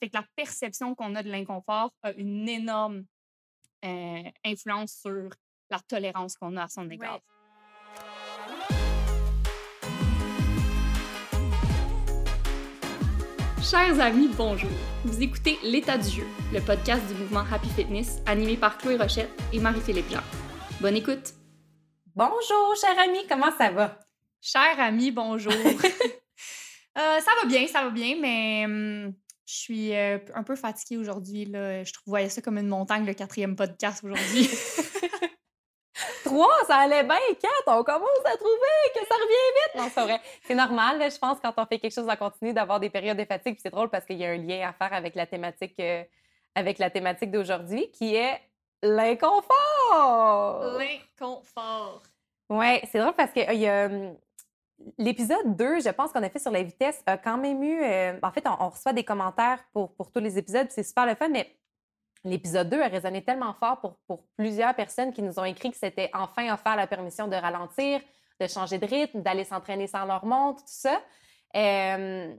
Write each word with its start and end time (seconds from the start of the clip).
Fait 0.00 0.10
que 0.10 0.16
la 0.16 0.24
perception 0.36 0.94
qu'on 0.94 1.14
a 1.14 1.22
de 1.22 1.30
l'inconfort 1.30 1.90
a 2.02 2.12
une 2.12 2.46
énorme 2.48 3.04
euh, 3.84 4.22
influence 4.44 4.92
sur 5.00 5.30
la 5.70 5.78
tolérance 5.80 6.36
qu'on 6.36 6.56
a 6.58 6.64
à 6.64 6.68
son 6.68 6.88
égard. 6.90 7.20
Chers 13.62 13.98
amis, 13.98 14.28
bonjour. 14.36 14.70
Vous 15.04 15.22
écoutez 15.22 15.58
L'état 15.62 15.96
du 15.96 16.10
jeu, 16.10 16.26
le 16.52 16.60
podcast 16.60 17.04
du 17.08 17.14
mouvement 17.14 17.44
Happy 17.50 17.70
Fitness 17.70 18.20
animé 18.26 18.58
par 18.58 18.76
Chloé 18.76 18.96
Rochette 18.96 19.30
et 19.52 19.58
Marie-Philippe 19.58 20.10
Jean. 20.10 20.22
Bonne 20.80 20.96
écoute. 20.96 21.32
Bonjour, 22.14 22.76
cher 22.78 22.98
ami, 22.98 23.26
comment 23.26 23.50
ça 23.56 23.70
va? 23.70 23.98
Cher 24.42 24.78
ami, 24.78 25.10
bonjour. 25.10 25.52
Euh, 26.98 27.20
ça 27.20 27.30
va 27.42 27.46
bien, 27.46 27.66
ça 27.66 27.82
va 27.82 27.90
bien, 27.90 28.16
mais 28.18 28.64
hum, 28.64 29.14
je 29.46 29.54
suis 29.54 29.94
euh, 29.94 30.18
un 30.34 30.42
peu 30.42 30.56
fatiguée 30.56 30.98
aujourd'hui. 30.98 31.46
Je 31.46 31.92
voyais 32.04 32.28
ça 32.28 32.42
comme 32.42 32.58
une 32.58 32.66
montagne, 32.66 33.06
le 33.06 33.14
quatrième 33.14 33.54
podcast 33.54 34.02
aujourd'hui. 34.02 34.50
Trois, 36.24 36.64
ça 36.66 36.78
allait 36.78 37.04
bien. 37.04 37.16
Quatre, 37.40 37.68
on 37.68 37.84
commence 37.84 38.24
à 38.24 38.36
trouver 38.36 38.92
que 38.92 39.00
ça 39.06 39.14
revient 39.14 39.54
vite. 39.54 39.74
Non, 39.76 39.88
c'est 39.94 40.02
vrai. 40.02 40.20
C'est 40.44 40.54
normal, 40.56 41.10
je 41.10 41.18
pense, 41.18 41.38
quand 41.40 41.54
on 41.56 41.64
fait 41.66 41.78
quelque 41.78 41.94
chose 41.94 42.08
en 42.08 42.16
continu, 42.16 42.52
d'avoir 42.52 42.80
des 42.80 42.90
périodes 42.90 43.16
de 43.16 43.24
fatigue. 43.24 43.58
c'est 43.62 43.70
drôle 43.70 43.88
parce 43.88 44.04
qu'il 44.04 44.16
y 44.16 44.26
a 44.26 44.30
un 44.30 44.36
lien 44.36 44.68
à 44.68 44.72
faire 44.72 44.92
avec 44.92 45.14
la 45.14 45.26
thématique, 45.26 45.78
euh, 45.78 46.02
avec 46.56 46.78
la 46.78 46.90
thématique 46.90 47.30
d'aujourd'hui, 47.30 47.90
qui 47.92 48.16
est 48.16 48.40
l'inconfort. 48.82 50.78
L'inconfort. 50.78 52.02
Oui, 52.50 52.80
c'est 52.90 52.98
drôle 52.98 53.14
parce 53.14 53.32
qu'il 53.32 53.60
y 53.60 53.68
a 53.68 53.86
hum, 53.86 54.16
L'épisode 54.98 55.56
2, 55.56 55.80
je 55.80 55.88
pense 55.90 56.12
qu'on 56.12 56.22
a 56.22 56.28
fait 56.28 56.38
sur 56.38 56.50
la 56.50 56.62
vitesse, 56.62 57.02
a 57.06 57.16
quand 57.16 57.38
même 57.38 57.62
eu. 57.62 57.82
Euh, 57.82 58.18
en 58.22 58.30
fait, 58.30 58.44
on, 58.46 58.68
reçoit 58.68 58.92
des 58.92 59.04
commentaires 59.04 59.64
pour, 59.72 59.90
tous 60.12 60.20
les 60.20 60.38
épisodes, 60.38 60.66
c'est 60.70 60.82
super 60.82 61.06
le 61.06 61.14
fun, 61.14 61.28
mais 61.28 61.56
l'épisode 62.24 62.68
2 62.68 62.80
a 62.82 62.88
résonné 62.88 63.24
tellement 63.24 63.54
fort 63.54 63.80
pour, 63.80 63.96
pour 64.06 64.26
plusieurs 64.36 64.74
personnes 64.74 65.12
qui 65.12 65.22
nous 65.22 65.38
ont 65.38 65.44
écrit 65.44 65.70
que 65.70 65.76
c'était 65.76 66.10
enfin 66.12 66.52
offert 66.52 66.76
la 66.76 66.86
permission 66.86 67.26
de 67.28 67.36
ralentir, 67.36 68.00
de 68.40 68.46
changer 68.46 68.78
de 68.78 68.86
rythme, 68.86 69.22
d'aller 69.22 69.44
s'entraîner 69.44 69.86
sans 69.86 70.04
leur 70.04 70.24
montre, 70.26 70.60
tout 70.60 70.68
ça. 70.68 71.00
Euh, 71.56 72.34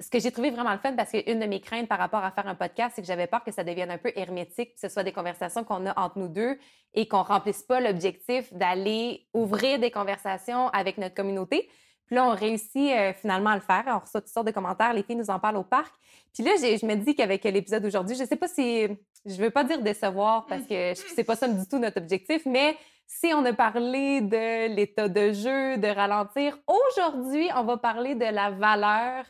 ce 0.00 0.08
que 0.08 0.18
j'ai 0.18 0.32
trouvé 0.32 0.50
vraiment 0.50 0.72
le 0.72 0.78
fun, 0.78 0.94
parce 0.94 1.10
qu'une 1.10 1.38
de 1.38 1.46
mes 1.46 1.60
craintes 1.60 1.88
par 1.88 1.98
rapport 1.98 2.24
à 2.24 2.30
faire 2.30 2.46
un 2.46 2.54
podcast, 2.54 2.94
c'est 2.96 3.02
que 3.02 3.06
j'avais 3.06 3.26
peur 3.26 3.44
que 3.44 3.52
ça 3.52 3.64
devienne 3.64 3.90
un 3.90 3.98
peu 3.98 4.12
hermétique, 4.16 4.74
que 4.74 4.80
ce 4.80 4.88
soit 4.88 5.04
des 5.04 5.12
conversations 5.12 5.62
qu'on 5.62 5.86
a 5.86 5.98
entre 6.00 6.18
nous 6.18 6.28
deux 6.28 6.58
et 6.94 7.06
qu'on 7.06 7.22
remplisse 7.22 7.62
pas 7.62 7.80
l'objectif 7.80 8.52
d'aller 8.52 9.26
ouvrir 9.34 9.78
des 9.78 9.90
conversations 9.90 10.68
avec 10.68 10.96
notre 10.96 11.14
communauté. 11.14 11.68
Puis 12.06 12.16
là, 12.16 12.24
on 12.26 12.34
réussit 12.34 12.90
euh, 12.90 13.12
finalement 13.12 13.50
à 13.50 13.54
le 13.54 13.60
faire. 13.60 13.84
On 13.86 13.98
reçoit 13.98 14.20
toutes 14.20 14.32
sortes 14.32 14.46
de 14.46 14.52
commentaires. 14.52 14.92
Les 14.92 15.04
filles 15.04 15.16
nous 15.16 15.30
en 15.30 15.38
parlent 15.38 15.58
au 15.58 15.62
parc. 15.62 15.94
Puis 16.34 16.42
là, 16.42 16.52
je 16.56 16.84
me 16.84 16.96
dis 16.96 17.14
qu'avec 17.14 17.44
l'épisode 17.44 17.82
d'aujourd'hui, 17.82 18.16
je 18.16 18.22
ne 18.22 18.26
sais 18.26 18.36
pas 18.36 18.48
si. 18.48 18.88
Je 19.26 19.36
ne 19.36 19.42
veux 19.42 19.50
pas 19.50 19.64
dire 19.64 19.82
décevoir 19.82 20.46
parce 20.46 20.62
que 20.66 20.94
c'est 20.94 21.24
pas 21.24 21.36
ça 21.36 21.46
du 21.46 21.68
tout 21.68 21.78
notre 21.78 21.98
objectif, 21.98 22.46
mais 22.46 22.76
si 23.06 23.32
on 23.34 23.44
a 23.44 23.52
parlé 23.52 24.22
de 24.22 24.74
l'état 24.74 25.08
de 25.08 25.32
jeu, 25.32 25.76
de 25.76 25.88
ralentir, 25.88 26.58
aujourd'hui, 26.66 27.48
on 27.54 27.64
va 27.64 27.76
parler 27.76 28.14
de 28.14 28.24
la 28.24 28.50
valeur 28.50 29.24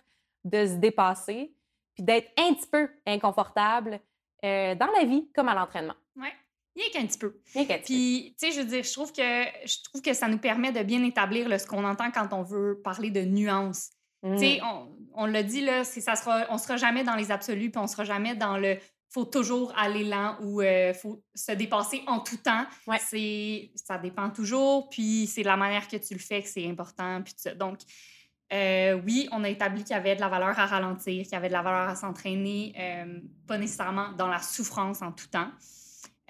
de 0.45 0.67
se 0.67 0.75
dépasser, 0.75 1.55
puis 1.95 2.03
d'être 2.03 2.31
un 2.39 2.55
petit 2.55 2.69
peu 2.71 2.89
inconfortable 3.07 4.01
euh, 4.45 4.75
dans 4.75 4.91
la 4.99 5.05
vie 5.05 5.29
comme 5.35 5.49
à 5.49 5.55
l'entraînement. 5.55 5.95
Oui, 6.17 6.29
rien 6.77 6.87
qu'un 6.93 7.07
petit 7.07 7.19
peu. 7.19 7.41
Rien 7.55 7.65
qu'un 7.65 7.79
Puis, 7.79 8.35
tu 8.39 8.47
sais, 8.47 8.53
je 8.53 8.61
veux 8.61 8.67
dire, 8.67 8.83
je 8.85 8.93
trouve, 8.93 9.13
que, 9.13 9.45
je 9.65 9.83
trouve 9.85 10.03
que 10.03 10.15
ça 10.15 10.29
nous 10.29 10.39
permet 10.39 10.73
de 10.73 10.83
bien 10.83 11.05
établir 11.05 11.61
ce 11.61 11.67
qu'on 11.67 11.85
entend 11.85 12.11
quand 12.11 12.33
on 12.33 12.43
veut 12.43 12.81
parler 12.83 13.11
de 13.11 13.23
nuances. 13.23 13.91
Tu 14.23 14.39
sais, 14.39 14.61
mmh. 14.61 14.67
on, 14.67 14.97
on 15.15 15.27
l'a 15.27 15.43
dit, 15.43 15.63
là, 15.63 15.85
ça 15.85 16.15
sera, 16.15 16.47
on 16.51 16.59
sera 16.59 16.77
jamais 16.77 17.05
dans 17.05 17.17
les 17.17 17.31
absolus, 17.31 17.71
puis 17.71 17.81
on 17.81 17.87
sera 17.87 18.05
jamais 18.05 18.35
dans 18.35 18.59
le 18.59 18.77
faut 19.11 19.25
toujours 19.25 19.73
aller 19.77 20.05
lent 20.05 20.37
ou 20.41 20.63
il 20.63 20.67
euh, 20.67 20.95
faut 20.95 21.23
se 21.35 21.53
dépasser 21.53 22.03
en 22.07 22.21
tout 22.21 22.37
temps. 22.37 22.65
Ouais. 22.87 22.99
C'est, 23.05 23.73
ça 23.75 23.99
dépend 23.99 24.31
toujours, 24.31 24.89
puis 24.89 25.27
c'est 25.27 25.43
la 25.43 25.57
manière 25.57 25.89
que 25.89 25.97
tu 25.97 26.15
le 26.15 26.21
fais 26.21 26.43
que 26.43 26.49
c'est 26.49 26.67
important, 26.67 27.21
puis 27.23 27.35
tout 27.35 27.41
ça. 27.41 27.55
Donc, 27.55 27.81
euh, 28.53 29.01
oui, 29.07 29.29
on 29.31 29.45
a 29.45 29.49
établi 29.49 29.85
qu'il 29.85 29.93
y 29.93 29.99
avait 29.99 30.17
de 30.17 30.21
la 30.21 30.29
valeur 30.29 30.59
à 30.59 30.67
ralentir, 30.67 31.23
qu'il 31.23 31.33
y 31.33 31.37
avait 31.37 31.49
de 31.49 31.53
la 31.53 31.63
valeur 31.63 31.89
à 31.89 31.95
s'entraîner, 31.95 32.75
euh, 32.79 33.21
pas 33.47 33.59
nécessairement 33.59 34.13
dans 34.13 34.27
la 34.27 34.41
souffrance 34.41 35.03
en 35.03 35.13
tout 35.13 35.29
temps. 35.29 35.51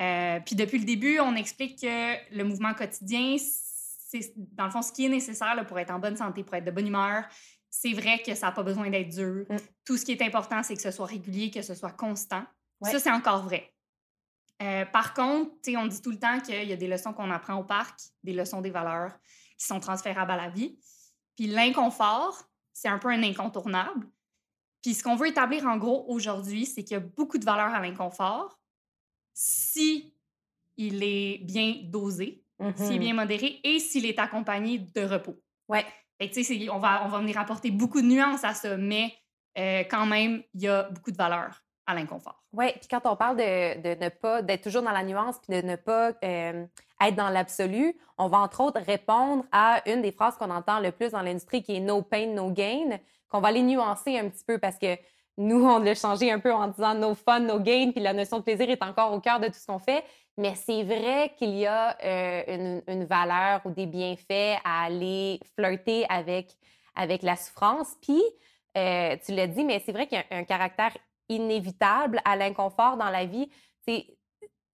Euh, 0.00 0.38
puis 0.44 0.54
depuis 0.54 0.78
le 0.78 0.84
début, 0.84 1.18
on 1.20 1.34
explique 1.34 1.80
que 1.80 2.34
le 2.34 2.44
mouvement 2.44 2.74
quotidien, 2.74 3.36
c'est 3.38 4.34
dans 4.36 4.66
le 4.66 4.70
fond 4.70 4.82
ce 4.82 4.92
qui 4.92 5.06
est 5.06 5.08
nécessaire 5.08 5.64
pour 5.66 5.78
être 5.78 5.90
en 5.90 5.98
bonne 5.98 6.16
santé, 6.16 6.44
pour 6.44 6.54
être 6.54 6.64
de 6.64 6.70
bonne 6.70 6.88
humeur. 6.88 7.24
C'est 7.70 7.92
vrai 7.92 8.20
que 8.24 8.34
ça 8.34 8.46
n'a 8.46 8.52
pas 8.52 8.62
besoin 8.62 8.90
d'être 8.90 9.10
dur. 9.10 9.46
Mm. 9.48 9.56
Tout 9.84 9.96
ce 9.96 10.04
qui 10.04 10.12
est 10.12 10.22
important, 10.22 10.62
c'est 10.62 10.74
que 10.74 10.82
ce 10.82 10.90
soit 10.90 11.06
régulier, 11.06 11.50
que 11.50 11.62
ce 11.62 11.74
soit 11.74 11.92
constant. 11.92 12.42
Ça, 12.82 12.98
c'est 12.98 13.10
encore 13.10 13.44
vrai. 13.44 13.72
par 14.92 15.14
contre, 15.14 15.50
on 15.68 15.86
dit 15.86 16.00
tout 16.02 16.10
le 16.10 16.18
temps 16.18 16.40
qu'il 16.40 16.64
y 16.64 16.72
a 16.72 16.76
des 16.76 16.88
leçons 16.88 17.12
qu'on 17.12 17.30
apprend 17.30 17.56
au 17.56 17.64
parc, 17.64 17.98
des 18.24 18.32
leçons 18.32 18.60
des 18.60 18.70
valeurs 18.70 19.12
qui 19.58 19.66
sont 19.66 19.80
transférables 19.80 20.30
à 20.30 20.36
la 20.36 20.48
vie. 20.48 20.78
Puis 21.40 21.48
l'inconfort, 21.48 22.36
c'est 22.74 22.88
un 22.88 22.98
peu 22.98 23.08
un 23.08 23.22
incontournable. 23.22 24.06
Puis 24.82 24.92
ce 24.92 25.02
qu'on 25.02 25.16
veut 25.16 25.28
établir 25.28 25.64
en 25.64 25.78
gros 25.78 26.04
aujourd'hui, 26.06 26.66
c'est 26.66 26.84
qu'il 26.84 26.92
y 26.92 26.96
a 26.96 27.00
beaucoup 27.00 27.38
de 27.38 27.46
valeur 27.46 27.72
à 27.72 27.80
l'inconfort 27.80 28.58
si 29.32 30.14
il 30.76 31.02
est 31.02 31.38
bien 31.38 31.76
dosé, 31.84 32.44
s'il 32.76 32.96
est 32.96 32.98
bien 32.98 33.14
mm-hmm. 33.14 33.16
modéré 33.16 33.60
et 33.64 33.78
s'il 33.78 34.04
est 34.04 34.18
accompagné 34.18 34.80
de 34.80 35.00
repos. 35.00 35.42
Ouais. 35.66 35.86
on 36.20 36.78
va, 36.78 37.06
on 37.06 37.08
va 37.08 37.20
venir 37.20 37.38
apporter 37.38 37.70
beaucoup 37.70 38.02
de 38.02 38.06
nuances 38.06 38.44
à 38.44 38.52
ça, 38.52 38.76
mais 38.76 39.14
euh, 39.56 39.84
quand 39.90 40.04
même, 40.04 40.42
il 40.52 40.60
y 40.60 40.68
a 40.68 40.90
beaucoup 40.90 41.10
de 41.10 41.16
valeur 41.16 41.64
à 41.86 41.94
l'inconfort. 41.94 42.44
Oui, 42.52 42.66
puis 42.72 42.88
quand 42.90 43.00
on 43.06 43.16
parle 43.16 43.38
de, 43.38 43.80
de 43.80 44.04
ne 44.04 44.10
pas, 44.10 44.42
d'être 44.42 44.64
toujours 44.64 44.82
dans 44.82 44.92
la 44.92 45.04
nuance, 45.04 45.38
puis 45.38 45.58
de 45.58 45.66
ne 45.66 45.76
pas 45.76 46.12
euh, 46.22 46.66
être 47.00 47.14
dans 47.14 47.28
l'absolu, 47.28 47.96
on 48.18 48.28
va 48.28 48.38
entre 48.38 48.60
autres 48.60 48.80
répondre 48.80 49.44
à 49.52 49.82
une 49.86 50.02
des 50.02 50.12
phrases 50.12 50.36
qu'on 50.36 50.50
entend 50.50 50.80
le 50.80 50.92
plus 50.92 51.12
dans 51.12 51.22
l'industrie 51.22 51.62
qui 51.62 51.76
est 51.76 51.80
no 51.80 52.02
pain, 52.02 52.26
no 52.26 52.50
gain, 52.50 52.98
qu'on 53.28 53.40
va 53.40 53.50
les 53.50 53.62
nuancer 53.62 54.18
un 54.18 54.28
petit 54.28 54.44
peu 54.44 54.58
parce 54.58 54.78
que 54.78 54.96
nous, 55.36 55.64
on 55.64 55.78
l'a 55.78 55.94
changé 55.94 56.30
un 56.30 56.38
peu 56.38 56.52
en 56.52 56.68
disant 56.68 56.94
no 56.94 57.14
fun, 57.14 57.40
no 57.40 57.58
gain, 57.60 57.92
puis 57.92 58.02
la 58.02 58.12
notion 58.12 58.38
de 58.38 58.42
plaisir 58.42 58.68
est 58.68 58.82
encore 58.82 59.12
au 59.12 59.20
cœur 59.20 59.40
de 59.40 59.46
tout 59.46 59.54
ce 59.54 59.66
qu'on 59.66 59.78
fait. 59.78 60.04
Mais 60.36 60.54
c'est 60.54 60.82
vrai 60.82 61.32
qu'il 61.38 61.56
y 61.56 61.66
a 61.66 61.96
euh, 62.04 62.80
une, 62.86 63.04
valeur 63.04 63.60
ou 63.64 63.70
des 63.70 63.86
bienfaits 63.86 64.60
à 64.64 64.84
aller 64.84 65.40
flirter 65.54 66.04
avec, 66.08 66.48
avec 66.94 67.22
la 67.22 67.36
souffrance. 67.36 67.96
Puis, 68.02 68.22
euh, 68.76 69.16
tu 69.24 69.32
l'as 69.32 69.46
dit, 69.46 69.64
mais 69.64 69.82
c'est 69.84 69.92
vrai 69.92 70.06
qu'il 70.06 70.18
y 70.18 70.34
a 70.34 70.36
un 70.36 70.44
caractère 70.44 70.96
inévitable 71.30 72.20
à 72.24 72.36
l'inconfort 72.36 72.96
dans 72.96 73.10
la 73.10 73.24
vie. 73.24 73.48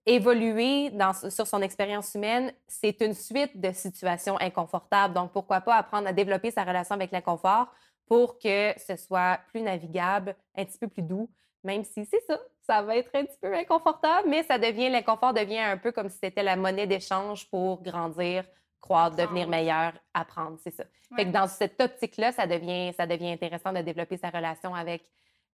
Évoluer 0.06 0.90
dans, 0.90 1.12
sur 1.12 1.46
son 1.46 1.60
expérience 1.60 2.14
humaine, 2.14 2.52
c'est 2.68 3.00
une 3.00 3.14
suite 3.14 3.60
de 3.60 3.72
situations 3.72 4.38
inconfortables. 4.40 5.12
Donc, 5.12 5.32
pourquoi 5.32 5.60
pas 5.60 5.74
apprendre 5.74 6.06
à 6.06 6.12
développer 6.12 6.52
sa 6.52 6.62
relation 6.62 6.94
avec 6.94 7.10
l'inconfort 7.10 7.66
pour 8.06 8.38
que 8.38 8.72
ce 8.78 8.96
soit 8.96 9.40
plus 9.48 9.62
navigable, 9.62 10.36
un 10.56 10.64
petit 10.64 10.78
peu 10.78 10.86
plus 10.86 11.02
doux, 11.02 11.28
même 11.64 11.82
si 11.84 12.04
c'est 12.04 12.20
ça, 12.20 12.38
ça 12.62 12.82
va 12.82 12.96
être 12.96 13.10
un 13.14 13.24
petit 13.24 13.38
peu 13.40 13.52
inconfortable, 13.52 14.28
mais 14.28 14.44
ça 14.44 14.58
devient, 14.58 14.88
l'inconfort 14.88 15.34
devient 15.34 15.58
un 15.58 15.76
peu 15.76 15.90
comme 15.90 16.08
si 16.08 16.18
c'était 16.22 16.44
la 16.44 16.54
monnaie 16.54 16.86
d'échange 16.86 17.50
pour 17.50 17.82
grandir, 17.82 18.44
croître, 18.80 19.16
devenir 19.16 19.48
meilleur, 19.48 19.92
apprendre, 20.14 20.58
c'est 20.62 20.70
ça. 20.70 20.84
Fait 21.16 21.24
que 21.24 21.30
dans 21.30 21.48
cette 21.48 21.80
optique-là, 21.80 22.30
ça 22.30 22.46
devient, 22.46 22.92
ça 22.96 23.06
devient 23.06 23.32
intéressant 23.32 23.72
de 23.72 23.80
développer 23.80 24.16
sa 24.16 24.30
relation 24.30 24.74
avec 24.74 25.04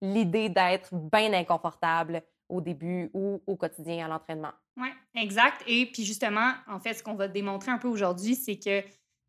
l'idée 0.02 0.48
d'être 0.48 0.94
bien 0.94 1.32
inconfortable 1.32 2.22
au 2.52 2.60
début 2.60 3.10
ou 3.14 3.42
au 3.46 3.56
quotidien 3.56 4.04
à 4.04 4.08
l'entraînement. 4.08 4.52
Oui, 4.76 4.88
exact. 5.14 5.62
Et 5.66 5.86
puis 5.86 6.04
justement, 6.04 6.52
en 6.68 6.78
fait, 6.78 6.94
ce 6.94 7.02
qu'on 7.02 7.14
va 7.14 7.26
démontrer 7.26 7.70
un 7.70 7.78
peu 7.78 7.88
aujourd'hui, 7.88 8.34
c'est 8.34 8.58
que 8.58 8.82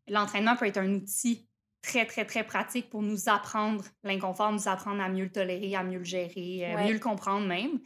l'entraînement 0.08 0.56
peut 0.56 0.66
être 0.66 0.78
un 0.78 0.92
outil 0.92 1.48
très, 1.82 2.06
très, 2.06 2.24
très 2.24 2.44
pratique 2.44 2.90
pour 2.90 3.02
nous 3.02 3.28
apprendre 3.28 3.84
l'inconfort, 4.02 4.52
nous 4.52 4.68
apprendre 4.68 5.02
à 5.02 5.08
mieux 5.08 5.24
le 5.24 5.32
tolérer, 5.32 5.74
à 5.74 5.82
mieux 5.82 5.98
le 5.98 6.04
gérer, 6.04 6.66
à 6.66 6.78
euh, 6.78 6.86
mieux 6.86 6.92
le 6.92 6.98
comprendre 6.98 7.46
même. 7.46 7.80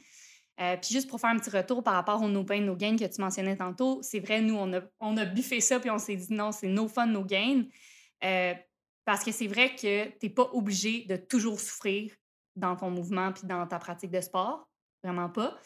Euh, 0.60 0.76
puis 0.76 0.92
juste 0.92 1.08
pour 1.08 1.20
faire 1.20 1.30
un 1.30 1.38
petit 1.38 1.50
retour 1.50 1.84
par 1.84 1.94
rapport 1.94 2.20
au 2.20 2.28
no 2.28 2.42
pain, 2.42 2.60
no 2.60 2.74
gain 2.74 2.96
que 2.96 3.04
tu 3.04 3.20
mentionnais 3.20 3.56
tantôt, 3.56 4.00
c'est 4.02 4.18
vrai, 4.18 4.40
nous, 4.40 4.56
on 4.56 4.72
a, 4.72 4.80
on 4.98 5.16
a 5.16 5.24
buffé 5.24 5.60
ça, 5.60 5.78
puis 5.78 5.90
on 5.90 5.98
s'est 5.98 6.16
dit 6.16 6.32
non, 6.32 6.50
c'est 6.50 6.66
no 6.66 6.88
fun, 6.88 7.06
no 7.06 7.24
gain. 7.24 7.64
Euh, 8.24 8.54
parce 9.04 9.24
que 9.24 9.30
c'est 9.30 9.46
vrai 9.46 9.74
que 9.74 10.06
tu 10.06 10.16
n'es 10.22 10.30
pas 10.30 10.50
obligé 10.52 11.04
de 11.04 11.16
toujours 11.16 11.60
souffrir 11.60 12.12
dans 12.56 12.74
ton 12.74 12.90
mouvement 12.90 13.32
puis 13.32 13.46
dans 13.46 13.66
ta 13.66 13.78
pratique 13.78 14.10
de 14.10 14.20
sport. 14.20 14.67
Vraiment 15.02 15.28
pas. 15.28 15.58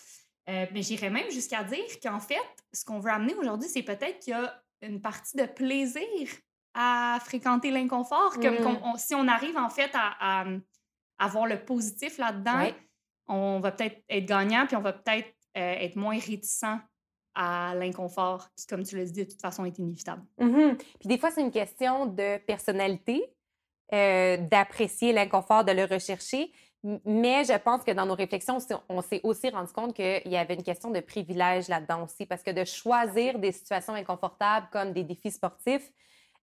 Euh, 0.48 0.66
mais 0.72 0.82
j'irais 0.82 1.10
même 1.10 1.30
jusqu'à 1.30 1.62
dire 1.62 1.84
qu'en 2.02 2.20
fait, 2.20 2.36
ce 2.72 2.84
qu'on 2.84 2.98
veut 2.98 3.10
amener 3.10 3.34
aujourd'hui, 3.34 3.68
c'est 3.68 3.82
peut-être 3.82 4.18
qu'il 4.18 4.32
y 4.32 4.36
a 4.36 4.62
une 4.82 5.00
partie 5.00 5.36
de 5.36 5.44
plaisir 5.44 6.28
à 6.74 7.18
fréquenter 7.24 7.70
l'inconfort. 7.70 8.34
Comme 8.40 8.56
mmh. 8.56 8.96
si 8.96 9.14
on 9.14 9.28
arrive 9.28 9.56
en 9.56 9.70
fait 9.70 9.90
à, 9.94 10.44
avoir 11.18 11.46
le 11.46 11.64
positif 11.64 12.18
là-dedans, 12.18 12.70
on 13.28 13.60
va 13.60 13.70
peut-être 13.70 14.02
être 14.08 14.26
gagnant, 14.26 14.66
puis 14.66 14.76
on 14.76 14.80
va 14.80 14.92
peut-être 14.92 15.28
euh, 15.56 15.74
être 15.78 15.96
moins 15.96 16.18
réticent 16.18 16.64
à 17.34 17.74
l'inconfort, 17.74 18.48
qui, 18.56 18.66
comme 18.66 18.82
tu 18.82 18.96
l'as 18.96 19.04
dit, 19.04 19.24
de 19.24 19.30
toute 19.30 19.40
façon, 19.40 19.64
est 19.64 19.78
inévitable. 19.78 20.22
Mmh 20.38 20.76
puis 20.98 21.08
des 21.08 21.18
fois, 21.18 21.30
c'est 21.30 21.40
une 21.40 21.50
question 21.50 22.06
de 22.06 22.38
personnalité, 22.38 23.24
euh, 23.92 24.36
d'apprécier 24.36 25.12
l'inconfort, 25.12 25.64
de 25.64 25.72
le 25.72 25.84
rechercher. 25.84 26.52
Mais 27.04 27.44
je 27.44 27.56
pense 27.58 27.84
que 27.84 27.92
dans 27.92 28.06
nos 28.06 28.14
réflexions, 28.14 28.58
on 28.88 29.02
s'est 29.02 29.20
aussi 29.22 29.50
rendu 29.50 29.72
compte 29.72 29.94
qu'il 29.94 30.26
y 30.26 30.36
avait 30.36 30.54
une 30.54 30.64
question 30.64 30.90
de 30.90 30.98
privilège 31.00 31.68
là-dedans 31.68 32.04
aussi, 32.04 32.26
parce 32.26 32.42
que 32.42 32.50
de 32.50 32.64
choisir 32.64 33.38
des 33.38 33.52
situations 33.52 33.94
inconfortables 33.94 34.66
comme 34.72 34.92
des 34.92 35.04
défis 35.04 35.30
sportifs, 35.30 35.92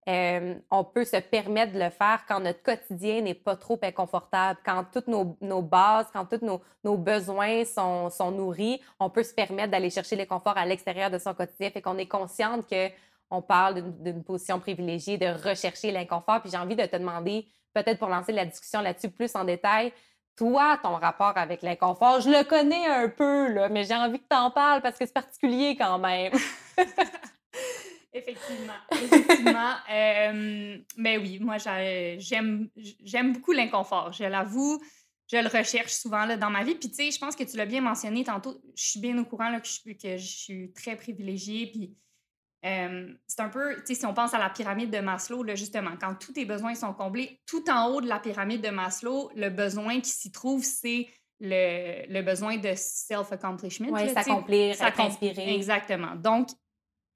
euh, 0.08 0.56
on 0.72 0.86
peut 0.86 1.04
se 1.04 1.18
permettre 1.18 1.74
de 1.74 1.80
le 1.80 1.90
faire 1.90 2.24
quand 2.28 2.40
notre 2.40 2.64
quotidien 2.64 3.22
n'est 3.22 3.34
pas 3.34 3.58
trop 3.58 3.78
inconfortable, 3.84 4.60
quand 4.66 4.86
toutes 4.92 5.08
nos, 5.08 5.62
bases, 5.62 6.08
quand 6.14 6.26
tous 6.26 6.42
nos, 6.84 6.98
besoins 6.98 7.66
sont, 7.66 8.10
sont, 8.10 8.32
nourris, 8.32 8.82
on 9.00 9.10
peut 9.10 9.24
se 9.24 9.34
permettre 9.34 9.72
d'aller 9.72 9.90
chercher 9.90 10.16
le 10.16 10.26
confort 10.26 10.58
à 10.58 10.66
l'extérieur 10.66 11.12
de 11.12 11.20
son 11.20 11.34
quotidien, 11.34 11.70
fait 11.70 11.82
qu'on 11.82 11.98
est 11.98 12.08
consciente 12.08 12.68
que 12.68 12.90
on 13.30 13.42
parle 13.42 13.84
d'une 14.02 14.24
position 14.24 14.60
privilégiée, 14.60 15.18
de 15.18 15.28
rechercher 15.48 15.92
l'inconfort. 15.92 16.42
Puis 16.42 16.50
j'ai 16.50 16.58
envie 16.58 16.76
de 16.76 16.86
te 16.86 16.96
demander, 16.96 17.48
peut-être 17.74 18.00
pour 18.00 18.08
lancer 18.08 18.32
la 18.32 18.46
discussion 18.46 18.82
là-dessus 18.82 19.12
plus 19.12 19.36
en 19.36 19.44
détail, 19.44 19.94
toi, 20.40 20.80
ton 20.82 20.96
rapport 20.96 21.34
avec 21.36 21.62
l'inconfort, 21.62 22.22
je 22.22 22.30
le 22.30 22.46
connais 22.46 22.88
un 22.88 23.10
peu, 23.10 23.52
là, 23.52 23.68
mais 23.68 23.84
j'ai 23.84 23.94
envie 23.94 24.20
que 24.20 24.28
tu 24.30 24.38
en 24.38 24.50
parles 24.50 24.82
parce 24.82 24.98
que 24.98 25.06
c'est 25.06 25.14
particulier 25.14 25.76
quand 25.78 26.00
même. 26.00 26.32
Effectivement. 28.14 28.74
Effectivement. 28.90 29.74
euh, 29.92 30.78
mais 30.96 31.18
oui, 31.18 31.40
moi, 31.42 31.58
j'aime 31.58 33.34
beaucoup 33.34 33.52
l'inconfort. 33.52 34.14
Je 34.14 34.24
l'avoue. 34.24 34.82
Je 35.30 35.38
le 35.38 35.50
recherche 35.50 35.92
souvent 35.92 36.26
là, 36.26 36.38
dans 36.38 36.50
ma 36.50 36.64
vie. 36.64 36.76
Puis, 36.76 36.90
tu 36.90 36.96
sais, 36.96 37.12
je 37.12 37.20
pense 37.20 37.36
que 37.36 37.44
tu 37.44 37.58
l'as 37.58 37.66
bien 37.66 37.82
mentionné 37.82 38.24
tantôt. 38.24 38.62
Je 38.76 38.84
suis 38.92 39.00
bien 39.02 39.18
au 39.18 39.26
courant 39.26 39.50
là, 39.50 39.60
que, 39.60 39.68
je, 39.68 39.92
que 39.92 40.18
je 40.18 40.26
suis 40.26 40.72
très 40.72 40.96
privilégiée. 40.96 41.68
Puis, 41.68 41.94
c'est 42.62 43.42
un 43.42 43.50
peu, 43.50 43.76
tu 43.78 43.82
sais, 43.86 43.96
si 43.96 44.06
on 44.06 44.14
pense 44.14 44.34
à 44.34 44.38
la 44.38 44.50
pyramide 44.50 44.92
de 44.92 45.00
Maslow, 45.00 45.44
là, 45.44 45.56
justement, 45.56 45.92
quand 46.00 46.16
tous 46.16 46.34
tes 46.34 46.46
besoins 46.46 46.76
sont 46.76 46.94
comblés, 46.94 47.40
tout 47.46 47.70
en 47.70 47.88
haut 47.88 48.02
de 48.02 48.08
la 48.08 48.20
pyramide 48.20 48.62
de 48.62 48.70
Maslow, 48.70 49.32
le 49.36 49.50
besoin 49.50 50.02
qui 50.02 50.10
s'y 50.10 50.32
trouve, 50.32 50.64
c'est 50.64 51.08
le, 51.40 52.06
le, 52.12 52.22
besoin 52.22 52.58
de 52.58 52.74
self-accomplishment. 52.76 53.92
Oui, 53.92 54.10
s'accomplir, 54.10 54.76
s'inspirer. 54.76 55.56
Exactement. 55.56 56.16
Donc, 56.16 56.50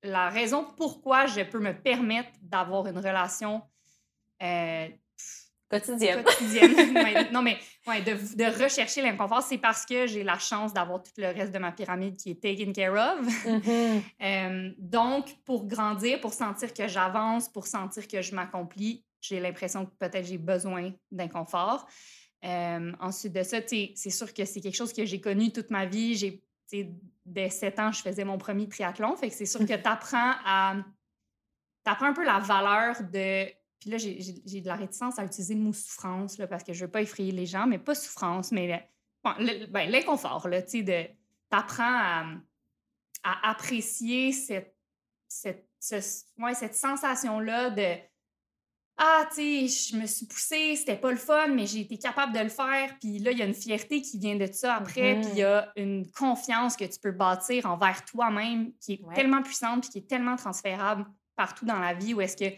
la 0.01 0.29
raison 0.29 0.65
pourquoi 0.77 1.25
je 1.25 1.41
peux 1.41 1.59
me 1.59 1.73
permettre 1.73 2.31
d'avoir 2.41 2.87
une 2.87 2.97
relation 2.97 3.61
euh, 4.41 4.87
quotidienne. 5.79 6.23
non, 7.31 7.41
mais 7.41 7.57
ouais, 7.87 8.01
de, 8.01 8.11
de 8.11 8.63
rechercher 8.63 9.01
l'inconfort, 9.01 9.41
c'est 9.41 9.57
parce 9.57 9.85
que 9.85 10.07
j'ai 10.07 10.23
la 10.23 10.39
chance 10.39 10.73
d'avoir 10.73 11.01
tout 11.01 11.11
le 11.17 11.27
reste 11.27 11.51
de 11.51 11.59
ma 11.59 11.71
pyramide 11.71 12.15
qui 12.17 12.31
est 12.31 12.41
taken 12.41 12.73
care 12.73 12.93
of. 12.93 13.45
Mm-hmm. 13.45 14.01
Euh, 14.23 14.71
donc, 14.77 15.35
pour 15.43 15.65
grandir, 15.65 16.19
pour 16.21 16.33
sentir 16.33 16.73
que 16.73 16.87
j'avance, 16.87 17.49
pour 17.49 17.67
sentir 17.67 18.07
que 18.07 18.21
je 18.21 18.33
m'accomplis, 18.33 19.03
j'ai 19.19 19.39
l'impression 19.39 19.85
que 19.85 19.91
peut-être 19.99 20.25
j'ai 20.25 20.37
besoin 20.37 20.91
d'inconfort. 21.11 21.87
Euh, 22.43 22.91
ensuite 22.99 23.33
de 23.33 23.43
ça, 23.43 23.57
c'est 23.67 24.09
sûr 24.09 24.33
que 24.33 24.45
c'est 24.45 24.61
quelque 24.61 24.75
chose 24.75 24.93
que 24.93 25.05
j'ai 25.05 25.19
connu 25.19 25.51
toute 25.51 25.69
ma 25.71 25.85
vie. 25.85 26.15
J'ai 26.15 26.41
dès 27.25 27.49
7 27.49 27.79
ans, 27.79 27.91
je 27.91 28.01
faisais 28.01 28.23
mon 28.23 28.37
premier 28.37 28.67
triathlon. 28.67 29.15
Fait 29.15 29.29
que 29.29 29.35
c'est 29.35 29.45
sûr 29.45 29.61
que 29.61 29.73
tu 29.73 29.87
apprends 29.87 30.33
à. 30.45 30.75
Tu 31.85 31.91
apprends 31.91 32.07
un 32.07 32.13
peu 32.13 32.25
la 32.25 32.39
valeur 32.39 32.95
de. 33.11 33.45
Puis 33.83 33.91
là, 33.91 33.97
j'ai 33.97 34.62
de 34.62 34.68
la 34.68 34.75
réticence 34.75 35.19
à 35.19 35.25
utiliser 35.25 35.56
le 35.56 35.59
mot 35.59 35.74
souffrance, 35.74 36.38
là, 36.38 36.47
parce 36.47 36.63
que 36.63 36.71
je 36.71 36.85
veux 36.85 36.91
pas 36.91 37.01
effrayer 37.01 37.33
les 37.33 37.45
gens, 37.45 37.68
mais 37.68 37.77
pas 37.77 37.95
souffrance, 37.95 38.53
mais 38.53 38.89
ben, 39.25 39.89
l'inconfort, 39.89 40.47
tu 40.50 40.69
sais, 40.69 40.83
de. 40.83 41.03
T'apprends 41.50 41.83
à, 41.83 42.25
à 43.24 43.50
apprécier 43.51 44.31
cette, 44.31 44.74
cette, 45.27 45.68
cette 45.80 46.75
sensation-là 46.75 47.71
de 47.71 47.97
ah, 48.95 49.27
tu 49.35 49.68
sais, 49.68 49.91
je 49.91 49.97
me 49.97 50.06
suis 50.06 50.27
poussée, 50.27 50.77
c'était 50.77 50.95
pas 50.95 51.12
le 51.12 51.18
fun, 51.18 51.50
mais 51.50 51.65
j'ai 51.65 51.81
été 51.81 51.97
capable 51.97 52.31
de 52.33 52.39
le 52.39 52.50
faire. 52.50 52.97
Puis 53.01 53.19
là, 53.19 53.31
il 53.31 53.38
y 53.38 53.41
a 53.41 53.45
une 53.45 53.53
fierté 53.53 54.01
qui 54.01 54.18
vient 54.18 54.38
de 54.38 54.47
ça 54.50 54.75
après. 54.75 55.19
Puis 55.19 55.29
il 55.33 55.39
y 55.39 55.41
mm-hmm. 55.41 55.45
a 55.45 55.74
une 55.75 56.09
confiance 56.09 56.77
que 56.77 56.86
tu 56.86 57.00
peux 57.01 57.12
bâtir 57.12 57.65
envers 57.65 58.06
toi-même 58.06 58.71
qui 58.79 58.94
est 58.94 59.13
tellement 59.13 59.41
puissante 59.41 59.81
puis 59.81 59.89
qui 59.89 59.97
est 59.97 60.09
tellement 60.09 60.38
transférable 60.38 61.06
partout 61.36 61.65
dans 61.65 61.79
la 61.79 61.94
vie 61.94 62.13
où 62.13 62.21
est-ce 62.21 62.38
que, 62.38 62.56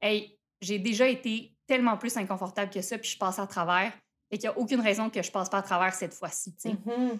hey, 0.00 0.37
j'ai 0.60 0.78
déjà 0.78 1.06
été 1.06 1.54
tellement 1.66 1.96
plus 1.96 2.16
inconfortable 2.16 2.70
que 2.70 2.80
ça 2.80 2.98
puis 2.98 3.10
je 3.10 3.18
passe 3.18 3.38
à 3.38 3.46
travers 3.46 3.92
et 4.30 4.38
qu'il 4.38 4.48
n'y 4.48 4.54
a 4.54 4.58
aucune 4.58 4.80
raison 4.80 5.10
que 5.10 5.22
je 5.22 5.30
passe 5.30 5.48
pas 5.48 5.58
à 5.58 5.62
travers 5.62 5.94
cette 5.94 6.14
fois-ci. 6.14 6.54
Mm-hmm. 6.64 7.18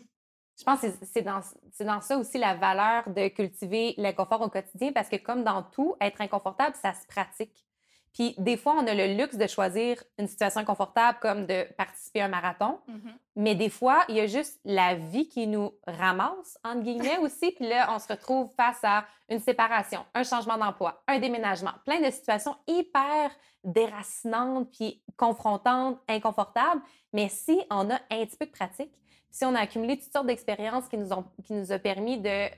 Je 0.58 0.64
pense 0.64 0.80
que 0.80 0.88
c'est 1.12 1.22
dans, 1.22 2.00
ça 2.00 2.18
aussi 2.18 2.36
la 2.36 2.54
valeur 2.56 3.08
de 3.08 3.28
cultiver 3.28 3.94
l'inconfort 3.96 4.40
au 4.40 4.48
quotidien 4.48 4.92
parce 4.92 5.08
que 5.08 5.16
comme 5.16 5.44
dans 5.44 5.62
tout, 5.62 5.94
être 6.00 6.20
inconfortable, 6.20 6.74
ça 6.82 6.94
se 6.94 7.06
pratique. 7.06 7.64
Puis 8.12 8.34
des 8.38 8.56
fois, 8.56 8.74
on 8.76 8.86
a 8.86 8.94
le 8.94 9.14
luxe 9.14 9.36
de 9.36 9.46
choisir 9.46 10.02
une 10.18 10.26
situation 10.26 10.64
confortable 10.64 11.18
comme 11.20 11.46
de 11.46 11.64
participer 11.76 12.20
à 12.20 12.24
un 12.24 12.28
marathon. 12.28 12.78
Mm-hmm. 12.88 13.12
Mais 13.36 13.54
des 13.54 13.68
fois, 13.68 14.04
il 14.08 14.16
y 14.16 14.20
a 14.20 14.26
juste 14.26 14.60
la 14.64 14.94
vie 14.94 15.28
qui 15.28 15.46
nous 15.46 15.72
ramasse, 15.86 16.58
entre 16.64 16.82
guillemets 16.82 17.18
aussi. 17.18 17.52
Puis 17.52 17.68
là, 17.68 17.88
on 17.94 17.98
se 17.98 18.08
retrouve 18.08 18.50
face 18.56 18.80
à 18.82 19.04
une 19.28 19.38
séparation, 19.38 20.04
un 20.14 20.24
changement 20.24 20.58
d'emploi, 20.58 21.02
un 21.06 21.18
déménagement, 21.18 21.72
plein 21.84 22.00
de 22.00 22.10
situations 22.10 22.56
hyper 22.66 23.30
déracinantes, 23.62 24.70
puis 24.70 25.02
confrontantes, 25.16 26.00
inconfortables. 26.08 26.80
Mais 27.12 27.28
si 27.28 27.60
on 27.70 27.90
a 27.90 27.94
un 28.10 28.24
petit 28.24 28.36
peu 28.36 28.46
de 28.46 28.50
pratique, 28.50 28.92
si 29.30 29.44
on 29.44 29.54
a 29.54 29.60
accumulé 29.60 29.98
toutes 29.98 30.12
sortes 30.12 30.26
d'expériences 30.26 30.88
qui 30.88 30.96
nous 30.96 31.12
ont 31.12 31.24
qui 31.44 31.52
nous 31.52 31.70
a 31.70 31.78
permis 31.78 32.18
de 32.18 32.48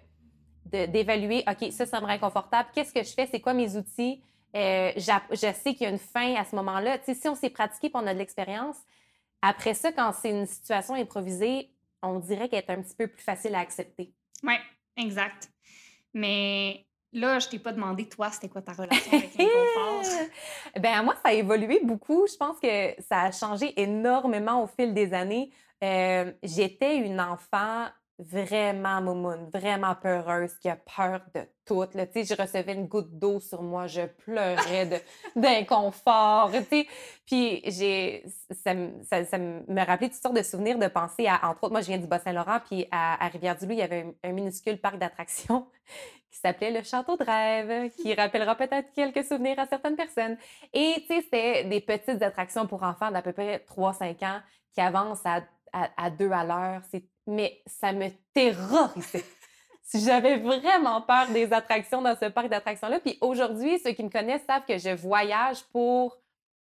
d'évaluer, 0.67 1.43
OK, 1.49 1.73
ça, 1.73 1.85
ça 1.85 2.01
me 2.01 2.07
rend 2.07 2.13
inconfortable. 2.13 2.69
Qu'est-ce 2.73 2.93
que 2.93 3.03
je 3.03 3.13
fais? 3.13 3.27
C'est 3.27 3.41
quoi 3.41 3.55
mes 3.55 3.77
outils? 3.77 4.23
Euh, 4.57 4.93
je 4.97 5.53
sais 5.55 5.75
qu'il 5.75 5.83
y 5.83 5.87
a 5.87 5.91
une 5.91 5.99
fin 5.99 6.35
à 6.35 6.45
ce 6.45 6.57
moment-là. 6.57 6.99
si 7.03 7.29
on 7.29 7.35
s'est 7.35 7.51
pratiqué 7.51 7.87
et 7.87 7.91
on 7.95 8.07
a 8.07 8.13
de 8.13 8.19
l'expérience, 8.19 8.77
après 9.43 9.75
ça, 9.75 9.93
quand 9.93 10.13
c'est 10.13 10.31
une 10.31 10.47
situation 10.47 10.95
improvisée, 10.95 11.71
on 12.03 12.19
dirait 12.19 12.49
qu'elle 12.49 12.65
est 12.65 12.71
un 12.71 12.83
petit 12.83 12.97
peu 12.97 13.07
plus 13.07 13.23
facile 13.23 13.55
à 13.55 13.61
accepter. 13.61 14.13
Oui, 14.43 14.55
exact. 14.97 15.51
Mais 16.13 16.85
là, 17.13 17.39
je 17.39 17.49
t'ai 17.49 17.59
pas 17.59 17.73
demandé, 17.73 18.09
toi, 18.09 18.31
c'était 18.31 18.49
quoi 18.49 18.63
ta 18.63 18.73
relation 18.73 19.13
avec 19.13 19.35
l'inconfort? 19.39 20.03
ben 20.81 21.03
moi, 21.03 21.15
ça 21.23 21.31
a 21.31 21.33
évolué 21.33 21.81
beaucoup. 21.83 22.27
Je 22.27 22.37
pense 22.37 22.59
que 22.59 22.95
ça 23.03 23.23
a 23.23 23.33
changé 23.33 23.81
énormément 23.81 24.63
au 24.63 24.67
fil 24.67 24.93
des 24.95 25.13
années. 25.13 25.51
Euh, 25.83 26.33
j'étais 26.43 26.97
une 26.97 27.21
enfant 27.21 27.87
vraiment 28.21 29.01
moumoune, 29.01 29.49
vraiment 29.53 29.95
peureuse, 29.95 30.53
qui 30.59 30.69
a 30.69 30.77
peur 30.77 31.21
de 31.35 31.41
tout. 31.65 31.87
Là. 31.95 32.05
Je 32.15 32.41
recevais 32.41 32.75
une 32.75 32.87
goutte 32.87 33.19
d'eau 33.19 33.41
sur 33.41 33.63
moi, 33.63 33.87
je 33.87 34.03
pleurais 34.03 35.03
d'inconfort. 35.37 36.53
Puis 37.27 37.63
j'ai, 37.65 38.25
ça, 38.51 38.73
ça, 39.25 39.39
me 39.39 39.85
rappelait 39.85 40.11
toutes 40.11 40.21
sortes 40.21 40.37
de 40.37 40.43
souvenirs 40.43 40.79
de 40.79 40.89
penser 40.89 41.27
à, 41.27 41.49
entre 41.49 41.65
autres, 41.65 41.73
moi 41.73 41.81
je 41.81 41.87
viens 41.87 41.99
du 41.99 42.07
Bas-Saint-Laurent, 42.07 42.61
puis 42.69 42.87
à, 42.91 43.27
Rivière-du-Loup, 43.29 43.73
il 43.73 43.79
y 43.79 43.83
avait 43.83 44.15
un, 44.23 44.33
minuscule 44.33 44.79
parc 44.79 44.99
d'attractions 44.99 45.67
qui 46.31 46.39
s'appelait 46.39 46.71
le 46.71 46.83
Château 46.83 47.17
de 47.17 47.25
Rêve, 47.25 47.91
qui 47.93 48.15
rappellera 48.17 48.55
peut-être 48.55 48.93
quelques 48.93 49.25
souvenirs 49.25 49.59
à 49.59 49.67
certaines 49.67 49.97
personnes. 49.97 50.37
Et 50.73 50.95
tu 51.09 51.15
sais, 51.15 51.23
c'était 51.23 51.65
des 51.65 51.81
petites 51.81 52.23
attractions 52.23 52.67
pour 52.67 52.83
enfants 52.83 53.11
d'à 53.11 53.23
peu 53.23 53.33
près 53.33 53.65
3-5 53.77 54.25
ans 54.25 54.41
qui 54.73 54.81
avancent 54.81 55.25
à, 55.25 55.41
à, 55.73 55.91
à 55.97 56.11
deux 56.11 56.31
à 56.31 56.45
l'heure. 56.45 56.83
Mais 57.27 57.63
ça 57.67 57.93
me 57.93 58.09
terrorisait. 58.33 59.25
J'avais 59.93 60.37
vraiment 60.37 61.01
peur 61.01 61.29
des 61.33 61.53
attractions 61.53 62.01
dans 62.01 62.17
ce 62.17 62.27
parc 62.27 62.49
d'attractions-là. 62.49 63.01
Puis 63.01 63.19
aujourd'hui, 63.21 63.79
ceux 63.81 63.93
qui 63.93 64.05
me 64.05 64.11
connaissent 64.11 64.45
savent 64.47 64.65
que 64.67 64.79
je 64.79 64.91
voyage 64.91 65.65
pour 65.73 66.19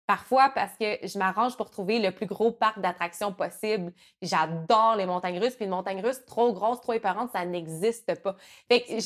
parfois 0.05 0.50
parce 0.50 0.74
que 0.77 1.00
je 1.07 1.17
m'arrange 1.17 1.57
pour 1.57 1.71
trouver 1.71 2.00
le 2.00 2.12
plus 2.12 2.27
gros 2.27 2.51
parc 2.51 2.79
d'attractions 2.79 3.33
possible. 3.33 3.91
J'adore 4.21 4.95
les 4.97 5.07
montagnes 5.07 5.39
russes. 5.39 5.55
Puis 5.55 5.65
une 5.65 5.71
montagne 5.71 6.01
russe 6.05 6.24
trop 6.25 6.53
grosse, 6.53 6.81
trop 6.81 6.93
épeurante, 6.93 7.31
ça 7.31 7.43
n'existe 7.45 8.13
pas. 8.21 8.35
Fait 8.69 8.81
que 8.81 9.00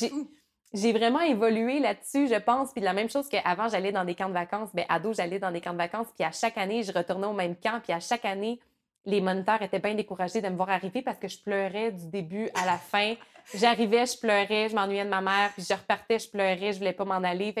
j'ai 0.72 0.92
vraiment 0.92 1.20
évolué 1.20 1.80
là-dessus, 1.80 2.28
je 2.28 2.38
pense. 2.38 2.72
Puis 2.72 2.82
la 2.82 2.92
même 2.92 3.08
chose 3.08 3.28
qu'avant, 3.28 3.68
j'allais 3.68 3.92
dans 3.92 4.04
des 4.04 4.14
camps 4.14 4.28
de 4.28 4.34
vacances. 4.34 4.74
Bien, 4.74 4.84
ado, 4.88 5.14
j'allais 5.14 5.38
dans 5.38 5.50
des 5.50 5.62
camps 5.62 5.72
de 5.72 5.78
vacances. 5.78 6.08
Puis 6.14 6.24
à 6.24 6.32
chaque 6.32 6.58
année, 6.58 6.82
je 6.82 6.92
retournais 6.92 7.26
au 7.26 7.32
même 7.32 7.56
camp. 7.56 7.80
Puis 7.82 7.92
à 7.92 8.00
chaque 8.00 8.26
année, 8.26 8.60
les 9.06 9.20
moniteurs 9.20 9.62
étaient 9.62 9.78
bien 9.78 9.94
découragés 9.94 10.40
de 10.40 10.48
me 10.48 10.56
voir 10.56 10.70
arriver 10.70 11.02
parce 11.02 11.18
que 11.18 11.28
je 11.28 11.40
pleurais 11.40 11.92
du 11.92 12.08
début 12.08 12.48
à 12.54 12.66
la 12.66 12.76
fin. 12.76 13.14
J'arrivais, 13.54 14.06
je 14.06 14.18
pleurais, 14.18 14.68
je 14.68 14.74
m'ennuyais 14.74 15.04
de 15.04 15.10
ma 15.10 15.20
mère, 15.20 15.50
puis 15.54 15.64
je 15.68 15.74
repartais, 15.74 16.18
je 16.18 16.30
pleurais, 16.30 16.72
je 16.72 16.78
voulais 16.78 16.92
pas 16.92 17.04
m'en 17.04 17.14
aller. 17.14 17.54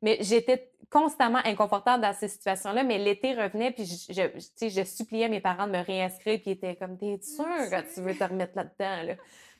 Mais 0.00 0.18
j'étais 0.20 0.70
constamment 0.90 1.40
inconfortable 1.44 2.02
dans 2.02 2.14
ces 2.14 2.28
situations-là, 2.28 2.82
mais 2.82 2.98
l'été 2.98 3.34
revenait, 3.34 3.72
puis 3.72 3.84
je, 3.84 4.84
suppliais 4.84 5.28
mes 5.28 5.40
parents 5.40 5.66
de 5.66 5.72
me 5.72 5.84
réinscrire, 5.84 6.40
puis 6.40 6.50
ils 6.50 6.52
étaient 6.52 6.76
comme, 6.76 6.96
t'es 6.96 7.18
sûr 7.20 7.44
que 7.44 7.94
tu 7.94 8.00
veux 8.00 8.16
te 8.16 8.24
remettre 8.24 8.56
là-dedans? 8.56 9.08
Là? 9.08 9.14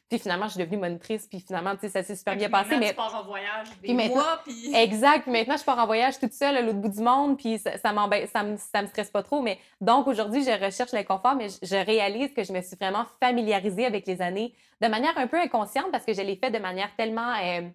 Puis 0.08 0.18
finalement, 0.18 0.46
je 0.46 0.52
suis 0.52 0.60
devenue 0.60 0.78
monitrice, 0.78 1.26
puis 1.26 1.40
finalement, 1.40 1.74
tu 1.74 1.80
sais, 1.80 1.88
ça 1.90 2.02
s'est 2.02 2.16
super 2.16 2.34
bien 2.34 2.48
passé. 2.48 2.78
Mais 2.78 2.90
tu 2.90 2.94
pars 2.94 3.14
en 3.14 3.24
voyage 3.24 3.68
des 3.82 3.92
mois, 3.92 4.40
puis... 4.42 4.74
Exact. 4.74 5.26
Maintenant, 5.26 5.56
je 5.58 5.64
pars 5.64 5.78
en 5.78 5.84
voyage 5.86 6.18
toute 6.18 6.32
seule 6.32 6.56
à 6.56 6.62
l'autre 6.62 6.78
bout 6.78 6.88
du 6.88 7.02
monde, 7.02 7.36
puis 7.36 7.58
ça, 7.58 7.72
ça 7.72 7.92
ça 8.32 8.42
me, 8.42 8.56
ça 8.56 8.82
me 8.82 8.86
stresse 8.86 9.10
pas 9.10 9.22
trop. 9.22 9.42
Mais 9.42 9.58
donc, 9.82 10.06
aujourd'hui, 10.06 10.42
je 10.42 10.64
recherche 10.64 10.92
l'inconfort, 10.92 11.34
mais 11.34 11.48
je, 11.62 11.76
réalise 11.76 12.32
que 12.32 12.42
je 12.42 12.52
me 12.52 12.62
suis 12.62 12.76
vraiment 12.76 13.04
familiarisée 13.20 13.84
avec 13.84 14.06
les 14.06 14.22
années 14.22 14.54
de 14.80 14.88
manière 14.88 15.16
un 15.18 15.26
peu 15.26 15.38
inconsciente 15.38 15.90
parce 15.92 16.04
que 16.04 16.14
je 16.14 16.22
l'ai 16.22 16.36
fait 16.36 16.50
de 16.50 16.58
manière 16.58 16.90
tellement... 16.96 17.34
Euh, 17.42 17.68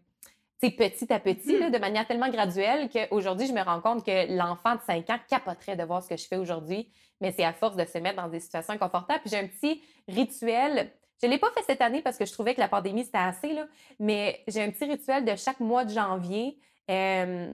petit 0.71 1.11
à 1.11 1.19
petit, 1.19 1.59
là, 1.59 1.67
Mhm. 1.67 1.71
de 1.73 1.77
manière 1.77 2.07
tellement 2.07 2.29
graduelle 2.29 2.89
qu'aujourd'hui, 2.89 3.47
je 3.47 3.53
me 3.53 3.61
rends 3.61 3.81
compte 3.81 4.05
que 4.05 4.33
l'enfant 4.35 4.75
de 4.75 4.81
5 4.81 5.09
ans 5.09 5.19
capoterait 5.29 5.75
de 5.75 5.83
voir 5.83 6.01
ce 6.01 6.09
que 6.09 6.17
je 6.17 6.25
fais 6.25 6.37
aujourd'hui, 6.37 6.89
mais 7.21 7.31
c'est 7.31 7.43
à 7.43 7.53
force 7.53 7.75
de 7.75 7.85
se 7.85 7.97
mettre 7.97 8.21
dans 8.21 8.29
des 8.29 8.39
situations 8.39 8.73
inconfortables. 8.73 9.21
Puis 9.21 9.31
j'ai 9.31 9.39
un 9.39 9.47
petit 9.47 9.83
rituel. 10.07 10.91
Je 11.23 11.27
ne 11.29 11.31
l'ai 11.31 11.39
pas 11.39 11.51
fait 11.51 11.63
cette 11.65 11.79
année 11.79 12.01
parce 12.01 12.17
que 12.17 12.25
je 12.25 12.33
trouvais 12.33 12.53
que 12.53 12.59
la 12.59 12.67
pandémie, 12.67 13.05
c'était 13.05 13.17
assez, 13.17 13.53
là, 13.53 13.65
mais 13.97 14.43
j'ai 14.49 14.61
un 14.61 14.69
petit 14.69 14.83
rituel 14.83 15.23
de 15.23 15.37
chaque 15.37 15.61
mois 15.61 15.85
de 15.85 15.89
janvier. 15.89 16.59
Euh, 16.91 17.49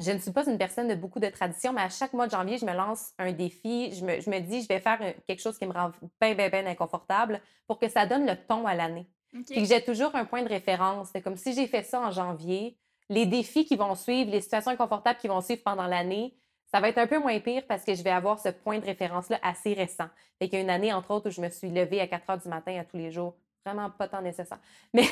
je 0.00 0.10
ne 0.10 0.18
suis 0.18 0.32
pas 0.32 0.46
une 0.46 0.58
personne 0.58 0.86
de 0.86 0.94
beaucoup 0.94 1.18
de 1.18 1.28
traditions, 1.28 1.72
mais 1.72 1.80
à 1.80 1.88
chaque 1.88 2.12
mois 2.12 2.26
de 2.26 2.32
janvier, 2.32 2.58
je 2.58 2.66
me 2.66 2.74
lance 2.74 3.12
un 3.18 3.32
défi. 3.32 3.90
Je 3.94 4.04
me, 4.04 4.20
je 4.20 4.28
me 4.28 4.40
dis, 4.40 4.60
je 4.60 4.68
vais 4.68 4.80
faire 4.80 4.98
quelque 5.26 5.40
chose 5.40 5.56
qui 5.56 5.64
me 5.64 5.72
rend 5.72 5.92
bien, 6.20 6.34
bien, 6.34 6.50
bien 6.50 6.66
inconfortable 6.66 7.40
pour 7.66 7.78
que 7.78 7.88
ça 7.88 8.04
donne 8.04 8.26
le 8.26 8.36
ton 8.36 8.66
à 8.66 8.74
l'année. 8.74 9.06
OK. 9.34 9.46
Puis 9.46 9.62
que 9.62 9.68
j'ai 9.68 9.82
toujours 9.82 10.14
un 10.14 10.26
point 10.26 10.42
de 10.42 10.48
référence. 10.50 11.08
C'est 11.10 11.22
comme 11.22 11.36
si 11.36 11.54
j'ai 11.54 11.68
fait 11.68 11.84
ça 11.84 12.02
en 12.02 12.10
janvier, 12.10 12.76
les 13.08 13.24
défis 13.24 13.64
qui 13.64 13.76
vont 13.76 13.94
suivre, 13.94 14.30
les 14.30 14.42
situations 14.42 14.72
inconfortables 14.72 15.18
qui 15.18 15.28
vont 15.28 15.40
suivre 15.40 15.62
pendant 15.64 15.86
l'année, 15.86 16.34
ça 16.72 16.80
va 16.80 16.88
être 16.88 16.98
un 16.98 17.06
peu 17.06 17.18
moins 17.18 17.38
pire 17.40 17.62
parce 17.68 17.84
que 17.84 17.94
je 17.94 18.02
vais 18.02 18.10
avoir 18.10 18.38
ce 18.38 18.48
point 18.48 18.78
de 18.78 18.84
référence-là 18.84 19.38
assez 19.42 19.72
récent. 19.72 20.08
Fait 20.38 20.48
qu'il 20.48 20.58
y 20.58 20.62
a 20.62 20.64
une 20.64 20.70
année, 20.70 20.92
entre 20.92 21.10
autres, 21.10 21.28
où 21.28 21.32
je 21.32 21.40
me 21.40 21.48
suis 21.50 21.70
levée 21.70 22.00
à 22.00 22.06
4 22.06 22.30
heures 22.30 22.38
du 22.38 22.48
matin 22.48 22.78
à 22.80 22.84
tous 22.84 22.96
les 22.96 23.10
jours. 23.10 23.34
Vraiment 23.64 23.90
pas 23.90 24.08
tant 24.08 24.22
nécessaire. 24.22 24.58
Mais, 24.94 25.04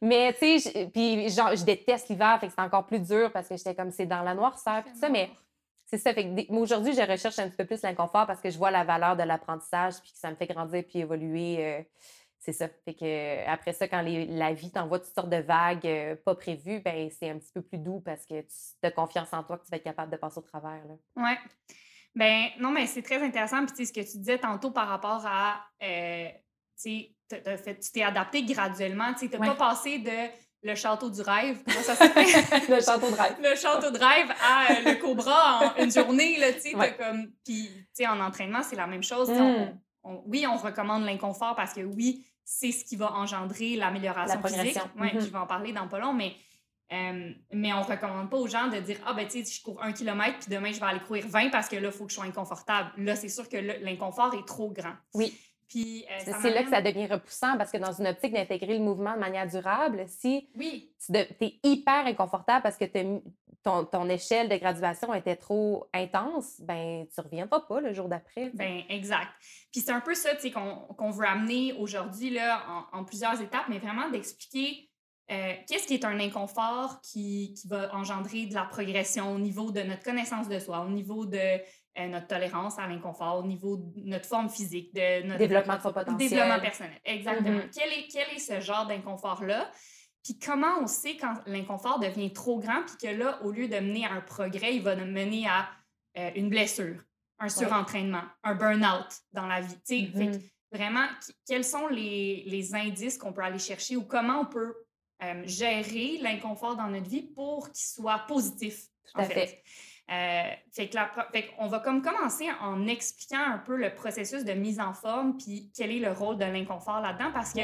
mais 0.00 0.32
tu 0.34 0.60
sais, 0.60 0.86
puis 0.92 1.28
genre, 1.30 1.54
je 1.56 1.64
déteste 1.64 2.08
l'hiver, 2.08 2.38
fait 2.40 2.46
que 2.46 2.52
c'est 2.56 2.62
encore 2.62 2.86
plus 2.86 3.00
dur 3.00 3.32
parce 3.32 3.48
que 3.48 3.56
j'étais 3.56 3.74
comme, 3.74 3.90
c'est 3.90 4.06
dans 4.06 4.22
la 4.22 4.34
noirceur, 4.34 4.84
tout 4.84 4.96
ça, 4.98 5.08
mais 5.08 5.30
c'est 5.86 5.98
ça. 5.98 6.14
Fait 6.14 6.24
que 6.24 6.52
aujourd'hui, 6.54 6.92
je 6.94 7.00
recherche 7.02 7.38
un 7.40 7.48
petit 7.48 7.56
peu 7.56 7.64
plus 7.64 7.82
l'inconfort 7.82 8.26
parce 8.26 8.40
que 8.40 8.50
je 8.50 8.56
vois 8.56 8.70
la 8.70 8.84
valeur 8.84 9.16
de 9.16 9.24
l'apprentissage 9.24 9.94
puis 10.00 10.12
que 10.12 10.18
ça 10.18 10.30
me 10.30 10.36
fait 10.36 10.46
grandir 10.46 10.84
puis 10.88 11.00
évoluer. 11.00 11.56
euh, 11.58 11.82
c'est 12.40 12.52
ça. 12.54 12.68
Fait 12.84 12.94
que 12.94 13.04
euh, 13.04 13.44
après 13.46 13.72
ça, 13.74 13.86
quand 13.86 14.00
les- 14.02 14.26
la 14.26 14.52
vie 14.52 14.72
t'envoie 14.72 14.98
toutes 14.98 15.14
sortes 15.14 15.28
de 15.30 15.36
vagues 15.36 15.86
euh, 15.86 16.16
pas 16.24 16.34
prévues, 16.34 16.80
ben 16.80 17.08
c'est 17.10 17.28
un 17.30 17.38
petit 17.38 17.52
peu 17.52 17.62
plus 17.62 17.78
doux 17.78 18.00
parce 18.00 18.24
que 18.26 18.40
tu 18.40 18.48
as 18.82 18.90
confiance 18.90 19.28
en 19.32 19.42
toi 19.44 19.58
que 19.58 19.64
tu 19.64 19.70
vas 19.70 19.76
être 19.76 19.84
capable 19.84 20.10
de 20.10 20.16
passer 20.16 20.38
au 20.38 20.42
travers. 20.42 20.80
Là. 20.86 20.94
Ouais. 21.22 21.38
Ben 22.14 22.46
non, 22.58 22.70
mais 22.70 22.86
c'est 22.86 23.02
très 23.02 23.22
intéressant. 23.22 23.64
Puis 23.66 23.86
ce 23.86 23.92
que 23.92 24.00
tu 24.00 24.18
disais 24.18 24.38
tantôt 24.38 24.70
par 24.72 24.88
rapport 24.88 25.22
à, 25.26 25.60
euh, 25.82 26.28
tu 26.82 27.06
t'es 27.28 28.02
adapté 28.02 28.42
graduellement. 28.42 29.14
Tu 29.14 29.26
Ouais. 29.26 29.46
pas 29.46 29.54
passé 29.54 29.98
de 29.98 30.10
le 30.62 30.74
château 30.74 31.08
du 31.08 31.20
rêve, 31.22 31.62
comment 31.64 31.80
ça 31.82 31.94
s'appelle? 31.96 32.26
le 32.68 32.80
château 32.80 33.10
de 33.10 33.14
rêve. 33.16 33.36
le 33.40 33.54
château 33.56 33.90
de 33.90 33.98
rêve 33.98 34.30
à 34.42 34.72
euh, 34.72 34.90
le 34.92 35.00
cobra 35.00 35.60
en 35.76 35.82
une 35.82 35.90
journée, 35.90 36.36
là, 36.38 36.52
tu 36.52 36.60
sais, 36.60 36.72
t'as 36.72 36.78
Ouais. 36.78 36.96
comme... 36.96 37.28
Puis, 37.44 37.68
tu 37.72 37.86
sais, 37.94 38.06
en 38.06 38.20
entraînement, 38.20 38.62
c'est 38.62 38.76
la 38.76 38.86
même 38.86 39.02
chose. 39.02 39.30
on-. 39.30 39.78
On- 40.04 40.22
oui, 40.26 40.46
on 40.46 40.56
recommande 40.56 41.04
l'inconfort 41.04 41.54
parce 41.56 41.72
que 41.74 41.80
oui, 41.82 42.24
c'est 42.44 42.72
ce 42.72 42.84
qui 42.84 42.96
va 42.96 43.12
engendrer 43.12 43.76
l'amélioration 43.76 44.36
La 44.36 44.40
physique. 44.48 44.82
Ouais, 45.00 45.14
Mhm. 45.14 45.20
Je 45.20 45.26
vais 45.26 45.38
en 45.38 45.46
parler 45.46 45.72
dans 45.72 45.86
pas 45.88 45.98
long, 46.00 46.12
mais... 46.12 46.34
euh, 46.92 47.30
mais 47.52 47.72
on 47.72 47.82
recommande 47.82 48.28
pas 48.30 48.36
aux 48.36 48.48
gens 48.48 48.66
de 48.68 48.78
dire 48.80 48.98
Ah, 49.06 49.12
ben, 49.14 49.26
tu 49.28 49.44
sais, 49.44 49.52
je 49.52 49.62
cours 49.62 49.80
un 49.82 49.92
kilomètre, 49.92 50.38
puis 50.40 50.50
demain, 50.50 50.72
je 50.72 50.80
vais 50.80 50.86
aller 50.86 51.00
courir 51.00 51.26
20 51.28 51.50
parce 51.50 51.68
que 51.68 51.76
là, 51.76 51.88
il 51.88 51.92
faut 51.92 52.04
que 52.06 52.10
je 52.10 52.16
sois 52.16 52.24
inconfortable. 52.24 52.90
Là, 52.96 53.14
c'est 53.14 53.28
sûr 53.28 53.48
que 53.48 53.56
l'inconfort 53.84 54.34
est 54.34 54.46
trop 54.46 54.70
grand. 54.72 54.94
Oui. 55.14 55.38
Puis, 55.70 56.04
euh, 56.10 56.14
C'est 56.18 56.32
ça 56.32 56.38
c'est 56.42 56.50
là 56.50 56.64
que 56.64 56.70
ça 56.70 56.82
devient 56.82 57.06
repoussant 57.06 57.56
parce 57.56 57.70
que 57.70 57.78
dans 57.78 57.92
une 57.92 58.08
optique 58.08 58.32
d'intégrer 58.32 58.76
le 58.76 58.84
mouvement 58.84 59.14
de 59.14 59.20
manière 59.20 59.46
durable, 59.46 60.04
si 60.08 60.48
Oui, 60.56 60.92
tu 61.06 61.16
es 61.16 61.60
hyper 61.62 62.06
inconfortable 62.06 62.62
parce 62.62 62.76
que 62.76 62.84
ton, 63.62 63.84
ton 63.84 64.08
échelle 64.08 64.48
de 64.48 64.56
graduation 64.56 65.14
était 65.14 65.36
trop 65.36 65.86
intense, 65.94 66.60
ben 66.60 67.06
tu 67.14 67.20
reviendras 67.20 67.60
pas 67.60 67.80
le 67.80 67.92
jour 67.92 68.08
d'après. 68.08 68.50
Ben, 68.52 68.82
exact. 68.88 69.30
Puis 69.70 69.80
c'est 69.80 69.92
un 69.92 70.00
peu 70.00 70.14
ça, 70.14 70.30
qu'on 70.52 71.10
veut 71.10 71.26
amener 71.26 71.72
aujourd'hui, 71.74 72.30
là, 72.30 72.64
en, 72.92 72.98
en 72.98 73.04
plusieurs 73.04 73.40
étapes, 73.40 73.66
mais 73.68 73.78
vraiment 73.78 74.10
d'expliquer 74.10 74.90
euh, 75.30 75.52
qu'est-ce 75.68 75.86
qui 75.86 75.94
est 75.94 76.04
un 76.04 76.18
inconfort 76.18 77.00
qui, 77.02 77.54
qui 77.54 77.68
va 77.68 77.94
engendrer 77.94 78.46
de 78.46 78.54
la 78.54 78.64
progression 78.64 79.32
au 79.32 79.38
niveau 79.38 79.70
de 79.70 79.80
notre 79.82 80.02
connaissance 80.02 80.48
de 80.48 80.58
soi, 80.58 80.80
au 80.80 80.88
niveau 80.88 81.24
de 81.24 81.60
euh, 81.98 82.06
notre 82.08 82.26
tolérance 82.28 82.78
à 82.78 82.86
l'inconfort, 82.86 83.38
au 83.38 83.46
niveau 83.46 83.76
de 83.76 84.00
notre 84.08 84.26
forme 84.26 84.48
physique, 84.48 84.94
de 84.94 85.22
notre 85.26 85.38
Développement 85.38 85.76
de 85.76 85.82
son 85.82 85.92
potentiel. 85.92 86.30
développement 86.30 86.60
personnel. 86.60 87.00
Exactement. 87.04 87.58
Mhm. 87.58 87.70
quel, 87.74 87.92
est, 87.92 88.06
quel 88.10 88.28
est 88.36 88.38
ce 88.38 88.60
genre 88.60 88.86
d'inconfort-là? 88.86 89.70
Puis 90.22 90.38
comment 90.38 90.78
on 90.80 90.86
sait 90.86 91.16
quand 91.16 91.34
l'inconfort 91.46 91.98
devient 91.98 92.32
trop 92.32 92.58
grand, 92.60 92.82
puis 92.86 93.08
que 93.08 93.16
là, 93.16 93.40
au 93.42 93.50
lieu 93.50 93.68
de 93.68 93.76
mener 93.80 94.04
à 94.06 94.12
un 94.12 94.20
progrès, 94.20 94.76
il 94.76 94.82
va 94.82 94.94
mener 94.96 95.46
à 95.48 95.68
euh, 96.18 96.30
une 96.36 96.48
blessure, 96.50 96.96
un 97.38 97.48
surentraînement, 97.48 98.22
un 98.44 98.54
burn-out 98.54 99.06
dans 99.32 99.46
la 99.46 99.60
vie. 99.62 99.74
Fait 99.86 100.06
que 100.10 100.18
Mhm. 100.36 100.40
vraiment, 100.72 101.06
quels 101.46 101.64
sont 101.64 101.86
les, 101.88 102.44
les 102.46 102.74
indices 102.74 103.16
qu'on 103.18 103.32
peut 103.32 103.42
aller 103.42 103.58
chercher 103.58 103.96
ou 103.96 104.02
comment 104.04 104.40
on 104.42 104.46
peut 104.46 104.74
euh, 105.22 105.42
gérer 105.44 106.18
l'inconfort 106.22 106.76
dans 106.76 106.88
notre 106.88 107.08
vie 107.08 107.22
pour 107.34 107.70
qu'il 107.70 107.84
soit 107.84 108.20
positif. 108.26 108.86
Tout 109.12 109.20
à 109.20 109.22
en 109.22 109.26
fait. 109.26 109.62
Euh, 110.10 110.42
fait 110.72 110.88
que 110.88 110.96
la 110.96 111.04
pro- 111.06 111.22
fait 111.32 111.46
qu'on 111.48 111.68
va 111.68 111.78
comme 111.78 112.02
commencer 112.02 112.48
en 112.60 112.86
expliquant 112.88 113.44
un 113.44 113.58
peu 113.58 113.76
le 113.76 113.94
processus 113.94 114.44
de 114.44 114.52
mise 114.52 114.80
en 114.80 114.92
forme 114.92 115.36
puis 115.36 115.70
quel 115.76 115.92
est 115.92 116.00
le 116.00 116.10
rôle 116.10 116.36
de 116.36 116.44
l'inconfort 116.44 117.00
là-dedans 117.00 117.30
parce 117.32 117.52
que 117.52 117.60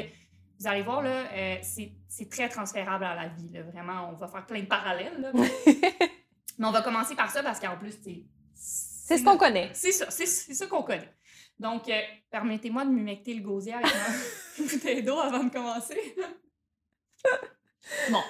vous 0.59 0.67
allez 0.67 0.83
voir, 0.83 1.03
là, 1.03 1.25
euh, 1.33 1.57
c'est 1.63 2.31
très 2.31 2.49
transférable 2.49 3.05
à 3.05 3.15
la 3.15 3.29
vie. 3.29 3.51
Là, 3.53 3.63
vraiment, 3.65 4.09
on 4.11 4.13
va 4.15 4.27
faire 4.29 4.47
plein 4.47 4.61
de 4.61 4.67
parallèles. 4.67 5.21
là. 5.21 5.31
Mais 6.59 6.67
on 6.67 6.71
va 6.71 6.81
commencer 6.83 7.15
par 7.15 7.31
ça 7.31 7.43
parce 7.43 7.61
qu'en 7.61 7.77
plus, 7.77 7.93
c'est 8.03 8.23
C'est 8.55 9.19
ce 9.19 9.25
qu'on 9.25 9.37
connaît. 9.37 9.71
c'est 9.75 9.93
ça, 9.93 10.11
c'est 10.11 10.25
c'est 10.25 10.55
ça 10.55 10.67
qu'on 10.67 10.83
connaît. 10.83 11.13
Donc, 11.59 11.89
euh, 11.89 12.01
permettez-moi 12.31 12.85
de 12.87 12.91
m'humecter 12.91 13.35
le 13.35 13.43
gosier 13.43 13.75
avec 13.75 13.87
ma 13.87 14.65
bouteille 14.65 15.03
d'eau 15.03 15.19
avant 15.19 15.45
de 15.45 15.51
commencer. 15.51 16.15
bon. 18.11 18.23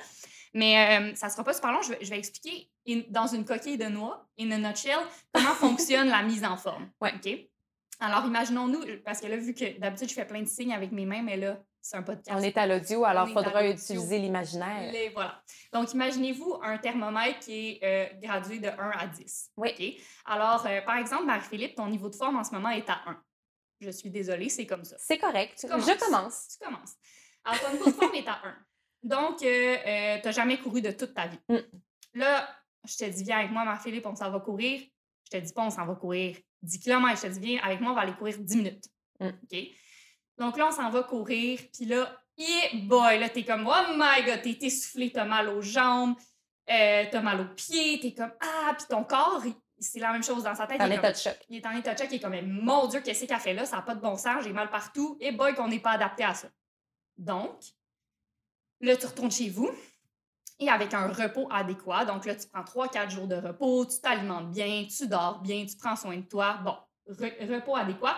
Mais 0.56 0.98
euh, 1.00 1.14
ça 1.14 1.28
sera 1.28 1.44
pas 1.44 1.52
super 1.52 1.70
long. 1.70 1.82
Je 1.82 1.90
vais, 1.90 1.98
je 2.00 2.08
vais 2.10 2.18
expliquer 2.18 2.70
in- 2.88 3.02
dans 3.10 3.26
une 3.26 3.44
coquille 3.44 3.76
de 3.78 3.84
noix, 3.86 4.26
in 4.40 4.50
a 4.52 4.58
nutshell, 4.58 4.98
comment 5.32 5.50
fonctionne 5.54 6.08
la 6.08 6.22
mise 6.22 6.44
en 6.44 6.56
forme. 6.56 6.90
Ouais. 7.00 7.12
OK? 7.14 7.30
Alors, 8.00 8.24
imaginons-nous, 8.26 8.82
parce 9.04 9.20
que 9.20 9.26
là, 9.26 9.36
vu 9.36 9.54
que 9.54 9.78
d'habitude, 9.78 10.08
je 10.08 10.14
fais 10.14 10.24
plein 10.26 10.40
de 10.42 10.46
signes 10.48 10.72
avec 10.74 10.92
mes 10.92 11.04
mains, 11.06 11.22
mais 11.22 11.36
là, 11.36 11.58
c'est 11.80 11.96
un 11.96 12.02
podcast. 12.02 12.36
On 12.38 12.42
est 12.42 12.56
à 12.58 12.66
l'audio, 12.66 13.04
alors 13.04 13.28
il 13.28 13.32
faudra 13.34 13.66
utiliser 13.66 14.18
l'imaginaire. 14.18 14.92
Voilà. 15.14 15.42
Donc, 15.72 15.92
imaginez-vous 15.92 16.58
un 16.62 16.78
thermomètre 16.78 17.38
qui 17.40 17.78
est 17.80 17.80
euh, 17.82 18.18
gradué 18.22 18.58
de 18.58 18.68
1 18.68 18.72
à 18.98 19.06
10. 19.06 19.50
Oui. 19.56 19.70
OK? 19.78 20.02
Alors, 20.26 20.66
euh, 20.66 20.80
par 20.82 20.96
exemple, 20.96 21.24
Marie-Philippe, 21.24 21.74
ton 21.76 21.86
niveau 21.88 22.08
de 22.08 22.16
forme 22.16 22.36
en 22.36 22.44
ce 22.44 22.50
moment 22.52 22.70
est 22.70 22.88
à 22.90 23.00
1. 23.06 23.16
Je 23.82 23.90
suis 23.90 24.10
désolée, 24.10 24.48
c'est 24.48 24.66
comme 24.66 24.84
ça. 24.84 24.96
C'est 24.98 25.18
correct. 25.18 25.58
Tu. 25.60 25.66
Je 25.66 25.98
commence. 26.04 26.48
Tu 26.58 26.64
commences. 26.66 26.94
Alors, 27.44 27.60
ton 27.60 27.72
niveau 27.72 27.86
de 27.86 27.92
forme 27.94 28.14
est 28.14 28.26
à 28.28 28.40
1. 28.44 28.54
Donc, 29.06 29.40
euh, 29.42 30.16
tu 30.20 30.26
n'as 30.26 30.32
jamais 30.32 30.58
couru 30.58 30.82
de 30.82 30.90
toute 30.90 31.14
ta 31.14 31.28
vie. 31.28 31.38
Mm. 31.48 31.58
Là, 32.14 32.48
je 32.84 32.96
te 32.96 33.04
dis, 33.04 33.22
viens 33.22 33.38
avec 33.38 33.52
moi, 33.52 33.64
Marie-Philippe, 33.64 34.06
on 34.06 34.16
s'en 34.16 34.30
va 34.30 34.40
courir. 34.40 34.80
Je 35.24 35.38
te 35.38 35.44
dis 35.44 35.52
pas, 35.52 35.62
on 35.62 35.70
s'en 35.70 35.86
va 35.86 35.94
courir 35.94 36.36
10 36.62 36.80
km. 36.80 37.16
Je 37.16 37.28
te 37.28 37.32
dis, 37.32 37.40
viens 37.40 37.62
avec 37.62 37.80
moi, 37.80 37.92
on 37.92 37.94
va 37.94 38.00
aller 38.00 38.14
courir 38.14 38.36
10 38.38 38.56
minutes. 38.56 38.84
Mm. 39.20 39.28
OK? 39.28 39.58
Donc 40.38 40.56
là, 40.58 40.66
on 40.68 40.72
s'en 40.72 40.90
va 40.90 41.04
courir. 41.04 41.60
Puis 41.72 41.86
là, 41.86 42.20
yeah 42.36 42.68
boy, 42.82 43.20
là, 43.20 43.28
t'es 43.28 43.44
comme, 43.44 43.66
oh 43.66 43.92
my 43.96 44.24
god, 44.24 44.42
t'es 44.42 44.58
essoufflé, 44.60 45.12
t'as 45.12 45.24
mal 45.24 45.48
aux 45.50 45.62
jambes, 45.62 46.16
euh, 46.68 47.04
t'as 47.10 47.20
mal 47.22 47.40
aux 47.40 47.54
pieds, 47.54 48.00
t'es 48.00 48.12
comme, 48.12 48.32
ah, 48.40 48.74
puis 48.76 48.86
ton 48.88 49.04
corps, 49.04 49.42
c'est 49.78 50.00
la 50.00 50.12
même 50.12 50.24
chose 50.24 50.42
dans 50.42 50.54
sa 50.54 50.66
tête. 50.66 50.80
En 50.80 50.86
il 50.86 50.92
est 50.92 50.96
état 50.96 51.02
comme- 51.02 51.12
de 51.12 51.16
choc. 51.16 51.38
il 51.48 51.56
est 51.58 51.66
en 51.66 51.76
état 51.76 51.94
de 51.94 51.98
choc, 51.98 52.08
il 52.10 52.16
est 52.16 52.20
comme, 52.20 52.40
mon 52.42 52.86
Dieu, 52.88 53.00
qu'est-ce 53.02 53.24
qu'elle 53.24 53.38
fait 53.38 53.54
là? 53.54 53.64
Ça 53.66 53.76
n'a 53.76 53.82
pas 53.82 53.94
de 53.94 54.00
bon 54.00 54.16
sens, 54.16 54.42
j'ai 54.42 54.52
mal 54.52 54.68
partout. 54.68 55.16
Et 55.20 55.32
boy, 55.32 55.54
qu'on 55.54 55.68
n'est 55.68 55.78
pas 55.80 55.92
adapté 55.92 56.24
à 56.24 56.34
ça. 56.34 56.48
Donc, 57.16 57.60
là, 58.80 58.96
tu 58.96 59.06
retournes 59.06 59.30
chez 59.30 59.48
vous 59.50 59.70
et 60.58 60.68
avec 60.68 60.94
un 60.94 61.08
repos 61.08 61.48
adéquat. 61.50 62.04
Donc 62.04 62.24
là, 62.26 62.34
tu 62.34 62.46
prends 62.48 62.62
3-4 62.62 63.10
jours 63.10 63.26
de 63.26 63.36
repos, 63.36 63.84
tu 63.86 64.00
t'alimentes 64.00 64.50
bien, 64.50 64.86
tu 64.86 65.06
dors 65.06 65.40
bien, 65.40 65.64
tu 65.66 65.76
prends 65.76 65.96
soin 65.96 66.16
de 66.16 66.22
toi. 66.22 66.58
Bon, 66.64 66.74
re- 67.12 67.54
repos 67.54 67.76
adéquat. 67.76 68.16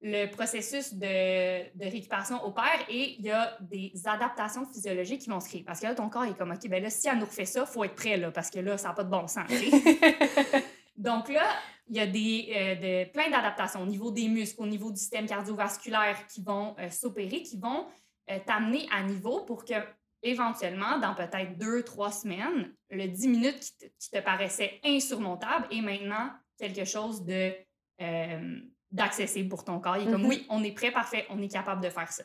Le 0.00 0.26
processus 0.26 0.94
de, 0.94 1.76
de 1.76 1.84
récupération 1.90 2.44
opère 2.46 2.84
et 2.88 3.16
il 3.18 3.24
y 3.24 3.32
a 3.32 3.56
des 3.60 3.92
adaptations 4.04 4.64
physiologiques 4.66 5.22
qui 5.22 5.28
vont 5.30 5.40
se 5.40 5.48
créer. 5.48 5.64
Parce 5.64 5.80
que 5.80 5.86
là, 5.86 5.94
ton 5.96 6.08
corps 6.08 6.22
est 6.24 6.36
comme, 6.38 6.52
OK, 6.52 6.68
ben 6.68 6.80
là, 6.80 6.88
si 6.88 7.08
elle 7.08 7.18
nous 7.18 7.24
refait 7.26 7.44
ça, 7.46 7.62
il 7.62 7.66
faut 7.66 7.82
être 7.82 7.96
prêt, 7.96 8.16
là, 8.16 8.30
parce 8.30 8.48
que 8.48 8.60
là, 8.60 8.78
ça 8.78 8.88
n'a 8.88 8.94
pas 8.94 9.02
de 9.02 9.10
bon 9.10 9.26
sens. 9.26 9.48
Donc 10.96 11.28
là, 11.28 11.42
il 11.88 11.96
y 11.96 12.00
a 12.00 12.06
des, 12.06 12.52
euh, 12.54 12.74
de- 13.06 13.10
plein 13.10 13.30
d'adaptations 13.30 13.82
au 13.82 13.86
niveau 13.86 14.10
des 14.10 14.28
muscles, 14.28 14.60
au 14.62 14.66
niveau 14.66 14.90
du 14.90 14.98
système 14.98 15.26
cardiovasculaire 15.26 16.26
qui 16.26 16.42
vont 16.42 16.76
euh, 16.78 16.90
s'opérer, 16.90 17.42
qui 17.42 17.58
vont 17.58 17.86
euh, 18.30 18.38
t'amener 18.46 18.86
à 18.92 19.02
niveau 19.02 19.44
pour 19.44 19.64
que, 19.64 19.74
éventuellement, 20.22 20.98
dans 20.98 21.14
peut-être 21.14 21.56
deux, 21.58 21.82
trois 21.84 22.10
semaines, 22.10 22.74
le 22.90 23.06
10 23.06 23.28
minutes 23.28 23.60
qui 23.60 23.76
te, 23.76 23.84
qui 23.98 24.10
te 24.10 24.18
paraissait 24.20 24.80
insurmontable 24.84 25.66
est 25.70 25.80
maintenant 25.80 26.30
quelque 26.58 26.84
chose 26.84 27.24
de 27.24 27.52
euh, 28.00 28.60
d'accessible 28.90 29.48
pour 29.50 29.64
ton 29.64 29.80
corps. 29.80 29.96
Il 29.98 30.08
est 30.08 30.10
comme, 30.12 30.22
Mhm. 30.22 30.28
oui, 30.28 30.46
on 30.48 30.62
est 30.64 30.72
prêt, 30.72 30.90
parfait, 30.90 31.26
on 31.30 31.42
est 31.42 31.48
capable 31.52 31.82
de 31.82 31.90
faire 31.90 32.10
ça. 32.10 32.22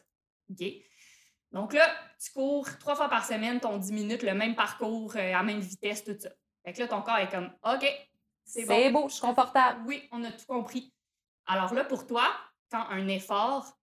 OK? 0.50 0.66
Donc 1.52 1.74
là, 1.74 1.94
tu 2.24 2.32
cours 2.32 2.68
trois 2.80 2.96
fois 2.96 3.10
par 3.10 3.26
semaine 3.26 3.60
ton 3.60 3.78
10 3.78 3.92
minutes, 3.92 4.24
le 4.24 4.34
même 4.34 4.56
parcours, 4.56 5.16
euh, 5.16 5.34
à 5.34 5.44
même 5.44 5.60
vitesse, 5.60 6.04
tout 6.04 6.16
ça. 6.18 6.30
Fait 6.64 6.72
que 6.74 6.80
là, 6.80 6.88
ton 6.88 7.02
corps 7.02 7.18
est 7.18 7.30
comme, 7.30 7.52
OK, 7.64 7.86
c'est 8.46 8.66
bon. 8.66 8.74
C'est 8.76 8.90
beau, 8.92 9.10
je 9.10 9.14
suis 9.16 9.22
confortable. 9.22 9.82
Oui, 9.86 10.08
on 10.12 10.24
a 10.24 10.32
tout 10.32 10.46
compris. 10.48 10.94
Alors 11.48 11.74
là, 11.74 11.84
pour 11.84 12.08
toi, 12.08 12.24
quand 12.72 12.86
un 12.90 13.08
effort 13.10 13.78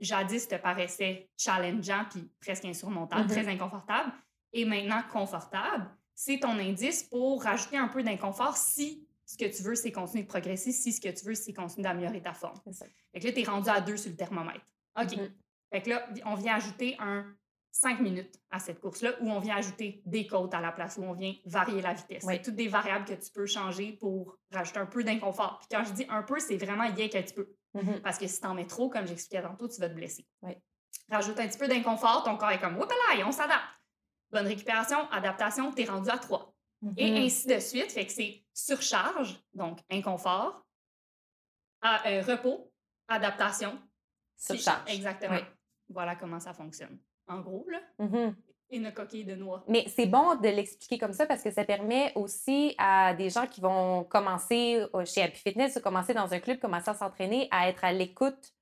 jadis 0.00 0.48
te 0.48 0.54
paraissait 0.56 1.30
challengeant 1.36 2.04
puis 2.10 2.30
presque 2.40 2.64
insurmontable, 2.64 3.22
Mhm. 3.22 3.28
très 3.28 3.48
inconfortable, 3.48 4.12
et 4.52 4.64
maintenant 4.64 5.02
confortable, 5.12 5.90
c'est 6.14 6.40
ton 6.40 6.58
indice 6.58 7.02
pour 7.04 7.42
rajouter 7.42 7.76
un 7.76 7.88
peu 7.88 8.02
d'inconfort 8.02 8.56
si 8.56 9.06
ce 9.24 9.36
que 9.36 9.44
tu 9.44 9.62
veux, 9.62 9.74
c'est 9.74 9.92
continuer 9.92 10.22
de 10.22 10.28
progresser, 10.28 10.72
si 10.72 10.92
ce 10.92 11.00
que 11.00 11.10
tu 11.10 11.24
veux, 11.26 11.34
c'est 11.34 11.52
continuer 11.52 11.82
d'améliorer 11.82 12.22
ta 12.22 12.32
forme. 12.32 12.58
Fait 13.12 13.20
que 13.20 13.26
là, 13.26 13.32
tu 13.32 13.40
es 13.40 13.44
rendu 13.44 13.68
à 13.68 13.80
deux 13.80 13.98
sur 13.98 14.10
le 14.10 14.16
thermomètre. 14.16 14.64
OK. 14.98 15.04
Mm-hmm. 15.06 15.30
Fait 15.70 15.82
que 15.82 15.90
là, 15.90 16.08
on 16.24 16.34
vient 16.34 16.54
ajouter 16.54 16.96
un 16.98 17.26
5 17.70 18.00
minutes 18.00 18.40
à 18.50 18.58
cette 18.58 18.80
course-là, 18.80 19.12
où 19.20 19.30
on 19.30 19.38
vient 19.38 19.56
ajouter 19.56 20.02
des 20.06 20.26
côtes 20.26 20.54
à 20.54 20.60
la 20.60 20.72
place, 20.72 20.96
où 20.96 21.04
on 21.04 21.12
vient 21.12 21.34
varier 21.44 21.82
la 21.82 21.92
vitesse. 21.92 22.24
C'est 22.26 22.42
toutes 22.42 22.56
des 22.56 22.68
variables 22.68 23.04
que 23.04 23.12
tu 23.12 23.30
peux 23.30 23.46
changer 23.46 23.92
pour 23.92 24.38
rajouter 24.50 24.78
un 24.78 24.86
peu 24.86 25.04
d'inconfort. 25.04 25.58
Puis 25.60 25.68
quand 25.70 25.84
je 25.84 25.92
dis 25.92 26.06
un 26.08 26.22
peu, 26.22 26.40
c'est 26.40 26.56
vraiment 26.56 26.90
rien 26.90 27.08
qu'un 27.08 27.22
petit 27.22 27.34
Mm-hmm. 27.74 28.00
Parce 28.00 28.18
que 28.18 28.26
si 28.26 28.40
tu 28.40 28.46
en 28.46 28.54
mets 28.54 28.66
trop, 28.66 28.88
comme 28.88 29.06
j'expliquais 29.06 29.42
tantôt, 29.42 29.68
tu 29.68 29.80
vas 29.80 29.88
te 29.88 29.94
blesser. 29.94 30.26
Rajoute 31.10 31.38
un 31.38 31.48
petit 31.48 31.58
peu 31.58 31.68
d'inconfort, 31.68 32.22
ton 32.24 32.36
corps 32.36 32.50
est 32.50 32.60
comme, 32.60 32.78
oups 32.78 32.88
là, 32.88 33.26
on 33.26 33.32
s'adapte. 33.32 33.62
Bonne 34.30 34.46
récupération, 34.46 35.10
adaptation, 35.10 35.72
tu 35.72 35.82
es 35.82 35.84
rendu 35.86 36.10
à 36.10 36.18
3. 36.18 36.54
Et 36.96 37.10
mm-hmm. 37.10 37.26
ainsi 37.26 37.46
de 37.46 37.58
suite. 37.58 37.92
Fait 37.92 38.06
que 38.06 38.12
c'est 38.12 38.44
surcharge, 38.52 39.40
donc 39.54 39.80
inconfort, 39.90 40.64
euh, 41.84 42.22
repos, 42.22 42.70
adaptation. 43.08 43.78
Surcharge. 44.36 44.90
Exactement. 44.92 45.38
Voilà 45.88 46.16
comment 46.16 46.40
ça 46.40 46.52
fonctionne. 46.52 46.98
En 47.26 47.40
gros, 47.40 47.66
là. 47.68 47.80
Mm-hmm. 47.98 48.34
Une 48.70 48.92
coquille 48.92 49.24
de 49.24 49.34
noix. 49.34 49.64
Mais 49.66 49.86
c'est 49.88 50.06
bon 50.06 50.34
de 50.34 50.48
l'expliquer 50.48 50.98
comme 50.98 51.12
ça 51.12 51.26
parce 51.26 51.42
que 51.42 51.50
ça 51.50 51.64
permet 51.64 52.12
aussi 52.14 52.74
à 52.76 53.14
des 53.14 53.30
gens 53.30 53.46
qui 53.46 53.60
vont 53.60 54.04
commencer 54.04 54.84
chez 55.06 55.22
Happy 55.22 55.38
Fitness 55.38 55.76
ou 55.76 55.80
commencer 55.80 56.12
dans 56.12 56.32
un 56.34 56.38
club, 56.38 56.58
commencer 56.58 56.90
à 56.90 56.94
s'entraîner, 56.94 57.48
à 57.50 57.68
être 57.68 57.84
à 57.84 57.92
l'écoute 57.92 58.52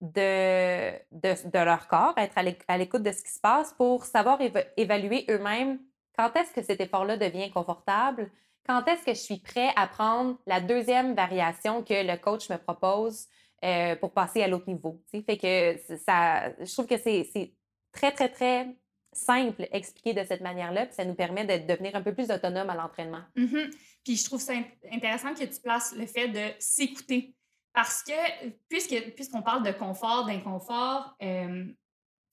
de, 0.00 0.92
de, 1.10 1.64
leur 1.64 1.88
corps, 1.88 2.14
être 2.18 2.38
à 2.68 2.78
l'écoute 2.78 3.02
de 3.02 3.10
ce 3.10 3.22
qui 3.22 3.32
se 3.32 3.40
passe 3.40 3.72
pour 3.72 4.04
savoir 4.04 4.38
évaluer 4.76 5.26
eux-mêmes 5.28 5.80
quand 6.16 6.36
est-ce 6.36 6.52
que 6.52 6.62
cet 6.62 6.80
effort-là 6.80 7.16
devient 7.16 7.50
confortable, 7.50 8.30
quand 8.66 8.86
est-ce 8.86 9.04
que 9.04 9.14
je 9.14 9.20
suis 9.20 9.38
prêt 9.38 9.70
à 9.76 9.86
prendre 9.86 10.38
la 10.46 10.60
deuxième 10.60 11.14
variation 11.14 11.82
que 11.82 12.06
le 12.06 12.16
coach 12.16 12.48
me 12.50 12.56
propose 12.56 13.26
euh, 13.64 13.96
pour 13.96 14.12
passer 14.12 14.42
à 14.42 14.48
l'autre 14.48 14.68
niveau. 14.68 15.02
Fait 15.10 15.36
que 15.36 15.96
ça, 15.98 16.50
je 16.58 16.72
trouve 16.72 16.86
que 16.86 16.98
c'est 16.98 17.54
très, 17.92 18.12
très, 18.12 18.28
très 18.28 18.76
simple 19.12 19.68
expliqué 19.72 20.14
de 20.14 20.24
cette 20.24 20.40
manière-là, 20.40 20.86
puis 20.86 20.94
ça 20.94 21.04
nous 21.04 21.14
permet 21.14 21.44
de 21.44 21.66
devenir 21.66 21.94
un 21.94 22.02
peu 22.02 22.14
plus 22.14 22.30
autonome 22.30 22.70
à 22.70 22.74
l'entraînement. 22.74 23.22
Mm-hmm. 23.36 23.70
Puis 24.04 24.16
je 24.16 24.24
trouve 24.24 24.40
ça 24.40 24.54
intéressant 24.90 25.34
que 25.34 25.44
tu 25.44 25.60
places 25.60 25.94
le 25.94 26.06
fait 26.06 26.28
de 26.28 26.52
s'écouter. 26.58 27.34
Parce 27.72 28.02
que, 28.02 28.48
puisqu'on 29.14 29.42
parle 29.42 29.64
de 29.64 29.72
confort, 29.72 30.26
d'inconfort, 30.26 31.16
euh, 31.22 31.64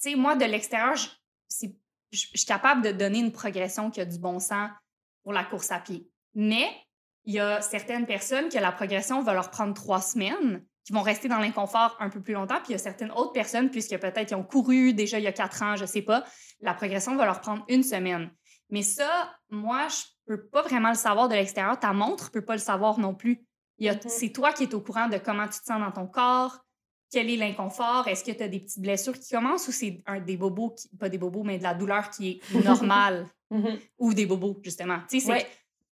tu 0.01 0.11
sais, 0.11 0.15
moi, 0.15 0.35
de 0.35 0.45
l'extérieur, 0.45 0.95
je 0.95 1.67
suis 2.11 2.45
capable 2.45 2.81
de 2.81 2.91
donner 2.91 3.19
une 3.19 3.31
progression 3.31 3.89
qui 3.89 4.01
a 4.01 4.05
du 4.05 4.19
bon 4.19 4.39
sens 4.39 4.69
pour 5.23 5.33
la 5.33 5.43
course 5.43 5.71
à 5.71 5.79
pied. 5.79 6.09
Mais 6.33 6.69
il 7.25 7.35
y 7.35 7.39
a 7.39 7.61
certaines 7.61 8.05
personnes 8.05 8.49
que 8.49 8.57
la 8.57 8.71
progression 8.71 9.21
va 9.21 9.33
leur 9.33 9.51
prendre 9.51 9.73
trois 9.73 10.01
semaines, 10.01 10.65
qui 10.89 10.93
vont 10.93 11.03
rester 11.03 11.27
dans 11.27 11.37
l'inconfort 11.37 11.95
un 11.99 12.09
peu 12.09 12.19
plus 12.19 12.33
longtemps. 12.33 12.55
Puis 12.55 12.69
il 12.69 12.71
y 12.71 12.75
a 12.75 12.79
certaines 12.79 13.11
autres 13.11 13.31
personnes, 13.31 13.69
puisque 13.69 13.95
peut-être 13.99 14.31
ils 14.31 14.33
ont 14.33 14.43
couru 14.43 14.91
déjà 14.91 15.19
il 15.19 15.23
y 15.23 15.27
a 15.27 15.31
quatre 15.31 15.61
ans, 15.61 15.75
je 15.75 15.83
ne 15.83 15.87
sais 15.87 16.01
pas, 16.01 16.25
la 16.61 16.73
progression 16.73 17.15
va 17.15 17.25
leur 17.25 17.41
prendre 17.41 17.63
une 17.67 17.83
semaine. 17.83 18.31
Mais 18.71 18.81
ça, 18.81 19.31
moi, 19.51 19.87
je 19.87 20.33
ne 20.33 20.35
peux 20.35 20.47
pas 20.47 20.63
vraiment 20.63 20.89
le 20.89 20.95
savoir 20.95 21.29
de 21.29 21.35
l'extérieur. 21.35 21.79
Ta 21.79 21.93
montre 21.93 22.25
ne 22.25 22.29
peut 22.31 22.43
pas 22.43 22.55
le 22.55 22.59
savoir 22.59 22.97
non 22.97 23.13
plus. 23.13 23.45
Mm-hmm. 23.79 24.07
C'est 24.07 24.29
toi 24.29 24.51
qui 24.51 24.63
es 24.63 24.73
au 24.73 24.81
courant 24.81 25.07
de 25.07 25.19
comment 25.19 25.43
tu 25.43 25.59
te 25.59 25.65
sens 25.65 25.79
dans 25.79 25.91
ton 25.91 26.07
corps, 26.07 26.57
quel 27.11 27.29
est 27.29 27.37
l'inconfort, 27.37 28.07
est-ce 28.07 28.23
que 28.23 28.31
tu 28.31 28.41
as 28.41 28.47
des 28.47 28.61
petites 28.61 28.81
blessures 28.81 29.13
qui 29.13 29.29
commencent 29.29 29.67
ou 29.67 29.71
c'est 29.71 30.03
des 30.25 30.37
bobos, 30.37 30.73
pas 30.99 31.09
des 31.09 31.19
bobos, 31.19 31.43
mais 31.43 31.59
de 31.59 31.63
la 31.63 31.75
douleur 31.75 32.09
qui 32.09 32.31
est 32.31 32.55
normale 32.65 33.27
mm-hmm. 33.51 33.79
ou 33.99 34.15
des 34.15 34.25
bobos, 34.25 34.59
justement. 34.63 35.01
Tu 35.07 35.19
sais, 35.19 35.45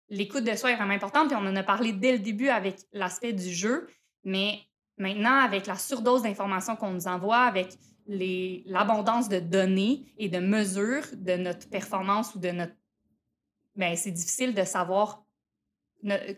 l'écoute 0.10 0.44
de 0.44 0.56
soi 0.56 0.72
est 0.72 0.76
vraiment 0.76 0.96
importante, 0.96 1.28
puis 1.28 1.38
on 1.40 1.46
en 1.46 1.56
a 1.56 1.64
parlé 1.64 1.94
dès 1.94 2.14
le 2.14 2.20
début 2.20 2.50
avec 2.50 2.80
l'aspect 2.94 3.34
du 3.34 3.54
jeu, 3.54 3.88
mais 4.24 4.60
maintenant, 4.98 5.40
avec 5.40 5.68
la 5.68 5.76
surdose 5.76 6.24
d'informations 6.24 6.76
qu'on 6.76 6.92
nous 6.92 7.08
envoie, 7.08 7.40
avec 7.40 7.70
l'abondance 8.08 9.30
de 9.30 9.40
données 9.40 10.06
et 10.18 10.30
de 10.30 10.40
mesures 10.40 11.06
de 11.14 11.34
notre 11.34 11.70
performance 11.70 12.36
ou 12.36 12.40
de 12.40 12.52
notre... 12.52 12.74
Ben, 13.76 13.96
c'est 13.96 14.12
difficile 14.12 14.54
de 14.54 14.64
savoir 14.64 15.24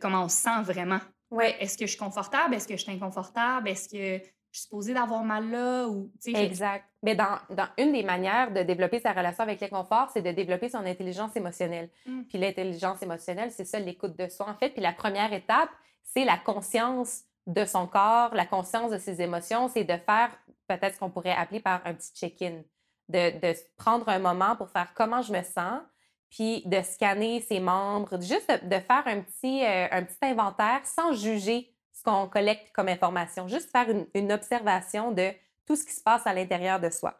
comment 0.01 0.25
on 0.25 0.29
se 0.29 0.37
sent 0.37 0.61
vraiment. 0.63 0.99
Ouais. 1.31 1.55
Est-ce 1.59 1.77
que 1.77 1.85
je 1.85 1.91
suis 1.91 1.99
confortable? 1.99 2.55
Est-ce 2.55 2.67
que 2.67 2.75
je 2.75 2.81
suis 2.81 2.91
inconfortable? 2.91 3.69
Est-ce 3.69 3.87
que 3.87 4.23
je 4.51 4.59
suis 4.59 4.63
supposée 4.63 4.93
d'avoir 4.93 5.23
mal 5.23 5.49
là? 5.49 5.87
Ou 5.87 6.11
Exact. 6.25 6.85
Mais 7.03 7.15
dans, 7.15 7.37
dans, 7.51 7.67
une 7.77 7.93
des 7.93 8.03
manières 8.03 8.51
de 8.51 8.63
développer 8.63 8.99
sa 8.99 9.13
relation 9.13 9.43
avec 9.43 9.61
l'inconfort, 9.61 10.09
c'est 10.11 10.23
de 10.23 10.31
développer 10.31 10.69
son 10.69 10.79
intelligence 10.79 11.35
émotionnelle. 11.35 11.89
Mmh. 12.05 12.23
Puis 12.23 12.39
l'intelligence 12.39 13.01
émotionnelle, 13.03 13.51
c'est 13.51 13.65
ça 13.65 13.79
l'écoute 13.79 14.17
de 14.17 14.27
soi 14.27 14.49
en 14.49 14.55
fait. 14.55 14.71
Puis 14.71 14.81
la 14.81 14.91
première 14.91 15.31
étape, 15.33 15.69
c'est 16.03 16.25
la 16.25 16.37
conscience 16.37 17.25
de 17.49 17.65
son 17.65 17.87
corps, 17.87 18.33
la 18.35 18.45
conscience 18.45 18.91
de 18.91 18.99
ses 18.99 19.21
émotions, 19.21 19.69
c'est 19.69 19.83
de 19.83 19.97
faire 19.97 20.29
peut-être 20.67 20.95
ce 20.95 20.99
qu'on 20.99 21.09
pourrait 21.09 21.35
appeler 21.35 21.59
par 21.59 21.81
un 21.85 21.95
petit 21.95 22.11
check-in, 22.13 22.61
de, 23.09 23.53
prendre 23.75 24.07
un 24.07 24.19
moment 24.19 24.55
pour 24.55 24.69
faire 24.69 24.93
comment 24.93 25.23
je 25.23 25.33
me 25.33 25.41
sens, 25.41 25.81
puis 26.29 26.61
de 26.67 26.81
scanner 26.83 27.41
ses 27.41 27.59
membres, 27.59 28.21
juste 28.21 28.51
de, 28.63 28.79
faire 28.79 29.03
un 29.07 29.21
petit, 29.21 29.65
euh, 29.65 29.87
inventaire 30.21 30.81
sans 30.85 31.13
juger 31.13 31.73
ce 31.91 32.03
qu'on 32.03 32.27
collecte 32.27 32.71
comme 32.71 32.87
information, 32.87 33.47
juste 33.47 33.71
faire 33.71 33.87
une, 34.13 34.31
observation 34.31 35.11
de 35.11 35.31
tout 35.65 35.75
ce 35.75 35.83
qui 35.83 35.93
se 35.93 36.03
passe 36.03 36.27
à 36.27 36.33
l'intérieur 36.33 36.79
de 36.79 36.91
soi. 36.91 37.19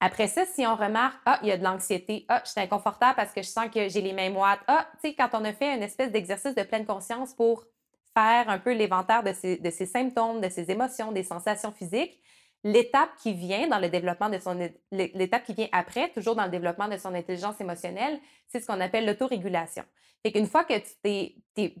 Après 0.00 0.28
ça, 0.28 0.46
si 0.46 0.66
on 0.66 0.76
remarque, 0.76 1.20
ah, 1.26 1.40
il 1.42 1.48
y 1.48 1.52
a 1.52 1.58
de 1.58 1.64
l'anxiété, 1.64 2.24
ah, 2.28 2.40
je 2.42 2.52
suis 2.52 2.60
inconfortable 2.60 3.16
parce 3.16 3.32
que 3.32 3.42
je 3.42 3.48
sens 3.48 3.66
que 3.66 3.88
j'ai 3.88 4.00
les 4.00 4.14
mains 4.14 4.30
moites, 4.30 4.60
ah, 4.66 4.88
tu 5.02 5.10
sais, 5.10 5.14
quand 5.14 5.28
on 5.34 5.44
a 5.44 5.52
fait 5.52 5.74
une 5.74 5.82
espèce 5.82 6.10
d'exercice 6.10 6.54
de 6.54 6.62
pleine 6.62 6.86
conscience 6.86 7.34
pour 7.34 7.64
un 8.18 8.58
peu 8.58 8.72
l'inventaire 8.74 9.22
de 9.22 9.32
ces 9.32 9.86
symptômes, 9.86 10.40
de 10.40 10.48
ces 10.48 10.70
émotions, 10.70 11.12
des 11.12 11.22
sensations 11.22 11.72
physiques, 11.72 12.20
l'étape 12.64 13.10
qui 13.22 13.34
vient 13.34 13.68
après, 15.72 16.10
toujours 16.10 16.34
dans 16.34 16.44
le 16.44 16.50
développement 16.50 16.88
de 16.88 16.96
son 16.96 17.14
intelligence 17.14 17.60
émotionnelle, 17.60 18.18
c'est 18.48 18.60
ce 18.60 18.66
qu'on 18.66 18.80
appelle 18.80 19.06
l'autorégulation. 19.06 19.84
Fait 20.22 20.32
qu'une 20.32 20.46
fois 20.46 20.64
que 20.64 20.74
tu 20.78 21.36
t'es, 21.54 21.74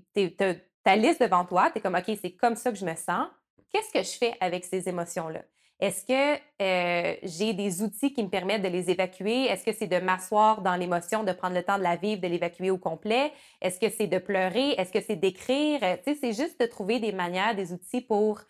ta 0.84 0.96
liste 0.96 1.20
devant 1.20 1.44
toi, 1.44 1.70
tu 1.70 1.78
es 1.78 1.80
comme, 1.80 1.96
OK, 1.96 2.16
c'est 2.20 2.36
comme 2.36 2.54
ça 2.54 2.70
que 2.70 2.78
je 2.78 2.84
me 2.84 2.94
sens. 2.94 3.26
Qu'est-ce 3.72 3.92
que 3.92 4.02
je 4.02 4.16
fais 4.16 4.34
avec 4.40 4.64
ces 4.64 4.88
émotions-là? 4.88 5.42
Est-ce 5.80 6.04
que 6.04 6.40
euh, 6.60 7.16
j'ai 7.22 7.52
des 7.54 7.82
outils 7.82 8.12
qui 8.12 8.22
me 8.22 8.28
permettent 8.28 8.62
de 8.62 8.68
les 8.68 8.90
évacuer? 8.90 9.44
Est-ce 9.44 9.64
que 9.64 9.72
c'est 9.72 9.86
de 9.86 9.98
m'asseoir 9.98 10.60
dans 10.60 10.74
l'émotion, 10.74 11.22
de 11.22 11.32
prendre 11.32 11.54
le 11.54 11.62
temps 11.62 11.78
de 11.78 11.84
la 11.84 11.94
vivre, 11.94 12.20
de 12.20 12.26
l'évacuer 12.26 12.70
au 12.70 12.78
complet? 12.78 13.32
Est-ce 13.60 13.78
que 13.78 13.88
c'est 13.88 14.08
de 14.08 14.18
pleurer? 14.18 14.70
Est-ce 14.70 14.92
que 14.92 15.00
c'est 15.00 15.16
d'écrire? 15.16 15.80
Tu 16.04 16.14
sais, 16.14 16.18
c'est 16.20 16.32
juste 16.32 16.60
de 16.60 16.66
trouver 16.66 16.98
des 16.98 17.12
manières, 17.12 17.54
des 17.54 17.72
outils 17.72 18.00
pour 18.00 18.40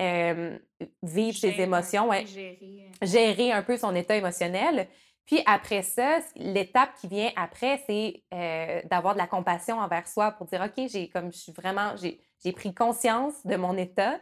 euh, 0.00 0.58
vivre 1.02 1.36
ses 1.36 1.60
émotions, 1.60 2.08
ouais. 2.08 2.24
gérer. 2.24 2.90
gérer 3.02 3.52
un 3.52 3.62
peu 3.62 3.76
son 3.76 3.94
état 3.94 4.16
émotionnel. 4.16 4.86
Puis 5.26 5.42
après 5.46 5.82
ça, 5.82 6.20
l'étape 6.36 6.94
qui 7.00 7.06
vient 7.06 7.30
après, 7.36 7.82
c'est 7.86 8.22
euh, 8.32 8.80
d'avoir 8.90 9.14
de 9.14 9.18
la 9.18 9.26
compassion 9.26 9.78
envers 9.78 10.08
soi 10.08 10.32
pour 10.32 10.46
dire, 10.46 10.60
OK, 10.62 10.88
j'ai 10.88 11.08
comme 11.08 11.32
je 11.32 11.38
suis 11.38 11.52
vraiment, 11.52 11.94
j'ai 11.96 12.52
pris 12.52 12.74
conscience 12.74 13.44
de 13.44 13.56
mon 13.56 13.76
état, 13.76 14.18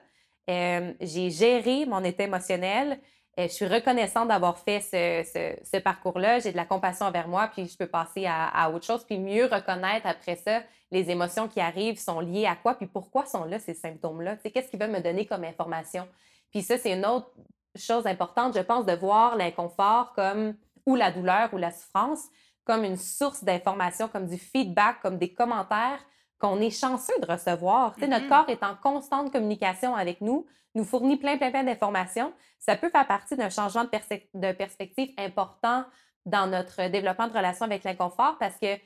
euh, 0.49 0.93
j'ai 1.01 1.31
géré 1.31 1.87
mon 1.87 2.03
état 2.05 2.25
émotionnel, 2.25 2.99
euh, 3.39 3.45
je 3.45 3.53
suis 3.53 3.67
reconnaissante 3.67 4.29
d'avoir 4.29 4.59
fait 4.59 4.81
ce, 4.81 5.79
parcours-là, 5.79 6.41
j'ai 6.41 6.51
de 6.51 6.57
la 6.57 6.65
compassion 6.65 7.07
envers 7.07 7.29
moi, 7.29 7.49
puis 7.53 7.69
je 7.69 7.77
peux 7.77 7.87
passer 7.87 8.27
à, 8.27 8.71
autre 8.71 8.85
chose, 8.85 9.05
puis 9.05 9.19
mieux 9.19 9.45
reconnaître 9.47 10.07
après 10.07 10.37
ça 10.37 10.63
les 10.91 11.11
émotions 11.11 11.49
qui 11.49 11.61
arrivent 11.61 11.99
sont 11.99 12.21
liées 12.21 12.47
à 12.47 12.57
quoi, 12.57 12.75
puis 12.75 12.87
pourquoi 12.87 13.27
sont 13.27 13.45
là 13.45 13.59
ces 13.59 13.75
symptômes-là, 13.75 14.37
qu'est-ce 14.37 14.71
qui 14.71 14.77
va 14.77 14.89
me 14.89 15.01
donner 15.01 15.27
comme 15.27 15.45
information? 15.45 16.09
Puis 16.51 16.63
ça, 16.63 16.79
c'est 16.79 16.93
une 16.93 17.05
autre 17.05 17.31
chose 17.77 18.07
importante, 18.07 18.57
je 18.57 18.63
pense, 18.63 18.87
de 18.87 18.95
voir 18.95 19.37
l'inconfort 19.37 20.15
comme 20.15 20.55
ou 20.87 20.97
la 20.97 21.13
douleur 21.13 21.53
ou 21.53 21.59
la 21.59 21.71
souffrance 21.71 22.25
comme 22.65 22.85
une 22.85 22.97
source 22.97 23.45
d'information, 23.45 24.09
comme 24.09 24.27
du 24.27 24.39
feedback, 24.39 25.01
comme 25.03 25.19
des 25.19 25.33
commentaires 25.33 26.01
qu'on 26.39 26.61
est 26.61 26.71
chanceux 26.71 27.19
de 27.21 27.31
recevoir. 27.31 27.95
Notre 28.01 28.29
corps 28.29 28.49
est 28.49 28.63
en 28.63 28.77
constante 28.77 29.33
communication 29.33 29.95
avec 29.95 30.21
nous, 30.21 30.47
nous 30.75 30.85
fournit 30.85 31.17
plein, 31.17 31.37
plein, 31.37 31.51
plein 31.51 31.65
d'informations. 31.65 32.33
Ça 32.59 32.77
peut 32.77 32.91
faire 32.91 33.07
partie 33.07 33.37
d'un 33.37 33.51
changement 33.51 33.85
de, 33.85 33.91
de, 34.35 34.53
perspective 34.53 35.13
important 35.19 35.85
dans 36.27 36.47
notre 36.47 36.89
développement 36.89 37.29
de 37.29 37.33
relation 37.33 37.65
avec 37.65 37.85
l'inconfort 37.85 38.37
parce 38.39 38.57
que 38.57 38.77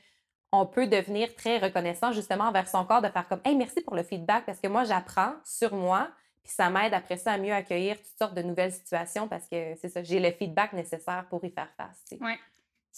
on 0.51 0.67
peut 0.67 0.85
devenir 0.85 1.33
très 1.35 1.57
reconnaissant 1.57 2.11
justement 2.11 2.45
envers 2.45 2.67
son 2.67 2.85
corps 2.85 3.01
de 3.01 3.09
faire 3.09 3.27
comme 3.27 3.41
Hey, 3.43 3.55
merci 3.55 3.81
pour 3.81 3.95
le 3.95 4.03
feedback 4.03 4.45
parce 4.45 4.59
que 4.59 4.67
moi, 4.67 4.83
j'apprends 4.83 5.33
sur 5.43 5.75
moi, 5.75 6.09
puis 6.43 6.53
ça 6.53 6.69
m'aide 6.69 6.93
après 6.93 7.17
ça 7.17 7.33
à 7.33 7.37
mieux 7.39 7.53
accueillir 7.53 7.97
toutes 7.97 8.17
sortes 8.19 8.35
de 8.35 8.43
nouvelles 8.43 8.71
situations 8.71 9.27
parce 9.27 9.47
que 9.47 9.75
c'est 9.75 9.89
ça, 9.89 10.03
j'ai 10.03 10.19
le 10.19 10.31
feedback 10.31 10.73
nécessaire 10.73 11.25
pour 11.29 11.43
y 11.43 11.49
faire 11.49 11.69
face. 11.75 12.03
Oui, 12.21 12.33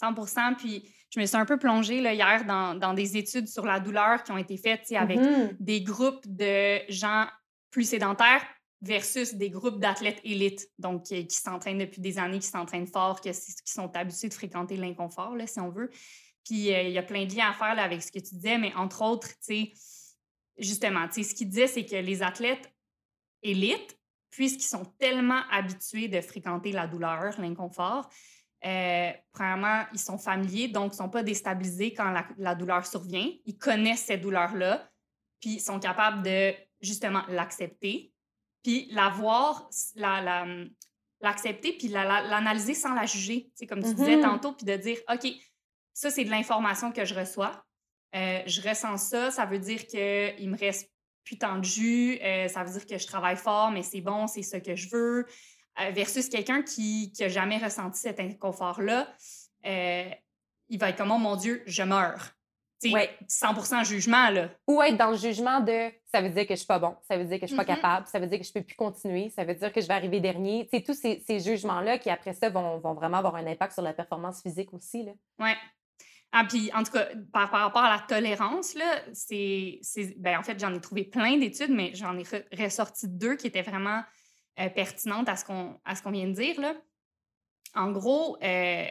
100% 0.02 0.56
Puis 0.58 0.90
je 1.14 1.20
me 1.20 1.26
suis 1.26 1.38
un 1.38 1.46
peu 1.46 1.58
plongée 1.58 2.02
là, 2.02 2.14
hier 2.14 2.46
dans, 2.46 2.76
dans, 2.76 2.94
des 2.94 3.18
études 3.18 3.48
sur 3.48 3.66
la 3.66 3.80
douleur 3.80 4.24
qui 4.24 4.32
ont 4.32 4.38
été 4.38 4.58
faites 4.58 4.92
avec 4.92 5.20
mm-hmm. 5.20 5.56
des 5.60 5.82
groupes 5.82 6.26
de 6.26 6.80
gens 6.90 7.28
plus 7.72 7.88
sédentaires 7.88 8.46
versus 8.82 9.34
des 9.34 9.50
groupes 9.50 9.80
d'athlètes 9.80 10.22
élites, 10.24 10.70
donc 10.78 11.04
qui, 11.04 11.28
s'entraînent 11.30 11.80
depuis 11.80 12.02
des 12.02 12.20
années, 12.20 12.40
qui 12.40 12.48
s'entraînent 12.48 12.88
fort, 12.88 13.20
qui, 13.20 13.32
sont 13.66 13.96
habitués 13.96 14.30
de 14.30 14.34
fréquenter 14.34 14.78
l'inconfort, 14.78 15.34
si 15.48 15.60
on 15.60 15.70
veut. 15.70 15.90
Puis 16.44 16.68
il 16.70 16.92
y 16.92 16.98
a 16.98 17.04
plein 17.04 17.26
de 17.26 17.34
liens 17.34 17.50
à 17.50 17.54
faire 17.54 17.80
avec 17.80 18.04
ce 18.04 18.12
que 18.12 18.20
tu 18.20 18.36
disais, 18.36 18.58
mais 18.58 18.74
entre 18.76 19.02
autres, 19.02 19.30
tu 19.30 19.36
sais, 19.42 19.74
justement, 20.58 21.08
tu 21.08 21.24
sais, 21.24 21.30
ce 21.30 21.36
qu'il 21.36 21.50
disait, 21.50 21.68
c'est 21.68 21.86
que 21.86 21.96
les 21.96 22.22
athlètes 22.22 22.72
élites, 23.42 23.98
puisqu'ils 24.30 24.68
sont 24.68 24.86
tellement 25.00 25.42
habitués 25.50 26.08
de 26.08 26.22
fréquenter 26.22 26.72
la 26.72 26.88
douleur, 26.88 27.40
l'inconfort, 27.40 28.10
euh, 28.66 29.12
premièrement, 29.32 29.84
ils 29.94 30.00
sont 30.00 30.18
familiers, 30.18 30.68
donc 30.68 30.94
ils 30.94 30.96
ne 30.96 31.04
sont 31.04 31.10
pas 31.10 31.24
déstabilisés 31.24 31.94
quand 31.94 32.14
la, 32.38 32.56
douleur 32.56 32.86
survient. 32.86 33.30
Ils 33.46 33.58
connaissent 33.58 34.06
cette 34.06 34.22
douleur-là, 34.22 34.90
puis 35.40 35.52
ils 35.52 35.62
sont 35.62 35.80
capables 35.80 36.24
de 36.24 36.54
justement 36.82 37.22
l'accepter, 37.28 38.12
puis 38.64 38.88
la 38.92 39.10
voir, 39.10 39.70
l'accepter, 41.22 41.72
la, 41.72 41.78
puis 41.78 41.88
l'analyser 41.90 42.74
sans 42.74 42.96
la 42.96 43.06
juger. 43.06 43.52
C'est 43.54 43.68
comme 43.68 43.84
tu 43.84 43.94
disais 43.94 44.18
mm-hmm. 44.18 44.22
tantôt, 44.22 44.54
puis 44.54 44.66
de 44.66 44.76
dire, 44.76 44.98
OK, 45.14 45.28
ça, 45.94 46.10
c'est 46.10 46.26
de 46.26 46.32
l'information 46.32 46.92
que 46.92 47.06
je 47.06 47.14
reçois. 47.14 47.64
Euh, 48.16 48.42
je 48.48 48.62
ressens 48.68 48.98
ça, 48.98 49.30
ça 49.30 49.46
veut 49.46 49.60
dire 49.60 49.86
qu'il 49.86 50.50
me 50.50 50.58
reste 50.58 50.92
plus 51.24 51.38
tant 51.38 51.58
de 51.58 51.64
jus, 51.64 52.20
euh, 52.22 52.48
ça 52.48 52.64
veut 52.64 52.72
dire 52.72 52.86
que 52.86 52.98
je 52.98 53.06
travaille 53.06 53.36
fort, 53.36 53.72
mais 53.72 53.84
c'est 53.84 54.02
bon, 54.02 54.28
c'est 54.28 54.44
ce 54.44 54.58
que 54.58 54.76
je 54.76 54.90
veux. 54.90 55.26
Euh, 55.80 55.92
versus 55.92 56.30
quelqu'un 56.30 56.62
qui 56.62 57.12
n'a 57.20 57.28
jamais 57.28 57.58
ressenti 57.58 58.00
cet 58.00 58.20
inconfort-là, 58.20 59.14
il 59.64 60.80
va 60.80 60.90
être 60.90 60.98
comme, 60.98 61.12
oh 61.12 61.18
mon 61.18 61.36
Dieu, 61.36 61.64
je 61.66 61.84
meurs. 61.84 62.32
Ouais. 62.84 63.10
100 63.28 63.84
jugement, 63.84 64.30
là. 64.30 64.50
Ou 64.68 64.82
être 64.82 64.98
dans 64.98 65.12
le 65.12 65.18
jugement 65.18 65.60
de 65.60 65.92
ça 66.16 66.22
veut 66.22 66.30
dire 66.30 66.48
que 66.48 66.54
je 66.54 66.60
suis 66.60 66.68
pas 66.68 66.80
bon, 66.80 66.96
ça 67.02 67.18
veut 67.18 67.26
dire 67.26 67.40
que 67.40 67.46
je 67.46 67.48
suis 67.48 67.58
pas 67.58 67.64
mm-hmm. 67.64 67.82
capable, 67.82 68.08
ça 68.08 68.20
veut 68.20 68.28
dire 68.28 68.40
que 68.40 68.46
je 68.46 68.54
peux 68.54 68.62
plus 68.62 68.76
continuer, 68.76 69.30
ça 69.30 69.44
veut 69.44 69.56
dire 69.56 69.74
que 69.74 69.82
je 69.82 69.88
vais 69.88 69.94
arriver 69.94 70.22
dernier. 70.22 70.68
C'est 70.72 70.82
tous 70.82 70.94
ces, 70.94 71.22
ces 71.28 71.40
jugements-là 71.40 71.98
qui, 71.98 72.10
après 72.10 72.34
ça, 72.34 72.50
vont, 72.50 72.80
vont, 72.80 72.94
vraiment 72.94 73.18
avoir 73.18 73.36
un 73.36 73.46
impact 73.48 73.74
sur 73.74 73.82
la 73.82 73.94
performance 73.94 74.42
physique 74.42 74.74
aussi. 74.74 75.04
Là. 75.04 75.12
Ouais. 75.40 75.56
Ah, 76.32 76.46
puis 76.48 76.72
en 76.74 76.84
tout 76.84 76.92
cas, 76.92 77.08
par, 77.34 77.52
rapport 77.52 77.84
à 77.84 77.96
la 77.96 78.04
tolérance, 78.08 78.76
là, 78.76 79.02
c'est, 79.14 79.82
ben, 80.18 80.40
en 80.40 80.44
fait, 80.44 80.60
j'en 80.60 80.74
ai 80.74 80.80
trouvé 80.80 81.04
plein 81.04 81.38
d'études, 81.38 81.72
mais 81.72 81.92
j'en 81.94 82.18
ai 82.18 82.24
ressorti 82.58 83.08
deux 83.08 83.36
qui 83.36 83.48
étaient 83.48 83.62
vraiment 83.62 84.02
euh, 84.60 84.70
pertinentes 84.70 85.30
à 85.30 85.36
ce 85.36 85.46
qu'on, 85.46 85.80
qu'on 86.04 86.12
vient 86.12 86.28
de 86.28 86.34
dire. 86.34 86.60
Là. 86.60 86.76
En 87.74 87.92
gros, 87.92 88.38
euh, 88.44 88.86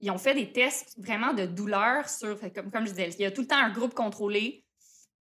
ils 0.00 0.10
ont 0.10 0.18
fait 0.18 0.34
des 0.34 0.52
tests 0.52 0.98
vraiment 0.98 1.34
de 1.34 1.46
douleur 1.46 2.08
sur, 2.08 2.38
comme, 2.54 2.70
comme 2.70 2.86
je 2.86 2.92
disais, 2.92 3.10
il 3.10 3.22
y 3.22 3.26
a 3.26 3.30
tout 3.30 3.42
le 3.42 3.46
temps 3.46 3.58
un 3.58 3.70
groupe 3.70 3.94
contrôlé, 3.94 4.64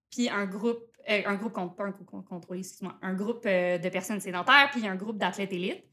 puis 0.09 0.29
un 0.29 0.45
groupe, 0.45 0.85
euh, 1.09 1.21
un 1.25 1.35
groupe, 1.35 1.53
pas 1.53 1.83
un 1.83 1.91
groupe 1.91 2.25
contrôlé, 2.27 2.59
excuse-moi, 2.59 2.97
un 3.01 3.13
groupe 3.13 3.43
de 3.45 3.89
personnes 3.89 4.21
sédentaires, 4.21 4.69
puis 4.71 4.87
un 4.87 4.95
groupe 4.95 5.17
d'athlètes 5.17 5.53
élites. 5.53 5.83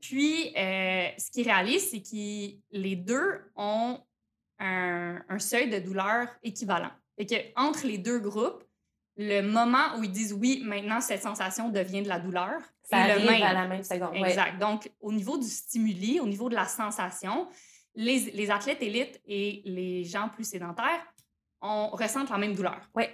Puis, 0.00 0.52
ce 0.54 1.30
qu'ils 1.30 1.48
réalisent, 1.48 1.90
c'est 1.90 2.02
que 2.02 2.56
les 2.72 2.96
deux 2.96 3.40
ont 3.56 4.00
un, 4.58 5.38
seuil 5.38 5.70
de 5.70 5.78
douleur 5.78 6.28
équivalent. 6.42 6.90
Et 7.18 7.26
que 7.26 7.36
entre 7.56 7.86
les 7.86 7.98
deux 7.98 8.18
groupes, 8.18 8.64
le 9.16 9.42
moment 9.42 9.96
où 9.98 10.04
ils 10.04 10.10
disent 10.10 10.32
oui, 10.32 10.62
maintenant 10.64 11.00
cette 11.00 11.22
sensation 11.22 11.68
devient 11.68 12.02
de 12.02 12.08
la 12.08 12.18
douleur, 12.18 12.60
c'est 12.94 13.18
le 13.18 13.26
même. 13.26 13.42
à 13.42 13.52
la 13.52 13.66
même 13.66 13.82
seconde. 13.82 14.14
Exact. 14.14 14.58
Donc, 14.58 14.90
au 15.00 15.12
niveau 15.12 15.38
du 15.38 15.48
stimuli, 15.48 16.20
au 16.20 16.26
niveau 16.26 16.48
de 16.48 16.54
la 16.54 16.66
sensation, 16.66 17.48
les, 17.94 18.30
les 18.32 18.50
athlètes 18.50 18.82
élites 18.82 19.20
et 19.26 19.62
les 19.64 20.04
gens 20.04 20.28
plus 20.28 20.44
sédentaires 20.44 21.04
on 21.64 21.88
ressentent 21.88 22.30
la 22.30 22.38
même 22.38 22.54
douleur. 22.54 22.80
Oui. 22.94 23.04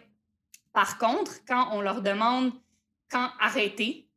Par 0.72 0.98
contre, 0.98 1.44
quand 1.46 1.68
on 1.72 1.80
leur 1.80 2.02
demande 2.02 2.52
quand 3.08 3.30
arrêter 3.40 4.08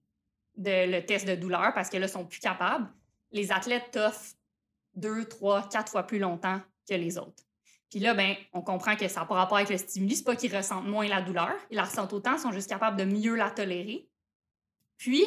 de, 0.56 0.92
le 0.92 1.06
test 1.06 1.28
de 1.28 1.36
douleur, 1.36 1.74
parce 1.74 1.90
que 1.90 1.98
là, 1.98 2.08
ils 2.08 2.12
sont 2.12 2.26
plus 2.26 2.40
capables, 2.40 2.92
les 3.32 3.52
athlètes 3.52 3.92
toffent 3.92 4.36
deux, 4.96 5.26
trois, 5.26 5.68
quatre 5.70 5.92
fois 5.92 6.04
plus 6.04 6.20
longtemps 6.20 6.60
que 6.88 6.96
les 6.96 7.18
autres. 7.18 7.44
Puis 7.90 8.00
là, 8.00 8.14
ben, 8.14 8.36
on 8.54 8.62
comprend 8.62 8.96
que 8.96 9.08
ça 9.08 9.22
n'a 9.22 9.26
pas 9.26 9.36
rapport 9.36 9.58
avec 9.58 9.70
le 9.70 9.78
stimulus. 9.78 10.18
C'est 10.18 10.24
pas 10.24 10.36
qu'ils 10.36 10.56
ressentent 10.56 10.88
moins 10.88 11.08
la 11.08 11.22
douleur. 11.22 11.54
Ils 11.70 11.76
la 11.76 11.84
ressentent 11.84 12.14
autant, 12.14 12.34
ils 12.34 12.40
sont 12.40 12.52
juste 12.52 12.70
capables 12.70 12.98
de 12.98 13.06
mieux 13.06 13.36
la 13.36 13.52
tolérer. 13.52 14.08
Puis, 14.98 15.24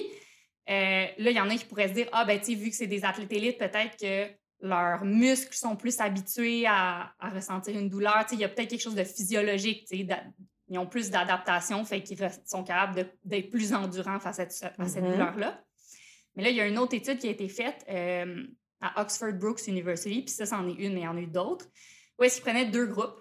là, 0.68 1.30
il 1.30 1.36
y 1.36 1.40
en 1.40 1.48
a 1.48 1.54
qui 1.56 1.64
pourraient 1.64 1.88
se 1.88 1.94
dire 1.94 2.08
Ah, 2.12 2.24
ben, 2.24 2.38
tu 2.38 2.46
sais, 2.46 2.54
vu 2.54 2.70
que 2.70 2.76
c'est 2.76 2.86
des 2.86 3.04
athlètes 3.04 3.32
élites, 3.32 3.58
peut-être 3.58 3.96
que 3.96 4.30
leurs 4.60 5.04
muscles 5.04 5.54
sont 5.54 5.76
plus 5.76 6.00
habitués 6.00 6.64
à, 6.66 7.14
ressentir 7.20 7.78
une 7.78 7.88
douleur. 7.88 8.18
Tu 8.22 8.30
sais, 8.30 8.34
il 8.36 8.40
y 8.40 8.44
a 8.44 8.48
peut-être 8.48 8.70
quelque 8.70 8.82
chose 8.82 8.94
de 8.94 9.04
physiologique. 9.04 9.86
Tu 9.88 9.98
sais, 9.98 10.06
ils 10.68 10.78
ont 10.78 10.86
plus 10.86 11.10
d'adaptation, 11.10 11.84
fait 11.84 12.02
qu'ils 12.02 12.18
sont 12.44 12.64
capables 12.64 13.08
d'être 13.24 13.50
plus 13.50 13.72
endurants 13.72 14.18
face 14.18 14.40
à, 14.40 14.48
cette 14.48 14.78
mm-hmm. 14.78 15.12
douleur-là. 15.12 15.62
Mais 16.34 16.42
là, 16.42 16.50
il 16.50 16.56
y 16.56 16.60
a 16.60 16.66
une 16.66 16.78
autre 16.78 16.94
étude 16.94 17.18
qui 17.18 17.28
a 17.28 17.30
été 17.30 17.48
faite. 17.48 17.84
Euh, 17.88 18.44
à 18.80 19.00
Oxford 19.00 19.32
Brooks 19.32 19.66
University, 19.66 20.22
puis 20.22 20.34
ça, 20.34 20.46
c'en 20.46 20.68
est 20.68 20.74
une, 20.74 20.94
mais 20.94 21.00
il 21.00 21.04
y 21.04 21.08
en 21.08 21.16
a 21.16 21.20
eu 21.20 21.26
d'autres, 21.26 21.66
où 22.18 22.24
est-ce 22.24 22.36
qu'ils 22.36 22.44
prenaient 22.44 22.66
deux 22.66 22.86
groupes. 22.86 23.20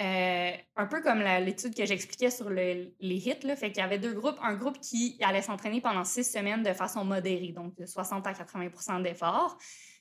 Euh, 0.00 0.50
un 0.76 0.86
peu 0.86 1.02
comme 1.02 1.20
l'étude 1.20 1.74
que 1.74 1.84
j'expliquais 1.84 2.30
sur 2.30 2.48
les 2.48 2.94
hits, 3.00 3.44
là, 3.44 3.56
fait 3.56 3.70
qu'il 3.70 3.82
y 3.82 3.84
avait 3.84 3.98
deux 3.98 4.14
groupes. 4.14 4.38
Un 4.42 4.54
groupe 4.54 4.80
qui 4.80 5.18
allait 5.20 5.42
s'entraîner 5.42 5.80
pendant 5.80 6.04
six 6.04 6.24
semaines 6.24 6.62
de 6.62 6.72
façon 6.72 7.04
modérée, 7.04 7.52
donc 7.52 7.76
de 7.76 7.86
60 7.86 8.26
à 8.26 8.32
80% 8.32 9.02
d'efforts, 9.02 9.58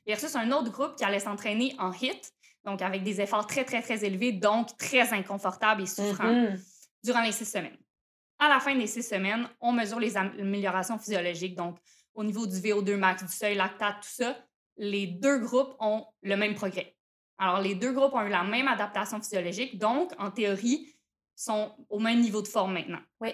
versus 0.07 0.35
un 0.35 0.51
autre 0.51 0.71
groupe 0.71 0.95
qui 0.95 1.03
allait 1.03 1.19
s'entraîner 1.19 1.75
en 1.77 1.91
hit, 1.91 2.31
donc 2.63 2.81
avec 2.81 3.03
des 3.03 3.21
efforts 3.21 3.45
très, 3.47 3.65
très, 3.65 3.81
très 3.81 4.03
élevés, 4.05 4.31
donc 4.31 4.75
très 4.77 5.11
inconfortables 5.13 5.83
et 5.83 5.87
souffrants 5.87 6.31
mm-hmm. 6.31 6.59
durant 7.03 7.21
les 7.21 7.31
six 7.31 7.45
semaines. 7.45 7.77
À 8.39 8.49
la 8.49 8.59
fin 8.59 8.75
des 8.75 8.87
six 8.87 9.03
semaines, 9.03 9.47
on 9.59 9.71
mesure 9.71 9.99
les 9.99 10.17
améliorations 10.17 10.97
physiologiques, 10.97 11.55
donc 11.55 11.77
au 12.13 12.23
niveau 12.23 12.47
du 12.47 12.55
VO2 12.55 12.95
max, 12.95 13.23
du 13.23 13.31
seuil 13.31 13.55
lactate, 13.55 14.01
tout 14.01 14.23
ça, 14.23 14.37
les 14.77 15.07
deux 15.07 15.39
groupes 15.39 15.75
ont 15.79 16.05
le 16.23 16.35
même 16.35 16.55
progrès. 16.55 16.95
Alors, 17.41 17.59
les 17.59 17.73
deux 17.73 17.91
groupes 17.91 18.13
ont 18.13 18.21
eu 18.21 18.29
la 18.29 18.43
même 18.43 18.67
adaptation 18.67 19.19
physiologique, 19.19 19.79
donc, 19.79 20.11
en 20.19 20.29
théorie, 20.29 20.93
sont 21.35 21.73
au 21.89 21.97
même 21.97 22.21
niveau 22.21 22.43
de 22.43 22.47
forme 22.47 22.73
maintenant. 22.73 23.01
Oui. 23.19 23.33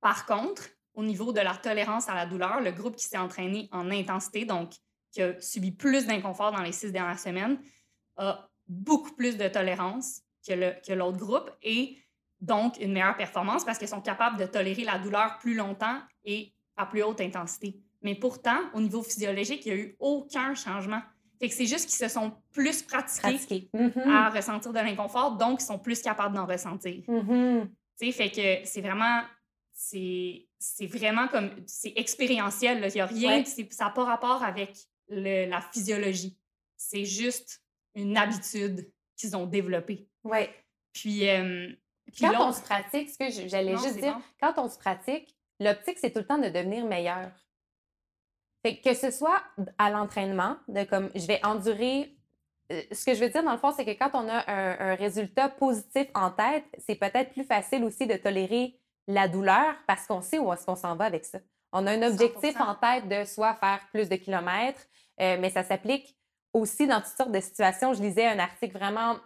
Par 0.00 0.26
contre, 0.26 0.68
au 0.94 1.04
niveau 1.04 1.32
de 1.32 1.38
la 1.38 1.54
tolérance 1.54 2.08
à 2.08 2.16
la 2.16 2.26
douleur, 2.26 2.60
le 2.60 2.72
groupe 2.72 2.96
qui 2.96 3.04
s'est 3.04 3.16
entraîné 3.16 3.68
en 3.70 3.92
intensité, 3.92 4.44
donc 4.44 4.72
qui 5.12 5.22
a 5.22 5.40
subi 5.40 5.70
plus 5.70 6.04
d'inconfort 6.04 6.50
dans 6.50 6.62
les 6.62 6.72
six 6.72 6.90
dernières 6.90 7.20
semaines, 7.20 7.60
a 8.16 8.48
beaucoup 8.66 9.12
plus 9.12 9.36
de 9.36 9.46
tolérance 9.46 10.22
que 10.44 10.92
l'autre 10.92 11.18
groupe 11.18 11.48
et 11.62 11.98
donc 12.40 12.76
une 12.80 12.92
meilleure 12.92 13.16
performance 13.16 13.64
parce 13.64 13.78
qu'ils 13.78 13.86
sont 13.86 14.00
capables 14.00 14.36
de 14.36 14.46
tolérer 14.46 14.82
la 14.82 14.98
douleur 14.98 15.38
plus 15.38 15.54
longtemps 15.54 16.00
et 16.24 16.52
à 16.76 16.86
plus 16.86 17.04
haute 17.04 17.20
intensité. 17.20 17.80
Mais 18.00 18.16
pourtant, 18.16 18.58
au 18.74 18.80
niveau 18.80 19.00
physiologique, 19.04 19.64
il 19.64 19.72
n'y 19.72 19.80
a 19.80 19.82
eu 19.84 19.96
aucun 20.00 20.56
changement. 20.56 21.02
Fait 21.42 21.48
que 21.48 21.54
c'est 21.56 21.66
juste 21.66 21.88
qu'ils 21.88 21.98
se 21.98 22.06
sont 22.06 22.32
plus 22.52 22.82
pratiqués, 22.82 23.68
mm-hmm. 23.74 24.08
à 24.08 24.30
ressentir 24.30 24.72
de 24.72 24.78
l'inconfort, 24.78 25.36
donc 25.36 25.60
ils 25.60 25.64
sont 25.64 25.78
plus 25.80 26.00
capables 26.00 26.36
d'en 26.36 26.46
ressentir. 26.46 27.02
Mm-hmm. 27.08 27.68
Tu 28.00 28.12
fait 28.12 28.30
que 28.30 28.64
c'est 28.64 28.80
vraiment, 28.80 29.22
c'est, 29.72 30.46
vraiment 30.82 31.26
comme, 31.26 31.50
c'est 31.66 31.94
expérientiel. 31.96 32.88
Il 32.88 32.94
n'y 32.94 33.00
a 33.00 33.06
rien, 33.06 33.44
ça 33.44 33.86
n'a 33.86 33.90
pas 33.90 34.04
rapport 34.04 34.44
avec 34.44 34.76
la 35.08 35.60
physiologie. 35.60 36.38
C'est 36.76 37.04
juste 37.04 37.60
une 37.96 38.16
habitude 38.16 38.88
qu'ils 39.16 39.36
ont 39.36 39.46
développée. 39.46 40.06
Oui. 40.22 40.46
Puis, 40.92 41.28
euh, 41.28 41.72
quand 42.20 42.50
on 42.50 42.52
se 42.52 42.62
pratique, 42.62 43.10
ce 43.10 43.18
que 43.18 43.48
j'allais 43.48 43.76
juste 43.78 43.98
dire, 43.98 44.16
quand 44.40 44.54
on 44.58 44.68
se 44.68 44.78
pratique, 44.78 45.36
l'optique, 45.58 45.98
c'est 45.98 46.12
tout 46.12 46.20
le 46.20 46.26
temps 46.26 46.38
de 46.38 46.50
devenir 46.50 46.86
meilleur. 46.86 47.32
Fait 48.62 48.76
que 48.76 48.94
ce 48.94 49.10
soit 49.10 49.42
à 49.78 49.90
l'entraînement, 49.90 50.56
de 50.68 50.84
comme 50.84 51.10
je 51.14 51.26
vais 51.26 51.44
endurer. 51.44 52.16
Euh, 52.70 52.80
ce 52.92 53.04
que 53.04 53.14
je 53.14 53.20
veux 53.20 53.28
dire, 53.28 53.42
dans 53.42 53.52
le 53.52 53.58
fond, 53.58 53.72
c'est 53.76 53.84
que 53.84 53.98
quand 53.98 54.10
on 54.14 54.28
a 54.28 54.50
un, 54.50 54.94
résultat 54.94 55.48
positif 55.48 56.06
en 56.14 56.30
tête, 56.30 56.64
c'est 56.78 56.94
peut-être 56.94 57.32
plus 57.32 57.44
facile 57.44 57.84
aussi 57.84 58.06
de 58.06 58.16
tolérer 58.16 58.78
la 59.08 59.26
douleur 59.26 59.74
parce 59.86 60.06
qu'on 60.06 60.20
sait 60.20 60.38
où 60.38 60.52
est-ce 60.52 60.64
qu'on 60.64 60.76
s'en 60.76 60.94
va 60.94 61.06
avec 61.06 61.24
ça. 61.24 61.38
On 61.72 61.86
a 61.86 61.92
un 61.92 62.02
objectif 62.02 62.54
en 62.60 62.74
tête 62.76 63.08
de 63.08 63.24
soit 63.24 63.54
faire 63.54 63.80
plus 63.90 64.08
de 64.08 64.16
kilomètres, 64.16 64.86
euh, 65.20 65.38
mais 65.40 65.50
ça 65.50 65.64
s'applique 65.64 66.16
aussi 66.52 66.86
dans 66.86 67.00
toutes 67.00 67.16
sortes 67.16 67.32
de 67.32 67.40
situations. 67.40 67.94
Je 67.94 68.02
lisais 68.02 68.26
un 68.26 68.38
article 68.38 68.78
vraiment 68.78 69.16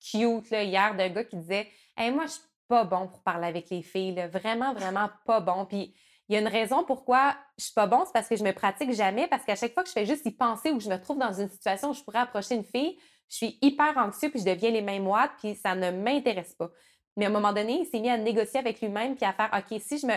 cute 0.00 0.48
là, 0.50 0.62
hier 0.62 0.94
d'un 0.96 1.10
gars 1.10 1.24
qui 1.24 1.36
disait 1.36 1.68
hey, 1.96 2.10
Moi, 2.10 2.24
je 2.26 2.34
pas 2.72 2.84
bon 2.84 3.06
pour 3.06 3.22
parler 3.22 3.48
avec 3.48 3.68
les 3.68 3.82
filles, 3.82 4.26
vraiment, 4.32 4.72
vraiment 4.72 5.10
pas 5.26 5.40
bon. 5.40 5.66
Puis 5.66 5.94
il 6.32 6.36
y 6.36 6.38
a 6.38 6.40
une 6.40 6.48
raison 6.48 6.82
pourquoi 6.82 7.36
je 7.58 7.64
suis 7.64 7.74
pas 7.74 7.86
bon, 7.86 8.04
c'est 8.06 8.12
parce 8.12 8.26
que 8.26 8.36
je 8.36 8.42
me 8.42 8.52
pratique 8.52 8.90
jamais, 8.92 9.28
parce 9.28 9.44
qu'à 9.44 9.54
chaque 9.54 9.74
fois 9.74 9.82
que 9.82 9.90
je 9.90 9.92
fais 9.92 10.06
juste 10.06 10.24
y 10.24 10.30
penser 10.30 10.70
ou 10.70 10.78
que 10.78 10.82
je 10.82 10.88
me 10.88 10.96
trouve 10.96 11.18
dans 11.18 11.32
une 11.34 11.50
situation 11.50 11.90
où 11.90 11.92
je 11.92 12.02
pourrais 12.02 12.20
approcher 12.20 12.54
une 12.54 12.64
fille, 12.64 12.98
je 13.28 13.36
suis 13.36 13.58
hyper 13.60 13.98
anxieux 13.98 14.30
puis 14.30 14.40
je 14.40 14.46
deviens 14.46 14.70
les 14.70 14.80
mêmes 14.80 15.02
moites 15.02 15.32
puis 15.38 15.54
ça 15.54 15.74
ne 15.74 15.90
m'intéresse 15.90 16.54
pas. 16.54 16.70
Mais 17.18 17.26
à 17.26 17.28
un 17.28 17.32
moment 17.32 17.52
donné, 17.52 17.80
il 17.80 17.86
s'est 17.86 18.00
mis 18.00 18.08
à 18.08 18.16
négocier 18.16 18.60
avec 18.60 18.80
lui-même 18.80 19.14
puis 19.14 19.26
à 19.26 19.34
faire 19.34 19.50
OK, 19.52 19.78
si 19.78 19.98
je 19.98 20.06
me 20.06 20.14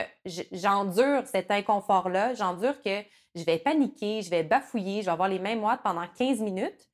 j'endure 0.54 1.28
cet 1.28 1.52
inconfort-là, 1.52 2.34
j'endure 2.34 2.82
que 2.82 3.02
je 3.36 3.44
vais 3.44 3.58
paniquer, 3.58 4.22
je 4.22 4.30
vais 4.30 4.44
bafouiller, 4.44 5.02
je 5.02 5.08
vais 5.08 5.12
avoir 5.12 5.28
les 5.28 5.40
mêmes 5.40 5.60
moites 5.60 5.82
pendant 5.84 6.08
15 6.08 6.40
minutes. 6.40 6.90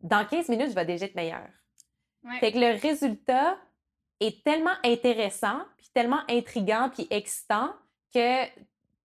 Dans 0.00 0.26
15 0.26 0.48
minutes, 0.48 0.70
je 0.70 0.74
vais 0.74 0.84
déjà 0.84 1.06
être 1.06 1.14
meilleure. 1.14 1.48
Fait 2.40 2.50
que 2.50 2.58
le 2.58 2.80
résultat, 2.80 3.56
est 4.20 4.44
tellement 4.44 4.74
intéressant, 4.84 5.60
puis 5.78 5.88
tellement 5.92 6.20
intriguant, 6.28 6.90
puis 6.92 7.06
excitant 7.10 7.72
que 8.12 8.44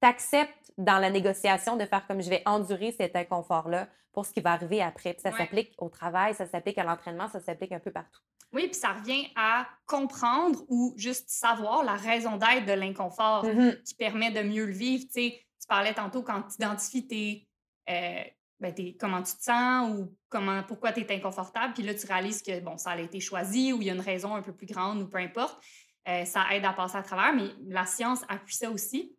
acceptes 0.01 0.71
dans 0.77 0.99
la 0.99 1.09
négociation 1.09 1.77
de 1.77 1.85
faire 1.85 2.05
comme 2.05 2.21
je 2.21 2.29
vais 2.29 2.43
endurer 2.45 2.91
cet 2.91 3.15
inconfort-là 3.15 3.87
pour 4.13 4.25
ce 4.25 4.31
qui 4.33 4.41
va 4.41 4.51
arriver 4.51 4.81
après. 4.81 5.13
Puis 5.13 5.21
ça 5.23 5.31
Ouais. 5.31 5.37
s'applique 5.37 5.73
au 5.79 5.89
travail, 5.89 6.35
ça 6.35 6.45
s'applique 6.45 6.77
à 6.77 6.83
l'entraînement, 6.83 7.27
ça 7.27 7.39
s'applique 7.39 7.71
un 7.71 7.79
peu 7.79 7.91
partout. 7.91 8.21
Oui, 8.53 8.67
puis 8.67 8.75
ça 8.75 8.93
revient 8.93 9.27
à 9.35 9.67
comprendre 9.87 10.59
ou 10.69 10.93
juste 10.95 11.29
savoir 11.29 11.83
la 11.83 11.95
raison 11.95 12.37
d'être 12.37 12.65
de 12.65 12.73
l'inconfort 12.73 13.45
Mhm. 13.45 13.81
qui 13.83 13.95
permet 13.95 14.31
de 14.31 14.41
mieux 14.41 14.65
le 14.65 14.71
vivre. 14.73 15.05
Tu 15.05 15.11
sais, 15.13 15.39
tu 15.59 15.67
parlais 15.67 15.93
tantôt 15.93 16.21
quand 16.21 16.43
tu 16.43 16.55
identifies 16.55 17.07
tes, 17.07 17.47
euh, 17.89 18.23
ben, 18.59 18.73
tes- 18.73 18.95
comment 18.95 19.23
tu 19.23 19.33
te 19.35 19.43
sens 19.43 19.89
ou 19.89 20.15
comment, 20.29 20.61
pourquoi 20.63 20.91
tu 20.93 21.01
es 21.01 21.15
inconfortable, 21.15 21.73
puis 21.73 21.83
là, 21.83 21.93
tu 21.95 22.05
réalises 22.05 22.41
que 22.43 22.59
bon, 22.61 22.77
ça 22.77 22.91
a 22.91 22.99
été 22.99 23.19
choisi 23.19 23.73
ou 23.73 23.81
il 23.81 23.87
y 23.87 23.89
a 23.89 23.93
une 23.93 23.99
raison 24.01 24.35
un 24.35 24.41
peu 24.41 24.53
plus 24.53 24.67
grande 24.67 25.01
ou 25.01 25.07
peu 25.09 25.17
importe. 25.17 25.59
Euh, 26.07 26.25
ça 26.25 26.45
aide 26.51 26.65
à 26.65 26.73
passer 26.73 26.97
à 26.97 27.03
travers, 27.03 27.33
mais 27.33 27.49
la 27.67 27.85
science 27.85 28.23
appuie 28.27 28.55
ça 28.55 28.69
aussi. 28.69 29.15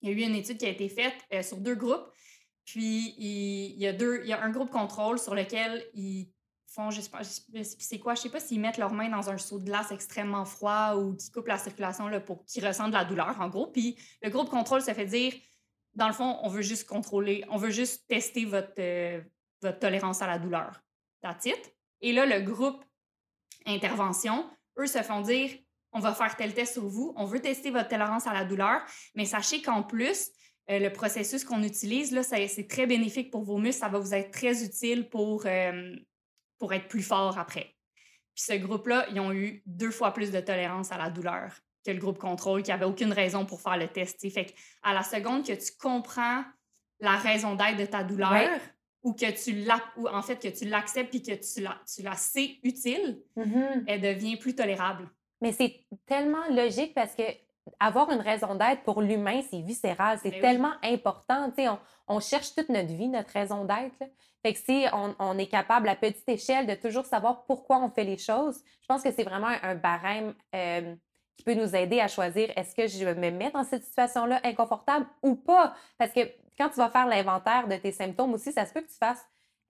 Il 0.00 0.08
y 0.08 0.12
a 0.12 0.14
eu 0.14 0.28
une 0.28 0.34
étude 0.34 0.58
qui 0.58 0.66
a 0.66 0.70
été 0.70 0.88
faite 0.88 1.14
euh, 1.32 1.42
sur 1.42 1.58
deux 1.58 1.74
groupes. 1.74 2.06
Puis, 2.64 3.14
il, 3.18 3.78
y 3.78 3.86
a 3.86 3.92
deux, 3.92 4.20
il 4.22 4.28
y 4.28 4.32
a 4.32 4.42
un 4.42 4.50
groupe 4.50 4.70
contrôle 4.70 5.18
sur 5.18 5.34
lequel 5.34 5.84
ils 5.92 6.30
font, 6.66 6.90
je 6.90 7.02
sais 7.02 7.10
pas, 7.10 7.22
c'est 7.24 7.98
quoi, 7.98 8.14
je 8.14 8.22
sais 8.22 8.30
pas 8.30 8.40
s'ils 8.40 8.60
mettent 8.60 8.78
leurs 8.78 8.92
mains 8.92 9.10
dans 9.10 9.30
un 9.30 9.38
seau 9.38 9.58
de 9.58 9.64
glace 9.64 9.92
extrêmement 9.92 10.44
froid 10.44 10.94
ou 10.96 11.14
qui 11.14 11.30
coupe 11.30 11.46
la 11.46 11.58
circulation 11.58 12.08
là, 12.08 12.20
pour 12.20 12.44
qu'ils 12.46 12.66
ressentent 12.66 12.88
de 12.88 12.96
la 12.96 13.04
douleur, 13.04 13.38
en 13.40 13.48
gros. 13.48 13.66
Puis, 13.66 13.96
le 14.22 14.30
groupe 14.30 14.48
contrôle 14.48 14.80
se 14.80 14.94
fait 14.94 15.04
dire, 15.04 15.34
dans 15.94 16.08
le 16.08 16.14
fond, 16.14 16.38
on 16.42 16.48
veut 16.48 16.62
juste 16.62 16.88
contrôler, 16.88 17.44
on 17.50 17.56
veut 17.56 17.70
juste 17.70 18.06
tester 18.08 18.46
votre, 18.46 18.72
euh, 18.78 19.20
tolérance 19.80 20.22
à 20.22 20.26
la 20.26 20.38
douleur. 20.38 20.80
That's 21.22 21.44
it. 21.46 21.74
Et 22.00 22.12
là, 22.12 22.26
le 22.26 22.40
groupe 22.40 22.84
intervention, 23.66 24.50
eux 24.78 24.86
se 24.86 25.02
font 25.02 25.20
dire, 25.20 25.50
on 25.94 26.00
va 26.00 26.12
faire 26.12 26.36
tel 26.36 26.52
test 26.52 26.74
sur 26.74 26.86
vous, 26.86 27.12
on 27.16 27.24
veut 27.24 27.40
tester 27.40 27.70
votre 27.70 27.88
tolérance 27.88 28.26
à 28.26 28.34
la 28.34 28.44
douleur, 28.44 28.82
mais 29.14 29.24
sachez 29.24 29.62
qu'en 29.62 29.82
plus, 29.82 30.30
euh, 30.70 30.78
le 30.78 30.90
processus 30.92 31.44
qu'on 31.44 31.62
utilise, 31.62 32.10
là, 32.12 32.22
c'est 32.22 32.66
très 32.68 32.86
bénéfique 32.86 33.30
pour 33.30 33.44
vos 33.44 33.58
muscles, 33.58 33.80
ça 33.80 33.88
va 33.88 33.98
vous 33.98 34.12
être 34.14 34.30
très 34.30 34.64
utile 34.64 35.08
pour, 35.08 35.44
euh, 35.46 35.94
pour 36.58 36.72
être 36.74 36.88
plus 36.88 37.02
fort 37.02 37.38
après. 37.38 37.74
Puis 38.34 38.44
ce 38.48 38.54
groupe-là, 38.54 39.06
ils 39.10 39.20
ont 39.20 39.32
eu 39.32 39.62
deux 39.66 39.90
fois 39.92 40.12
plus 40.12 40.30
de 40.32 40.40
tolérance 40.40 40.90
à 40.90 40.98
la 40.98 41.10
douleur 41.10 41.52
que 41.86 41.90
le 41.90 41.98
groupe 41.98 42.18
contrôle, 42.18 42.62
qui 42.62 42.72
avait 42.72 42.86
aucune 42.86 43.12
raison 43.12 43.44
pour 43.44 43.60
faire 43.60 43.76
le 43.76 43.88
test. 43.88 44.16
t'sais. 44.18 44.30
Fait 44.30 44.54
à 44.82 44.94
la 44.94 45.02
seconde 45.02 45.46
que 45.46 45.52
tu 45.52 45.70
comprends 45.78 46.42
la 46.98 47.16
raison 47.16 47.54
d'être 47.54 47.76
de 47.76 47.84
ta 47.84 48.02
douleur, 48.02 48.32
Ouais. 48.32 48.48
ou 49.02 49.12
que 49.12 49.30
tu 49.32 49.52
la, 49.52 49.82
ou 49.98 50.08
en 50.08 50.22
fait 50.22 50.36
que 50.42 50.48
tu 50.48 50.64
l'acceptes 50.64 51.10
puis 51.10 51.22
que 51.22 51.32
tu 51.34 51.60
la, 51.60 51.78
tu 51.86 52.02
la 52.02 52.16
sais 52.16 52.56
utile, 52.62 53.20
Mhm. 53.36 53.84
elle 53.86 54.00
devient 54.00 54.38
plus 54.38 54.54
tolérable. 54.54 55.10
Mais 55.40 55.52
c'est 55.52 55.80
tellement 56.06 56.46
logique 56.50 56.94
parce 56.94 57.14
que 57.14 57.22
avoir 57.80 58.10
une 58.10 58.20
raison 58.20 58.54
d'être 58.54 58.82
pour 58.82 59.00
l'humain, 59.00 59.40
c'est 59.50 59.60
viscéral, 59.60 60.18
c'est 60.22 60.34
oui. 60.34 60.40
tellement 60.40 60.72
important. 60.82 61.50
On, 61.56 61.78
on 62.08 62.20
cherche 62.20 62.54
toute 62.54 62.68
notre 62.68 62.92
vie, 62.92 63.08
notre 63.08 63.30
raison 63.30 63.64
d'être. 63.64 63.96
Fait 64.42 64.52
que 64.52 64.58
si 64.58 64.84
on, 64.92 65.14
on 65.18 65.38
est 65.38 65.46
capable 65.46 65.88
à 65.88 65.96
petite 65.96 66.28
échelle 66.28 66.66
de 66.66 66.74
toujours 66.74 67.06
savoir 67.06 67.44
pourquoi 67.46 67.78
on 67.78 67.90
fait 67.90 68.04
les 68.04 68.18
choses, 68.18 68.60
je 68.82 68.86
pense 68.86 69.02
que 69.02 69.10
c'est 69.10 69.24
vraiment 69.24 69.46
un, 69.46 69.58
un 69.62 69.74
barème 69.74 70.34
euh, 70.54 70.94
qui 71.36 71.44
peut 71.44 71.54
nous 71.54 71.74
aider 71.74 72.00
à 72.00 72.08
choisir 72.08 72.50
est-ce 72.54 72.74
que 72.74 72.86
je 72.86 73.06
me 73.06 73.30
mets 73.30 73.50
dans 73.50 73.64
cette 73.64 73.84
situation-là 73.84 74.40
inconfortable 74.44 75.06
ou 75.22 75.34
pas? 75.34 75.74
Parce 75.96 76.12
que 76.12 76.20
quand 76.58 76.68
tu 76.68 76.76
vas 76.76 76.90
faire 76.90 77.06
l'inventaire 77.06 77.66
de 77.66 77.76
tes 77.76 77.92
symptômes 77.92 78.34
aussi, 78.34 78.52
ça 78.52 78.66
se 78.66 78.72
peut 78.74 78.82
que 78.82 78.90
tu 78.90 78.98
fasses 78.98 79.24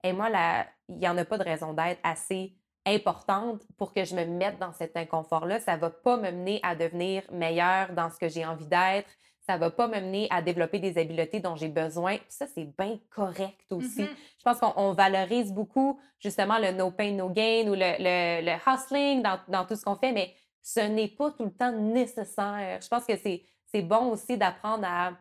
et 0.05 0.13
moi, 0.13 0.29
là, 0.29 0.67
il 0.87 0.97
n'y 0.97 1.07
en 1.07 1.17
a 1.17 1.25
pas 1.25 1.39
de 1.39 1.43
raison 1.43 1.73
d'être 1.73 1.99
assez 2.03 2.55
importante 2.85 3.61
pour 3.77 3.93
que 3.93 4.03
je 4.05 4.15
me 4.15 4.25
mette 4.25 4.59
dans 4.59 4.73
cet 4.73 4.95
inconfort-là. 4.97 5.59
Ça 5.59 5.75
ne 5.75 5.81
va 5.81 5.89
pas 5.89 6.17
me 6.17 6.31
mener 6.31 6.59
à 6.63 6.75
devenir 6.75 7.23
meilleure 7.31 7.93
dans 7.93 8.09
ce 8.09 8.17
que 8.17 8.29
j'ai 8.29 8.45
envie 8.45 8.67
d'être. 8.67 9.09
Ça 9.41 9.55
ne 9.55 9.59
va 9.59 9.69
pas 9.69 9.87
me 9.87 9.99
mener 9.99 10.27
à 10.31 10.41
développer 10.41 10.79
des 10.79 10.97
habiletés 10.97 11.39
dont 11.39 11.55
j'ai 11.55 11.67
besoin. 11.67 12.17
Puis 12.17 12.25
ça, 12.29 12.47
c'est 12.47 12.65
bien 12.77 12.99
correct 13.09 13.71
aussi. 13.71 14.01
Mhm. 14.01 14.09
Je 14.39 14.43
pense 14.43 14.59
qu'on 14.59 14.73
on 14.75 14.93
valorise 14.93 15.51
beaucoup 15.53 15.99
justement 16.19 16.57
le 16.57 16.71
no 16.71 16.91
pain, 16.91 17.11
no 17.11 17.29
gain 17.29 17.67
ou 17.67 17.75
le, 17.75 17.95
le, 17.99 18.45
le 18.45 18.55
hustling 18.65 19.21
dans, 19.21 19.39
dans 19.47 19.65
tout 19.65 19.75
ce 19.75 19.83
qu'on 19.83 19.95
fait, 19.95 20.11
mais 20.11 20.33
ce 20.63 20.79
n'est 20.79 21.09
pas 21.09 21.31
tout 21.31 21.45
le 21.45 21.51
temps 21.53 21.71
nécessaire. 21.71 22.79
Je 22.81 22.87
pense 22.87 23.05
que 23.05 23.15
c'est 23.17 23.43
c'est 23.67 23.81
bon 23.81 24.11
aussi 24.11 24.37
d'apprendre 24.37 24.85
à. 24.87 25.11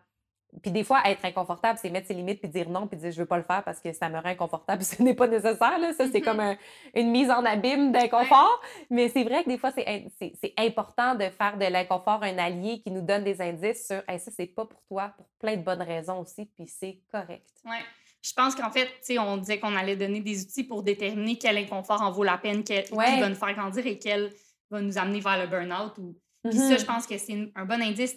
Puis 0.63 0.71
des 0.71 0.85
fois, 0.85 1.03
être 1.07 1.25
inconfortable, 1.25 1.79
c'est 1.81 1.91
mettre 1.91 2.07
ses 2.07 2.15
limites 2.15 2.41
puis 2.41 2.49
dire 2.49 2.69
non 2.69 2.87
puis 2.87 2.97
dire 2.97 3.11
je 3.11 3.19
veux 3.21 3.27
pas 3.27 3.37
le 3.39 3.43
faire 3.43 3.63
parce 3.65 3.81
que 3.81 3.93
ça 3.93 4.09
me 4.09 4.15
rend 4.17 4.27
inconfortable. 4.29 4.83
Ce 4.85 5.03
n'est 5.03 5.15
pas 5.15 5.27
nécessaire. 5.27 5.79
Là. 5.79 5.93
Ça, 5.93 6.07
c'est 6.11 6.19
Mhm. 6.21 6.25
comme 6.25 6.41
un- 6.41 6.57
une 6.95 7.11
mise 7.11 7.31
en 7.31 7.45
abîme 7.45 7.93
d'inconfort. 7.93 8.61
Mais 8.91 9.09
c'est 9.09 9.25
vrai 9.25 9.43
que 9.45 9.49
des 9.49 9.59
fois, 9.59 9.73
c'est 9.73 10.55
important 10.59 11.15
de 11.15 11.25
faire 11.31 11.57
de 11.59 11.65
l'inconfort 11.67 12.23
un 12.23 12.39
allié 12.39 12.81
qui 12.83 12.91
nous 12.91 13.03
donne 13.03 13.25
des 13.25 13.41
indices 13.41 13.87
sur 13.89 14.03
Hey, 14.09 14.19
ça, 14.21 14.31
c'est 14.31 14.47
pas 14.47 14.65
pour 14.67 14.83
toi, 14.87 15.13
pour 15.17 15.27
plein 15.39 15.57
de 15.57 15.63
bonnes 15.63 15.83
raisons 15.83 16.21
aussi, 16.21 16.47
puis 16.47 16.67
c'est 16.69 17.01
correct. 17.11 17.47
Ouais. 17.65 17.81
Je 18.23 18.33
pense 18.33 18.55
qu'en 18.55 18.71
fait, 18.71 18.87
tu 18.87 18.93
sais, 19.03 19.19
on 19.19 19.37
disait 19.37 19.59
qu'on 19.59 19.77
allait 19.77 19.97
donner 19.97 20.21
des 20.21 20.43
outils 20.43 20.65
pour 20.65 20.83
déterminer 20.83 21.37
quel 21.37 21.59
inconfort 21.59 22.01
en 22.01 22.11
vaut 22.11 22.25
la 22.25 22.39
peine, 22.39 22.65
quel, 22.65 22.85
qui 22.85 22.95
va 22.95 23.29
nous 23.29 23.35
faire 23.35 23.53
grandir 23.55 23.87
et 23.87 23.99
quel 23.99 24.33
va 24.71 24.81
nous 24.81 24.97
amener 24.97 25.21
vers 25.21 25.39
le 25.39 25.47
burn-out. 25.47 25.99
Ou... 25.99 26.17
Puis 26.49 26.59
Mhm. 26.59 26.71
ça, 26.71 26.77
je 26.79 26.85
pense 26.87 27.07
que 27.07 27.19
c'est 27.19 27.53
un 27.55 27.65
bon 27.67 27.83
indice, 27.83 28.17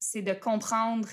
c'est 0.00 0.22
de 0.22 0.32
comprendre 0.32 1.08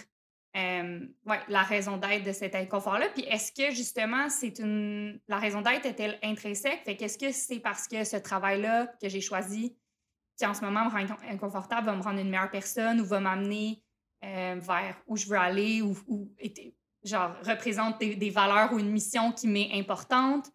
euh, 0.56 1.00
ouais, 1.26 1.40
la 1.48 1.64
raison 1.64 1.98
d'être 1.98 2.24
de 2.24 2.32
cet 2.34 2.56
inconfort-là. 2.56 3.08
Puis 3.14 3.24
est-ce 3.24 3.52
que 3.52 3.74
justement, 3.74 4.30
c'est 4.30 4.60
une. 4.60 5.20
La 5.28 5.38
raison 5.40 5.62
d'être 5.62 5.86
est-elle 5.86 6.20
intrinsèque? 6.24 6.84
Fait 6.84 6.96
qu'est-ce 6.98 7.18
que 7.18 7.32
c'est 7.32 7.60
parce 7.60 7.88
que 7.88 8.04
ce 8.04 8.18
travail-là 8.18 8.88
que 9.02 9.08
j'ai 9.08 9.22
choisi, 9.22 9.78
qui 10.38 10.46
en 10.46 10.54
ce 10.54 10.62
moment 10.62 10.86
me 10.86 10.90
rend 10.90 11.00
incon- 11.00 11.30
inconfortable, 11.30 11.86
va 11.86 11.96
me 11.96 12.02
rendre 12.02 12.20
une 12.20 12.30
meilleure 12.30 12.52
personne 12.52 13.00
ou 13.00 13.06
va 13.06 13.20
m'amener 13.20 13.82
euh, 14.26 14.60
vers 14.60 15.02
où 15.08 15.16
je 15.16 15.28
veux 15.28 15.38
aller 15.38 15.82
ou, 15.82 15.96
genre 17.04 17.36
représente 17.44 18.00
des, 18.00 18.16
des 18.16 18.30
valeurs 18.30 18.74
ou 18.74 18.80
une 18.80 18.92
mission 18.92 19.32
qui 19.32 19.48
m'est 19.48 19.70
importante? 19.74 20.50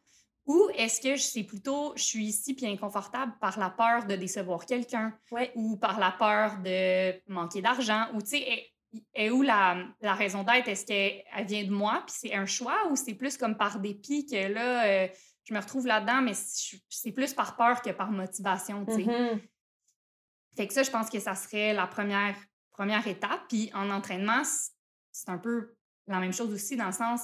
Ou 0.44 0.68
est-ce 0.76 1.00
que 1.00 1.16
c'est 1.16 1.42
plutôt 1.42 1.92
je 1.96 2.02
suis 2.04 2.26
ici 2.26 2.54
puis 2.54 2.66
inconfortable 2.66 3.32
par 3.40 3.58
la 3.58 3.70
peur 3.70 4.04
de 4.06 4.14
décevoir 4.14 4.64
quelqu'un 4.64 5.12
Ouais. 5.32 5.50
ou 5.56 5.76
par 5.76 5.98
la 5.98 6.12
peur 6.12 6.58
de 6.62 7.14
manquer 7.32 7.62
d'argent? 7.62 8.06
Ou 8.14 8.22
tu 8.22 8.28
sais 8.28 8.66
est, 9.14 9.30
où 9.30 9.42
la, 9.42 9.86
la 10.00 10.14
raison 10.14 10.42
d'être? 10.42 10.68
Est-ce 10.68 10.86
qu'elle 10.86 11.22
elle 11.34 11.46
vient 11.46 11.64
de 11.64 11.70
moi 11.70 12.02
puis 12.06 12.14
c'est 12.18 12.34
un 12.34 12.46
choix 12.46 12.88
ou 12.90 12.96
c'est 12.96 13.14
plus 13.14 13.36
comme 13.36 13.56
par 13.56 13.80
dépit 13.80 14.26
que 14.26 14.52
là 14.52 14.86
euh, 14.86 15.08
je 15.44 15.54
me 15.54 15.60
retrouve 15.60 15.86
là-dedans 15.86 16.22
mais 16.22 16.32
c'est 16.34 17.12
plus 17.12 17.34
par 17.34 17.56
peur 17.56 17.82
que 17.82 17.90
par 17.90 18.10
motivation 18.10 18.84
tu 18.86 18.94
sais? 18.94 19.04
Mhm. 19.04 19.40
fait 20.56 20.66
que 20.66 20.72
ça, 20.72 20.82
je 20.82 20.90
pense 20.90 21.10
que 21.10 21.20
ça 21.20 21.34
serait 21.34 21.72
la 21.72 21.86
première, 21.86 22.36
première 22.70 23.06
étape. 23.06 23.42
Puis 23.48 23.70
en 23.74 23.90
entraînement, 23.90 24.42
c'est 25.12 25.28
un 25.28 25.38
peu 25.38 25.74
la 26.06 26.20
même 26.20 26.32
chose 26.32 26.52
aussi 26.52 26.76
dans 26.76 26.86
le 26.86 26.92
sens, 26.92 27.22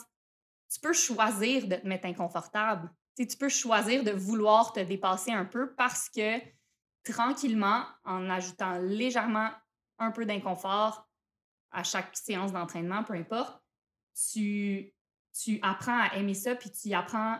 tu 0.72 0.80
peux 0.80 0.92
choisir 0.92 1.66
de 1.66 1.76
te 1.76 1.86
mettre 1.86 2.06
inconfortable. 2.06 2.90
Tu 3.16 3.26
peux 3.38 3.50
choisir 3.50 4.04
de 4.04 4.10
vouloir 4.10 4.72
te 4.72 4.80
dépasser 4.80 5.32
un 5.32 5.44
peu 5.44 5.74
parce 5.74 6.08
que 6.08 6.38
tranquillement, 7.04 7.84
en 8.04 8.30
ajoutant 8.30 8.78
légèrement 8.78 9.50
un 9.98 10.10
peu 10.10 10.24
d'inconfort 10.24 11.06
à 11.72 11.82
chaque 11.82 12.16
séance 12.16 12.52
d'entraînement, 12.52 13.04
peu 13.04 13.14
importe, 13.14 13.60
tu, 14.32 14.92
tu 15.42 15.58
apprends 15.62 16.00
à 16.00 16.16
aimer 16.16 16.34
ça, 16.34 16.54
puis 16.54 16.70
tu 16.70 16.92
apprends, 16.92 17.38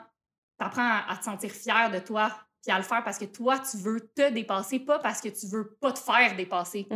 apprends 0.58 0.88
à, 0.88 1.12
à 1.12 1.16
te 1.16 1.24
sentir 1.24 1.50
fier 1.50 1.90
de 1.90 1.98
toi, 1.98 2.32
puis 2.62 2.72
à 2.72 2.78
le 2.78 2.84
faire 2.84 3.02
parce 3.02 3.18
que 3.18 3.24
toi, 3.24 3.58
tu 3.58 3.76
veux 3.76 4.00
te 4.00 4.30
dépasser, 4.30 4.78
pas 4.78 4.98
parce 5.00 5.20
que 5.20 5.28
tu 5.28 5.46
veux 5.46 5.74
pas 5.80 5.92
te 5.92 5.98
faire 5.98 6.36
dépasser. 6.36 6.86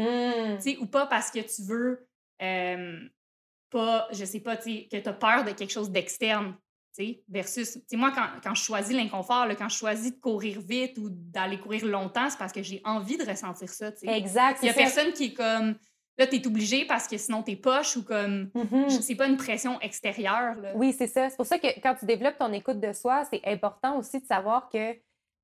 Sais, 0.61 0.79
ou 0.79 0.87
pas 0.87 1.07
parce 1.07 1.31
que 1.31 1.41
tu 1.41 1.63
veux 1.63 2.07
euh, 2.41 3.01
pas, 3.71 4.09
je 4.13 4.25
sais 4.25 4.41
pas, 4.41 4.57
que 4.57 4.63
tu 5.01 5.09
as 5.09 5.13
peur 5.13 5.45
de 5.45 5.51
quelque 5.51 5.73
chose 5.73 5.91
d'externe. 5.91 6.55
Versus, 7.29 7.79
moi, 7.93 8.11
quand, 8.15 8.27
quand 8.43 8.55
je 8.55 8.63
choisis 8.63 8.97
l'inconfort, 8.97 9.45
là, 9.45 9.55
quand 9.55 9.69
je 9.69 9.77
choisis 9.77 10.15
de 10.15 10.19
courir 10.19 10.63
vite 10.63 10.97
ou 10.97 11.11
d'aller 11.11 11.61
courir 11.61 11.85
longtemps, 11.85 12.31
c'est 12.31 12.39
parce 12.39 12.55
que 12.55 12.63
j'ai 12.63 12.81
envie 12.85 13.19
de 13.19 13.25
ressentir 13.25 13.69
ça. 13.69 13.93
tu 13.93 13.99
sais. 13.99 14.17
Exact. 14.17 14.61
Il 14.63 14.67
y 14.67 14.69
a 14.71 14.73
ça. 14.73 14.79
personne 14.79 15.13
qui 15.13 15.25
est 15.25 15.35
comme, 15.35 15.77
là, 16.19 16.27
tu 16.27 16.37
es 16.37 16.47
obligé 16.47 16.85
parce 16.87 17.07
que 17.09 17.17
sinon 17.19 17.43
t'es 17.43 17.57
poche 17.57 17.97
ou 17.97 18.05
comme, 18.05 18.51
Mhm. 18.55 18.89
je- 18.91 19.01
c'est 19.01 19.15
pas 19.17 19.27
une 19.27 19.37
pression 19.37 19.81
extérieure. 19.81 20.55
Là. 20.57 20.73
Oui, 20.75 20.93
c'est 20.97 21.07
ça. 21.07 21.29
C'est 21.31 21.37
pour 21.37 21.47
ça 21.47 21.59
que 21.59 21.67
quand 21.81 21.95
tu 21.95 22.07
développes 22.07 22.39
ton 22.39 22.53
écoute 22.53 22.81
de 22.81 22.93
soi, 22.93 23.25
c'est 23.31 23.41
important 23.47 23.99
aussi 23.99 24.21
de 24.21 24.27
savoir 24.27 24.69
que 24.69 24.97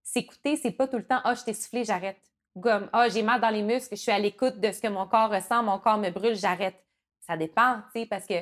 s'écouter, 0.02 0.56
c'est 0.56 0.72
pas 0.72 0.88
tout 0.88 0.96
le 0.96 1.04
temps 1.06 1.20
Ah, 1.24 1.34
je 1.34 1.44
t'ai 1.44 1.54
soufflé, 1.54 1.84
j'arrête. 1.84 2.20
Ou 2.54 2.60
Comme 2.60 2.88
Ah, 2.92 3.08
j'ai 3.08 3.22
mal 3.22 3.40
dans 3.40 3.50
les 3.50 3.62
muscles, 3.62 3.96
je 3.96 4.00
suis 4.02 4.10
à 4.12 4.18
l'écoute 4.18 4.58
de 4.60 4.72
ce 4.72 4.80
que 4.80 4.88
mon 4.88 5.06
corps 5.06 5.30
ressent, 5.30 5.62
mon 5.62 5.78
corps 5.78 5.98
me 5.98 6.10
brûle, 6.10 6.34
j'arrête. 6.36 6.82
Ça 7.20 7.36
dépend, 7.36 7.76
tu 7.94 8.00
sais, 8.00 8.06
parce 8.06 8.26
que 8.26 8.34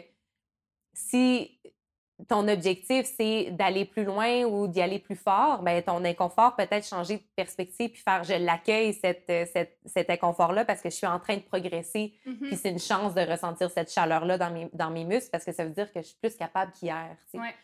si 0.95 1.61
ton 2.29 2.47
objectif, 2.49 3.07
c'est 3.17 3.51
d'aller 3.53 3.85
plus 3.85 4.05
loin 4.05 4.45
ou 4.45 4.67
d'y 4.69 4.81
aller 4.81 4.99
plus 4.99 5.17
fort, 5.17 5.63
ben 5.63 5.83
ton 5.83 6.05
inconfort 6.05 6.57
peut-être 6.57 6.87
changer 6.87 7.19
de 7.19 7.23
perspective 7.37 7.91
puis 7.91 8.03
faire 8.03 8.25
je 8.25 8.35
l'accueille, 8.35 8.95
cette, 8.95 9.29
euh, 9.31 9.47
cette- 9.53 9.79
cet 9.87 10.11
inconfort-là, 10.11 10.65
parce 10.65 10.81
que 10.81 10.91
je 10.91 10.95
suis 10.97 11.07
en 11.07 11.19
train 11.21 11.37
de 11.37 11.43
progresser 11.43 12.15
Mhm. 12.27 12.37
puis 12.49 12.57
c'est 12.57 12.71
une 12.71 12.79
chance 12.79 13.15
de 13.15 13.21
ressentir 13.23 13.71
cette 13.71 13.93
chaleur-là 13.93 14.39
dans 14.39 14.51
mes, 14.51 14.69
dans 14.73 14.91
mes 14.91 15.05
muscles 15.05 15.31
parce 15.31 15.45
que 15.45 15.53
ça 15.53 15.65
veut 15.65 15.71
dire 15.73 15.93
que 15.93 16.01
je 16.01 16.07
suis 16.07 16.17
plus 16.21 16.37
capable 16.37 16.73
qu'hier. 16.73 17.17
Ouais. 17.35 17.55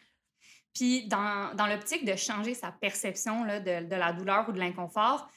Puis 0.75 1.07
dans, 1.09 1.55
dans 1.55 1.67
l'optique 1.67 2.05
de 2.05 2.17
changer 2.17 2.55
sa 2.55 2.71
perception 2.71 3.45
là, 3.45 3.61
de, 3.61 3.85
de 3.87 3.97
la 3.97 4.13
douleur 4.13 4.49
ou 4.49 4.53
de 4.53 4.59
l'inconfort, 4.59 5.29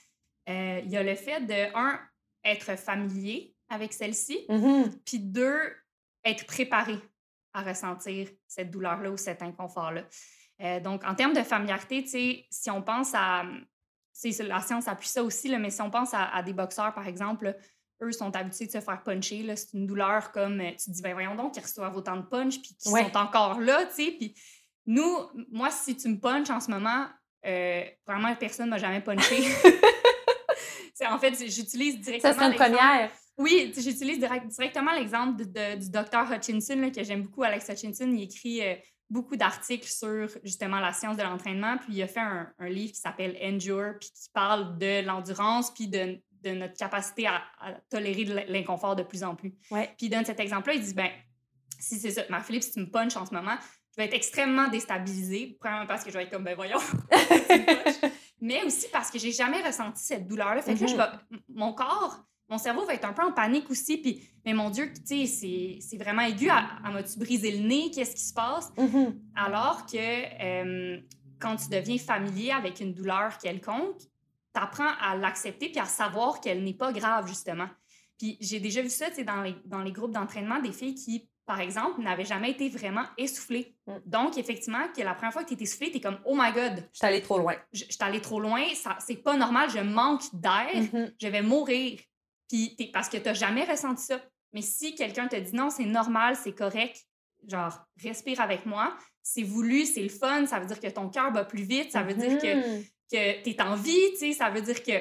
euh, 0.49 0.81
il 0.83 0.89
y 0.91 0.97
a 0.97 1.03
le 1.03 1.15
fait 1.15 1.41
de, 1.41 1.75
un, 1.75 1.99
être 2.43 2.77
familier 2.77 3.55
avec 3.69 3.93
celle-ci, 3.93 4.45
Mhm. 4.49 4.91
puis 5.05 5.19
deux, 5.19 5.59
être 6.25 6.45
préparé 6.45 6.95
à 7.53 7.61
ressentir 7.61 8.29
cette 8.47 8.71
douleur-là 8.71 9.11
ou 9.11 9.17
cet 9.17 9.41
inconfort-là. 9.41 10.03
Euh, 10.61 10.79
donc, 10.79 11.03
en 11.05 11.15
termes 11.15 11.33
de 11.33 11.43
familiarité, 11.43 12.47
si 12.49 12.69
on 12.69 12.81
pense 12.81 13.13
à. 13.13 13.43
La 14.39 14.59
science 14.59 14.89
appuie 14.89 15.07
ça 15.07 15.23
aussi, 15.23 15.47
là, 15.47 15.59
mais 15.59 15.69
si 15.69 15.81
on 15.81 15.89
pense 15.89 16.09
à, 16.13 16.43
des 16.43 16.51
boxeurs, 16.51 16.93
par 16.93 17.07
exemple, 17.07 17.55
eux 18.01 18.11
sont 18.11 18.35
habitués 18.35 18.65
de 18.65 18.71
se 18.71 18.81
faire 18.81 19.01
puncher. 19.01 19.45
C'est 19.55 19.77
une 19.77 19.87
douleur 19.87 20.33
comme. 20.33 20.59
Euh, 20.59 20.71
tu 20.71 20.85
te 20.85 20.91
dis, 20.91 21.01
ben 21.01 21.13
voyons 21.13 21.35
donc, 21.35 21.53
qu'ils 21.53 21.63
reçoivent 21.63 21.95
autant 21.95 22.17
de 22.17 22.23
punch, 22.23 22.59
puis 22.59 22.75
qu'ils 22.75 22.91
sont 22.91 23.17
encore 23.17 23.61
là, 23.61 23.85
tu 23.85 24.03
sais. 24.03 24.11
Puis 24.11 24.35
nous, 24.85 25.19
moi, 25.51 25.71
si 25.71 25.95
tu 25.95 26.09
me 26.09 26.19
punches 26.19 26.49
en 26.49 26.59
ce 26.59 26.69
moment, 26.69 27.07
euh, 27.45 27.83
vraiment, 28.05 28.35
personne 28.35 28.65
ne 28.65 28.71
m'a 28.71 28.77
jamais 28.77 29.01
punché. 29.01 29.37
en 31.09 31.17
fait, 31.17 31.35
j'utilise 31.47 31.99
directement. 31.99 32.33
Ça 32.33 32.39
serait 32.39 32.51
une 32.51 32.57
première. 32.57 33.11
Oui, 33.39 33.71
j'utilise 33.75 34.19
directement 34.19 34.91
l'exemple 34.93 35.41
du 35.43 35.89
docteur 35.89 36.29
Hutchinson, 36.29 36.91
que 36.93 37.03
j'aime 37.03 37.23
beaucoup. 37.23 37.43
Alex 37.43 37.69
Hutchinson, 37.69 38.11
il 38.11 38.23
écrit 38.23 38.61
euh, 38.61 38.75
beaucoup 39.09 39.37
d'articles 39.37 39.87
sur 39.87 40.27
justement 40.43 40.81
la 40.81 40.91
science 40.91 41.15
de 41.15 41.23
l'entraînement. 41.23 41.77
Puis 41.77 41.93
il 41.93 42.03
a 42.03 42.07
fait 42.07 42.19
un, 42.19 42.51
livre 42.67 42.91
qui 42.91 42.99
s'appelle 42.99 43.37
Endure, 43.41 43.93
puis 43.97 44.09
qui 44.09 44.29
parle 44.33 44.77
de 44.77 45.05
l'endurance, 45.05 45.73
puis 45.73 45.87
de, 45.87 46.19
notre 46.45 46.75
capacité 46.75 47.27
à, 47.27 47.41
tolérer 47.89 48.25
l'inconfort 48.49 48.97
de 48.97 49.03
plus 49.03 49.23
en 49.23 49.35
plus. 49.35 49.53
Ouais. 49.71 49.87
Puis 49.97 50.07
il 50.07 50.09
donne 50.09 50.25
cet 50.25 50.41
exemple-là, 50.41 50.75
il 50.75 50.81
dit 50.81 50.93
ben 50.93 51.09
si 51.79 51.97
c'est 51.97 52.11
ça, 52.11 52.23
Marc-Philippe, 52.29 52.63
si 52.63 52.73
tu 52.73 52.81
me 52.81 52.89
punches 52.91 53.15
en 53.15 53.25
ce 53.25 53.33
moment, 53.33 53.55
je 53.95 54.01
vais 54.01 54.07
être 54.07 54.15
extrêmement 54.15 54.67
déstabilisée. 54.67 55.57
Premièrement 55.61 55.87
parce 55.87 56.03
que 56.03 56.11
je 56.11 56.17
vais 56.17 56.23
être 56.23 56.29
comme 56.29 56.43
ben 56.43 56.55
voyons. 56.55 56.79
mais 58.41 58.63
aussi 58.63 58.87
parce 58.91 59.09
que 59.09 59.17
j'ai 59.17 59.31
jamais 59.31 59.61
ressenti 59.61 60.03
cette 60.03 60.27
douleur-là. 60.27 60.61
Fait 60.61 60.73
que 60.73 60.79
je 60.79 60.93
mm-hmm. 60.93 61.19
mon 61.53 61.71
corps 61.71 62.25
mon 62.49 62.57
cerveau 62.57 62.85
va 62.85 62.93
être 62.93 63.05
un 63.05 63.13
peu 63.13 63.23
en 63.23 63.31
panique 63.31 63.69
aussi. 63.69 63.97
Puis, 63.97 64.27
mais 64.45 64.53
mon 64.53 64.69
Dieu, 64.69 64.91
tu 64.93 65.27
sais, 65.27 65.79
c'est 65.79 65.97
vraiment 65.97 66.23
aigu. 66.23 66.49
À, 66.49 66.67
à 66.83 66.91
m'as-tu 66.91 67.19
brisé 67.19 67.51
le 67.51 67.67
nez? 67.67 67.91
Qu'est-ce 67.91 68.15
qui 68.15 68.23
se 68.23 68.33
passe? 68.33 68.71
Mm-hmm. 68.77 69.15
Alors 69.35 69.85
que 69.85 69.97
euh, 69.97 70.99
quand 71.39 71.55
tu 71.55 71.69
deviens 71.69 71.97
familier 71.97 72.51
avec 72.51 72.79
une 72.79 72.93
douleur 72.93 73.37
quelconque, 73.37 73.99
tu 73.99 74.61
apprends 74.61 74.91
à 74.99 75.15
l'accepter 75.15 75.69
puis 75.69 75.79
à 75.79 75.85
savoir 75.85 76.41
qu'elle 76.41 76.63
n'est 76.63 76.73
pas 76.73 76.91
grave, 76.91 77.27
justement. 77.27 77.67
Puis 78.17 78.37
j'ai 78.41 78.59
déjà 78.59 78.81
vu 78.81 78.89
ça, 78.89 79.09
tu 79.09 79.17
sais, 79.17 79.23
dans 79.23 79.41
les, 79.41 79.55
dans 79.65 79.81
les 79.81 79.91
groupes 79.91 80.11
d'entraînement, 80.11 80.59
des 80.59 80.73
filles 80.73 80.95
qui, 80.95 81.29
par 81.45 81.61
exemple, 81.61 82.01
n'avaient 82.01 82.25
jamais 82.25 82.51
été 82.51 82.67
vraiment 82.67 83.05
essoufflées. 83.17 83.75
Mm. 83.87 83.93
Donc, 84.05 84.37
effectivement, 84.37 84.87
que 84.95 85.01
la 85.01 85.13
première 85.13 85.33
fois 85.33 85.43
que 85.43 85.49
tu 85.49 85.55
es 85.55 85.63
essoufflée, 85.63 85.91
tu 85.91 85.97
es 85.97 86.01
comme 86.01 86.19
«Oh 86.25 86.35
my 86.37 86.51
God!» 86.51 86.87
Je 86.93 86.97
suis 86.97 87.07
allée 87.07 87.21
trop 87.21 87.37
loin. 87.37 87.55
Je, 87.71 87.85
suis 87.85 87.97
allée 88.01 88.21
trop 88.21 88.39
loin, 88.39 88.63
c'est 88.99 89.23
pas 89.23 89.37
normal, 89.37 89.69
je 89.69 89.79
manque 89.79 90.23
d'air, 90.33 90.69
mm-hmm. 90.75 91.13
je 91.21 91.27
vais 91.27 91.41
mourir. 91.41 91.99
Puis 92.49 92.89
parce 92.91 93.07
que 93.07 93.17
tu 93.17 93.23
n'as 93.23 93.33
jamais 93.33 93.63
ressenti 93.63 94.03
ça. 94.03 94.21
Mais 94.53 94.61
si 94.61 94.95
quelqu'un 94.95 95.27
te 95.27 95.35
dit 95.35 95.55
non, 95.55 95.69
c'est 95.69 95.85
normal, 95.85 96.35
c'est 96.35 96.53
correct, 96.53 97.05
genre, 97.47 97.85
respire 98.01 98.41
avec 98.41 98.65
moi, 98.65 98.97
c'est 99.21 99.43
voulu, 99.43 99.85
c'est 99.85 100.01
le 100.01 100.09
fun, 100.09 100.45
ça 100.47 100.59
veut 100.59 100.65
dire 100.65 100.79
que 100.79 100.87
ton 100.87 101.09
cœur 101.09 101.31
bat 101.31 101.45
plus 101.45 101.63
vite, 101.63 101.91
ça 101.91 102.01
veut 102.01 102.15
dire 102.15 102.39
que, 102.39 102.79
mmh. 102.79 102.83
que 103.11 103.43
tu 103.43 103.49
es 103.49 103.61
en 103.61 103.75
vie, 103.75 104.11
tu 104.13 104.17
sais, 104.17 104.33
ça 104.33 104.49
veut 104.49 104.61
dire 104.61 104.81
que, 104.81 104.99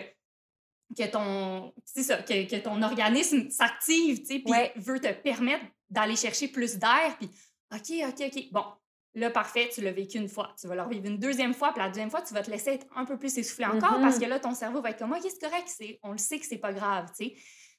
que, 0.96 1.10
ton, 1.10 1.72
ça, 1.84 2.22
que, 2.22 2.58
ton 2.58 2.82
organisme 2.82 3.48
s'active, 3.50 4.20
tu 4.20 4.26
sais, 4.26 4.38
puis 4.40 4.52
veut 4.76 5.00
te 5.00 5.12
permettre 5.12 5.64
d'aller 5.88 6.16
chercher 6.16 6.48
plus 6.48 6.76
d'air, 6.76 7.16
puis 7.18 7.30
OK, 7.72 8.08
OK, 8.08 8.20
OK. 8.26 8.48
Bon, 8.52 8.64
là, 9.14 9.30
parfait, 9.30 9.68
tu 9.72 9.80
l'as 9.80 9.92
vécu 9.92 10.18
une 10.18 10.28
fois. 10.28 10.54
Tu 10.60 10.66
vas 10.66 10.74
le 10.74 10.82
revivre 10.82 11.06
une 11.06 11.18
deuxième 11.18 11.54
fois, 11.54 11.72
puis 11.72 11.80
la 11.80 11.88
deuxième 11.88 12.10
fois, 12.10 12.22
tu 12.22 12.34
vas 12.34 12.42
te 12.42 12.50
laisser 12.50 12.70
être 12.70 12.86
un 12.94 13.04
peu 13.04 13.18
plus 13.18 13.36
essoufflé 13.36 13.64
encore 13.64 14.00
parce 14.00 14.16
mm-hmm. 14.16 14.20
que 14.20 14.26
là, 14.26 14.40
ton 14.40 14.54
cerveau 14.54 14.80
va 14.80 14.90
être 14.90 14.98
comme, 14.98 15.12
OK, 15.12 15.22
c'est 15.22 15.40
correct, 15.40 15.68
on 16.02 16.12
le 16.12 16.18
sait 16.18 16.38
que 16.38 16.46
c'est 16.46 16.58
pas 16.58 16.72
grave, 16.72 17.06
tu 17.16 17.26
sais. 17.26 17.34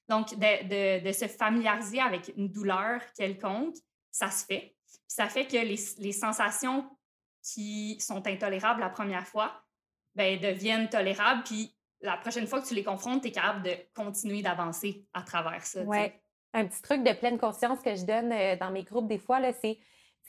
Donc, 0.08 0.34
de, 0.36 1.12
se 1.12 1.28
familiariser 1.28 2.00
avec 2.00 2.34
une 2.36 2.50
douleur 2.50 3.02
quelconque, 3.16 3.76
ça 4.12 4.32
se 4.32 4.44
fait. 4.44 4.76
Puis 4.88 5.16
ça 5.16 5.30
fait 5.30 5.46
que 5.46 5.58
les, 5.58 6.12
sensations 6.12 6.90
qui 7.44 8.00
sont 8.00 8.26
intolérables 8.26 8.80
la 8.80 8.90
première 8.90 9.28
fois, 9.28 9.62
ben, 10.16 10.40
deviennent 10.40 10.90
tolérables, 10.90 11.44
puis 11.44 11.76
la 12.02 12.18
prochaine 12.18 12.48
fois 12.48 12.62
que 12.62 12.68
tu 12.68 12.74
les 12.74 12.84
confrontes, 12.84 13.22
tu 13.22 13.28
es 13.28 13.32
capable 13.32 13.64
de 13.64 13.76
continuer 13.94 14.42
d'avancer 14.42 15.06
à 15.14 15.22
travers 15.22 15.64
ça. 15.66 15.84
Oui. 15.84 16.12
Un 16.54 16.66
petit 16.66 16.82
truc 16.82 17.04
de 17.04 17.14
pleine 17.14 17.38
conscience 17.38 17.80
que 17.82 17.96
je 17.96 18.04
donne 18.04 18.32
euh, 18.32 18.56
dans 18.56 18.72
mes 18.72 18.84
groupes 18.84 19.08
des 19.08 19.20
fois, 19.20 19.40
c'est 19.54 19.78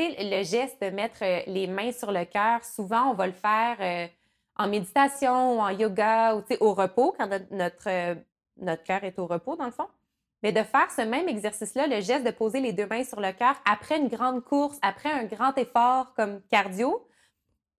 le 0.09 0.43
geste 0.43 0.83
de 0.83 0.91
mettre 0.91 1.23
euh, 1.23 1.41
les 1.47 1.67
mains 1.67 1.93
sur 1.93 2.13
le 2.13 2.25
cœur, 2.25 2.65
souvent, 2.65 3.11
on 3.11 3.15
va 3.15 3.27
le 3.27 3.33
faire 3.33 3.77
euh, 3.81 4.07
en 4.57 4.69
méditation 4.69 5.57
ou 5.57 5.61
en 5.61 5.71
yoga 5.71 6.37
ou 6.37 6.43
au 6.61 6.75
repos, 6.75 7.15
quand 7.19 7.29
notre, 7.51 7.89
euh, 7.89 8.15
notre 8.59 8.83
cœur 8.83 9.05
est 9.05 9.19
au 9.19 9.27
repos, 9.27 9.57
dans 9.57 9.67
le 9.67 9.73
fond. 9.73 9.89
Mais 10.43 10.53
de 10.53 10.63
faire 10.63 10.91
ce 10.91 11.03
même 11.03 11.29
exercice-là, 11.29 11.87
le 11.87 12.01
geste 12.01 12.25
de 12.25 12.31
poser 12.31 12.61
les 12.61 12.73
deux 12.73 12.87
mains 12.87 13.05
sur 13.05 13.21
le 13.21 13.33
cœur 13.33 13.57
après 13.71 13.99
une 13.99 14.09
grande 14.09 14.43
course, 14.43 14.79
après 14.81 15.11
un 15.11 15.25
grand 15.25 15.57
effort 15.59 16.15
comme 16.15 16.41
cardio, 16.51 17.07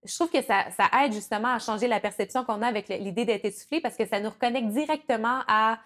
je 0.04 0.16
trouve 0.16 0.30
que 0.30 0.42
ça, 0.42 0.66
ça 0.72 0.90
aide 1.04 1.14
justement 1.14 1.50
à 1.50 1.60
changer 1.60 1.88
la 1.88 2.00
perception 2.00 2.44
qu'on 2.44 2.62
a 2.62 2.68
avec 2.68 2.88
l'idée 2.90 3.26
d'être 3.26 3.46
essoufflé 3.46 3.82
parce 3.82 3.96
que 3.96 4.06
ça 4.08 4.20
nous 4.20 4.30
reconnecte 4.30 4.70
directement 4.70 5.42
à 5.48 5.80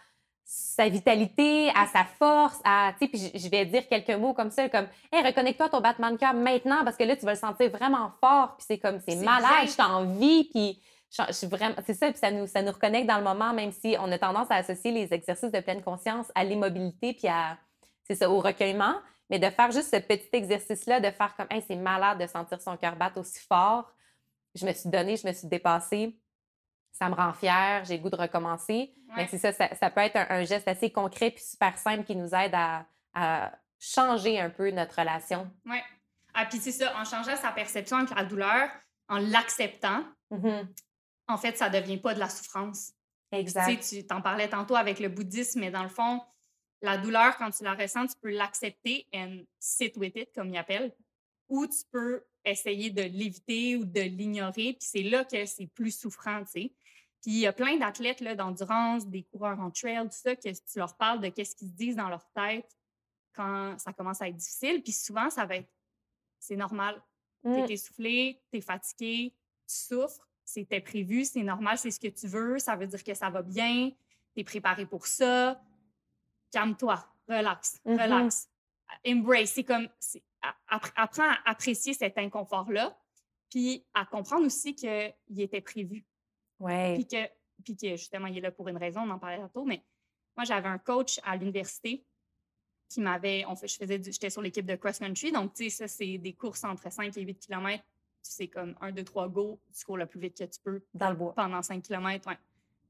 sa 0.46 0.88
vitalité, 0.88 1.70
à 1.76 1.88
sa 1.88 2.06
force, 2.06 2.60
à, 2.64 2.94
tu 3.00 3.06
sais, 3.06 3.12
puis 3.12 3.32
je 3.34 3.50
vais 3.50 3.66
dire 3.66 3.88
quelques 3.88 4.12
mots 4.12 4.36
comme 4.36 4.52
ça, 4.52 4.70
comme, 4.70 4.88
hey, 5.12 5.26
reconnecte-toi 5.26 5.70
ton 5.70 5.82
battement 5.82 6.12
de 6.12 6.18
cœur 6.18 6.36
maintenant 6.36 6.84
parce 6.84 6.96
que 6.96 7.04
là, 7.04 7.16
tu 7.16 7.26
vas 7.26 7.34
le 7.34 7.40
sentir 7.40 7.72
vraiment 7.72 8.12
fort, 8.22 8.56
puis 8.56 8.66
c'est 8.68 8.78
comme, 8.78 9.00
c'est 9.00 9.16
malade, 9.16 9.68
je 9.68 9.76
t'en 9.76 10.02
envie, 10.02 10.44
puis 10.54 10.80
je, 11.10 11.34
suis 11.34 11.48
vraiment, 11.48 11.76
c'est 11.84 11.96
ça, 11.96 12.12
puis 12.12 12.20
ça 12.20 12.30
nous, 12.30 12.46
ça 12.46 12.62
nous 12.62 12.72
reconnecte 12.72 13.08
dans 13.08 13.18
le 13.18 13.24
moment, 13.24 13.54
même 13.54 13.72
si 13.72 13.96
on 14.00 14.12
a 14.12 14.20
tendance 14.20 14.48
à 14.52 14.56
associer 14.56 14.92
les 14.92 15.12
exercices 15.14 15.52
de 15.52 15.60
pleine 15.62 15.82
conscience 15.82 16.28
à 16.36 16.44
l'immobilité, 16.44 17.14
puis 17.14 17.28
à, 17.28 17.58
c'est 18.04 18.16
ça, 18.16 18.30
au 18.30 18.40
recueillement, 18.40 18.94
mais 19.32 19.40
de 19.40 19.50
faire 19.50 19.72
juste 19.72 19.96
ce 19.96 20.00
petit 20.00 20.30
exercice-là, 20.32 21.00
de 21.00 21.10
faire 21.10 21.36
comme, 21.36 21.48
hey, 21.50 21.64
c'est 21.68 21.76
malade 21.76 22.22
de 22.22 22.28
sentir 22.28 22.62
son 22.62 22.78
cœur 22.78 22.96
battre 22.96 23.20
aussi 23.20 23.40
fort. 23.40 23.92
Je 24.54 24.64
me 24.64 24.74
suis 24.74 24.90
donné, 24.90 25.18
je 25.18 25.28
me 25.28 25.34
suis 25.34 25.48
dépassée 25.48 26.16
ça 26.98 27.10
me 27.10 27.16
rend 27.16 27.34
fière, 27.34 27.84
j'ai 27.84 27.98
le 27.98 28.04
goût 28.04 28.10
de 28.10 28.16
recommencer. 28.16 28.94
Mais 29.18 29.28
c'est 29.28 29.38
ça, 29.38 29.52
ça, 29.52 29.90
peut 29.90 30.02
être 30.02 30.16
un, 30.16 30.44
geste 30.46 30.68
assez 30.68 30.92
concret 30.92 31.32
puis 31.32 31.44
super 31.44 31.78
simple 31.78 32.06
qui 32.06 32.16
nous 32.16 32.34
aide 32.34 32.56
à, 32.56 33.52
changer 33.78 34.40
un 34.40 34.50
peu 34.50 34.72
notre 34.72 35.00
relation. 35.00 35.52
Oui. 35.66 35.78
Ah, 36.34 36.46
puis 36.46 36.58
c'est 36.58 36.72
ça, 36.72 36.98
en 36.98 37.06
changeant 37.06 37.36
sa 37.36 37.52
perception 37.52 37.98
avec 37.98 38.16
la 38.16 38.24
douleur, 38.24 38.70
en 39.10 39.18
l'acceptant, 39.20 40.04
mm-hmm. 40.32 40.68
en 41.28 41.38
fait, 41.38 41.58
ça 41.58 41.70
ne 41.70 41.80
devient 41.80 41.98
pas 41.98 42.14
de 42.14 42.20
la 42.20 42.30
souffrance. 42.30 42.94
Exact. 43.32 43.68
Tu 43.68 43.84
sais, 43.84 44.02
tu 44.02 44.08
t'en 44.08 44.22
parlais 44.22 44.50
tantôt 44.50 44.76
avec 44.76 45.00
le 45.00 45.10
bouddhisme, 45.10 45.60
mais 45.60 45.72
dans 45.72 45.84
le 45.84 45.90
fond, 45.90 46.22
la 46.82 46.98
douleur, 46.98 47.38
quand 47.38 47.52
tu 47.52 47.64
la 47.64 47.74
ressens, 47.74 48.08
tu 48.08 48.16
peux 48.22 48.32
l'accepter 48.32 49.08
and 49.14 49.42
sit 49.60 49.96
with 49.98 50.16
it, 50.16 50.34
comme 50.34 50.50
il 50.50 50.58
appelle, 50.58 50.94
ou 51.48 51.68
tu 51.68 51.84
peux 51.92 52.24
essayer 52.44 52.90
de 52.90 53.04
l'éviter 53.04 53.76
ou 53.76 53.86
de 53.86 54.02
l'ignorer, 54.02 54.74
puis 54.74 54.78
c'est 54.80 55.04
là 55.04 55.26
que 55.26 55.46
c'est 55.46 55.68
plus 55.68 55.98
souffrant, 55.98 56.44
tu 56.44 56.52
sais. 56.52 56.74
Puis 57.26 57.34
il 57.34 57.40
y 57.40 57.48
a 57.48 57.54
plein 57.54 57.76
d'athlètes 57.78 58.22
d'endurance, 58.22 59.08
des 59.08 59.24
coureurs 59.24 59.60
en 59.60 59.72
trail, 59.72 60.04
tout 60.04 60.10
ça, 60.12 60.36
que 60.36 60.48
tu 60.48 60.78
leur 60.78 60.96
parles 60.96 61.22
de 61.22 61.30
qu'est-ce 61.30 61.56
qu'ils 61.56 61.70
se 61.70 61.74
disent 61.74 61.96
dans 61.96 62.08
leur 62.08 62.24
tête 62.36 62.78
quand 63.34 63.80
ça 63.80 63.94
commence 63.94 64.22
à 64.22 64.28
être 64.28 64.36
difficile. 64.36 64.84
Puis 64.84 64.92
souvent, 64.92 65.32
ça 65.32 65.44
va 65.48 65.56
être 65.56 65.70
c'est 66.38 66.56
normal. 66.56 67.02
Tu 67.44 67.50
es 67.50 67.64
mmh. 67.64 67.72
essoufflé, 67.72 68.44
tu 68.52 68.60
es 68.60 68.62
fatigué, 68.62 69.34
tu 69.68 69.76
souffres, 69.76 70.30
c'était 70.44 70.82
prévu, 70.82 71.26
c'est 71.26 71.42
normal, 71.42 71.80
c'est 71.80 71.90
ce 71.90 72.00
que 72.00 72.10
tu 72.10 72.28
veux, 72.28 72.60
ça 72.60 72.76
veut 72.76 72.86
dire 72.86 73.04
que 73.04 73.16
ça 73.16 73.32
va 73.32 73.42
bien, 73.42 73.90
tu 74.36 74.42
es 74.42 74.44
préparé 74.44 74.86
pour 74.86 75.08
ça. 75.08 75.60
Calme-toi, 76.52 77.04
relax, 77.28 77.82
mmh 77.86 77.92
relax. 77.92 78.50
Embrace, 79.04 79.50
c'est 79.50 79.64
comme, 79.64 79.90
apprends 80.68 81.24
à 81.24 81.40
apprécier 81.46 81.96
cet 81.96 82.20
inconfort-là, 82.20 82.96
puis 83.50 83.84
à 83.96 84.06
comprendre 84.06 84.46
aussi 84.46 84.76
qu'il 84.76 85.40
était 85.40 85.62
prévu. 85.62 86.06
Ouais. 86.60 86.96
Puis 86.96 87.08
que, 87.08 87.30
puis 87.64 87.76
que 87.76 87.96
justement, 87.96 88.28
il 88.28 88.38
est 88.38 88.42
là 88.42 88.52
pour 88.52 88.68
une 88.68 88.78
raison, 88.78 89.02
on 89.02 89.10
en 89.10 89.20
parlait 89.20 89.40
tantôt, 89.40 89.66
mais 89.66 89.84
moi, 90.36 90.44
j'avais 90.46 90.68
un 90.68 90.78
coach 90.78 91.20
à 91.24 91.36
l'université 91.36 92.04
qui 92.90 93.02
m'avait. 93.02 93.46
On 93.48 93.56
fait, 93.56 93.68
je 93.68 93.78
faisais 93.78 94.02
j'étais 94.04 94.30
sur 94.30 94.42
l'équipe 94.42 94.66
de 94.66 94.76
cross-country, 94.76 95.32
donc 95.32 95.54
tu 95.54 95.66
sais, 95.66 95.70
ça, 95.70 95.88
c'est 95.88 96.18
des 96.18 96.34
courses 96.34 96.64
entre 96.64 96.92
5 96.92 97.16
et 97.18 97.22
8 97.22 97.40
km. 97.40 97.84
C'est 98.22 98.48
comme 98.48 98.76
1, 98.82 98.92
2, 98.92 99.04
3 99.04 99.28
go, 99.30 99.60
tu 99.78 99.86
cours 99.86 99.98
le 99.98 100.08
plus 100.08 100.20
vite 100.20 100.38
que 100.38 100.46
tu 100.46 100.60
peux. 100.64 100.82
Dans 100.94 101.10
le 101.10 101.16
bois. 101.16 101.34
Pendant 101.36 101.62
5 101.62 101.82
km, 101.84 102.28
ouais. 102.28 102.38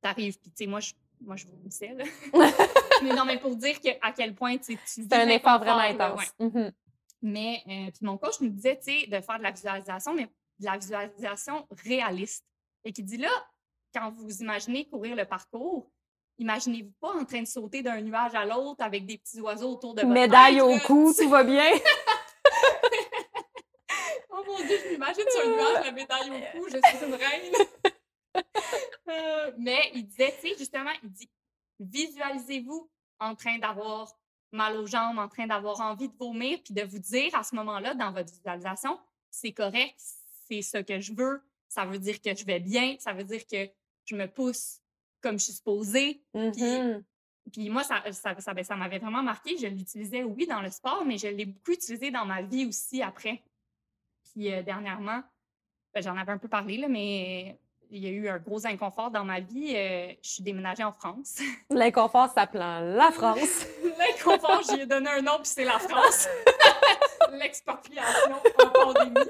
T'arrives, 0.01 0.39
puis 0.39 0.49
tu 0.51 0.63
sais, 0.63 0.67
moi, 0.67 0.79
je, 0.79 0.93
moi, 1.21 1.35
je 1.35 1.45
vomissais, 1.47 1.93
là. 1.93 2.05
mais 3.03 3.13
non, 3.13 3.25
mais 3.25 3.39
pour 3.39 3.55
dire 3.55 3.79
que, 3.79 3.89
à 4.01 4.11
quel 4.11 4.33
point 4.33 4.57
tu 4.57 4.77
C'est 4.85 5.11
un 5.13 5.27
effort 5.27 5.59
vraiment 5.59 5.79
intense. 5.79 6.33
Mm-hmm. 6.39 6.71
Mais, 7.21 7.63
euh, 7.67 7.91
puis 7.91 8.05
mon 8.05 8.17
coach 8.17 8.39
nous 8.39 8.49
disait, 8.49 8.77
tu 8.77 8.91
sais, 8.91 9.07
de 9.07 9.19
faire 9.19 9.37
de 9.37 9.43
la 9.43 9.51
visualisation, 9.51 10.13
mais 10.13 10.25
de 10.59 10.65
la 10.65 10.77
visualisation 10.77 11.67
réaliste. 11.83 12.45
Et 12.83 12.93
qui 12.93 13.03
dit 13.03 13.17
là, 13.17 13.31
quand 13.95 14.11
vous 14.11 14.41
imaginez 14.41 14.85
courir 14.85 15.15
le 15.15 15.25
parcours, 15.25 15.89
imaginez-vous 16.37 16.91
pas 16.99 17.13
en 17.13 17.23
train 17.23 17.41
de 17.41 17.47
sauter 17.47 17.81
d'un 17.81 18.01
nuage 18.01 18.35
à 18.35 18.45
l'autre 18.45 18.83
avec 18.83 19.05
des 19.05 19.17
petits 19.17 19.39
oiseaux 19.39 19.71
autour 19.71 19.95
de 19.95 20.01
votre 20.01 20.13
Médaille 20.13 20.59
au 20.59 20.77
cou, 20.79 21.13
tout 21.17 21.29
va 21.29 21.43
bien. 21.43 21.63
oh 24.31 24.43
mon 24.45 24.57
Dieu, 24.57 24.77
je 24.83 24.91
m'imagine 24.91 25.23
sur 25.29 25.45
un 25.45 25.55
nuage, 25.55 25.85
la 25.85 25.91
médaille 25.91 26.29
au 26.29 26.57
cou, 26.57 26.67
je 26.69 26.77
suis 26.77 27.05
une 27.05 27.15
reine. 27.15 27.53
Euh, 29.07 29.51
mais 29.59 29.91
il 29.93 30.05
disait, 30.07 30.35
tu 30.41 30.49
sais, 30.49 30.55
justement, 30.57 30.89
il 31.03 31.09
dit, 31.09 31.29
visualisez-vous 31.79 32.89
en 33.19 33.35
train 33.35 33.59
d'avoir 33.59 34.11
mal 34.51 34.75
aux 34.77 34.87
jambes, 34.87 35.19
en 35.19 35.29
train 35.29 35.45
d'avoir 35.47 35.79
envie 35.79 36.09
de 36.09 36.17
vomir, 36.17 36.59
puis 36.63 36.73
de 36.73 36.81
vous 36.81 36.99
dire 36.99 37.33
à 37.35 37.43
ce 37.43 37.55
moment-là, 37.55 37.93
dans 37.93 38.11
votre 38.11 38.33
visualisation, 38.33 38.99
c'est 39.29 39.53
correct, 39.53 39.95
c'est 40.49 40.61
ce 40.63 40.79
que 40.79 40.99
je 40.99 41.13
veux, 41.13 41.41
ça 41.69 41.85
veut 41.85 41.99
dire 41.99 42.19
que 42.21 42.35
je 42.35 42.45
vais 42.45 42.59
bien, 42.59 42.95
ça 42.99 43.13
veut 43.13 43.23
dire 43.23 43.45
que 43.45 43.69
je 44.05 44.15
me 44.15 44.27
pousse 44.27 44.79
comme 45.21 45.39
je 45.39 45.45
suis 45.45 45.53
supposée. 45.53 46.21
Mhm. 46.33 47.03
Puis, 47.51 47.69
moi, 47.69 47.83
ça, 47.83 48.01
ça, 48.11 48.39
ça, 48.39 48.53
ben, 48.53 48.63
ça 48.63 48.75
m'avait 48.75 48.97
vraiment 48.99 49.21
marqué. 49.21 49.57
Je 49.57 49.67
l'utilisais, 49.67 50.23
oui, 50.23 50.47
dans 50.47 50.61
le 50.61 50.69
sport, 50.71 51.03
mais 51.05 51.17
je 51.17 51.27
l'ai 51.27 51.45
beaucoup 51.45 51.71
utilisé 51.71 52.09
dans 52.09 52.25
ma 52.25 52.41
vie 52.41 52.65
aussi 52.65 53.03
après. 53.03 53.43
Puis 54.23 54.51
euh, 54.51 54.63
dernièrement, 54.63 55.21
ben, 55.93 56.01
j'en 56.01 56.17
avais 56.17 56.31
un 56.31 56.37
peu 56.37 56.47
parlé, 56.47 56.77
là, 56.77 56.87
mais 56.87 57.59
il 57.91 58.03
y 58.03 58.07
a 58.07 58.09
eu 58.09 58.27
un 58.27 58.39
gros 58.39 58.65
inconfort 58.65 59.11
dans 59.11 59.23
ma 59.23 59.39
vie. 59.39 59.73
euh, 59.75 60.11
je 60.21 60.29
suis 60.29 60.43
déménagée 60.43 60.83
en 60.83 60.91
France. 60.91 61.39
L'inconfort 61.69 62.29
s'appelant 62.33 62.79
la 62.79 63.11
France. 63.11 63.65
L'inconfort, 63.97 64.61
j'y 64.63 64.81
ai 64.81 64.85
donné 64.85 65.09
un 65.09 65.21
nom, 65.21 65.37
puis 65.37 65.45
c'est 65.45 65.65
la 65.65 65.79
France. 65.79 66.27
L'expatriation 67.31 68.33
en 68.59 68.69
pandémie. 68.69 69.29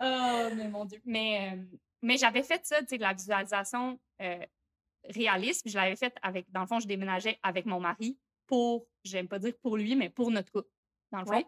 Oh, 0.00 0.48
mais 0.56 0.68
mon 0.68 0.84
Dieu. 0.84 1.00
Mais, 1.04 1.52
euh, 1.54 1.78
mais 2.02 2.16
j'avais 2.16 2.42
fait 2.42 2.64
ça, 2.66 2.80
tu 2.80 2.88
sais, 2.88 2.96
de 2.98 3.02
la 3.02 3.12
visualisation 3.12 3.98
euh, 4.20 4.44
réaliste. 5.08 5.62
puis 5.62 5.72
Je 5.72 5.78
l'avais 5.78 5.96
faite 5.96 6.16
avec, 6.22 6.50
dans 6.50 6.62
le 6.62 6.66
fond, 6.66 6.80
je 6.80 6.86
déménageais 6.86 7.38
avec 7.42 7.66
mon 7.66 7.80
mari 7.80 8.18
pour, 8.46 8.86
j'aime 9.04 9.28
pas 9.28 9.38
dire 9.38 9.54
pour 9.62 9.76
lui, 9.76 9.96
mais 9.96 10.10
pour 10.10 10.30
notre 10.30 10.50
couple, 10.50 10.68
dans 11.10 11.20
le 11.20 11.26
fond. 11.26 11.36
Ouais. 11.36 11.46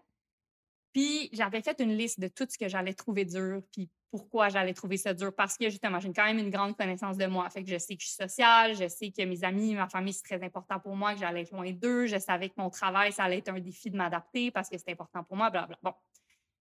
Puis 0.92 1.28
j'avais 1.32 1.60
fait 1.60 1.80
une 1.80 1.96
liste 1.96 2.20
de 2.20 2.28
tout 2.28 2.46
ce 2.48 2.56
que 2.56 2.68
j'allais 2.68 2.94
trouver 2.94 3.24
dur, 3.24 3.62
puis 3.72 3.90
pourquoi 4.12 4.48
j'allais 4.48 4.74
trouver 4.74 4.96
ça 4.96 5.12
dur. 5.12 5.34
Parce 5.34 5.58
que 5.58 5.68
justement, 5.68 5.98
j'ai 5.98 6.12
quand 6.12 6.24
même 6.24 6.38
une 6.38 6.50
grande 6.50 6.76
connaissance 6.76 7.16
de 7.16 7.26
moi. 7.26 7.50
Fait 7.50 7.64
que 7.64 7.70
je 7.70 7.78
sais 7.78 7.96
que 7.96 8.02
je 8.02 8.06
suis 8.06 8.14
sociale, 8.14 8.76
je 8.76 8.86
sais 8.86 9.10
que 9.10 9.24
mes 9.24 9.42
amis, 9.42 9.74
ma 9.74 9.88
famille, 9.88 10.12
c'est 10.12 10.22
très 10.22 10.40
important 10.40 10.78
pour 10.78 10.94
moi, 10.94 11.14
que 11.14 11.18
j'allais 11.18 11.42
être 11.42 11.50
loin 11.50 11.72
d'eux. 11.72 12.06
Je 12.06 12.18
savais 12.18 12.48
que 12.48 12.54
mon 12.56 12.70
travail, 12.70 13.12
ça 13.12 13.24
allait 13.24 13.38
être 13.38 13.48
un 13.48 13.58
défi 13.58 13.90
de 13.90 13.96
m'adapter 13.96 14.52
parce 14.52 14.68
que 14.68 14.78
c'était 14.78 14.92
important 14.92 15.24
pour 15.24 15.36
moi, 15.36 15.50
blablabla. 15.50 15.78
Bon. 15.82 15.94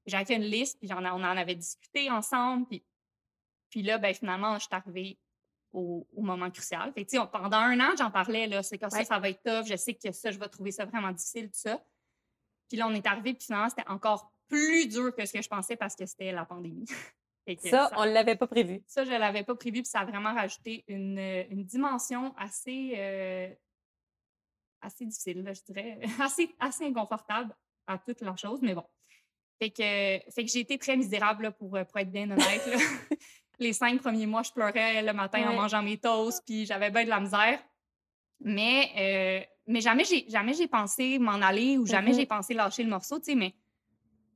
J'avais 0.07 0.25
fait 0.25 0.35
une 0.35 0.41
liste, 0.41 0.79
puis 0.79 0.89
on 0.91 0.97
en 0.97 1.23
avait 1.23 1.55
discuté 1.55 2.09
ensemble. 2.09 2.65
Puis, 2.65 2.83
puis 3.73 3.81
là, 3.81 3.97
ben, 3.97 4.13
finalement, 4.13 4.53
je 4.59 4.65
suis 4.65 4.69
arrivée 4.71 5.17
au, 5.71 6.07
au 6.15 6.21
moment 6.21 6.51
crucial. 6.51 6.93
Fait 6.93 7.07
on- 7.17 7.25
pendant 7.25 7.57
un 7.57 7.79
an, 7.79 7.95
j'en 7.97 8.11
parlais, 8.11 8.45
là, 8.45 8.61
c'est 8.61 8.77
comme 8.77 8.91
ça, 8.91 8.99
Ouais. 8.99 9.03
ça 9.03 9.17
va 9.17 9.29
être 9.31 9.41
tough. 9.41 9.65
Je 9.67 9.75
sais 9.75 9.95
que 9.95 10.11
ça, 10.11 10.29
je 10.29 10.37
vais 10.37 10.47
trouver 10.47 10.69
ça 10.71 10.85
vraiment 10.85 11.11
difficile, 11.11 11.47
tout 11.47 11.57
ça. 11.57 11.83
Puis 12.69 12.77
là, 12.77 12.87
on 12.87 12.93
est 12.93 13.07
arrivé, 13.07 13.33
puis 13.33 13.45
finalement, 13.47 13.69
c'était 13.69 13.87
encore 13.89 14.31
plus 14.47 14.85
dur 14.87 15.15
que 15.15 15.25
ce 15.25 15.33
que 15.33 15.41
je 15.41 15.49
pensais 15.49 15.75
parce 15.75 15.95
que 15.95 16.05
c'était 16.05 16.31
la 16.31 16.45
pandémie. 16.45 16.85
Ça, 17.65 17.89
on 17.97 18.05
ne 18.05 18.11
l'avait 18.11 18.35
pas 18.35 18.45
prévu. 18.45 18.83
ça, 18.85 19.03
je 19.05 19.09
ne 19.11 19.17
l'avais 19.17 19.43
pas 19.43 19.55
prévu, 19.55 19.81
puis 19.81 19.89
ça 19.89 20.01
a 20.01 20.05
vraiment 20.05 20.35
rajouté 20.35 20.85
une, 20.87 21.17
une 21.17 21.65
dimension 21.65 22.33
assez, 22.37 22.93
euh, 22.95 23.49
assez 24.81 25.03
difficile, 25.05 25.41
là, 25.43 25.53
je 25.53 25.61
dirais, 25.63 25.99
assez, 26.21 26.55
assez 26.59 26.85
inconfortable 26.85 27.55
à 27.87 27.97
toute 27.97 28.21
la 28.21 28.35
chose, 28.35 28.59
mais 28.61 28.75
bon. 28.75 28.85
Fait 29.59 29.71
que, 29.71 30.31
fait 30.31 30.45
que 30.45 30.51
j'ai 30.51 30.59
été 30.59 30.77
très 30.77 30.95
misérable, 30.95 31.43
là, 31.43 31.51
pour, 31.51 31.75
euh, 31.75 31.83
pour 31.83 31.97
être 31.97 32.11
bien 32.11 32.29
honnête. 32.29 32.61
Les 33.63 33.73
cinq 33.73 34.01
premiers 34.01 34.25
mois, 34.27 34.43
je 34.43 34.51
pleurais 34.51 35.01
le 35.01 35.13
matin 35.13 35.41
en 35.49 35.53
mangeant 35.55 35.81
mes 35.81 35.97
toasts, 35.97 36.43
puis 36.45 36.65
j'avais 36.65 36.89
bien 36.91 37.03
de 37.05 37.09
la 37.09 37.19
misère. 37.19 37.59
Mais, 38.41 38.89
euh, 38.97 39.45
mais 39.67 39.79
jamais 39.81 40.03
j'ai 40.03 40.25
jamais 40.29 40.53
j'ai 40.53 40.67
pensé 40.67 41.17
m'en 41.19 41.41
aller 41.41 41.77
ou 41.77 41.85
jamais 41.85 42.11
Mhm. 42.11 42.17
j'ai 42.17 42.25
pensé 42.25 42.53
lâcher 42.53 42.83
le 42.83 42.89
morceau, 42.89 43.19
tu 43.19 43.25
sais, 43.25 43.35
mais 43.35 43.53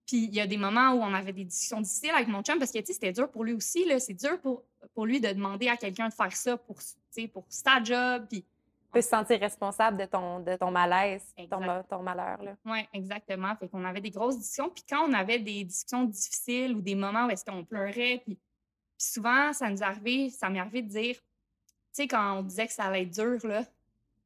puis 0.06 0.24
il 0.24 0.34
y 0.34 0.40
a 0.40 0.48
des 0.48 0.56
moments 0.56 0.92
où 0.94 1.02
on 1.02 1.14
avait 1.14 1.34
des 1.34 1.44
discussions 1.44 1.82
difficiles 1.82 2.12
avec 2.16 2.30
mon 2.30 2.42
chum 2.42 2.58
parce 2.58 2.72
que 2.72 2.80
c'était 2.86 3.12
dur 3.12 3.30
pour 3.30 3.44
lui 3.44 3.52
aussi. 3.54 3.84
là. 3.84 4.00
C'est 4.00 4.14
dur 4.14 4.40
pour, 4.40 4.64
pour 4.94 5.06
lui 5.06 5.20
de 5.20 5.28
demander 5.34 5.68
à 5.68 5.76
quelqu'un 5.76 6.08
de 6.08 6.14
faire 6.14 6.32
ça 6.34 6.56
pour, 6.56 6.78
tu 6.80 6.86
sais, 7.10 7.28
pour 7.28 7.44
sa 7.50 7.84
job. 7.84 8.26
Puis, 8.30 8.44
Tu 8.44 8.92
peux 8.94 9.02
se 9.02 9.10
sentir 9.10 9.38
responsable 9.42 9.98
de 9.98 10.06
ton, 10.06 10.40
de 10.40 10.56
ton 10.56 10.72
malaise, 10.72 11.26
ton, 11.52 11.60
ton 11.90 12.02
malheur. 12.02 12.42
Là. 12.42 12.56
ouais, 12.66 12.88
exactement. 12.94 13.54
Fait 13.58 13.68
qu'on 13.68 13.84
avait 13.84 14.00
des 14.00 14.12
grosses 14.12 14.38
discussions. 14.38 14.70
Puis 14.70 14.86
quand 14.90 15.06
on 15.10 15.12
avait 15.14 15.40
des 15.40 15.66
discussions 15.66 16.06
difficiles 16.06 16.74
ou 16.74 16.80
des 16.82 16.96
moments 16.96 17.26
où 17.26 17.30
est-ce 17.30 17.44
qu'on 17.44 17.66
pleurait, 17.66 18.22
puis, 18.26 18.40
puis 18.98 19.08
souvent, 19.08 19.54
ça 19.54 19.70
nous 19.70 19.84
arrivait, 19.84 20.30
ça 20.30 20.50
m'est 20.50 20.60
arrivé 20.60 20.82
de 20.82 20.90
dire, 20.90 21.16
tu 21.16 21.22
sais, 21.92 22.08
quand 22.08 22.40
on 22.40 22.44
disait 22.44 22.68
que 22.68 22.74
ça 22.74 22.86
allait 22.86 23.04
être 23.04 23.14
dur, 23.14 23.46
là, 23.48 23.66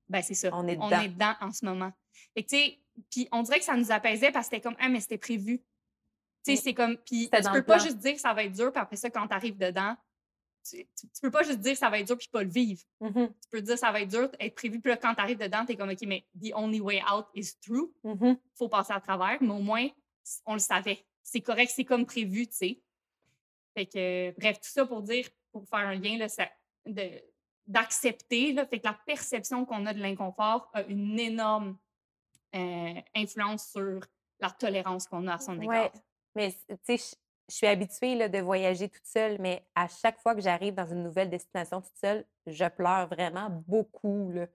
ben 0.10 0.22
c'est 0.22 0.34
ça. 0.34 0.50
On 0.54 0.68
est 0.68 0.78
on 0.78 0.88
dedans. 0.88 1.02
est 1.02 1.08
dedans 1.10 1.34
en 1.42 1.52
ce 1.52 1.66
moment. 1.66 1.92
Fait 2.34 2.44
que, 2.44 2.50
tu 2.50 2.56
sais, 2.58 2.80
puis 3.10 3.28
on 3.32 3.42
dirait 3.44 3.60
que 3.60 3.66
ça 3.66 3.78
nous 3.78 3.92
apaisait 3.92 4.32
parce 4.32 4.48
que 4.50 4.56
c'était 4.56 4.62
comme, 4.68 4.76
ah, 4.80 4.90
mais 4.90 5.00
c'était 5.00 5.18
prévu. 5.18 5.60
Tu 5.60 5.64
sais, 6.44 6.54
Mm. 6.54 6.64
c'est 6.64 6.74
comme, 6.74 6.98
puis 6.98 7.30
tu 7.30 7.42
peux 7.52 7.64
pas 7.64 7.76
plan. 7.78 7.80
juste 7.80 7.98
dire 7.98 8.14
que 8.16 8.20
ça 8.22 8.34
va 8.34 8.44
être 8.44 8.52
dur, 8.54 8.72
puis 8.72 8.82
après 8.82 8.96
ça, 8.98 9.10
quand 9.10 9.28
tu 9.28 9.34
arrives 9.34 9.58
dedans, 9.58 9.96
tu, 10.70 10.78
tu, 10.78 11.08
tu 11.08 11.22
peux 11.22 11.32
pas 11.32 11.44
juste 11.44 11.60
dire 11.60 11.74
que 11.74 11.78
ça 11.80 11.90
va 11.90 12.00
être 12.00 12.08
dur 12.08 12.18
puis 12.18 12.28
pas 12.32 12.44
le 12.44 12.50
vivre. 12.50 12.82
Mhm, 13.00 13.30
Tu 13.42 13.50
peux 13.50 13.62
dire 13.62 13.78
ça 13.78 13.92
va 13.92 14.02
être 14.02 14.10
dur, 14.10 14.30
être 14.40 14.54
prévu, 14.56 14.80
puis 14.80 14.92
là, 14.92 14.98
quand 14.98 15.16
tu 15.16 15.22
arrives 15.22 15.38
dedans, 15.40 15.66
tu 15.66 15.72
es 15.72 15.76
comme, 15.76 15.90
OK, 15.90 16.02
mais 16.06 16.26
the 16.40 16.52
only 16.54 16.80
way 16.82 17.02
out 17.12 17.26
is 17.34 17.54
through. 17.62 17.92
mhm. 18.04 18.38
faut 18.56 18.70
passer 18.70 18.94
à 18.94 19.00
travers, 19.00 19.38
mais 19.42 19.50
au 19.54 19.60
moins, 19.60 19.88
on 20.46 20.54
le 20.54 20.60
savait. 20.60 21.04
C'est 21.24 21.42
correct, 21.42 21.72
c'est 21.76 21.86
comme 21.86 22.06
prévu, 22.06 22.48
tu 22.48 22.54
sais. 22.56 22.82
Fait 23.76 23.86
que, 23.86 24.32
bref, 24.40 24.58
tout 24.60 24.70
ça 24.70 24.86
pour 24.86 25.02
dire, 25.02 25.28
pour 25.52 25.68
faire 25.68 25.80
un 25.80 25.96
lien, 25.96 26.18
là, 26.18 26.28
ça- 26.28 26.50
de- 26.86 27.22
d'accepter, 27.68 28.54
là, 28.54 28.66
fait 28.66 28.80
que 28.80 28.88
la 28.88 28.98
perception 29.06 29.66
qu'on 29.66 29.86
a 29.86 29.94
de 29.94 30.00
l'inconfort 30.00 30.70
a 30.74 30.82
une 30.84 31.20
énorme 31.20 31.78
euh, 32.54 32.94
influence 33.16 33.70
sur 33.72 34.02
la 34.42 34.50
tolérance 34.50 35.08
qu'on 35.08 35.26
a 35.28 35.36
à 35.36 35.40
son 35.40 35.60
égard. 35.62 35.84
Ouais. 35.86 35.92
Mais 36.36 36.52
tu 36.52 36.76
sais, 36.84 36.98
je- 36.98 37.16
je 37.50 37.56
suis 37.56 37.68
habituée 37.68 38.16
là, 38.16 38.28
de 38.28 38.40
voyager 38.40 38.90
toute 38.90 39.06
seule, 39.06 39.38
mais 39.40 39.66
à 39.76 39.88
chaque 39.88 40.20
fois 40.20 40.36
que 40.36 40.42
j'arrive 40.42 40.74
dans 40.74 40.88
une 40.88 41.04
nouvelle 41.04 41.30
destination 41.30 41.82
toute 41.82 41.96
seule, 41.96 42.26
je 42.48 42.66
pleure 42.68 43.08
vraiment 43.08 43.50
beaucoup. 43.68 44.32
Là. 44.34 44.48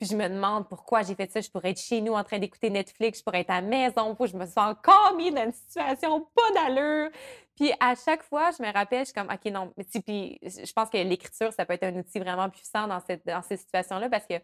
Puis 0.00 0.08
je 0.08 0.16
me 0.16 0.26
demande 0.28 0.66
pourquoi 0.66 1.02
j'ai 1.02 1.14
fait 1.14 1.30
ça. 1.30 1.42
Je 1.42 1.50
pourrais 1.50 1.72
être 1.72 1.80
chez 1.80 2.00
nous 2.00 2.14
en 2.14 2.24
train 2.24 2.38
d'écouter 2.38 2.70
Netflix, 2.70 3.18
je 3.18 3.22
pourrais 3.22 3.40
être 3.40 3.50
à 3.50 3.60
la 3.60 3.66
maison, 3.66 4.16
je 4.18 4.34
me 4.34 4.46
sens 4.46 4.56
encore 4.56 5.14
mis 5.14 5.30
dans 5.30 5.44
une 5.44 5.52
situation 5.52 6.26
pas 6.34 6.54
d'allure. 6.54 7.10
Puis 7.54 7.70
à 7.78 7.94
chaque 7.94 8.22
fois, 8.22 8.50
je 8.56 8.62
me 8.62 8.72
rappelle, 8.72 9.00
je 9.00 9.04
suis 9.06 9.12
comme, 9.12 9.28
OK, 9.30 9.52
non. 9.52 9.74
Mais 9.76 9.84
puis 9.84 10.38
je 10.42 10.72
pense 10.72 10.88
que 10.88 10.96
l'écriture, 10.96 11.52
ça 11.52 11.66
peut 11.66 11.74
être 11.74 11.84
un 11.84 11.94
outil 11.96 12.18
vraiment 12.18 12.48
puissant 12.48 12.86
dans, 12.86 13.00
cette, 13.00 13.26
dans 13.26 13.42
ces 13.42 13.58
situations-là 13.58 14.08
parce 14.08 14.24
que 14.24 14.36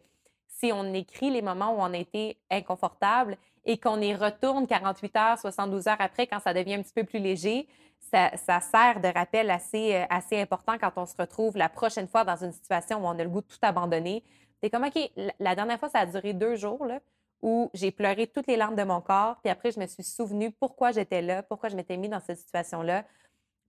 si 0.46 0.72
on 0.74 0.92
écrit 0.92 1.30
les 1.30 1.40
moments 1.40 1.72
où 1.72 1.80
on 1.80 1.94
a 1.94 1.96
été 1.96 2.38
inconfortable 2.50 3.38
et 3.64 3.78
qu'on 3.78 3.98
y 4.02 4.14
retourne 4.14 4.66
48 4.66 5.16
heures, 5.16 5.38
72 5.38 5.88
heures 5.88 5.96
après, 6.00 6.26
quand 6.26 6.40
ça 6.40 6.52
devient 6.52 6.74
un 6.74 6.82
petit 6.82 6.92
peu 6.92 7.04
plus 7.04 7.18
léger, 7.18 7.66
ça, 8.12 8.36
ça 8.36 8.60
sert 8.60 9.00
de 9.00 9.08
rappel 9.08 9.50
assez, 9.50 9.94
euh, 9.94 10.04
assez 10.10 10.38
important 10.38 10.76
quand 10.78 10.92
on 10.96 11.06
se 11.06 11.16
retrouve 11.18 11.56
la 11.56 11.70
prochaine 11.70 12.08
fois 12.08 12.24
dans 12.24 12.36
une 12.36 12.52
situation 12.52 13.02
où 13.02 13.06
on 13.06 13.18
a 13.18 13.24
le 13.24 13.30
goût 13.30 13.40
de 13.40 13.46
tout 13.46 13.58
abandonner. 13.62 14.22
C'est 14.62 14.70
comme, 14.70 14.84
OK, 14.84 14.98
la, 15.38 15.54
dernière 15.54 15.78
fois, 15.78 15.88
ça 15.88 16.00
a 16.00 16.06
duré 16.06 16.32
deux 16.32 16.56
jours, 16.56 16.84
là, 16.86 17.00
où 17.42 17.70
j'ai 17.74 17.90
pleuré 17.90 18.26
toutes 18.26 18.46
les 18.46 18.56
larmes 18.56 18.76
de 18.76 18.82
mon 18.82 19.00
corps, 19.00 19.36
puis 19.42 19.50
après, 19.50 19.70
je 19.70 19.78
me 19.78 19.86
suis 19.86 20.02
souvenu 20.02 20.50
pourquoi 20.50 20.92
j'étais 20.92 21.22
là, 21.22 21.42
pourquoi 21.42 21.68
je 21.68 21.76
m'étais 21.76 21.96
mis 21.96 22.08
dans 22.08 22.20
cette 22.20 22.38
situation-là, 22.38 23.04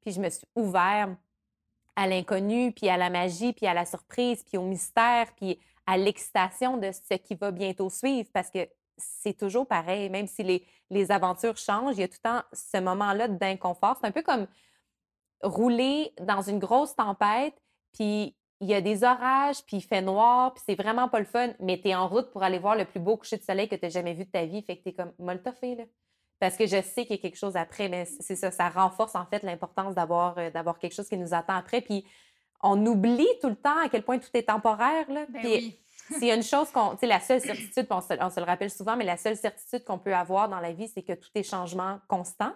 puis 0.01 0.11
je 0.11 0.21
me 0.21 0.29
suis 0.29 0.47
ouvert 0.55 1.15
à 1.95 2.07
l'inconnu, 2.07 2.71
puis 2.71 2.89
à 2.89 2.97
la 2.97 3.09
magie, 3.09 3.53
puis 3.53 3.65
à 3.65 3.73
la 3.73 3.85
surprise, 3.85 4.43
puis 4.43 4.57
au 4.57 4.63
mystère, 4.63 5.33
puis 5.35 5.59
à 5.85 5.97
l'excitation 5.97 6.77
de 6.77 6.91
ce 6.91 7.15
qui 7.15 7.35
va 7.35 7.51
bientôt 7.51 7.89
suivre, 7.89 8.29
parce 8.33 8.49
que 8.49 8.67
c'est 8.97 9.37
toujours 9.37 9.67
pareil, 9.67 10.09
même 10.09 10.27
si 10.27 10.43
les, 10.43 10.65
les 10.89 11.11
aventures 11.11 11.57
changent, 11.57 11.95
il 11.97 12.01
y 12.01 12.03
a 12.03 12.07
tout 12.07 12.17
le 12.23 12.29
temps 12.29 12.43
ce 12.53 12.77
moment-là 12.77 13.27
d'inconfort. 13.27 13.97
C'est 13.99 14.07
un 14.07 14.11
peu 14.11 14.21
comme 14.21 14.47
rouler 15.41 16.13
dans 16.21 16.41
une 16.41 16.59
grosse 16.59 16.95
tempête, 16.95 17.55
puis 17.93 18.35
il 18.59 18.67
y 18.67 18.73
a 18.73 18.81
des 18.81 19.03
orages, 19.03 19.63
puis 19.65 19.77
il 19.77 19.81
fait 19.81 20.01
noir, 20.01 20.53
puis 20.53 20.63
c'est 20.65 20.75
vraiment 20.75 21.09
pas 21.09 21.19
le 21.19 21.25
fun, 21.25 21.53
mais 21.59 21.79
tu 21.79 21.89
es 21.89 21.95
en 21.95 22.07
route 22.07 22.31
pour 22.31 22.43
aller 22.43 22.57
voir 22.57 22.75
le 22.75 22.85
plus 22.85 22.99
beau 22.99 23.17
coucher 23.17 23.37
de 23.37 23.43
soleil 23.43 23.67
que 23.67 23.75
tu 23.75 23.89
jamais 23.89 24.13
vu 24.13 24.25
de 24.25 24.31
ta 24.31 24.45
vie. 24.45 24.61
Fait 24.63 24.77
que 24.77 24.83
tu 24.83 24.89
es 24.89 24.93
comme, 24.93 25.11
mal 25.19 25.41
toffé, 25.41 25.75
là. 25.75 25.83
Parce 26.39 26.55
que 26.55 26.67
je 26.67 26.81
sais 26.81 27.05
qu'il 27.05 27.15
y 27.15 27.19
a 27.19 27.21
quelque 27.21 27.37
chose 27.37 27.55
après, 27.55 27.89
mais 27.89 28.05
c'est 28.05 28.35
ça, 28.35 28.51
ça 28.51 28.69
renforce 28.69 29.15
en 29.15 29.25
fait 29.25 29.41
l'importance 29.41 29.95
d'avoir 29.95 30.37
euh, 30.37 30.51
d'avoir 30.51 30.77
quelque 30.77 30.93
chose 30.93 31.09
qui 31.09 31.17
nous 31.17 31.33
attend 31.33 31.55
après. 31.55 31.81
Puis 31.81 32.05
on 32.61 32.85
oublie 32.85 33.27
tout 33.41 33.49
le 33.49 33.55
temps 33.55 33.77
à 33.83 33.89
quel 33.89 34.03
point 34.03 34.19
tout 34.19 34.29
est 34.35 34.43
temporaire. 34.43 35.09
Là. 35.11 35.25
Ben 35.29 35.41
Puis 35.41 35.81
oui. 36.11 36.31
a 36.31 36.35
une 36.35 36.43
chose 36.43 36.69
qu'on. 36.71 36.91
Tu 36.91 36.99
sais, 36.99 37.07
la 37.07 37.19
seule 37.19 37.41
certitude, 37.41 37.87
puis 37.87 37.97
on 37.97 38.01
se, 38.01 38.13
on 38.21 38.29
se 38.29 38.39
le 38.39 38.45
rappelle 38.45 38.69
souvent, 38.69 38.95
mais 38.95 39.05
la 39.05 39.17
seule 39.17 39.35
certitude 39.35 39.83
qu'on 39.83 39.97
peut 39.97 40.13
avoir 40.13 40.47
dans 40.47 40.59
la 40.59 40.73
vie, 40.73 40.87
c'est 40.87 41.01
que 41.01 41.13
tout 41.13 41.29
est 41.33 41.43
changement 41.43 41.99
constant. 42.07 42.53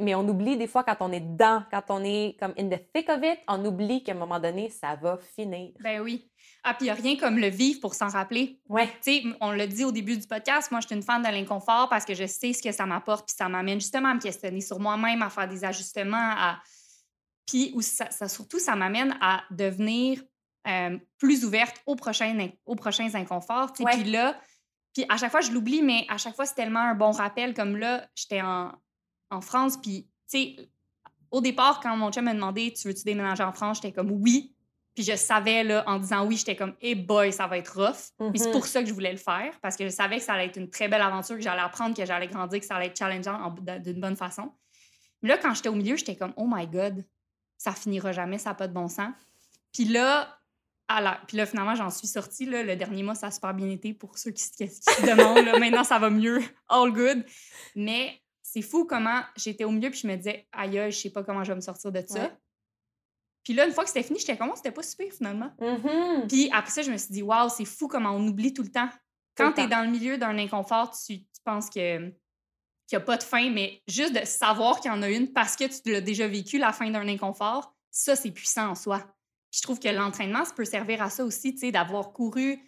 Mais 0.00 0.14
on 0.14 0.26
oublie 0.28 0.56
des 0.56 0.66
fois 0.66 0.82
quand 0.82 0.96
on 1.00 1.12
est 1.12 1.20
dedans, 1.20 1.62
quand 1.70 1.82
on 1.90 2.02
est 2.04 2.36
comme 2.40 2.54
in 2.58 2.68
the 2.68 2.80
thick 2.92 3.08
of 3.10 3.18
it, 3.22 3.38
on 3.48 3.64
oublie 3.64 4.02
qu'à 4.02 4.12
un 4.12 4.16
moment 4.16 4.40
donné, 4.40 4.70
ça 4.70 4.96
va 4.96 5.18
finir. 5.36 5.72
Ben 5.80 6.00
oui. 6.00 6.30
Ah, 6.62 6.72
puis 6.72 6.86
il 6.86 6.90
n'y 6.90 6.90
a 6.90 6.94
rien 6.94 7.16
comme 7.16 7.38
le 7.38 7.48
vivre 7.48 7.80
pour 7.80 7.94
s'en 7.94 8.08
rappeler. 8.08 8.58
Ouais. 8.68 8.86
Tu 9.02 9.20
sais, 9.20 9.22
on 9.42 9.50
l'a 9.50 9.66
dit 9.66 9.84
au 9.84 9.92
début 9.92 10.16
du 10.16 10.26
podcast, 10.26 10.70
moi, 10.70 10.80
je 10.80 10.86
suis 10.86 10.96
une 10.96 11.02
fan 11.02 11.22
de 11.22 11.28
l'inconfort 11.28 11.88
parce 11.90 12.06
que 12.06 12.14
je 12.14 12.24
sais 12.26 12.54
ce 12.54 12.62
que 12.62 12.72
ça 12.72 12.86
m'apporte, 12.86 13.26
puis 13.28 13.36
ça 13.36 13.48
m'amène 13.50 13.80
justement 13.80 14.08
à 14.08 14.14
me 14.14 14.20
questionner 14.20 14.62
sur 14.62 14.80
moi-même, 14.80 15.20
à 15.20 15.28
faire 15.28 15.48
des 15.48 15.64
ajustements, 15.64 16.16
à... 16.16 16.60
Puis 17.46 17.74
ça, 17.82 18.10
ça- 18.10 18.28
surtout, 18.28 18.58
ça 18.58 18.74
m'amène 18.76 19.14
à 19.20 19.44
devenir 19.50 20.22
euh, 20.66 20.98
plus 21.18 21.44
ouverte 21.44 21.82
aux 21.84 21.94
prochains, 21.96 22.38
in- 22.38 22.48
aux 22.64 22.74
prochains 22.76 23.14
inconforts. 23.14 23.72
Ouais. 23.80 23.92
Puis 23.92 24.04
là, 24.10 24.40
puis 24.94 25.04
à 25.10 25.18
chaque 25.18 25.30
fois, 25.30 25.42
je 25.42 25.50
l'oublie, 25.50 25.82
mais 25.82 26.06
à 26.08 26.16
chaque 26.16 26.34
fois, 26.34 26.46
c'est 26.46 26.54
tellement 26.54 26.80
un 26.80 26.94
bon 26.94 27.10
rappel. 27.10 27.52
Comme 27.52 27.76
là, 27.76 28.08
j'étais 28.14 28.40
en, 28.40 28.72
en 29.34 29.40
France, 29.40 29.76
puis 29.76 30.06
tu 30.30 30.38
sais, 30.38 30.56
au 31.30 31.40
départ, 31.40 31.80
quand 31.80 31.96
mon 31.96 32.10
chum 32.12 32.24
m'a 32.24 32.34
demandé 32.34 32.72
«Tu 32.76 32.88
veux-tu 32.88 33.02
déménager 33.04 33.42
en 33.42 33.52
France?», 33.52 33.78
j'étais 33.82 33.92
comme 33.92 34.10
«Oui». 34.12 34.50
Puis 34.94 35.02
je 35.02 35.16
savais, 35.16 35.64
là, 35.64 35.82
en 35.88 35.98
disant 35.98 36.24
oui, 36.24 36.36
j'étais 36.36 36.54
comme, 36.54 36.74
hey 36.80 36.94
boy, 36.94 37.32
ça 37.32 37.48
va 37.48 37.58
être 37.58 37.74
rough. 37.76 38.12
Mais 38.20 38.38
c'est 38.38 38.46
Mhm. 38.46 38.52
pour 38.52 38.64
ça 38.66 38.80
que 38.80 38.88
je 38.88 38.94
voulais 38.94 39.10
le 39.10 39.18
faire, 39.18 39.58
parce 39.60 39.76
que 39.76 39.82
je 39.84 39.88
savais 39.88 40.18
que 40.18 40.22
ça 40.22 40.34
allait 40.34 40.46
être 40.46 40.56
une 40.56 40.70
très 40.70 40.86
belle 40.86 41.02
aventure, 41.02 41.34
que 41.34 41.42
j'allais 41.42 41.62
apprendre, 41.62 41.96
que 41.96 42.06
j'allais 42.06 42.28
grandir, 42.28 42.60
que 42.60 42.64
ça 42.66 42.76
allait 42.76 42.86
être 42.86 42.96
challengeant 42.96 43.52
d'une 43.80 44.00
bonne 44.00 44.14
façon. 44.14 44.52
Mais 45.20 45.30
là, 45.30 45.38
quand 45.38 45.52
j'étais 45.52 45.68
au 45.68 45.74
milieu, 45.74 45.96
j'étais 45.96 46.14
comme, 46.14 46.32
oh 46.36 46.46
my 46.48 46.68
God, 46.68 47.04
ça 47.58 47.72
finira 47.72 48.12
jamais, 48.12 48.38
ça 48.38 48.50
n'a 48.50 48.54
pas 48.54 48.68
de 48.68 48.72
bon 48.72 48.86
sens. 48.86 49.12
Puis 49.72 49.86
là, 49.86 50.38
à 50.86 51.00
la- 51.00 51.20
Puis 51.26 51.38
là, 51.38 51.46
finalement, 51.46 51.74
j'en 51.74 51.90
suis 51.90 52.06
sortie. 52.06 52.44
Là. 52.46 52.62
Le 52.62 52.76
dernier 52.76 53.02
mois, 53.02 53.14
ça 53.16 53.26
a 53.28 53.30
super 53.32 53.52
bien 53.54 53.68
été 53.70 53.94
pour 53.94 54.16
ceux 54.16 54.30
qui, 54.30 54.44
se- 54.44 54.52
qui 54.52 54.68
se 54.68 55.02
demandent. 55.10 55.44
là. 55.44 55.58
Maintenant, 55.58 55.82
ça 55.82 55.98
va 55.98 56.08
mieux. 56.10 56.40
All 56.68 56.92
good. 56.92 57.24
Mais 57.74 58.20
c'est 58.46 58.62
fou 58.62 58.84
comment 58.84 59.22
j'étais 59.36 59.64
au 59.64 59.70
milieu 59.70 59.90
puis 59.90 60.00
je 60.00 60.06
me 60.06 60.16
disais, 60.16 60.46
aïe, 60.52 60.78
je 60.90 60.96
sais 60.96 61.10
pas 61.10 61.24
comment 61.24 61.42
je 61.42 61.50
vais 61.52 61.56
me 61.56 61.60
sortir 61.62 61.90
de 61.90 62.04
ça. 62.06 62.20
Ouais. 62.24 62.32
Puis 63.42 63.54
là, 63.54 63.66
une 63.66 63.72
fois 63.72 63.84
que 63.84 63.90
c'était 63.90 64.02
fini, 64.02 64.18
j'étais 64.18 64.36
comme, 64.36 64.50
Oh, 64.52 64.56
c'était 64.56 64.70
pas 64.70 64.82
super 64.82 65.10
finalement. 65.12 65.50
Mhm. 65.60 66.26
Puis 66.28 66.50
après 66.52 66.70
ça, 66.70 66.82
je 66.82 66.90
me 66.92 66.96
suis 66.96 67.12
dit, 67.12 67.22
waouh, 67.22 67.48
c'est 67.48 67.64
fou 67.64 67.88
comment 67.88 68.10
on 68.10 68.26
oublie 68.28 68.52
tout 68.52 68.62
le 68.62 68.70
temps. 68.70 68.88
Quand 69.36 69.52
tu 69.52 69.62
es 69.62 69.66
dans 69.66 69.82
le 69.82 69.90
milieu 69.90 70.18
d'un 70.18 70.38
inconfort, 70.38 70.92
tu, 70.96 71.20
tu 71.20 71.40
penses 71.42 71.68
que 71.68 71.98
qu'il 72.86 72.98
n'y 72.98 73.02
a 73.02 73.06
pas 73.06 73.16
de 73.16 73.22
fin, 73.22 73.48
mais 73.48 73.82
juste 73.88 74.12
de 74.14 74.26
savoir 74.26 74.78
qu'il 74.78 74.90
y 74.90 74.94
en 74.94 75.00
a 75.00 75.08
une 75.08 75.32
parce 75.32 75.56
que 75.56 75.64
tu 75.64 75.90
l'as 75.90 76.02
déjà 76.02 76.28
vécu, 76.28 76.58
la 76.58 76.70
fin 76.70 76.90
d'un 76.90 77.08
inconfort, 77.08 77.74
ça, 77.90 78.14
c'est 78.14 78.30
puissant 78.30 78.68
en 78.68 78.74
soi. 78.74 78.98
Puis 79.50 79.60
je 79.60 79.62
trouve 79.62 79.80
que 79.80 79.88
l'entraînement, 79.88 80.44
ça 80.44 80.52
peut 80.52 80.66
servir 80.66 81.00
à 81.00 81.08
ça 81.08 81.24
aussi, 81.24 81.54
tu 81.54 81.60
sais, 81.60 81.72
d'avoir 81.72 82.12
couru 82.12 82.58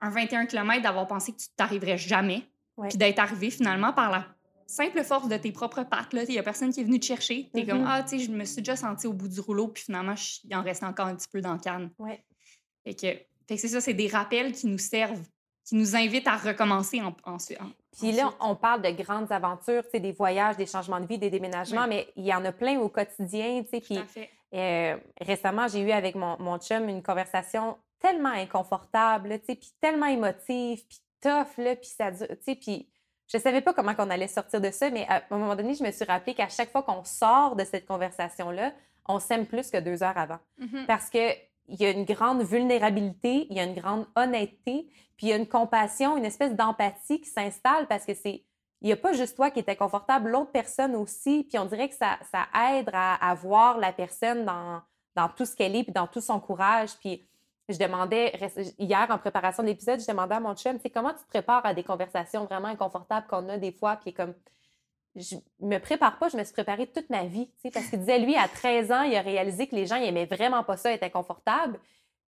un 0.00 0.10
21 0.10 0.46
km, 0.46 0.82
d'avoir 0.82 1.06
pensé 1.06 1.30
que 1.32 1.38
tu 1.38 1.46
t'arriverais 1.56 1.98
jamais, 1.98 2.42
Ouais. 2.76 2.88
puis 2.88 2.98
d'être 2.98 3.18
arrivé 3.20 3.50
finalement 3.50 3.92
par 3.92 4.10
la 4.10 4.26
simple 4.70 5.02
force 5.04 5.28
de 5.28 5.36
tes 5.36 5.52
propres 5.52 5.82
pattes. 5.84 6.08
Il 6.12 6.24
n'y 6.28 6.38
a 6.38 6.42
personne 6.42 6.72
qui 6.72 6.80
est 6.80 6.84
venu 6.84 6.98
te 7.00 7.04
chercher. 7.06 7.50
Tu 7.54 7.60
es 7.60 7.66
comme, 7.66 7.80
Mhm. 7.80 7.86
ah, 7.88 8.02
tu 8.02 8.18
sais, 8.18 8.24
je 8.24 8.30
me 8.30 8.44
suis 8.44 8.62
déjà 8.62 8.76
senti 8.76 9.06
au 9.06 9.12
bout 9.12 9.28
du 9.28 9.40
rouleau, 9.40 9.68
puis 9.68 9.82
finalement, 9.84 10.14
je- 10.16 10.40
il 10.44 10.54
en 10.54 10.62
reste 10.62 10.82
encore 10.82 11.06
un 11.06 11.16
petit 11.16 11.28
peu 11.28 11.40
dans 11.40 11.52
le 11.54 11.58
canne. 11.58 11.90
Ouais. 11.98 12.24
Fait 12.84 12.94
que, 12.94 13.00
fait 13.00 13.26
que 13.48 13.56
c'est 13.56 13.68
ça, 13.68 13.80
c'est 13.80 13.94
des 13.94 14.08
rappels 14.08 14.52
qui 14.52 14.66
nous 14.66 14.78
servent, 14.78 15.26
qui 15.64 15.74
nous 15.74 15.94
invitent 15.96 16.26
à 16.28 16.36
recommencer 16.36 17.00
en, 17.00 17.14
ensuite. 17.24 17.60
en- 17.60 17.70
Puis 17.98 18.12
là, 18.12 18.32
on 18.40 18.54
parle 18.56 18.82
de 18.82 18.90
grandes 18.90 19.30
aventures, 19.32 19.82
tu 19.84 19.90
sais, 19.90 20.00
des 20.00 20.12
voyages, 20.12 20.56
des 20.56 20.66
changements 20.66 21.00
de 21.00 21.06
vie, 21.06 21.18
des 21.18 21.30
déménagements, 21.30 21.82
Oui. 21.82 21.88
mais 21.88 22.08
il 22.16 22.24
y 22.24 22.32
en 22.32 22.44
a 22.44 22.52
plein 22.52 22.78
au 22.78 22.88
quotidien, 22.88 23.62
tu 23.64 23.70
sais. 23.70 23.80
Puis 23.80 23.98
euh, 24.54 24.96
récemment, 25.20 25.68
j'ai 25.68 25.80
eu 25.80 25.90
avec 25.92 26.14
mon, 26.16 26.36
mon 26.40 26.58
chum 26.58 26.88
une 26.88 27.02
conversation 27.02 27.76
tellement 28.00 28.30
inconfortable, 28.30 29.38
tu 29.40 29.46
sais, 29.46 29.54
puis 29.56 29.70
tellement 29.80 30.06
émotive, 30.06 30.84
puis 30.88 30.98
tough, 31.20 31.56
là, 31.58 31.76
puis 31.76 31.88
ça 31.88 32.10
dure, 32.10 32.26
tu 32.28 32.36
sais, 32.44 32.54
puis 32.56 32.88
je 33.32 33.38
savais 33.38 33.60
pas 33.60 33.72
comment 33.72 33.92
on 33.98 34.10
allait 34.10 34.28
sortir 34.28 34.60
de 34.60 34.70
ça, 34.70 34.90
mais 34.90 35.06
à 35.08 35.22
un 35.30 35.38
moment 35.38 35.54
donné, 35.54 35.74
je 35.74 35.84
me 35.84 35.90
suis 35.90 36.04
rappelé 36.04 36.34
qu'à 36.34 36.48
chaque 36.48 36.70
fois 36.70 36.82
qu'on 36.82 37.04
sort 37.04 37.56
de 37.56 37.64
cette 37.64 37.86
conversation-là, 37.86 38.72
on 39.06 39.18
s'aime 39.18 39.46
plus 39.46 39.70
que 39.70 39.78
deux 39.78 40.02
heures 40.02 40.18
avant. 40.18 40.38
Mhm. 40.58 40.86
Parce 40.86 41.10
que 41.10 41.32
il 41.68 41.80
y 41.80 41.86
a 41.86 41.90
une 41.90 42.04
grande 42.04 42.42
vulnérabilité, 42.42 43.46
il 43.48 43.56
y 43.56 43.60
a 43.60 43.64
une 43.64 43.74
grande 43.74 44.06
honnêteté, 44.16 44.88
puis 45.16 45.26
il 45.26 45.28
y 45.28 45.32
a 45.32 45.36
une 45.36 45.46
compassion, 45.46 46.16
une 46.16 46.24
espèce 46.24 46.54
d'empathie 46.56 47.20
qui 47.20 47.28
s'installe 47.28 47.86
parce 47.86 48.04
que 48.04 48.14
c'est 48.14 48.44
il 48.82 48.86
n'y 48.86 48.92
a 48.92 48.96
pas 48.96 49.12
juste 49.12 49.36
toi 49.36 49.50
qui 49.50 49.58
est 49.58 49.68
inconfortable, 49.68 50.30
l'autre 50.30 50.52
personne 50.52 50.96
aussi, 50.96 51.44
puis 51.44 51.58
on 51.58 51.66
dirait 51.66 51.90
que 51.90 51.94
ça, 51.94 52.18
ça 52.32 52.46
aide 52.72 52.88
à, 52.94 53.14
à 53.14 53.34
voir 53.34 53.76
la 53.76 53.92
personne 53.92 54.46
dans, 54.46 54.80
dans 55.14 55.28
tout 55.28 55.44
ce 55.44 55.54
qu'elle 55.54 55.76
est, 55.76 55.84
puis 55.84 55.92
dans 55.92 56.06
tout 56.06 56.20
son 56.20 56.40
courage. 56.40 56.90
Puis 56.98 57.28
je 57.72 57.78
demandais, 57.78 58.32
hier 58.78 59.06
en 59.10 59.18
préparation 59.18 59.62
de 59.62 59.68
l'épisode, 59.68 60.00
je 60.00 60.06
demandais 60.06 60.34
à 60.34 60.40
mon 60.40 60.54
chum, 60.54 60.78
sais, 60.78 60.90
comment 60.90 61.12
tu 61.12 61.22
te 61.24 61.28
prépares 61.28 61.64
à 61.64 61.74
des 61.74 61.84
conversations 61.84 62.44
vraiment 62.44 62.68
inconfortables 62.68 63.26
qu'on 63.26 63.48
a 63.48 63.58
des 63.58 63.72
fois, 63.72 63.96
puis 63.96 64.12
comme 64.12 64.34
je 65.16 65.36
me 65.60 65.78
prépare 65.78 66.18
pas, 66.18 66.28
je 66.28 66.36
me 66.36 66.44
suis 66.44 66.52
préparée 66.52 66.86
toute 66.86 67.10
ma 67.10 67.24
vie, 67.24 67.48
tu 67.48 67.62
sais, 67.62 67.70
parce 67.70 67.86
qu'il 67.88 67.98
disait, 67.98 68.18
lui, 68.18 68.36
à 68.36 68.48
13 68.48 68.92
ans, 68.92 69.02
il 69.02 69.16
a 69.16 69.22
réalisé 69.22 69.66
que 69.66 69.74
les 69.74 69.86
gens, 69.86 69.96
ils 69.96 70.06
aimaient 70.06 70.26
vraiment 70.26 70.62
pas 70.62 70.76
ça, 70.76 70.92
être 70.92 71.02
inconfortable. 71.02 71.80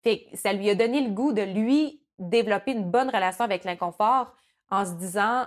Fait 0.03 0.24
que 0.24 0.36
ça 0.36 0.53
lui 0.53 0.70
a 0.70 0.74
donné 0.74 1.03
le 1.03 1.11
goût 1.11 1.32
de 1.32 1.43
lui 1.43 2.03
développer 2.18 2.72
une 2.72 2.91
bonne 2.91 3.09
relation 3.09 3.45
avec 3.45 3.64
l'inconfort 3.64 4.34
en 4.70 4.86
se 4.86 4.93
disant, 4.93 5.47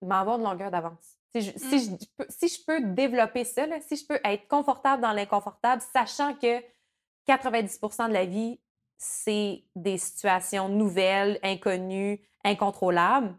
m'avoir 0.00 0.38
de 0.38 0.44
longueur 0.44 0.70
d'avance. 0.70 1.16
Si 1.34 1.42
je, 1.42 1.52
si, 1.56 1.80
je, 1.80 2.24
si 2.28 2.48
je 2.48 2.64
peux 2.64 2.80
développer 2.80 3.44
ça, 3.44 3.66
là, 3.66 3.80
si 3.80 3.96
je 3.96 4.06
peux 4.06 4.20
être 4.22 4.46
confortable 4.46 5.02
dans 5.02 5.12
l'inconfortable, 5.12 5.82
sachant 5.92 6.34
que 6.34 6.60
90% 7.26 8.08
de 8.08 8.12
la 8.12 8.24
vie, 8.26 8.60
c'est 8.96 9.64
des 9.74 9.98
situations 9.98 10.68
nouvelles, 10.68 11.38
inconnues, 11.42 12.20
incontrôlables, 12.44 13.36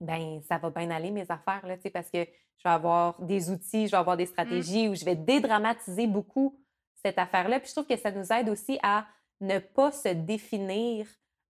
ben 0.00 0.40
ça 0.42 0.58
va 0.58 0.70
bien 0.70 0.90
aller 0.90 1.10
mes 1.10 1.30
affaires, 1.30 1.66
là, 1.66 1.76
parce 1.92 2.10
que 2.10 2.24
je 2.24 2.62
vais 2.64 2.74
avoir 2.74 3.20
des 3.20 3.50
outils, 3.50 3.86
je 3.86 3.92
vais 3.92 3.96
avoir 3.96 4.16
des 4.16 4.26
stratégies 4.26 4.88
où 4.88 4.94
je 4.94 5.04
vais 5.04 5.16
dédramatiser 5.16 6.06
beaucoup 6.06 6.58
cette 7.02 7.18
affaire-là. 7.18 7.60
Puis 7.60 7.68
je 7.68 7.74
trouve 7.74 7.86
que 7.86 7.96
ça 7.96 8.10
nous 8.10 8.32
aide 8.32 8.48
aussi 8.48 8.78
à 8.82 9.06
ne 9.40 9.58
pas 9.58 9.92
se 9.92 10.08
définir 10.08 11.06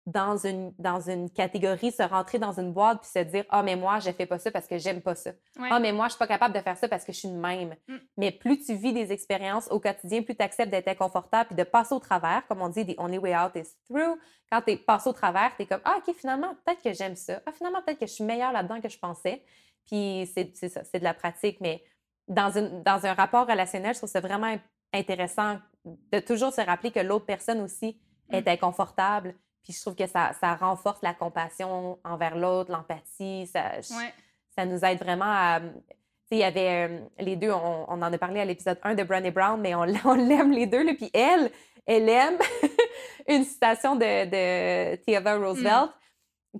dans 0.06 0.36
une, 0.36 0.74
dans 0.78 1.00
une 1.00 1.30
catégorie, 1.30 1.90
se 1.90 2.02
rentrer 2.02 2.38
dans 2.38 2.58
une 2.60 2.72
boîte 2.72 3.00
puis 3.00 3.10
se 3.10 3.20
dire 3.20 3.44
Ah, 3.48 3.62
mais 3.62 3.74
moi, 3.74 4.00
je 4.00 4.10
fais 4.10 4.26
pas 4.26 4.38
ça 4.38 4.50
parce 4.50 4.66
que 4.66 4.76
j'aime 4.76 5.00
pas 5.00 5.14
ça. 5.14 5.30
Ouais. 5.58 5.68
Ah, 5.70 5.80
mais 5.80 5.92
moi, 5.92 6.06
je 6.06 6.10
suis 6.12 6.18
pas 6.18 6.26
capable 6.26 6.54
de 6.54 6.60
faire 6.60 6.76
ça 6.76 6.88
parce 6.88 7.04
que 7.04 7.12
je 7.12 7.18
suis 7.20 7.28
de 7.28 7.34
même. 7.36 7.74
Mm. 7.88 7.96
Mais 8.18 8.30
plus 8.30 8.58
tu 8.58 8.74
vis 8.74 8.92
des 8.92 9.12
expériences 9.12 9.66
au 9.70 9.80
quotidien, 9.80 10.22
plus 10.22 10.36
tu 10.36 10.42
acceptes 10.42 10.70
d'être 10.70 10.88
inconfortable 10.88 11.48
puis 11.48 11.56
de 11.56 11.64
passer 11.64 11.94
au 11.94 12.00
travers, 12.00 12.46
comme 12.46 12.60
on 12.60 12.68
dit, 12.68 12.84
the 12.84 12.98
only 12.98 13.16
way 13.18 13.34
out 13.34 13.52
is 13.56 13.74
through. 13.88 14.18
Quand 14.52 14.60
tu 14.60 14.72
es 14.72 14.76
passé 14.76 15.08
au 15.08 15.14
travers, 15.14 15.56
tu 15.56 15.62
es 15.62 15.66
comme 15.66 15.80
Ah, 15.84 15.96
OK, 15.98 16.14
finalement, 16.14 16.54
peut-être 16.64 16.82
que 16.82 16.92
j'aime 16.92 17.16
ça. 17.16 17.40
Ah, 17.46 17.52
finalement, 17.52 17.80
peut-être 17.82 18.00
que 18.00 18.06
je 18.06 18.12
suis 18.12 18.24
meilleure 18.24 18.52
là-dedans 18.52 18.80
que 18.80 18.90
je 18.90 18.98
pensais. 18.98 19.42
Puis 19.86 20.30
c'est 20.34 20.54
ça, 20.68 20.84
c'est 20.84 20.98
de 20.98 21.04
la 21.04 21.14
pratique. 21.14 21.60
Mais 21.60 21.82
dans, 22.28 22.50
une, 22.50 22.82
dans 22.82 23.06
un 23.06 23.14
rapport 23.14 23.46
relationnel, 23.46 23.94
je 23.94 24.00
trouve 24.00 24.10
ça 24.10 24.20
vraiment 24.20 24.54
intéressant 24.92 25.58
de 25.84 26.20
toujours 26.20 26.52
se 26.52 26.60
rappeler 26.60 26.90
que 26.90 27.00
l'autre 27.00 27.26
personne 27.26 27.60
aussi 27.60 27.98
est 28.30 28.46
Mm. 28.46 28.48
inconfortable. 28.50 29.34
Puis 29.64 29.72
je 29.72 29.80
trouve 29.80 29.94
que 29.94 30.06
ça, 30.06 30.32
ça 30.40 30.54
renforce 30.54 31.00
la 31.02 31.14
compassion 31.14 31.98
envers 32.04 32.36
l'autre, 32.36 32.70
l'empathie. 32.70 33.46
Ça, 33.46 33.80
je- 33.80 33.94
Ouais. 33.94 34.12
ça 34.54 34.64
nous 34.66 34.84
aide 34.84 34.98
vraiment 34.98 35.24
à. 35.26 35.60
Tu 35.60 35.66
sais, 36.28 36.36
il 36.36 36.38
y 36.38 36.44
avait 36.44 36.88
euh, 36.88 37.00
les 37.18 37.36
deux, 37.36 37.50
on, 37.50 37.86
on 37.88 38.02
en 38.02 38.12
a 38.12 38.18
parlé 38.18 38.40
à 38.40 38.44
l'épisode 38.44 38.78
1 38.82 38.94
de 38.94 39.02
Brené 39.02 39.30
Brown, 39.30 39.60
mais 39.60 39.74
on, 39.74 39.84
on 40.04 40.14
l'aime 40.14 40.52
les 40.52 40.66
deux. 40.66 40.82
Là, 40.84 40.92
puis 40.94 41.10
elle, 41.14 41.50
elle 41.86 42.08
aime 42.08 42.38
une 43.28 43.44
citation 43.44 43.96
de, 43.96 44.24
de 44.26 44.96
Theodore 45.04 45.40
Roosevelt 45.40 45.90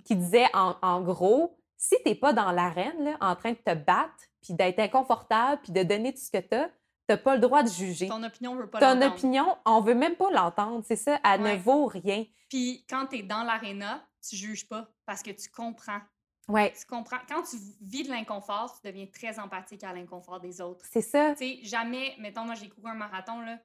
qui 0.03 0.15
disait 0.15 0.47
en, 0.53 0.75
en 0.81 1.01
gros 1.01 1.57
si 1.77 1.95
tu 2.03 2.09
n'es 2.09 2.15
pas 2.15 2.33
dans 2.33 2.51
l'arène 2.51 3.17
en 3.21 3.35
train 3.35 3.51
de 3.51 3.57
te 3.57 3.73
battre, 3.73 4.13
puis 4.41 4.53
d'être 4.53 4.79
inconfortable, 4.79 5.61
puis 5.63 5.71
de 5.71 5.83
donner 5.83 6.13
tout 6.13 6.19
ce 6.21 6.31
que 6.31 6.37
tu 6.43 6.55
as, 6.55 6.65
tu 6.67 6.71
n'as 7.09 7.17
pas 7.17 7.35
le 7.35 7.41
droit 7.41 7.61
de 7.63 7.67
juger. 7.69 8.07
Ton 8.07 8.23
opinion 8.23 8.55
veut 8.55 8.67
pas 8.67 8.79
Ton 8.79 9.01
opinion, 9.03 9.45
on 9.65 9.81
veut 9.81 9.93
même 9.93 10.15
pas 10.15 10.31
l'entendre. 10.31 10.83
C'est 10.87 10.95
ça, 10.95 11.19
elle 11.23 11.41
Ouais. 11.41 11.53
ne 11.57 11.61
vaut 11.61 11.85
rien. 11.85 12.23
Puis 12.55 12.85
quand 12.89 13.07
tu 13.07 13.17
es 13.17 13.21
dans 13.23 13.43
l'aréna, 13.43 14.07
tu 14.25 14.37
juges 14.37 14.65
pas 14.65 14.89
parce 15.05 15.21
que 15.21 15.31
tu 15.31 15.49
comprends. 15.49 15.99
Ouais, 16.47 16.71
Tu 16.71 16.85
comprends. 16.85 17.17
Quand 17.27 17.43
tu 17.43 17.57
vis 17.81 18.03
de 18.03 18.09
l'inconfort, 18.09 18.79
tu 18.79 18.87
deviens 18.87 19.07
très 19.07 19.37
empathique 19.39 19.83
à 19.83 19.91
l'inconfort 19.91 20.39
des 20.39 20.61
autres. 20.61 20.85
c'est 20.89 21.01
ça. 21.01 21.35
Tu 21.35 21.39
sais, 21.39 21.59
jamais, 21.63 22.15
mettons, 22.17 22.45
moi 22.45 22.55
j'ai 22.55 22.69
couru 22.69 22.87
un 22.89 22.93
marathon, 22.93 23.41
là, 23.41 23.59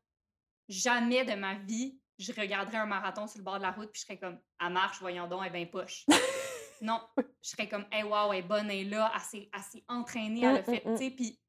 jamais 0.69 1.25
de 1.25 1.35
ma 1.35 1.55
vie, 1.55 2.01
je 2.19 2.33
regarderais 2.33 2.79
un 2.79 2.87
marathon 2.87 3.29
sur 3.29 3.39
le 3.39 3.45
bord 3.45 3.59
de 3.59 3.63
la 3.63 3.71
route 3.71 3.93
puis 3.93 4.01
je 4.01 4.07
serais 4.07 4.19
comme, 4.19 4.41
à 4.59 4.69
marche, 4.71 4.99
voyons 4.99 5.29
donc, 5.29 5.43
elle 5.43 5.55
est 5.55 5.65
bien 5.65 5.67
poche. 5.67 6.05
non, 6.83 7.01
je 7.17 7.23
serais 7.49 7.69
comme, 7.69 7.87
hey, 7.93 8.03
wow, 8.03 8.33
elle 8.33 8.41
est 8.41 8.43
bonne, 8.43 8.69
elle 8.73 8.79
est 8.87 8.91
là, 8.91 9.13
elle 9.15 9.61
s'est 9.63 9.85
entraînée, 9.87 10.41
elle 10.41 10.57
a 10.57 10.63
Mm, 10.63 10.65
fait, 10.65 10.85
mm, 10.85 10.91
mm. 10.91 10.99
tu 10.99 11.05
sais, 11.05 11.11
puis 11.13 11.41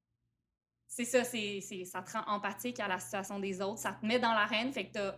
c'est 0.87 1.05
ça, 1.05 1.23
c'est, 1.23 1.59
c'est- 1.61 1.85
ça 1.85 2.03
te 2.03 2.11
rend 2.11 2.23
empathique 2.27 2.79
à 2.79 2.87
la 2.87 2.99
situation 2.99 3.39
des 3.39 3.59
autres, 3.63 3.79
ça 3.79 3.93
te 3.93 4.05
met 4.05 4.19
dans 4.19 4.33
l'arène, 4.33 4.71
fait 4.71 4.91
que 4.91 5.11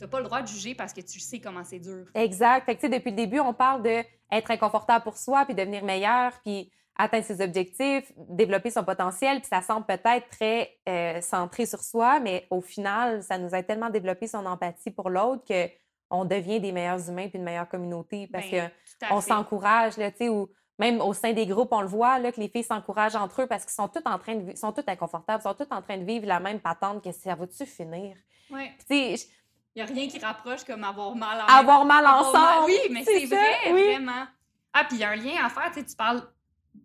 t'as, 0.00 0.06
t'as 0.06 0.10
pas 0.10 0.18
le 0.18 0.24
droit 0.24 0.42
de 0.42 0.48
juger 0.48 0.74
parce 0.74 0.92
que 0.92 1.00
tu 1.00 1.20
sais 1.20 1.40
comment 1.40 1.64
c'est 1.64 1.78
dur. 1.78 2.06
Exact. 2.14 2.64
Fait 2.64 2.76
que, 2.76 2.80
tu 2.80 2.88
depuis 2.88 3.10
le 3.10 3.16
début, 3.16 3.40
on 3.40 3.54
parle 3.54 3.82
d'être 3.82 4.50
inconfortable 4.50 5.04
pour 5.04 5.16
soi, 5.16 5.44
puis 5.44 5.54
devenir 5.54 5.84
meilleur, 5.84 6.32
puis 6.44 6.72
atteindre 6.96 7.24
ses 7.24 7.40
objectifs, 7.40 8.12
développer 8.16 8.70
son 8.70 8.84
potentiel, 8.84 9.40
puis 9.40 9.48
ça 9.48 9.62
semble 9.62 9.86
peut-être 9.86 10.28
très 10.28 10.76
euh, 10.88 11.20
centré 11.20 11.66
sur 11.66 11.80
soi, 11.80 12.20
mais 12.20 12.46
au 12.50 12.60
final, 12.60 13.22
ça 13.22 13.38
nous 13.38 13.54
a 13.54 13.62
tellement 13.62 13.90
développé 13.90 14.26
son 14.26 14.44
empathie 14.44 14.90
pour 14.90 15.08
l'autre 15.08 15.44
que 15.48 15.70
on 16.10 16.24
devient 16.24 16.60
des 16.60 16.72
meilleurs 16.72 17.08
humains 17.08 17.28
puis 17.28 17.38
une 17.38 17.44
meilleure 17.44 17.68
communauté 17.68 18.26
parce 18.26 18.50
Ben, 18.50 18.70
qu'on 19.08 19.20
s'encourage, 19.20 19.96
là, 19.96 20.10
tu 20.10 20.18
sais, 20.18 20.28
ou 20.28 20.48
même 20.78 21.00
au 21.00 21.12
sein 21.12 21.32
des 21.32 21.46
groupes, 21.46 21.72
on 21.72 21.82
le 21.82 21.86
voit, 21.86 22.18
là, 22.18 22.32
que 22.32 22.40
les 22.40 22.48
filles 22.48 22.64
s'encouragent 22.64 23.14
entre 23.14 23.42
eux 23.42 23.46
parce 23.46 23.64
qu'ils 23.64 23.74
sont 23.74 23.88
toutes 23.88 24.06
en 24.06 24.18
train 24.18 24.34
de 24.34 24.56
sont 24.56 24.72
toutes 24.72 24.88
inconfortables, 24.88 25.42
sont 25.42 25.54
toutes 25.54 25.72
en 25.72 25.82
train 25.82 25.98
de 25.98 26.04
vivre 26.04 26.26
la 26.26 26.40
même 26.40 26.58
patente 26.58 27.04
que 27.04 27.12
ça 27.12 27.34
va-tu 27.34 27.64
finir? 27.64 28.16
Ouais. 28.50 28.72
Puis, 28.88 29.14
tu 29.16 29.26
Il 29.76 29.82
n'y 29.84 29.88
a 29.88 29.92
rien 29.94 30.08
qui 30.08 30.18
rapproche 30.18 30.64
comme 30.64 30.82
avoir 30.84 31.14
mal 31.14 31.40
en 31.42 31.44
avoir 31.46 31.84
mal 31.84 32.04
Avoir 32.04 32.32
mal- 32.32 32.52
ensemble. 32.54 32.66
Oui, 32.66 32.78
mais 32.90 33.04
c'est 33.04 33.26
vrai, 33.26 33.72
oui. 33.72 33.82
vraiment. 33.84 34.26
Ah, 34.72 34.84
puis 34.84 34.96
il 34.96 35.00
y 35.00 35.04
a 35.04 35.10
un 35.10 35.16
lien 35.16 35.44
à 35.44 35.48
faire, 35.48 35.70
tu 35.72 35.80
sais, 35.80 35.84
tu 35.86 35.94
parles, 35.96 36.22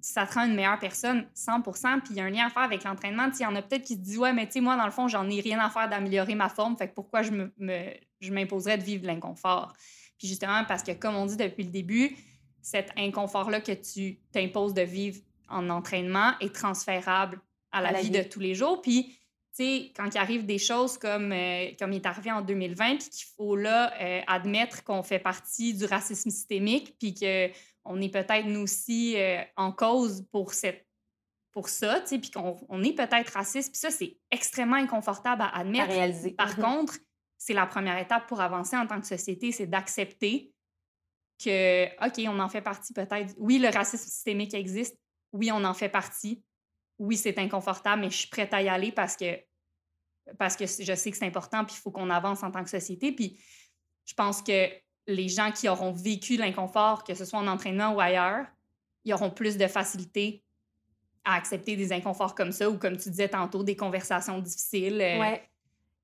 ça 0.02 0.26
te 0.26 0.34
rend 0.36 0.46
une 0.46 0.56
meilleure 0.56 0.80
personne, 0.80 1.28
100% 1.36 2.00
puis 2.02 2.10
il 2.12 2.18
y 2.18 2.20
a 2.22 2.26
un 2.26 2.30
lien 2.30 2.46
à 2.48 2.50
faire 2.50 2.64
avec 2.64 2.84
l'entraînement. 2.84 3.26
Tu 3.30 3.38
sais, 3.38 3.44
Il 3.44 3.48
y 3.48 3.48
en 3.48 3.56
a 3.56 3.62
peut-être 3.62 3.84
qui 3.86 3.94
se 3.96 4.00
disent, 4.00 4.18
ouais, 4.20 4.34
mais 4.34 4.46
tu 4.46 4.54
sais, 4.54 4.62
moi, 4.62 4.76
dans 4.76 4.86
le 4.86 4.92
fond, 4.92 5.08
j'en 5.08 5.28
ai 5.30 5.40
rien 5.42 5.60
à 5.60 5.70
faire 5.70 5.90
d'améliorer 5.90 6.36
ma 6.36 6.50
forme, 6.50 6.78
fait 6.78 6.90
que 6.90 6.94
pourquoi 6.94 7.22
je 7.24 7.32
me, 7.32 7.54
me- 7.58 7.94
je 8.20 8.32
m'imposerais 8.34 8.78
de 8.78 8.84
vivre 8.84 9.02
de 9.04 9.08
l'inconfort? 9.08 9.74
Puis 10.18 10.28
justement, 10.28 10.64
parce 10.68 10.82
que 10.84 10.92
comme 10.94 11.16
on 11.16 11.26
dit 11.26 11.38
depuis 11.38 11.64
le 11.64 11.72
début, 11.72 12.16
cet 12.62 12.92
inconfort-là 12.98 13.62
que 13.62 13.72
tu 13.74 14.20
t'imposes 14.32 14.74
de 14.74 14.82
vivre 14.82 15.20
en 15.50 15.70
entraînement 15.70 16.34
est 16.40 16.54
transférable 16.56 17.40
à 17.72 17.82
la, 17.82 17.90
À 17.90 17.92
la 17.92 18.00
vie, 18.02 18.10
vie. 18.10 18.18
de 18.18 18.24
tous 18.24 18.40
les 18.40 18.56
jours. 18.56 18.82
Puis, 18.82 19.16
sais, 19.64 19.93
quand 19.95 20.10
il 20.14 20.18
arrive 20.18 20.45
des 20.45 20.58
choses 20.58 20.97
comme, 20.97 21.32
euh, 21.32 21.72
comme 21.80 21.93
il 21.93 21.97
est 21.97 22.06
arrivé 22.06 22.32
en 22.32 22.41
2020, 22.41 22.97
puis 22.97 23.10
qu'il 23.10 23.26
faut 23.38 23.56
là 23.56 23.93
euh, 24.01 24.22
admettre 24.28 24.84
qu'on 24.84 25.03
fait 25.03 25.20
partie 25.20 25.74
du 25.74 25.86
racisme 25.86 26.30
systémique, 26.30 26.95
puis 26.99 27.14
qu'on 27.14 28.01
est 28.01 28.10
peut-être 28.10 28.45
nous 28.45 28.62
aussi 28.62 29.16
euh, 29.18 29.41
en 29.56 29.72
cause 29.72 30.26
pour, 30.32 30.53
cette, 30.53 30.86
pour 31.51 31.70
ça, 31.70 32.01
tu 32.01 32.08
sais, 32.08 32.20
puis 32.20 32.32
qu'on 32.32 32.58
on 32.70 32.84
est 32.84 32.93
peut-être 32.93 33.30
raciste, 33.34 33.72
puis 33.72 33.80
ça, 33.80 33.91
c'est 33.91 34.18
extrêmement 34.32 34.78
inconfortable 34.78 35.41
à 35.41 35.58
admettre. 35.58 35.89
À 35.91 35.93
réaliser. 35.93 36.32
Par 36.32 36.58
Mhm. 36.58 36.64
contre, 36.64 36.97
c'est 37.38 37.53
la 37.53 37.66
première 37.66 37.97
étape 37.97 38.28
pour 38.28 38.41
avancer 38.41 38.76
en 38.76 38.88
tant 38.88 38.99
que 38.99 39.08
société, 39.08 39.51
c'est 39.51 39.68
d'accepter 39.68 40.51
que, 41.43 41.86
OK, 42.06 42.26
on 42.28 42.39
en 42.39 42.49
fait 42.49 42.62
partie 42.62 42.93
peut-être. 42.93 43.34
Oui, 43.38 43.60
le 43.60 43.70
racisme 43.70 44.06
systémique 44.06 44.53
existe. 44.53 44.97
Oui, 45.34 45.51
on 45.51 45.64
en 45.66 45.74
fait 45.74 45.89
partie. 45.89 46.43
Oui, 47.00 47.18
c'est 47.18 47.38
inconfortable, 47.39 48.02
mais 48.02 48.10
je 48.10 48.18
suis 48.18 48.28
prête 48.30 48.54
à 48.54 48.62
y 48.62 48.70
aller 48.70 48.91
parce 48.91 49.16
que, 49.16 49.39
parce 50.38 50.56
que 50.56 50.66
je 50.66 50.96
sais 50.96 51.12
que 51.12 51.18
c'est 51.18 51.26
important, 51.26 51.66
puis 51.66 51.76
il 51.78 51.82
faut 51.82 51.91
qu'on 51.91 52.10
avance 52.10 52.43
en 52.43 52.52
tant 52.52 52.64
que 52.64 52.70
société. 52.70 53.12
Puis 53.12 53.39
je 54.06 54.14
pense 54.14 54.41
que 54.41 54.70
les 55.08 55.28
gens 55.28 55.52
qui 55.52 55.68
auront 55.70 55.91
vécu 55.91 56.38
l'inconfort, 56.38 57.04
que 57.04 57.14
ce 57.14 57.26
soit 57.26 57.39
en 57.39 57.48
entraînement 57.48 57.93
ou 57.93 58.00
ailleurs, 58.00 58.46
ils 59.04 59.14
auront 59.14 59.30
plus 59.30 59.58
de 59.58 59.68
facilité 59.68 60.43
à 61.24 61.36
accepter 61.36 61.76
des 61.76 61.91
inconforts 61.91 62.34
comme 62.36 62.52
ça 62.52 62.70
ou, 62.70 62.78
comme 62.78 62.98
tu 62.98 63.10
disais 63.10 63.30
tantôt, 63.30 63.64
des 63.64 63.76
conversations 63.76 64.39
difficiles. 64.39 65.02
euh, 65.02 65.20
Ouais. 65.20 65.43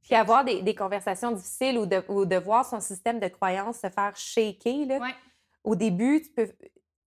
Puis 0.04 0.16
avoir 0.16 0.44
des, 0.44 0.64
des 0.64 0.74
conversations 0.74 1.32
difficiles 1.32 1.78
ou 1.78 1.86
de, 1.86 2.04
ou 2.08 2.26
de 2.26 2.36
voir 2.36 2.66
son 2.66 2.80
système 2.80 3.20
de 3.20 3.28
croyance 3.28 3.78
se 3.78 3.90
faire 3.90 4.16
shaker. 4.16 4.86
Là. 4.88 5.00
Ouais. 5.00 5.16
Au 5.64 5.76
début, 5.76 6.24
tu 6.24 6.32
peux, 6.32 6.52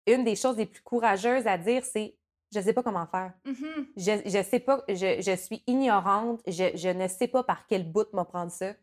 une 0.07 0.23
des 0.23 0.35
choses 0.37 0.55
les 0.57 0.65
plus 0.65 0.81
courageuses 0.81 1.45
à 1.45 1.57
dire, 1.57 1.83
c'est 1.83 2.15
je 2.55 2.59
ne 2.59 2.63
sais 2.65 2.73
pas 2.73 2.83
comment 2.83 3.05
faire. 3.05 3.33
Mhm. 3.45 3.87
Je, 3.97 4.21
je 4.25 4.43
sais 4.43 4.59
pas, 4.59 4.83
je, 4.87 5.21
je 5.21 5.35
suis 5.35 5.61
ignorante, 5.67 6.41
je, 6.47 6.71
je 6.75 6.89
ne 6.89 7.07
sais 7.07 7.27
pas 7.27 7.43
par 7.43 7.67
quel 7.67 7.83
bout 7.91 8.07
me 8.13 8.23
prendre 8.23 8.51
ça, 8.51 8.73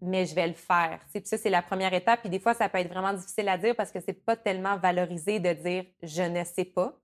mais 0.00 0.26
je 0.26 0.34
vais 0.34 0.46
le 0.46 0.54
faire. 0.54 1.00
Puis 1.12 1.22
ça, 1.24 1.36
c'est 1.36 1.50
la 1.50 1.62
première 1.62 1.92
étape. 1.92 2.20
Puis 2.20 2.30
des 2.30 2.40
fois, 2.40 2.54
ça 2.54 2.68
peut 2.68 2.78
être 2.78 2.88
vraiment 2.92 3.12
difficile 3.12 3.48
à 3.48 3.58
dire 3.58 3.76
parce 3.76 3.92
que 3.92 4.00
c'est 4.00 4.24
pas 4.24 4.36
tellement 4.36 4.76
valorisé 4.78 5.40
de 5.40 5.52
dire 5.52 5.84
je 6.02 6.22
ne 6.22 6.44
sais 6.44 6.64
pas. 6.64 6.98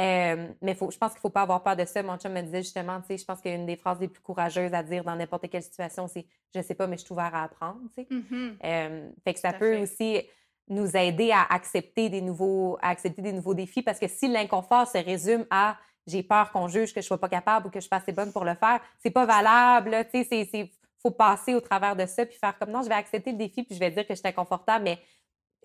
Euh, 0.00 0.48
mais 0.60 0.74
faut, 0.74 0.90
je 0.90 0.98
pense 0.98 1.12
qu'il 1.12 1.18
ne 1.18 1.22
faut 1.22 1.30
pas 1.30 1.42
avoir 1.42 1.62
peur 1.62 1.76
de 1.76 1.84
ça. 1.84 2.02
Mon 2.02 2.16
chum 2.18 2.32
me 2.32 2.42
disait 2.42 2.62
justement, 2.62 3.00
tu 3.00 3.08
sais, 3.08 3.18
je 3.18 3.24
pense 3.24 3.40
qu'une 3.40 3.64
des 3.66 3.76
phrases 3.76 4.00
les 4.00 4.08
plus 4.08 4.22
courageuses 4.22 4.74
à 4.74 4.82
dire 4.82 5.04
dans 5.04 5.14
n'importe 5.14 5.48
quelle 5.48 5.62
situation, 5.62 6.08
c'est 6.08 6.26
je 6.54 6.62
sais 6.62 6.74
pas, 6.74 6.86
mais 6.86 6.96
je 6.96 7.04
suis 7.04 7.12
ouvert 7.12 7.32
à 7.34 7.44
apprendre. 7.44 7.80
tu 7.94 8.02
sais. 8.02 8.06
Mhm. 8.10 8.58
Euh, 8.64 9.10
fait 9.24 9.34
que 9.34 9.40
ça 9.40 9.52
peut 9.52 9.74
fait. 9.74 9.82
aussi 9.82 10.22
nous 10.68 10.96
aider 10.96 11.30
à 11.30 11.42
accepter 11.42 12.08
des 12.08 12.20
nouveaux, 12.20 12.78
à 12.80 12.88
accepter 12.88 13.22
des 13.22 13.32
nouveaux 13.32 13.54
défis 13.54 13.82
parce 13.82 13.98
que 13.98 14.08
si 14.08 14.28
l'inconfort 14.28 14.86
se 14.86 14.98
résume 14.98 15.46
à 15.50 15.76
j'ai 16.06 16.22
peur 16.22 16.52
qu'on 16.52 16.68
juge 16.68 16.92
que 16.92 17.00
je 17.00 17.06
sois 17.06 17.18
pas 17.18 17.28
capable 17.28 17.66
ou 17.66 17.70
que 17.70 17.76
je 17.76 17.82
suis 17.82 17.88
pas 17.88 17.96
assez 17.96 18.12
bonne 18.12 18.32
pour 18.32 18.44
le 18.44 18.54
faire, 18.54 18.80
c'est 18.98 19.10
pas 19.10 19.24
valable. 19.24 20.06
Tu 20.12 20.24
sais, 20.24 20.48
c'est, 20.50 20.70
faut 21.00 21.10
passer 21.10 21.54
au 21.54 21.60
travers 21.60 21.96
de 21.96 22.06
ça 22.06 22.26
puis 22.26 22.36
faire 22.36 22.58
comme 22.58 22.70
non, 22.70 22.82
je 22.82 22.88
vais 22.88 22.94
accepter 22.94 23.32
le 23.32 23.38
défi 23.38 23.62
puis 23.62 23.74
je 23.74 23.80
vais 23.80 23.90
dire 23.90 24.06
que 24.06 24.14
je 24.14 24.18
suis 24.18 24.28
inconfortable, 24.28 24.84
mais 24.84 24.98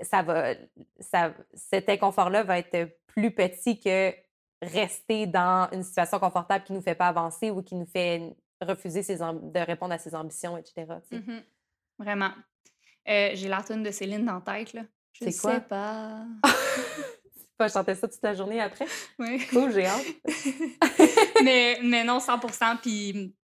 ça 0.01 0.21
va, 0.21 0.53
ça, 0.99 1.33
cet 1.53 1.89
inconfort-là 1.89 2.43
va 2.43 2.59
être 2.59 2.89
plus 3.07 3.31
petit 3.31 3.79
que 3.79 4.13
rester 4.61 5.25
dans 5.27 5.69
une 5.71 5.83
situation 5.83 6.19
confortable 6.19 6.63
qui 6.65 6.73
nous 6.73 6.81
fait 6.81 6.95
pas 6.95 7.07
avancer 7.07 7.51
ou 7.51 7.61
qui 7.61 7.75
nous 7.75 7.85
fait 7.85 8.35
refuser 8.61 9.03
ses 9.03 9.17
de 9.17 9.65
répondre 9.65 9.93
à 9.93 9.97
ses 9.97 10.15
ambitions, 10.15 10.57
etc. 10.57 10.85
Mhm. 11.11 11.43
Vraiment. 11.97 12.31
Euh, 13.07 13.31
J'ai 13.33 13.47
la 13.47 13.63
tune 13.63 13.83
de 13.83 13.91
Céline 13.91 14.25
dans 14.25 14.35
la 14.35 14.41
tête, 14.41 14.73
là. 14.73 14.81
Je 15.13 15.29
C'est 15.29 15.41
quoi? 15.41 15.55
sais 15.55 15.61
pas. 15.61 16.25
Pas 17.57 17.67
chanter 17.67 17.93
ça 17.95 18.07
toute 18.07 18.23
la 18.23 18.33
journée 18.33 18.61
après? 18.61 18.85
Oui. 19.17 19.45
Cool, 19.47 19.73
j'ai 19.73 19.85
hâte. 19.85 20.05
mais, 21.43 21.77
mais 21.83 22.05
non, 22.05 22.19
100 22.21 22.39
Puis 22.81 23.35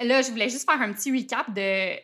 là, 0.00 0.22
je 0.22 0.30
voulais 0.30 0.48
juste 0.48 0.70
faire 0.70 0.80
un 0.80 0.92
petit 0.92 1.10
recap 1.10 1.52
de, 1.52 1.96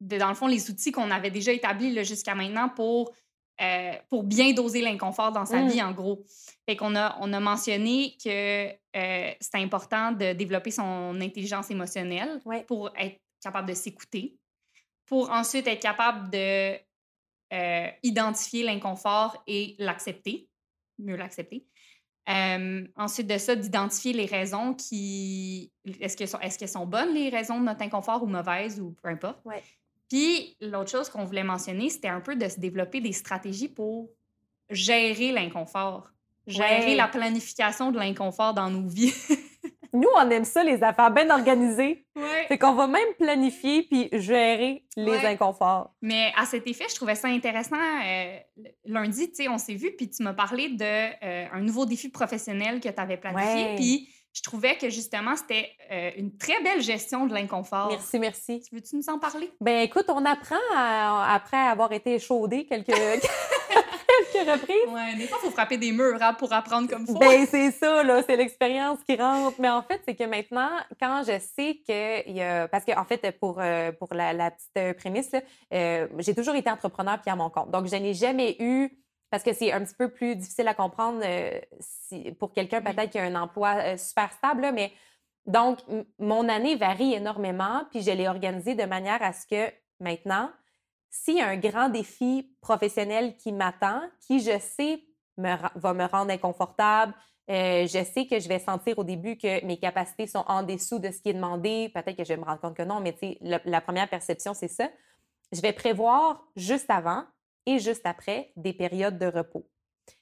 de 0.00 0.18
dans 0.18 0.28
le 0.28 0.34
fond, 0.34 0.46
les 0.46 0.70
outils 0.70 0.92
qu'on 0.92 1.10
avait 1.10 1.30
déjà 1.30 1.52
établis 1.52 2.04
jusqu'à 2.04 2.34
maintenant 2.34 2.68
pour, 2.68 3.12
euh, 3.62 3.92
pour 4.10 4.24
bien 4.24 4.52
doser 4.52 4.82
l'inconfort 4.82 5.32
dans 5.32 5.46
sa 5.46 5.62
vie, 5.64 5.82
en 5.82 5.92
gros. 5.92 6.22
Fait 6.68 6.76
qu'on 6.76 6.94
a, 6.96 7.16
on 7.20 7.32
a 7.32 7.40
mentionné 7.40 8.14
que 8.22 8.68
euh, 8.68 9.32
c'est 9.40 9.56
important 9.56 10.12
de 10.12 10.34
développer 10.34 10.70
son 10.70 11.18
intelligence 11.18 11.70
émotionnelle 11.70 12.40
pour 12.66 12.90
être 12.98 13.18
capable 13.42 13.68
de 13.70 13.74
s'écouter, 13.74 14.36
pour 15.10 15.28
ensuite 15.32 15.66
être 15.66 15.82
capable 15.82 16.30
de 16.30 16.76
euh, 17.52 17.88
identifier 18.04 18.62
l'inconfort 18.62 19.42
et 19.48 19.74
l'accepter, 19.80 20.48
mieux 21.00 21.16
l'accepter. 21.16 21.66
Euh, 22.28 22.86
ensuite 22.94 23.26
de 23.26 23.36
ça, 23.36 23.56
d'identifier 23.56 24.12
les 24.12 24.26
raisons 24.26 24.72
qui. 24.72 25.72
Est-ce 25.98 26.16
qu'elles 26.16 26.28
sont, 26.28 26.38
est 26.38 26.66
sont 26.68 26.86
bonnes, 26.86 27.12
les 27.12 27.28
raisons 27.28 27.58
de 27.58 27.64
notre 27.64 27.82
inconfort, 27.82 28.22
ou 28.22 28.26
mauvaises, 28.26 28.80
ou 28.80 28.94
peu 29.02 29.08
importe. 29.08 29.44
Ouais. 29.44 29.64
Puis, 30.08 30.56
l'autre 30.60 30.92
chose 30.92 31.08
qu'on 31.08 31.24
voulait 31.24 31.42
mentionner, 31.42 31.88
c'était 31.90 32.06
un 32.06 32.20
peu 32.20 32.36
de 32.36 32.48
se 32.48 32.60
développer 32.60 33.00
des 33.00 33.12
stratégies 33.12 33.68
pour 33.68 34.10
gérer 34.68 35.32
l'inconfort, 35.32 36.12
gérer 36.46 36.90
Ouais. 36.90 36.94
la 36.94 37.08
planification 37.08 37.90
de 37.90 37.98
l'inconfort 37.98 38.54
dans 38.54 38.70
nos 38.70 38.86
vies. 38.86 39.12
Nous, 39.92 40.08
on 40.16 40.30
aime 40.30 40.44
ça, 40.44 40.62
les 40.64 40.82
affaires 40.82 41.10
bien 41.10 41.28
organisées. 41.30 42.04
ouais. 42.16 42.44
Fait 42.48 42.58
qu'on 42.58 42.74
va 42.74 42.86
même 42.86 43.08
planifier 43.18 43.82
puis 43.82 44.08
gérer 44.12 44.84
les 44.96 45.10
Ouais. 45.12 45.26
inconforts. 45.26 45.94
Mais 46.02 46.32
à 46.36 46.46
cet 46.46 46.66
effet, 46.66 46.84
je 46.88 46.94
trouvais 46.94 47.14
ça 47.14 47.28
intéressant. 47.28 47.76
euh, 47.76 48.36
lundi, 48.84 49.28
tu 49.30 49.42
sais, 49.44 49.48
on 49.48 49.58
s'est 49.58 49.74
vu, 49.74 49.92
puis 49.96 50.08
tu 50.10 50.22
m'as 50.22 50.34
parlé 50.34 50.68
d'un 50.70 51.60
nouveau 51.60 51.86
défi 51.86 52.08
professionnel 52.08 52.80
que 52.80 52.88
tu 52.88 53.00
avais 53.00 53.16
planifié. 53.16 53.64
Ouais. 53.64 53.74
Puis 53.76 54.08
je 54.32 54.42
trouvais 54.42 54.76
que 54.76 54.88
justement, 54.90 55.34
c'était 55.34 55.68
euh, 55.90 56.10
une 56.16 56.36
très 56.36 56.62
belle 56.62 56.80
gestion 56.80 57.26
de 57.26 57.34
l'inconfort. 57.34 57.88
Merci, 57.90 58.18
merci. 58.20 58.60
Tu 58.60 58.74
veux-tu 58.74 58.94
nous 58.96 59.08
en 59.08 59.18
parler? 59.18 59.50
Ben 59.60 59.80
écoute, 59.80 60.04
on 60.08 60.24
apprend 60.24 60.54
à- 60.76 61.34
après 61.34 61.56
avoir 61.56 61.90
été 61.92 62.14
échaudé 62.14 62.64
quelques, 62.64 62.86
reprises. 64.42 64.92
Ouais, 64.92 65.14
des 65.16 65.26
fois, 65.26 65.38
il 65.42 65.46
faut 65.46 65.50
frapper 65.50 65.76
des 65.78 65.92
murs 65.92 66.18
hein, 66.20 66.34
pour 66.34 66.52
apprendre 66.52 66.88
comme 66.88 67.06
faut. 67.06 67.18
Ben, 67.18 67.46
c'est 67.46 67.70
ça, 67.70 68.02
là, 68.02 68.22
c'est 68.22 68.36
l'expérience 68.36 68.98
qui 69.08 69.16
rentre. 69.16 69.60
Mais 69.60 69.70
en 69.70 69.82
fait, 69.82 70.00
c'est 70.06 70.14
que 70.14 70.24
maintenant, 70.24 70.70
quand 71.00 71.22
je 71.26 71.38
sais 71.38 71.80
qu'il 71.84 72.36
y 72.36 72.42
a. 72.42 72.68
Parce 72.68 72.84
qu'en 72.84 73.04
fait, 73.04 73.38
pour, 73.38 73.58
euh, 73.60 73.92
pour 73.92 74.14
la, 74.14 74.32
la 74.32 74.50
petite 74.50 74.70
euh, 74.78 74.94
prémisse, 74.94 75.32
là, 75.32 75.40
euh, 75.74 76.08
j'ai 76.18 76.34
toujours 76.34 76.54
été 76.54 76.70
entrepreneur 76.70 77.18
puis 77.20 77.30
à 77.30 77.36
mon 77.36 77.50
compte. 77.50 77.70
Donc, 77.70 77.86
je 77.86 77.96
n'ai 77.96 78.14
jamais 78.14 78.56
eu. 78.60 78.90
Parce 79.30 79.44
que 79.44 79.52
c'est 79.52 79.70
un 79.70 79.84
petit 79.84 79.94
peu 79.94 80.08
plus 80.08 80.34
difficile 80.34 80.66
à 80.66 80.74
comprendre 80.74 81.20
euh, 81.24 81.60
si, 81.78 82.32
pour 82.32 82.52
quelqu'un 82.52 82.82
Oui. 82.84 82.92
peut-être 82.92 83.10
qui 83.10 83.18
a 83.20 83.22
un 83.22 83.36
emploi 83.36 83.76
euh, 83.76 83.96
super 83.96 84.32
stable, 84.32 84.62
là, 84.62 84.72
mais 84.72 84.90
donc, 85.46 85.78
mon 86.18 86.48
année 86.48 86.74
varie 86.74 87.14
énormément, 87.14 87.84
puis 87.90 88.02
je 88.02 88.10
l'ai 88.10 88.26
organisée 88.26 88.74
de 88.74 88.84
manière 88.84 89.22
à 89.22 89.32
ce 89.32 89.46
que 89.46 89.72
maintenant, 90.00 90.50
s'il 91.10 91.36
y 91.36 91.40
a 91.40 91.48
un 91.48 91.56
grand 91.56 91.88
défi 91.88 92.54
professionnel 92.60 93.36
qui 93.36 93.52
m'attend, 93.52 94.00
qui 94.26 94.40
je 94.40 94.58
sais 94.58 95.02
me 95.36 95.56
va 95.74 95.94
me 95.94 96.04
rendre 96.04 96.30
inconfortable, 96.32 97.14
euh, 97.50 97.86
je 97.86 98.04
sais 98.04 98.26
que 98.26 98.38
je 98.38 98.48
vais 98.48 98.60
sentir 98.60 98.98
au 98.98 99.04
début 99.04 99.36
que 99.36 99.64
mes 99.64 99.78
capacités 99.78 100.26
sont 100.28 100.44
en 100.46 100.62
dessous 100.62 101.00
de 101.00 101.10
ce 101.10 101.20
qui 101.20 101.30
est 101.30 101.34
demandé. 101.34 101.90
Peut-être 101.92 102.16
que 102.16 102.22
je 102.24 102.28
vais 102.28 102.36
me 102.36 102.44
rendre 102.44 102.60
compte 102.60 102.76
que 102.76 102.82
non, 102.84 103.00
mais 103.00 103.16
la, 103.40 103.60
la 103.64 103.80
première 103.80 104.08
perception, 104.08 104.54
c'est 104.54 104.68
ça. 104.68 104.88
Je 105.52 105.60
vais 105.60 105.72
prévoir 105.72 106.44
juste 106.54 106.88
avant 106.90 107.24
et 107.66 107.80
juste 107.80 108.06
après 108.06 108.52
des 108.56 108.72
périodes 108.72 109.18
de 109.18 109.26
repos. 109.26 109.68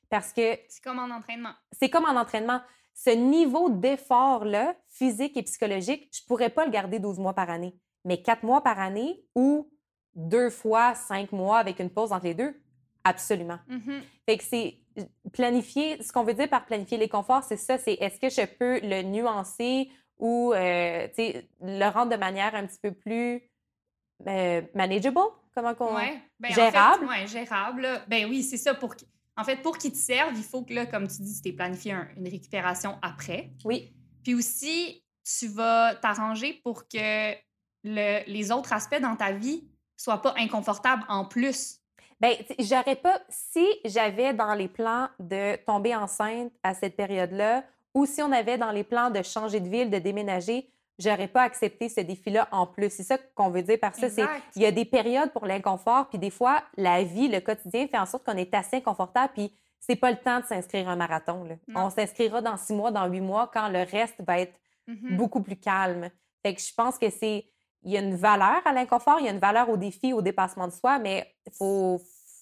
Parce 0.08 0.32
que 0.32 0.58
C'est 0.68 0.82
comme 0.82 0.98
en 0.98 1.10
entraînement. 1.14 1.52
c'est 1.72 1.90
comme 1.90 2.06
en 2.06 2.16
entraînement. 2.18 2.62
Ce 2.94 3.10
niveau 3.10 3.68
d'effort-là, 3.68 4.74
physique 4.88 5.36
et 5.36 5.42
psychologique, 5.42 6.08
je 6.14 6.22
ne 6.22 6.26
pourrais 6.28 6.48
pas 6.48 6.64
le 6.64 6.70
garder 6.70 6.98
12 6.98 7.18
mois 7.18 7.34
par 7.34 7.50
année. 7.50 7.76
Mais 8.04 8.22
4 8.22 8.42
mois 8.42 8.62
par 8.62 8.78
année 8.80 9.22
ou 9.34 9.70
deux 10.18 10.50
fois 10.50 10.94
5 10.94 11.32
mois 11.32 11.58
avec 11.58 11.78
une 11.78 11.88
pause 11.90 12.12
entre 12.12 12.24
les 12.26 12.34
deux, 12.34 12.54
absolument. 13.04 13.58
Mhm. 13.68 14.02
Fait 14.26 14.36
que 14.36 14.44
c'est 14.44 14.78
planifier, 15.32 16.02
ce 16.02 16.12
qu'on 16.12 16.24
veut 16.24 16.34
dire 16.34 16.48
par 16.48 16.66
planifier 16.66 16.98
les 16.98 17.08
conforts, 17.08 17.44
c'est 17.44 17.56
ça, 17.56 17.78
c'est 17.78 17.94
est-ce 17.94 18.18
que 18.20 18.28
je 18.28 18.44
peux 18.46 18.80
le 18.82 19.02
nuancer 19.02 19.88
ou 20.18 20.52
euh, 20.52 21.06
le 21.60 21.88
rendre 21.90 22.10
de 22.12 22.16
manière 22.16 22.54
un 22.54 22.66
petit 22.66 22.80
peu 22.82 22.92
plus 22.92 23.42
euh, 24.26 24.62
manageable? 24.74 25.20
Comment 25.54 25.74
qu'on... 25.74 25.94
Ouais. 25.94 26.20
Ben, 26.40 26.50
en 26.50 26.54
Gérable? 26.54 27.06
fait, 27.08 27.20
ouais, 27.20 27.26
gérable. 27.26 27.82
là. 27.82 28.02
Ben 28.08 28.26
oui, 28.28 28.42
c'est 28.42 28.56
ça. 28.56 28.74
Pour... 28.74 28.94
En 29.36 29.44
fait, 29.44 29.56
pour 29.62 29.78
qu'il 29.78 29.92
te 29.92 29.96
serve, 29.96 30.32
il 30.36 30.42
faut 30.42 30.62
que, 30.64 30.74
là, 30.74 30.86
comme 30.86 31.06
tu 31.06 31.22
dis, 31.22 31.34
tu 31.36 31.42
t'es 31.42 31.52
planifié 31.52 31.92
un- 31.92 32.08
une 32.16 32.28
récupération 32.28 32.98
après. 33.02 33.50
Oui, 33.64 33.92
Puis 34.24 34.34
aussi, 34.34 35.04
tu 35.24 35.46
vas 35.48 35.94
t'arranger 35.94 36.54
pour 36.64 36.88
que 36.88 37.32
le- 37.84 38.24
les 38.30 38.50
autres 38.50 38.72
aspects 38.72 39.00
dans 39.00 39.14
ta 39.14 39.30
vie 39.32 39.68
soient 39.98 40.22
pas 40.22 40.32
inconfortables 40.38 41.04
en 41.08 41.24
plus. 41.26 41.80
Ben, 42.20 42.34
sais, 42.48 42.56
j'aurais 42.60 42.96
pas. 42.96 43.20
Si 43.28 43.66
j'avais 43.84 44.32
dans 44.32 44.54
les 44.54 44.68
plans 44.68 45.08
de 45.20 45.56
tomber 45.66 45.94
enceinte 45.94 46.50
à 46.62 46.72
cette 46.74 46.96
période-là, 46.96 47.64
ou 47.94 48.06
si 48.06 48.22
on 48.22 48.32
avait 48.32 48.56
dans 48.58 48.70
les 48.70 48.84
plans 48.84 49.10
de 49.10 49.22
changer 49.22 49.60
de 49.60 49.68
ville, 49.68 49.90
de 49.90 49.98
déménager, 49.98 50.70
j'aurais 50.98 51.28
pas 51.28 51.42
accepté 51.42 51.88
ce 51.88 52.00
défi-là 52.00 52.48
en 52.50 52.66
plus. 52.66 52.90
C'est 52.90 53.02
ça 53.04 53.18
qu'on 53.34 53.50
veut 53.50 53.62
dire 53.62 53.78
par 53.78 53.94
ça. 53.94 54.08
C'est 54.10 54.22
il 54.56 54.62
y 54.62 54.66
a 54.66 54.72
des 54.72 54.84
périodes 54.84 55.30
pour 55.32 55.46
l'inconfort, 55.46 56.08
puis 56.08 56.18
des 56.18 56.30
fois, 56.30 56.62
la 56.76 57.04
vie, 57.04 57.28
le 57.28 57.40
quotidien 57.40 57.86
fait 57.86 57.98
en 57.98 58.06
sorte 58.06 58.24
qu'on 58.24 58.36
est 58.36 58.52
assez 58.54 58.76
inconfortable, 58.78 59.32
puis 59.34 59.52
c'est 59.80 59.96
pas 59.96 60.10
le 60.10 60.16
temps 60.16 60.40
de 60.40 60.44
s'inscrire 60.44 60.88
à 60.88 60.92
un 60.92 60.96
marathon. 60.96 61.44
là. 61.44 61.54
On 61.74 61.88
s'inscrira 61.90 62.40
dans 62.40 62.56
six 62.56 62.72
mois, 62.72 62.90
dans 62.90 63.06
huit 63.06 63.20
mois, 63.20 63.48
quand 63.52 63.68
le 63.68 63.84
reste 63.88 64.20
va 64.26 64.40
être 64.40 64.54
Mhm. 64.88 65.16
beaucoup 65.16 65.42
plus 65.42 65.56
calme. 65.56 66.08
Fait 66.42 66.54
que 66.54 66.60
je 66.60 66.72
pense 66.74 66.98
que 66.98 67.10
c'est. 67.10 67.44
Il 67.88 67.92
y 67.92 67.96
a 67.96 68.00
une 68.00 68.16
valeur 68.16 68.60
à 68.66 68.72
l'inconfort, 68.74 69.16
il 69.18 69.24
y 69.24 69.28
a 69.30 69.32
une 69.32 69.38
valeur 69.38 69.70
au 69.70 69.78
défi, 69.78 70.12
au 70.12 70.20
dépassement 70.20 70.68
de 70.68 70.72
soi, 70.74 70.98
mais 70.98 71.34
il 71.46 71.52
faut, 71.56 71.98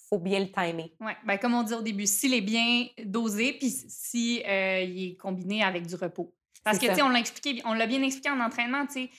faut 0.09 0.19
bien 0.19 0.41
le 0.41 0.51
timer. 0.51 0.93
Oui, 0.99 1.13
ben, 1.25 1.37
comme 1.37 1.53
on 1.53 1.63
dit 1.63 1.73
au 1.73 1.81
début, 1.81 2.05
s'il 2.05 2.33
est 2.33 2.41
bien 2.41 2.87
dosé, 3.05 3.53
puis 3.53 3.69
si 3.69 4.43
euh, 4.45 4.81
il 4.81 5.11
est 5.11 5.15
combiné 5.15 5.63
avec 5.63 5.87
du 5.87 5.95
repos. 5.95 6.35
Parce 6.65 6.79
que, 6.79 6.87
tu 6.87 6.95
sais, 6.95 7.01
on 7.01 7.07
l'a 7.07 7.19
expliqué, 7.19 7.61
on 7.63 7.71
l'a 7.71 7.87
bien 7.87 8.01
expliqué 8.01 8.29
en 8.29 8.41
entraînement, 8.41 8.85
tu 8.87 9.05
sais, 9.05 9.09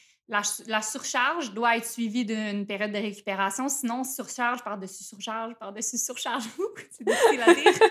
la, 0.67 0.83
surcharge 0.83 1.55
doit 1.55 1.79
être 1.79 1.87
suivie 1.87 2.27
d'une 2.27 2.67
période 2.67 2.93
de 2.93 2.99
récupération. 2.99 3.71
Sinon, 3.71 4.05
surcharge 4.05 4.63
par-dessus 4.63 5.05
surcharge, 5.05 5.55
par-dessus 5.55 5.97
surcharge, 5.97 6.45
c'est 6.91 7.05
difficile 7.05 7.41
à 7.41 7.55
dire. 7.55 7.73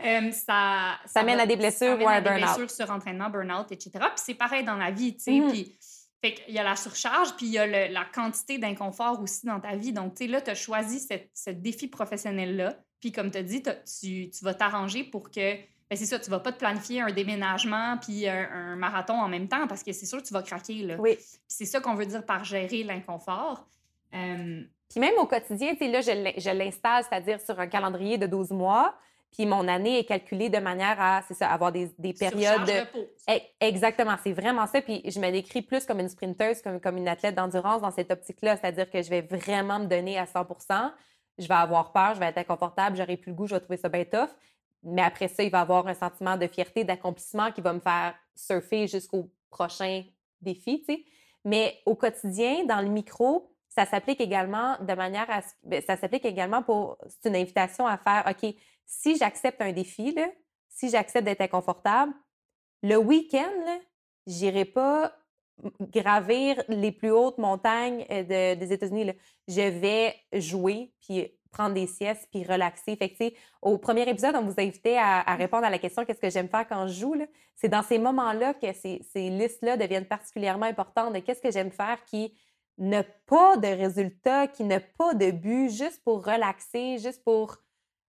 Euh, 0.00 0.30
ça, 0.30 0.96
ça, 1.06 1.24
mène 1.24 1.40
à 1.40 1.46
des 1.46 1.56
blessures 1.56 2.00
ou 2.00 2.06
à 2.06 2.12
un 2.12 2.20
burn-out. 2.20 2.40
des 2.40 2.44
blessures 2.44 2.70
sur 2.70 2.94
entraînement, 2.94 3.30
burn-out, 3.30 3.66
etc. 3.72 3.90
Puis 3.94 4.10
c'est 4.14 4.34
pareil 4.34 4.62
dans 4.62 4.76
la 4.76 4.92
vie, 4.92 5.16
tu 5.16 5.24
sais. 5.24 5.30
Mm-hmm. 5.32 5.50
Puis, 5.50 5.76
fait 6.20 6.34
qu'il 6.34 6.54
y 6.54 6.58
a 6.58 6.64
la 6.64 6.74
surcharge, 6.74 7.36
puis 7.36 7.46
il 7.46 7.52
y 7.52 7.58
a 7.58 7.88
la 7.88 8.04
quantité 8.04 8.58
d'inconfort 8.58 9.20
aussi 9.22 9.46
dans 9.46 9.60
ta 9.60 9.76
vie. 9.76 9.92
Donc, 9.92 10.14
tu 10.14 10.24
sais, 10.24 10.30
là, 10.30 10.40
tu 10.40 10.50
as 10.50 10.54
choisi 10.54 11.06
ce 11.34 11.50
défi 11.50 11.86
professionnel-là. 11.86 12.76
Puis, 13.00 13.12
comme 13.12 13.30
tu 13.30 13.38
as 13.38 13.42
dit, 13.42 13.62
tu, 13.62 14.30
tu 14.30 14.44
vas 14.44 14.54
t'arranger 14.54 15.04
pour 15.04 15.30
que 15.30 15.56
ben, 15.90 15.96
c'est 15.96 16.06
ça, 16.06 16.18
tu 16.18 16.28
vas 16.28 16.40
pas 16.40 16.52
te 16.52 16.58
planifier 16.58 17.00
un 17.00 17.10
déménagement 17.12 17.96
puis 17.98 18.28
un, 18.28 18.76
marathon 18.76 19.14
en 19.14 19.28
même 19.28 19.48
temps 19.48 19.66
parce 19.66 19.82
que 19.82 19.92
c'est 19.92 20.04
sûr 20.04 20.20
que 20.20 20.26
tu 20.26 20.34
vas 20.34 20.42
craquer. 20.42 20.82
Là. 20.82 20.96
Oui. 20.98 21.16
c'est 21.46 21.64
ça 21.64 21.80
qu'on 21.80 21.94
veut 21.94 22.04
dire 22.04 22.26
par 22.26 22.44
gérer 22.44 22.82
l'inconfort. 22.82 23.66
Puis 24.10 25.00
même 25.00 25.14
au 25.18 25.26
quotidien, 25.26 25.72
tu 25.72 25.78
sais, 25.78 25.88
là, 25.88 26.00
je 26.00 26.50
l'installe, 26.50 27.04
c'est-à-dire 27.04 27.40
sur 27.40 27.58
un 27.58 27.66
calendrier 27.66 28.18
de 28.18 28.26
12 28.26 28.50
mois. 28.50 28.94
Puis 29.32 29.46
mon 29.46 29.68
année 29.68 29.98
est 29.98 30.04
calculée 30.04 30.48
de 30.48 30.58
manière 30.58 31.00
à, 31.00 31.22
c'est 31.28 31.34
ça, 31.34 31.50
avoir 31.50 31.70
des, 31.70 31.90
des 31.98 32.12
périodes. 32.12 32.64
De... 32.64 33.32
E, 33.32 33.40
exactement, 33.60 34.16
c'est 34.22 34.32
vraiment 34.32 34.66
ça. 34.66 34.80
Puis 34.80 35.02
je 35.04 35.20
me 35.20 35.30
décris 35.30 35.62
plus 35.62 35.84
comme 35.84 36.00
une 36.00 36.08
sprinteuse, 36.08 36.62
comme, 36.62 36.80
comme 36.80 36.96
une 36.96 37.08
athlète 37.08 37.34
d'endurance 37.34 37.82
dans 37.82 37.90
cette 37.90 38.10
optique-là. 38.10 38.56
C'est-à-dire 38.56 38.90
que 38.90 39.02
je 39.02 39.10
vais 39.10 39.20
vraiment 39.20 39.78
me 39.78 39.86
donner 39.86 40.18
à 40.18 40.24
100% 40.24 40.92
Je 41.38 41.46
vais 41.46 41.54
avoir 41.54 41.92
peur, 41.92 42.14
je 42.14 42.20
vais 42.20 42.26
être 42.26 42.38
inconfortable, 42.38 42.96
j'aurai 42.96 43.16
plus 43.16 43.30
le 43.30 43.36
goût, 43.36 43.46
je 43.46 43.54
vais 43.54 43.60
trouver 43.60 43.76
ça 43.76 43.88
bien 43.88 44.04
tough. 44.04 44.30
Mais 44.82 45.02
après 45.02 45.28
ça, 45.28 45.42
il 45.42 45.50
va 45.50 45.60
avoir 45.60 45.86
un 45.86 45.94
sentiment 45.94 46.36
de 46.36 46.46
fierté, 46.46 46.84
d'accomplissement 46.84 47.52
qui 47.52 47.60
va 47.60 47.72
me 47.72 47.80
faire 47.80 48.14
surfer 48.34 48.86
jusqu'au 48.86 49.30
prochain 49.50 50.04
défi, 50.40 50.80
tu 50.80 50.94
sais. 50.94 51.04
Mais 51.44 51.78
au 51.86 51.94
quotidien, 51.94 52.64
dans 52.64 52.80
le 52.80 52.88
micro, 52.88 53.50
ça 53.68 53.86
s'applique 53.86 54.20
également 54.20 54.76
de 54.80 54.92
manière 54.94 55.30
à... 55.30 55.40
Ben, 55.62 55.82
ça 55.82 55.96
s'applique 55.96 56.24
également 56.24 56.62
pour... 56.62 56.98
C'est 57.08 57.28
une 57.28 57.36
invitation 57.36 57.86
à 57.86 57.96
faire, 57.96 58.24
OK, 58.28 58.54
si 58.88 59.16
j'accepte 59.16 59.60
un 59.60 59.72
défi, 59.72 60.12
là, 60.12 60.28
si 60.68 60.88
j'accepte 60.88 61.24
d'être 61.24 61.42
inconfortable, 61.42 62.12
le 62.82 62.96
week-end, 62.96 63.80
j'irai 64.26 64.64
pas 64.64 65.14
gravir 65.80 66.62
les 66.68 66.92
plus 66.92 67.10
hautes 67.10 67.38
montagnes 67.38 68.06
euh, 68.10 68.54
des 68.54 68.72
États-Unis. 68.72 69.12
Je 69.46 69.60
vais 69.60 70.14
jouer, 70.32 70.94
puis 71.00 71.38
prendre 71.50 71.74
des 71.74 71.86
siestes 71.86 72.28
puis 72.30 72.44
relaxer. 72.44 72.96
Fait 72.96 73.10
que, 73.10 73.24
au 73.62 73.78
premier 73.78 74.08
épisode, 74.08 74.34
on 74.36 74.42
vous 74.42 74.54
invitait 74.58 74.96
à, 74.96 75.20
à 75.20 75.34
répondre 75.34 75.64
à 75.64 75.70
la 75.70 75.78
question 75.78 76.04
qu'est-ce 76.04 76.20
que 76.20 76.30
j'aime 76.30 76.48
faire 76.48 76.66
quand 76.68 76.86
je 76.86 77.00
joue. 77.00 77.16
C'est 77.56 77.68
dans 77.68 77.82
ces 77.82 77.98
moments-là 77.98 78.54
que 78.54 78.72
ces, 78.72 79.02
ces 79.12 79.28
listes-là 79.30 79.76
deviennent 79.76 80.06
particulièrement 80.06 80.66
importantes 80.66 81.12
de 81.14 81.18
qu'est-ce 81.18 81.42
que 81.42 81.50
j'aime 81.50 81.72
faire 81.72 82.04
qui 82.04 82.38
n'a 82.78 83.02
pas 83.26 83.56
de 83.56 83.66
résultat, 83.66 84.46
qui 84.46 84.64
n'a 84.64 84.80
pas 84.80 85.14
de 85.14 85.30
but, 85.30 85.70
juste 85.70 86.02
pour 86.04 86.24
relaxer, 86.24 86.98
juste 86.98 87.24
pour 87.24 87.56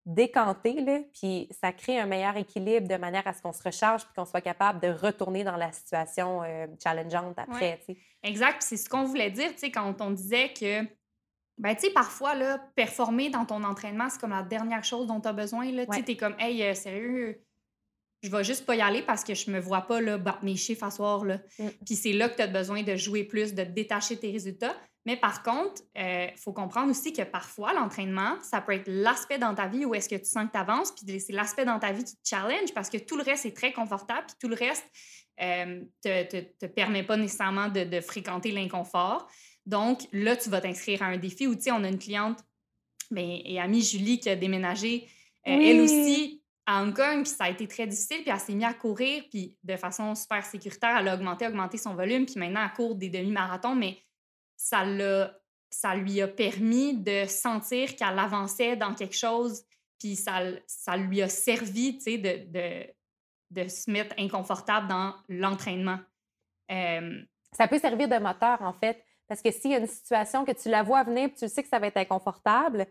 décanter. 0.06 0.80
Là, 0.80 1.00
puis 1.12 1.48
ça 1.60 1.72
crée 1.72 1.98
un 1.98 2.06
meilleur 2.06 2.36
équilibre 2.36 2.88
de 2.88 2.96
manière 2.96 3.26
à 3.26 3.34
ce 3.34 3.42
qu'on 3.42 3.52
se 3.52 3.62
recharge 3.62 4.04
puis 4.04 4.14
qu'on 4.16 4.24
soit 4.24 4.40
capable 4.40 4.80
de 4.80 4.88
retourner 4.88 5.44
dans 5.44 5.56
la 5.56 5.72
situation 5.72 6.42
euh, 6.44 6.66
challengeante 6.82 7.38
après. 7.38 7.80
Exact. 8.22 8.62
C'est 8.62 8.76
ce 8.76 8.88
qu'on 8.88 9.04
voulait 9.04 9.30
dire 9.30 9.50
quand 9.72 10.00
on 10.00 10.10
disait 10.12 10.52
que 10.52 10.86
ben, 11.58 11.74
tu 11.74 11.86
sais, 11.86 11.90
parfois, 11.90 12.34
là, 12.34 12.58
performer 12.74 13.30
dans 13.30 13.46
ton 13.46 13.64
entraînement, 13.64 14.10
c'est 14.10 14.20
comme 14.20 14.30
la 14.30 14.42
dernière 14.42 14.84
chose 14.84 15.06
dont 15.06 15.20
tu 15.20 15.28
as 15.28 15.32
besoin. 15.32 15.66
Tu 15.66 15.86
sais, 15.90 16.04
es 16.06 16.16
comme, 16.16 16.36
hey, 16.38 16.62
euh, 16.62 16.74
sérieux, 16.74 17.40
je 18.22 18.30
vais 18.30 18.44
juste 18.44 18.66
pas 18.66 18.74
y 18.74 18.80
aller 18.80 19.02
parce 19.02 19.24
que 19.24 19.34
je 19.34 19.50
me 19.50 19.60
vois 19.60 19.82
pas 19.82 20.00
là, 20.00 20.18
battre 20.18 20.42
mes 20.44 20.56
chiffres 20.56 20.84
à 20.84 20.90
soir. 20.90 21.24
Là. 21.24 21.38
Mm. 21.58 21.68
Puis 21.84 21.96
c'est 21.96 22.12
là 22.12 22.28
que 22.28 22.36
tu 22.36 22.42
as 22.42 22.46
besoin 22.46 22.82
de 22.82 22.96
jouer 22.96 23.24
plus, 23.24 23.54
de 23.54 23.62
détacher 23.62 24.16
tes 24.18 24.30
résultats. 24.30 24.74
Mais 25.04 25.16
par 25.16 25.44
contre, 25.44 25.82
il 25.94 26.02
euh, 26.02 26.26
faut 26.36 26.52
comprendre 26.52 26.90
aussi 26.90 27.12
que 27.12 27.22
parfois, 27.22 27.72
l'entraînement, 27.72 28.36
ça 28.42 28.60
peut 28.60 28.72
être 28.72 28.88
l'aspect 28.88 29.38
dans 29.38 29.54
ta 29.54 29.68
vie 29.68 29.84
où 29.84 29.94
est-ce 29.94 30.08
que 30.08 30.16
tu 30.16 30.24
sens 30.24 30.46
que 30.46 30.52
tu 30.52 30.58
avances, 30.58 30.92
puis 30.92 31.20
c'est 31.20 31.32
l'aspect 31.32 31.64
dans 31.64 31.78
ta 31.78 31.92
vie 31.92 32.02
qui 32.02 32.16
te 32.16 32.28
challenge 32.28 32.74
parce 32.74 32.90
que 32.90 32.98
tout 32.98 33.16
le 33.16 33.22
reste 33.22 33.46
est 33.46 33.56
très 33.56 33.72
confortable, 33.72 34.26
puis 34.26 34.36
tout 34.40 34.48
le 34.48 34.56
reste 34.56 34.84
euh, 35.40 35.82
te, 36.02 36.24
te, 36.24 36.36
te, 36.58 36.66
permet 36.66 37.04
pas 37.04 37.16
nécessairement 37.16 37.68
de, 37.68 37.84
de 37.84 38.00
fréquenter 38.00 38.50
l'inconfort. 38.50 39.28
Donc, 39.64 40.00
là, 40.12 40.34
tu 40.34 40.50
vas 40.50 40.60
t'inscrire 40.60 41.02
à 41.02 41.06
un 41.06 41.18
défi 41.18 41.46
où, 41.46 41.54
tu 41.54 41.62
sais, 41.62 41.72
on 41.72 41.84
a 41.84 41.88
une 41.88 41.98
cliente 41.98 42.40
ben, 43.10 43.38
et 43.44 43.60
amie 43.60 43.82
Julie 43.82 44.18
qui 44.18 44.28
a 44.28 44.34
déménagé, 44.34 45.08
euh, 45.46 45.52
elle 45.52 45.80
aussi, 45.80 46.42
à 46.66 46.82
Hong 46.82 46.94
Kong, 46.94 47.22
puis 47.22 47.32
ça 47.32 47.44
a 47.44 47.50
été 47.50 47.68
très 47.68 47.86
difficile, 47.86 48.22
puis 48.22 48.30
elle 48.30 48.40
s'est 48.40 48.54
mise 48.54 48.64
à 48.64 48.74
courir, 48.74 49.24
puis 49.30 49.56
de 49.62 49.76
façon 49.76 50.14
super 50.14 50.44
sécuritaire, 50.44 50.98
elle 50.98 51.08
a 51.08 51.14
augmenté, 51.14 51.46
augmenté 51.46 51.78
son 51.78 51.94
volume, 51.94 52.26
puis 52.26 52.34
maintenant, 52.38 52.64
elle 52.64 52.72
court 52.72 52.96
des 52.96 53.08
demi-marathons, 53.08 53.76
mais 53.76 53.98
ça, 54.56 54.84
lui 54.84 56.20
a 56.20 56.28
permis 56.28 56.96
de 56.96 57.24
sentir 57.26 57.94
qu'elle 57.94 58.18
avançait 58.18 58.76
dans 58.76 58.94
quelque 58.94 59.16
chose, 59.16 59.62
puis 59.98 60.16
ça, 60.16 60.96
lui 60.96 61.22
a 61.22 61.28
servi, 61.28 61.98
de, 61.98 62.50
de, 62.50 62.86
de, 63.50 63.68
se 63.68 63.90
mettre 63.90 64.14
inconfortable 64.18 64.88
dans 64.88 65.14
l'entraînement. 65.28 66.00
Euh, 66.70 67.22
ça 67.52 67.68
peut 67.68 67.78
servir 67.78 68.08
de 68.08 68.18
moteur, 68.18 68.60
en 68.60 68.72
fait. 68.72 69.02
Parce 69.28 69.42
que 69.42 69.50
s'il 69.50 69.72
y 69.72 69.74
a 69.74 69.78
une 69.78 69.86
situation 69.86 70.44
que 70.44 70.52
tu 70.52 70.68
la 70.68 70.82
vois 70.82 71.02
venir, 71.02 71.30
tu 71.36 71.48
sais 71.48 71.62
que 71.62 71.68
ça 71.68 71.78
va 71.78 71.88
être 71.88 71.96
inconfortable, 71.96 72.86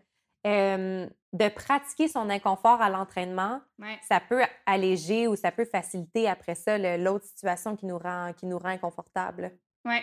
de 0.45 1.49
pratiquer 1.49 2.07
son 2.07 2.29
inconfort 2.29 2.81
à 2.81 2.89
l'entraînement, 2.89 3.61
ça 4.07 4.19
peut 4.19 4.41
alléger 4.65 5.27
ou 5.27 5.35
ça 5.35 5.51
peut 5.51 5.65
faciliter 5.65 6.27
après 6.27 6.55
ça 6.55 6.77
l'autre 6.97 7.25
situation 7.25 7.75
qui 7.75 7.85
nous 7.85 7.97
rend, 7.97 8.33
qui 8.33 8.45
nous 8.45 8.59
rend 8.59 8.69
inconfortable. 8.69 9.51
Oui. 9.85 9.97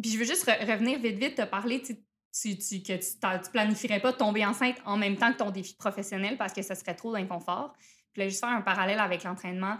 Puis 0.00 0.12
je 0.12 0.18
veux 0.18 0.24
juste 0.24 0.44
revenir 0.44 0.98
vite, 0.98 1.18
vite, 1.18 1.34
te 1.36 1.42
parler 1.42 1.82
tu, 1.82 1.96
tu, 2.32 2.82
que 2.82 2.96
tu 2.96 3.16
ne 3.22 3.50
planifierais 3.50 4.00
pas 4.00 4.12
tomber 4.12 4.44
enceinte 4.46 4.76
en 4.86 4.96
même 4.96 5.16
temps 5.16 5.32
que 5.32 5.38
ton 5.38 5.50
défi 5.50 5.74
professionnel 5.74 6.38
parce 6.38 6.52
que 6.52 6.62
ça 6.62 6.74
serait 6.74 6.94
trop 6.94 7.12
d'inconfort. 7.12 7.74
Je 8.12 8.20
voulais 8.20 8.30
juste 8.30 8.40
faire 8.40 8.54
un 8.54 8.62
parallèle 8.62 9.00
avec 9.00 9.24
l'entraînement. 9.24 9.76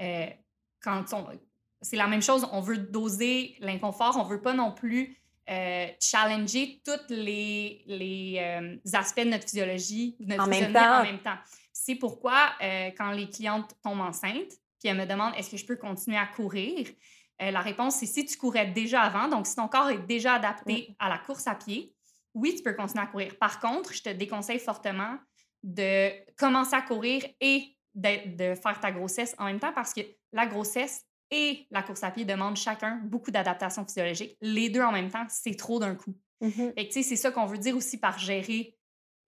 Euh, 0.00 0.26
quand 0.82 1.04
on, 1.12 1.26
c'est 1.80 1.96
la 1.96 2.06
même 2.06 2.22
chose. 2.22 2.46
On 2.52 2.60
veut 2.60 2.78
doser 2.78 3.56
l'inconfort. 3.60 4.16
On 4.18 4.24
veut 4.24 4.40
pas 4.40 4.54
non 4.54 4.72
plus 4.72 5.16
euh, 5.50 5.86
challenger 6.00 6.80
tous 6.84 7.12
les, 7.12 7.82
les 7.86 8.36
euh, 8.38 8.76
aspects 8.96 9.20
de 9.20 9.28
notre 9.28 9.44
physiologie, 9.44 10.16
notre 10.20 10.44
en, 10.44 10.46
même 10.46 10.72
temps. 10.72 11.00
en 11.00 11.02
même 11.02 11.18
temps. 11.18 11.36
C'est 11.72 11.96
pourquoi, 11.96 12.52
euh, 12.62 12.90
quand 12.96 13.10
les 13.10 13.28
clientes 13.28 13.74
tombent 13.82 14.00
enceintes, 14.00 14.52
puis 14.80 14.88
elles 14.88 14.96
me 14.96 15.04
demandent 15.04 15.34
est-ce 15.36 15.50
que 15.50 15.56
je 15.56 15.66
peux 15.66 15.76
continuer 15.76 16.16
à 16.16 16.26
courir, 16.26 16.86
la 17.40 17.60
réponse 17.60 17.96
c'est 17.96 18.06
si 18.06 18.24
tu 18.24 18.38
courais 18.38 18.68
déjà 18.68 19.02
avant, 19.02 19.28
donc 19.28 19.46
si 19.46 19.56
ton 19.56 19.66
corps 19.66 19.90
est 19.90 20.06
déjà 20.06 20.34
adapté 20.34 20.94
à 21.00 21.08
la 21.08 21.18
course 21.18 21.48
à 21.48 21.56
pied, 21.56 21.92
oui, 22.32 22.54
tu 22.56 22.62
peux 22.62 22.74
continuer 22.74 23.02
à 23.02 23.06
courir. 23.08 23.36
Par 23.38 23.60
contre, 23.60 23.92
je 23.92 24.02
te 24.02 24.08
déconseille 24.08 24.60
fortement 24.60 25.18
de 25.62 26.10
commencer 26.36 26.74
à 26.74 26.82
courir 26.82 27.24
et 27.40 27.76
de, 27.94 28.36
de 28.36 28.54
faire 28.54 28.78
ta 28.80 28.92
grossesse 28.92 29.34
en 29.38 29.46
même 29.46 29.58
temps 29.58 29.72
parce 29.72 29.92
que 29.92 30.00
la 30.32 30.46
grossesse 30.46 31.04
et 31.30 31.66
la 31.70 31.82
course 31.82 32.02
à 32.02 32.10
pied 32.10 32.24
demandent 32.24 32.56
chacun 32.56 33.00
beaucoup 33.04 33.30
d'adaptation 33.30 33.84
physiologique. 33.84 34.36
Les 34.40 34.68
deux 34.68 34.82
en 34.82 34.92
même 34.92 35.10
temps, 35.10 35.26
c'est 35.28 35.56
trop 35.56 35.78
d'un 35.78 35.94
coup. 35.94 36.14
Mm-hmm. 36.40 37.02
c'est 37.02 37.16
ça 37.16 37.30
qu'on 37.30 37.46
veut 37.46 37.58
dire 37.58 37.76
aussi 37.76 37.98
par 37.98 38.18
gérer 38.18 38.76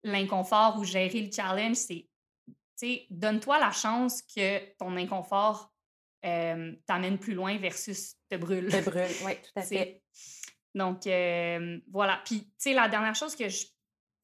l'inconfort 0.04 0.78
ou 0.78 0.84
gérer 0.84 1.22
le 1.22 1.32
challenge, 1.32 1.78
c'est, 1.78 3.08
donne-toi 3.10 3.60
la 3.60 3.72
chance 3.72 4.22
que 4.22 4.74
ton 4.76 4.96
inconfort 4.98 5.74
euh, 6.26 6.74
t'amène 6.86 7.18
plus 7.18 7.34
loin 7.34 7.58
versus 7.58 8.16
te 8.30 8.36
brûle. 8.36 8.70
Te 8.70 8.84
brûle, 8.84 9.12
oui, 9.26 9.34
tout 9.43 9.60
à 9.60 9.62
fait. 9.62 10.04
Donc, 10.74 11.08
euh, 11.08 11.80
voilà. 11.91 12.22
Puis, 12.26 12.41
tu 12.41 12.52
sais, 12.58 12.74
la 12.74 12.89
dernière 12.89 13.16
chose 13.16 13.36
que 13.36 13.48
je, 13.48 13.66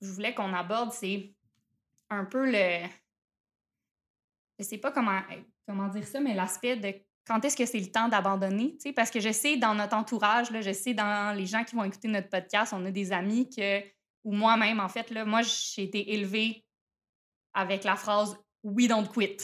voulais 0.02 0.34
qu'on 0.34 0.54
aborde, 0.54 0.92
c'est 0.92 1.34
un 2.10 2.26
peu 2.26 2.46
le... 2.46 2.88
Je 4.60 4.66
sais 4.66 4.78
pas 4.78 4.92
comment, 4.92 5.22
comment 5.66 5.88
dire 5.88 6.06
ça, 6.06 6.20
mais 6.20 6.34
l'aspect 6.34 6.76
de 6.76 6.94
quand 7.26 7.44
est-ce 7.46 7.56
que 7.56 7.66
c'est 7.66 7.80
le 7.80 7.92
temps 7.92 8.08
d'abandonner? 8.08 8.78
Parce 8.96 9.12
que 9.12 9.20
je 9.20 9.32
sais 9.32 9.58
dans 9.58 9.76
notre 9.76 9.96
entourage, 9.96 10.52
là, 10.52 10.62
je 10.62 10.72
sais 10.72 10.94
dans 10.94 11.36
les 11.36 11.46
gens 11.46 11.64
qui 11.64 11.76
vont 11.76 11.84
écouter 11.84 12.08
notre 12.08 12.30
podcast, 12.30 12.74
on 12.76 12.86
a 12.86 12.92
des 12.92 13.12
amis 13.12 13.50
que, 13.50 13.80
ou 14.24 14.34
moi-même, 14.34 14.80
en 14.80 14.90
fait, 14.90 15.10
là, 15.12 15.26
moi, 15.26 15.42
j'ai 15.42 15.84
été 15.84 16.14
élevée 16.14 16.66
avec 17.54 17.84
la 17.84 17.96
phrase 17.96 18.38
We 18.64 18.88
don't 18.88 19.08
quit. 19.08 19.38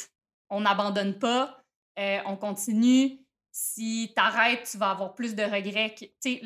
On 0.49 0.61
n'abandonne 0.61 1.17
pas, 1.17 1.63
euh, 1.99 2.19
on 2.25 2.37
continue. 2.37 3.19
Si 3.51 4.11
tu 4.15 4.21
arrêtes, 4.21 4.69
tu 4.71 4.77
vas 4.77 4.91
avoir 4.91 5.15
plus 5.15 5.35
de 5.35 5.43
regrets. 5.43 5.95
Tu 5.97 6.07
sais, 6.19 6.41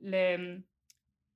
le, 0.00 0.62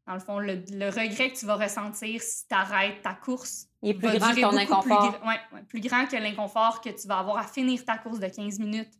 dans 0.06 0.14
le 0.14 0.20
fond, 0.20 0.38
le, 0.38 0.54
regret 0.86 1.30
que 1.30 1.38
tu 1.38 1.44
vas 1.44 1.56
ressentir 1.56 2.22
si 2.22 2.48
tu 2.48 2.54
arrêtes 2.54 3.02
ta 3.02 3.12
course. 3.12 3.66
Il 3.82 3.90
est 3.90 3.94
plus 3.94 4.18
grand 4.18 4.34
que 4.34 4.40
ton 4.40 4.56
inconfort. 4.56 5.18
Plus, 5.18 5.28
ouais, 5.28 5.62
plus 5.68 5.80
grand 5.80 6.06
que 6.06 6.16
l'inconfort 6.16 6.80
que 6.80 6.88
tu 6.88 7.06
vas 7.06 7.18
avoir 7.18 7.36
à 7.36 7.46
finir 7.46 7.84
ta 7.84 7.98
course 7.98 8.18
de 8.18 8.28
15 8.28 8.58
minutes. 8.58 8.94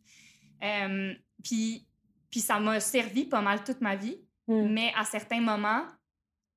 Euh, 0.63 1.13
puis 1.43 1.85
Puis 2.29 2.41
ça 2.41 2.59
m'a 2.59 2.79
servi 2.79 3.25
pas 3.25 3.41
mal 3.41 3.63
toute 3.63 3.81
ma 3.81 3.95
vie. 3.95 4.21
Mm. 4.47 4.67
Mais 4.73 4.93
à 4.95 5.03
certains 5.03 5.41
moments, 5.41 5.83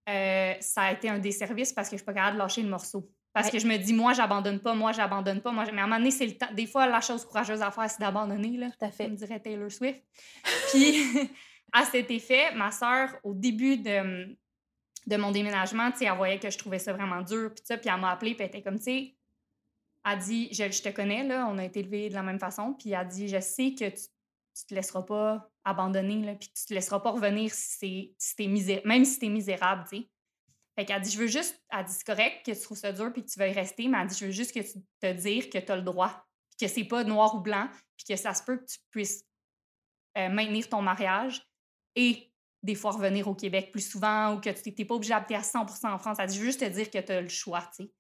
euh, 0.09 0.55
ça 0.61 0.83
a 0.83 0.93
été 0.93 1.09
un 1.09 1.19
desservice 1.19 1.73
parce 1.73 1.89
que 1.89 1.97
je 1.97 1.99
suis 2.01 2.05
pas 2.07 2.13
capable 2.13 2.35
de 2.35 2.39
lâcher 2.43 2.63
le 2.63 2.69
morceau. 2.69 3.09
Parce 3.33 3.47
Ouais. 3.47 3.53
que 3.53 3.59
je 3.61 3.67
me 3.67 3.79
dis, 3.79 3.95
moi, 3.95 4.13
j'abandonne 4.13 4.61
pas, 4.61 4.75
moi, 4.75 4.93
j'abandonne 4.93 5.41
pas. 5.41 5.51
Moi, 5.53 5.65
mais 5.73 5.81
à 5.81 5.85
un 5.85 5.87
moment 5.87 5.97
donné, 5.99 6.11
c'est 6.11 6.27
le 6.27 6.37
temps. 6.37 6.53
Des 6.53 6.67
fois, 6.67 6.87
la 6.87 7.01
chose 7.01 7.25
courageuse 7.25 7.63
à 7.63 7.71
faire, 7.71 7.89
c'est 7.89 8.01
d'abandonner, 8.01 8.59
là. 8.59 8.69
Tout 8.71 8.85
à 8.85 8.91
fait. 8.91 9.05
Comme 9.05 9.15
dirait 9.15 9.41
Taylor 9.41 9.71
Swift. 9.71 10.03
Puis, 10.71 10.97
à 11.73 11.85
cet 11.87 12.11
effet, 12.11 12.55
ma 12.55 12.71
sœur, 12.71 13.09
au 13.23 13.33
début 13.33 13.79
de, 13.79 14.37
de 15.07 15.17
mon 15.17 15.31
déménagement, 15.31 15.91
tu 15.93 15.99
sais, 15.99 16.05
elle 16.05 16.17
voyait 16.17 16.39
que 16.39 16.51
je 16.51 16.59
trouvais 16.59 16.79
ça 16.79 16.93
vraiment 16.93 17.23
dur, 17.23 17.51
puis 17.55 17.65
ça, 17.65 17.79
puis 17.79 17.89
elle 17.89 17.99
m'a 18.01 18.11
appelée, 18.11 18.35
puis 18.35 18.43
elle 18.45 18.49
était 18.49 18.63
comme, 18.63 18.77
tu 18.77 18.85
sais, 18.85 19.15
elle 20.05 20.19
dit, 20.19 20.49
je, 20.53 20.71
je 20.71 20.83
te 20.83 20.89
connais, 20.89 21.25
là, 21.25 21.47
on 21.49 21.59
a 21.59 21.65
été 21.65 21.81
élevés 21.81 22.09
de 22.09 22.15
la 22.15 22.23
même 22.23 22.39
façon, 22.41 22.75
puis 22.75 22.93
elle 22.93 23.07
dit, 23.09 23.29
je 23.29 23.41
sais 23.41 23.75
que 23.75 23.89
tu, 23.89 24.03
tu 24.55 24.67
te 24.67 24.75
laisseras 24.75 25.03
pas 25.03 25.49
abandonner, 25.65 26.23
là, 26.25 26.35
puis 26.35 26.51
tu 26.55 26.67
te 26.67 26.75
laisseras 26.75 27.01
pas 27.01 27.11
revenir 27.11 27.53
si 27.53 28.15
si 28.19 28.49
misé- 28.49 28.83
même 28.85 29.05
si 29.05 29.19
t'es 29.19 29.29
misérable, 29.29 29.85
tu 29.89 29.99
sais. 29.99 30.09
Fait 30.75 30.87
qu'elle 30.87 31.03
dit, 31.03 31.11
je 31.11 31.19
veux 31.19 31.27
juste, 31.27 31.63
elle 31.71 31.85
dit, 31.85 31.93
c'est 31.93 32.07
correct 32.07 32.47
que 32.47 32.53
tu 32.53 32.61
trouves 32.61 32.79
ça 32.79 32.93
dur 32.93 33.13
puis 33.13 33.23
que 33.25 33.31
tu 33.31 33.39
veuilles 33.39 33.53
rester, 33.53 33.89
mais 33.89 33.99
elle 34.01 34.07
dit, 34.09 34.17
je 34.19 34.27
veux 34.27 34.33
juste 34.33 34.53
que 34.53 34.61
tu 34.61 34.81
te 35.01 35.13
dire 35.13 35.51
que 35.51 35.59
tu 35.59 35.71
as 35.71 35.77
le 35.77 35.83
droit, 35.83 36.25
puis 36.51 36.67
que 36.67 36.73
c'est 36.73 36.85
pas 36.85 37.05
noir 37.05 37.35
ou 37.35 37.41
blanc, 37.41 37.69
puis 37.97 38.07
que 38.09 38.17
ça 38.17 38.33
se 38.35 38.43
peut 38.43 38.57
que 38.57 38.65
tu 38.65 38.79
puisses 38.91 39.25
euh, 40.19 40.29
maintenir 40.29 40.69
ton 40.69 40.83
mariage 40.83 41.43
et 41.95 42.33
des 42.63 42.75
fois 42.75 42.93
revenir 42.93 43.29
au 43.29 43.35
Québec 43.35 43.71
plus 43.71 43.87
souvent 43.89 44.35
ou 44.35 44.41
que 44.41 44.51
tu 44.51 44.75
n'es 44.77 44.85
pas 44.85 44.95
obligé 44.95 45.11
d'habiter 45.11 45.35
à 45.35 45.43
100% 45.43 45.87
en 45.91 45.99
France. 45.99 46.19
Elle 46.21 46.29
dit, 46.29 46.39
veux 46.39 46.45
juste 46.45 46.61
te 46.61 46.69
dire 46.69 46.91
que 46.91 46.99
tu 46.99 47.13
as 47.13 47.21
le 47.21 47.29
choix, 47.29 47.69
tu. 47.77 47.91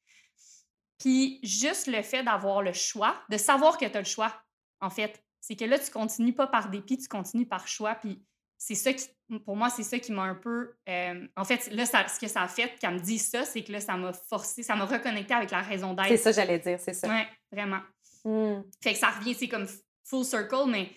Puis 1.02 1.40
juste 1.42 1.88
le 1.88 2.00
fait 2.02 2.22
d'avoir 2.22 2.62
le 2.62 2.72
choix, 2.72 3.20
de 3.28 3.36
savoir 3.36 3.76
que 3.76 3.84
tu 3.86 3.96
as 3.96 4.00
le 4.00 4.06
choix, 4.06 4.32
en 4.80 4.88
fait, 4.88 5.20
c'est 5.40 5.56
que 5.56 5.64
là, 5.64 5.76
tu 5.78 5.90
continues 5.90 6.32
pas 6.32 6.46
par 6.46 6.70
dépit, 6.70 6.96
tu 6.96 7.08
continues 7.08 7.46
par 7.46 7.66
choix. 7.66 7.96
Puis 7.96 8.22
c'est 8.56 8.76
ça 8.76 8.92
qui, 8.92 9.08
pour 9.44 9.56
moi, 9.56 9.68
c'est 9.68 9.82
ça 9.82 9.98
qui 9.98 10.12
m'a 10.12 10.22
un 10.22 10.36
peu. 10.36 10.76
euh, 10.88 11.26
en 11.34 11.44
fait, 11.44 11.66
là, 11.72 11.86
ça- 11.86 12.06
ce 12.06 12.20
que 12.20 12.28
ça 12.28 12.42
a 12.42 12.48
fait, 12.48 12.78
qu'elle 12.78 12.94
me 12.94 13.00
dise 13.00 13.28
ça, 13.28 13.44
c'est 13.44 13.64
que 13.64 13.72
là, 13.72 13.80
ça 13.80 13.96
m'a 13.96 14.12
forcé, 14.12 14.62
ça 14.62 14.76
m'a 14.76 14.84
reconnecté 14.84 15.34
avec 15.34 15.50
la 15.50 15.60
raison 15.62 15.92
d'être. 15.94 16.06
C'est 16.08 16.16
ça, 16.18 16.30
j'allais 16.30 16.60
dire, 16.60 16.78
c'est 16.78 16.94
ça. 16.94 17.08
Ouais, 17.08 17.26
vraiment. 17.50 17.80
Mm. 18.24 18.60
Fait 18.80 18.92
que 18.92 18.98
ça 19.00 19.10
revient, 19.10 19.34
c'est 19.34 19.48
comme 19.48 19.66
full 20.04 20.24
circle, 20.24 20.66
mais 20.68 20.88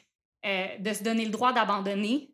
euh, 0.45 0.77
de 0.77 0.93
se 0.93 1.01
donner 1.01 1.25
le 1.25 1.31
droit 1.31 1.51
d'abandonner, 1.51 2.31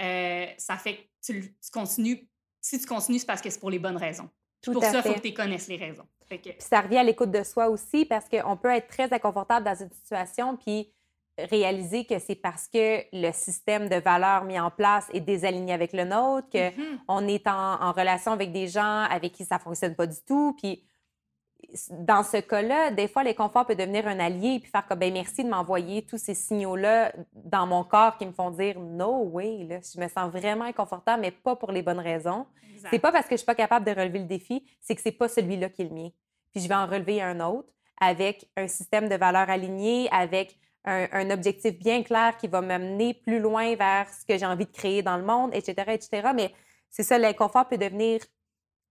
euh, 0.00 0.46
ça 0.56 0.78
fait 0.78 0.96
que 0.96 1.02
tu 1.32 1.54
continues. 1.70 2.26
Si 2.62 2.80
tu 2.80 2.86
continues, 2.86 3.18
c'est 3.18 3.26
parce 3.26 3.42
que 3.42 3.50
c'est 3.50 3.60
pour 3.60 3.70
les 3.70 3.78
bonnes 3.78 3.96
raisons. 3.98 4.30
Tout 4.62 4.72
pour 4.72 4.82
ça, 4.82 4.98
il 4.98 5.02
faut 5.02 5.14
que 5.14 5.20
tu 5.28 5.34
connaisses 5.34 5.68
les 5.68 5.76
raisons. 5.76 6.06
Que, 6.28 6.36
Puis 6.36 6.54
ça 6.58 6.80
revient 6.80 6.98
à 6.98 7.04
l'écoute 7.04 7.30
de 7.30 7.44
soi 7.44 7.68
aussi 7.68 8.04
parce 8.04 8.28
qu'on 8.28 8.56
peut 8.56 8.70
être 8.74 8.88
très 8.88 9.12
inconfortable 9.12 9.64
dans 9.64 9.76
une 9.76 9.90
situation 9.92 10.56
puis 10.56 10.92
réaliser 11.38 12.04
que 12.04 12.18
c'est 12.18 12.34
parce 12.34 12.66
que 12.66 13.04
le 13.12 13.30
système 13.32 13.88
de 13.88 13.96
valeurs 13.96 14.44
mis 14.44 14.58
en 14.58 14.70
place 14.70 15.06
est 15.12 15.20
désaligné 15.20 15.72
avec 15.72 15.92
le 15.92 16.04
nôtre, 16.04 16.48
que 16.50 16.70
Mhm. 16.70 16.98
on 17.08 17.28
est 17.28 17.46
en, 17.46 17.80
en 17.82 17.92
relation 17.92 18.32
avec 18.32 18.52
des 18.52 18.66
gens 18.68 19.02
avec 19.02 19.32
qui 19.32 19.44
ça 19.44 19.58
fonctionne 19.58 19.94
pas 19.94 20.06
du 20.06 20.16
tout. 20.26 20.56
Puis 20.60 20.82
dans 21.90 22.22
ce 22.22 22.38
cas-là, 22.38 22.90
des 22.90 23.08
fois, 23.08 23.24
l'inconfort 23.24 23.66
peut 23.66 23.74
devenir 23.74 24.06
un 24.06 24.18
allié 24.18 24.58
puis 24.60 24.70
faire 24.70 24.86
comme 24.86 24.98
ben 24.98 25.12
merci 25.12 25.44
de 25.44 25.48
m'envoyer 25.48 26.02
tous 26.02 26.18
ces 26.18 26.34
signaux-là 26.34 27.12
dans 27.32 27.66
mon 27.66 27.84
corps 27.84 28.16
qui 28.16 28.26
me 28.26 28.32
font 28.32 28.50
dire 28.50 28.78
no 28.80 29.24
way, 29.24 29.64
là, 29.68 29.78
je 29.80 30.00
me 30.00 30.08
sens 30.08 30.30
vraiment 30.30 30.64
inconfortable, 30.64 31.22
mais 31.22 31.30
pas 31.30 31.56
pour 31.56 31.72
les 31.72 31.82
bonnes 31.82 32.00
raisons. 32.00 32.46
C'est 32.90 32.98
pas 32.98 33.10
parce 33.10 33.26
que 33.26 33.32
je 33.32 33.38
suis 33.38 33.46
pas 33.46 33.54
capable 33.54 33.84
de 33.84 33.90
relever 33.90 34.20
le 34.20 34.26
défi, 34.26 34.64
c'est 34.80 34.94
que 34.94 35.00
c'est 35.00 35.12
pas 35.12 35.28
celui-là 35.28 35.70
qui 35.70 35.82
est 35.82 35.86
le 35.86 35.94
mien. 35.94 36.10
Puis 36.52 36.62
je 36.62 36.68
vais 36.68 36.74
en 36.74 36.86
relever 36.86 37.20
un 37.20 37.40
autre 37.40 37.68
avec 38.00 38.48
un 38.56 38.68
système 38.68 39.08
de 39.08 39.16
valeurs 39.16 39.50
aligné, 39.50 40.08
avec 40.12 40.56
un, 40.84 41.08
un 41.10 41.30
objectif 41.30 41.78
bien 41.78 42.02
clair 42.02 42.36
qui 42.36 42.46
va 42.46 42.60
m'amener 42.60 43.14
plus 43.14 43.40
loin 43.40 43.74
vers 43.74 44.08
ce 44.08 44.24
que 44.24 44.38
j'ai 44.38 44.46
envie 44.46 44.66
de 44.66 44.70
créer 44.72 45.02
dans 45.02 45.16
le 45.16 45.24
monde, 45.24 45.50
etc., 45.52 45.74
etc. 45.88 46.28
Mais 46.34 46.52
c'est 46.90 47.02
ça, 47.02 47.18
l'inconfort 47.18 47.68
peut 47.68 47.78
devenir, 47.78 48.20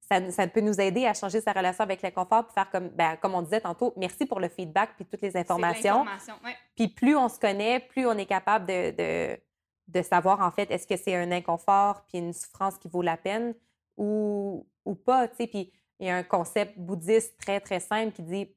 ça, 0.09 0.31
ça 0.31 0.47
peut 0.47 0.61
nous 0.61 0.79
aider 0.79 1.05
à 1.05 1.13
changer 1.13 1.41
sa 1.41 1.51
relation 1.51 1.83
avec 1.83 2.01
l'inconfort, 2.01 2.45
puis 2.45 2.53
faire 2.53 2.69
comme, 2.69 2.89
ben, 2.89 3.17
comme 3.17 3.33
on 3.33 3.41
disait 3.41 3.61
tantôt, 3.61 3.93
merci 3.97 4.25
pour 4.25 4.39
le 4.39 4.49
feedback 4.49 4.91
puis 4.95 5.05
toutes 5.05 5.21
les 5.21 5.35
informations. 5.35 6.03
ouais. 6.43 6.55
Puis 6.75 6.89
plus 6.89 7.15
on 7.15 7.27
se 7.27 7.39
connaît, 7.39 7.79
plus 7.79 8.05
on 8.05 8.13
est 8.13 8.27
capable 8.27 8.67
de, 8.67 8.91
de, 8.91 9.39
de 9.87 10.01
savoir, 10.03 10.41
en 10.41 10.51
fait, 10.51 10.69
est-ce 10.69 10.85
que 10.85 10.95
c'est 10.95 11.15
un 11.15 11.31
inconfort 11.31 12.03
puis 12.07 12.19
une 12.19 12.33
souffrance 12.33 12.77
qui 12.77 12.87
vaut 12.87 13.01
la 13.01 13.17
peine 13.17 13.55
ou, 13.97 14.67
ou 14.85 14.93
pas, 14.95 15.27
tu 15.27 15.37
sais. 15.37 15.47
Puis 15.47 15.71
il 15.99 16.07
y 16.07 16.09
a 16.09 16.15
un 16.17 16.23
concept 16.23 16.77
bouddhiste 16.77 17.37
très, 17.39 17.59
très 17.59 17.79
simple 17.79 18.11
qui 18.11 18.21
dit 18.21 18.55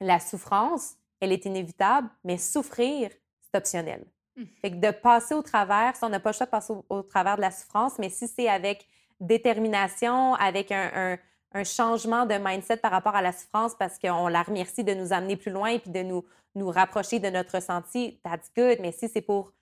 la 0.00 0.18
souffrance, 0.18 0.94
elle 1.20 1.30
est 1.30 1.44
inévitable, 1.44 2.08
mais 2.24 2.38
souffrir, 2.38 3.10
c'est 3.40 3.56
optionnel. 3.56 4.04
Mm. 4.36 4.44
Fait 4.60 4.70
que 4.72 4.76
de 4.76 4.90
passer 4.90 5.34
au 5.34 5.42
travers, 5.42 5.94
si 5.94 6.02
on 6.02 6.08
n'a 6.08 6.18
pas 6.18 6.30
le 6.30 6.36
choix 6.36 6.46
de 6.46 6.50
passer 6.50 6.72
au, 6.72 6.84
au 6.88 7.02
travers 7.02 7.36
de 7.36 7.42
la 7.42 7.52
souffrance, 7.52 7.98
mais 8.00 8.08
si 8.08 8.26
c'est 8.26 8.48
avec 8.48 8.88
détermination, 9.22 10.34
avec 10.34 10.70
un, 10.72 10.90
un- 10.94 11.18
un 11.54 11.64
changement 11.64 12.24
de 12.24 12.34
mindset 12.34 12.78
par 12.78 12.90
rapport 12.92 13.14
à 13.14 13.20
la 13.22 13.32
souffrance 13.32 13.74
parce 13.78 13.98
qu'on 13.98 14.28
la 14.28 14.42
remercie 14.42 14.84
de 14.84 14.94
nous 14.94 15.12
amener 15.12 15.36
plus 15.36 15.50
loin 15.52 15.78
puis 15.78 15.90
de 15.90 16.02
nous, 16.02 16.24
nous 16.54 16.70
rapprocher 16.70 17.18
de 17.18 17.28
notre 17.28 17.56
ressenti, 17.56 18.18
that's 18.24 18.50
good. 18.56 18.78
Mais 18.80 18.90
si 18.92 19.08
c'est 19.08 19.20
pour 19.20 19.52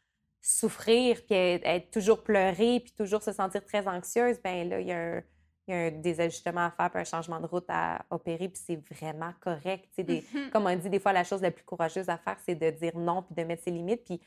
souffrir 0.41 1.21
puis 1.27 1.35
être, 1.35 1.67
être 1.67 1.91
toujours 1.91 2.23
pleurée 2.23 2.81
puis 2.81 2.93
toujours 2.97 3.23
se 3.23 3.33
sentir 3.33 3.65
très 3.65 3.87
anxieuse, 3.89 4.39
ben 4.43 4.69
là, 4.69 4.81
il 4.81 4.87
y 4.87 4.93
a 4.93 4.99
un, 4.99 5.23
il 5.67 5.75
y 5.75 5.77
a 5.77 5.81
un 5.87 5.91
des 5.91 6.21
ajustements 6.21 6.67
à 6.67 6.71
faire 6.71 6.91
puis 6.91 7.01
un 7.01 7.05
changement 7.05 7.41
de 7.41 7.47
route 7.47 7.67
à 7.69 8.05
opérer 8.11 8.49
puis 8.49 8.63
c'est 8.65 8.81
vraiment 8.95 9.33
correct. 9.41 9.89
Mhm. 9.99 10.51
comme 10.53 10.67
on 10.67 10.77
dit, 10.77 10.91
des 10.91 11.01
fois, 11.01 11.13
la 11.13 11.25
chose 11.25 11.43
la 11.43 11.51
plus 11.51 11.65
courageuse 11.65 12.09
à 12.09 12.17
faire, 12.19 12.37
c'est 12.47 12.55
de 12.55 12.71
dire 12.71 12.97
non 12.97 13.23
puis 13.23 13.35
de 13.35 13.43
mettre 13.43 13.65
ses 13.65 13.71
limites. 13.73 14.05
Puis 14.05 14.21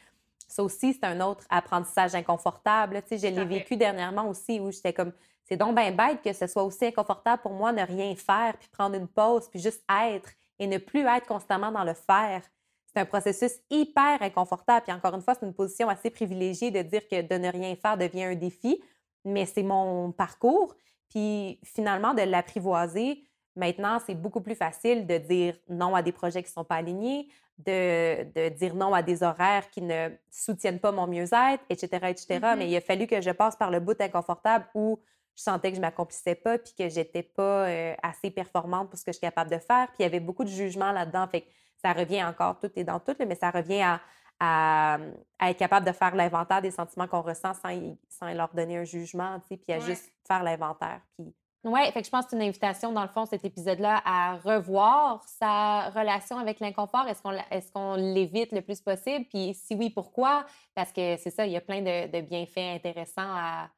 ça 0.47 0.63
aussi, 0.63 0.93
c'est 0.93 1.05
un 1.05 1.21
autre 1.21 1.45
apprentissage 1.49 2.15
inconfortable. 2.15 3.01
Tu 3.03 3.17
sais, 3.17 3.29
je 3.29 3.33
l'ai 3.33 3.45
vécu 3.45 3.75
dernièrement 3.77 4.27
aussi 4.27 4.59
où 4.59 4.71
j'étais 4.71 4.93
comme, 4.93 5.11
c'est 5.45 5.57
donc 5.57 5.75
bien 5.75 5.91
bête 5.91 6.21
que 6.23 6.33
ce 6.33 6.47
soit 6.47 6.63
aussi 6.63 6.85
inconfortable 6.85 7.41
pour 7.41 7.53
moi 7.53 7.73
de 7.73 7.81
rien 7.81 8.15
faire 8.15 8.57
puis 8.57 8.69
prendre 8.69 8.95
une 8.95 9.07
pause 9.07 9.49
puis 9.49 9.59
juste 9.59 9.83
être 9.89 10.29
et 10.59 10.67
ne 10.67 10.77
plus 10.77 11.05
être 11.05 11.27
constamment 11.27 11.71
dans 11.71 11.83
le 11.83 11.93
faire. 11.93 12.41
C'est 12.85 13.01
un 13.01 13.05
processus 13.05 13.53
hyper 13.69 14.21
inconfortable. 14.21 14.83
Puis 14.85 14.93
encore 14.93 15.15
une 15.15 15.21
fois, 15.21 15.33
c'est 15.33 15.45
une 15.45 15.53
position 15.53 15.89
assez 15.89 16.09
privilégiée 16.09 16.69
de 16.69 16.81
dire 16.81 17.07
que 17.07 17.21
de 17.21 17.35
ne 17.35 17.49
rien 17.49 17.75
faire 17.75 17.97
devient 17.97 18.25
un 18.25 18.35
défi, 18.35 18.81
mais 19.25 19.45
c'est 19.45 19.63
mon 19.63 20.11
parcours. 20.11 20.75
Puis 21.09 21.59
finalement, 21.63 22.13
de 22.13 22.21
l'apprivoiser, 22.21 23.23
maintenant, 23.55 23.99
c'est 24.05 24.15
beaucoup 24.15 24.41
plus 24.41 24.55
facile 24.55 25.07
de 25.07 25.17
dire 25.17 25.55
non 25.69 25.95
à 25.95 26.01
des 26.01 26.11
projets 26.11 26.43
qui 26.43 26.49
ne 26.49 26.53
sont 26.53 26.63
pas 26.63 26.75
alignés, 26.75 27.27
de, 27.57 28.23
de 28.33 28.49
dire 28.49 28.75
non 28.75 28.93
à 28.93 29.01
des 29.01 29.23
horaires 29.23 29.69
qui 29.69 29.81
ne 29.81 30.09
soutiennent 30.29 30.79
pas 30.79 30.91
mon 30.91 31.07
mieux-être, 31.07 31.63
etc., 31.69 31.87
etc. 32.09 32.39
Mhm. 32.41 32.55
Mais 32.57 32.69
il 32.69 32.75
a 32.75 32.81
fallu 32.81 33.07
que 33.07 33.21
je 33.21 33.31
passe 33.31 33.55
par 33.55 33.71
le 33.71 33.79
bout 33.79 33.99
inconfortable 34.01 34.65
où 34.73 34.99
je 35.35 35.43
sentais 35.43 35.69
que 35.69 35.75
je 35.75 35.79
ne 35.81 35.85
m'accomplissais 35.85 36.35
pas 36.35 36.57
puis 36.57 36.73
que 36.77 36.89
j'étais 36.89 37.23
pas 37.23 37.67
euh, 37.67 37.95
assez 38.03 38.29
performante 38.31 38.89
pour 38.89 38.99
ce 38.99 39.03
que 39.05 39.11
je 39.11 39.17
suis 39.17 39.21
capable 39.27 39.49
de 39.49 39.57
faire. 39.57 39.87
Puis 39.87 39.97
il 39.99 40.03
y 40.03 40.05
avait 40.05 40.19
beaucoup 40.19 40.43
de 40.43 40.49
jugement 40.49 40.91
là-dedans. 40.91 41.27
Fait 41.27 41.41
que 41.41 41.47
ça 41.81 41.93
revient 41.93 42.23
encore, 42.23 42.59
tout 42.59 42.71
est 42.75 42.83
dans 42.83 42.99
tout, 42.99 43.15
mais 43.19 43.35
ça 43.35 43.51
revient 43.51 43.81
à, 43.81 44.01
à, 44.39 44.97
à 45.39 45.49
être 45.49 45.57
capable 45.57 45.85
de 45.85 45.91
faire 45.91 46.15
l'inventaire 46.15 46.61
des 46.61 46.71
sentiments 46.71 47.07
qu'on 47.07 47.21
ressent 47.21 47.53
sans, 47.53 48.33
leur 48.33 48.49
donner 48.53 48.77
un 48.77 48.83
jugement, 48.83 49.39
tu 49.41 49.47
sais, 49.49 49.57
puis 49.57 49.73
à 49.73 49.77
Ouais. 49.79 49.85
juste 49.85 50.11
faire 50.27 50.43
l'inventaire. 50.43 51.01
Puis... 51.15 51.33
Oui, 51.65 51.79
fait 51.93 52.01
que 52.01 52.05
je 52.05 52.11
pense 52.11 52.25
que 52.25 52.31
c'est 52.31 52.35
une 52.35 52.41
invitation, 52.41 52.91
dans 52.91 53.03
le 53.03 53.07
fond, 53.07 53.25
cet 53.25 53.45
épisode-là, 53.45 54.01
à 54.03 54.35
revoir 54.35 55.23
sa 55.25 55.89
relation 55.91 56.37
avec 56.37 56.59
l'inconfort. 56.59 57.07
Est-ce 57.07 57.21
qu'on 57.21 57.31
est-ce 57.31 57.71
qu'on 57.71 57.95
l'évite 57.95 58.51
le 58.51 58.61
plus 58.61 58.81
possible? 58.81 59.25
Puis 59.29 59.53
si 59.53 59.73
oui, 59.73 59.89
pourquoi? 59.89 60.45
Parce 60.75 60.91
que 60.91 61.15
c'est 61.17 61.29
ça, 61.29 61.45
il 61.45 61.53
y 61.53 61.57
a 61.57 61.61
plein 61.61 61.81
de, 61.81 62.11
de 62.11 62.21
bienfaits 62.21 62.57
intéressants 62.57 63.21
à, 63.21 63.69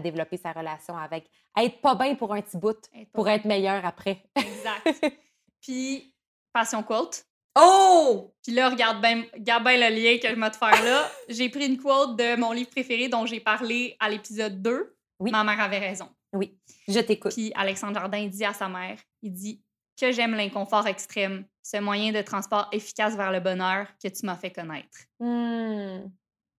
développer 0.00 0.36
sa 0.36 0.50
relation 0.50 0.96
avec. 0.96 1.30
À 1.54 1.62
être 1.62 1.80
pas 1.80 1.94
bien 1.94 2.16
pour 2.16 2.34
un 2.34 2.42
petit 2.42 2.56
bout, 2.56 2.76
Être 2.92 3.12
pour 3.12 3.24
bien. 3.24 3.34
être 3.34 3.44
meilleur 3.44 3.84
après. 3.86 4.24
Exact. 4.34 5.14
Puis, 5.60 6.12
passion 6.52 6.82
quote. 6.82 7.24
Oh! 7.56 8.34
Puis 8.42 8.52
là, 8.52 8.70
regarde 8.70 9.00
bien 9.00 9.24
bien 9.36 9.90
le 9.90 9.94
lien 9.94 10.18
que 10.18 10.28
je 10.28 10.40
vais 10.40 10.50
te 10.50 10.56
faire 10.56 10.84
là. 10.84 11.08
J'ai 11.28 11.48
pris 11.48 11.66
une 11.66 11.78
quote 11.78 12.16
de 12.16 12.34
mon 12.36 12.50
livre 12.50 12.70
préféré 12.70 13.08
dont 13.08 13.24
j'ai 13.24 13.40
parlé 13.40 13.96
à 14.00 14.08
l'épisode 14.08 14.60
2. 14.62 14.96
Oui. 15.20 15.30
Ma 15.30 15.44
mère 15.44 15.60
avait 15.60 15.78
raison. 15.78 16.08
Oui, 16.32 16.58
je 16.86 17.00
t'écoute. 17.00 17.32
Puis 17.32 17.52
Alexandre 17.54 17.94
Jardin 17.94 18.26
dit 18.26 18.44
à 18.44 18.52
sa 18.52 18.68
mère, 18.68 18.98
il 19.22 19.32
dit 19.32 19.62
que 19.98 20.12
j'aime 20.12 20.34
l'inconfort 20.34 20.86
extrême, 20.86 21.44
ce 21.62 21.78
moyen 21.78 22.12
de 22.12 22.22
transport 22.22 22.68
efficace 22.72 23.16
vers 23.16 23.32
le 23.32 23.40
bonheur 23.40 23.86
que 24.02 24.08
tu 24.08 24.26
m'as 24.26 24.36
fait 24.36 24.52
connaître. 24.52 24.98
Hmm. 25.18 26.10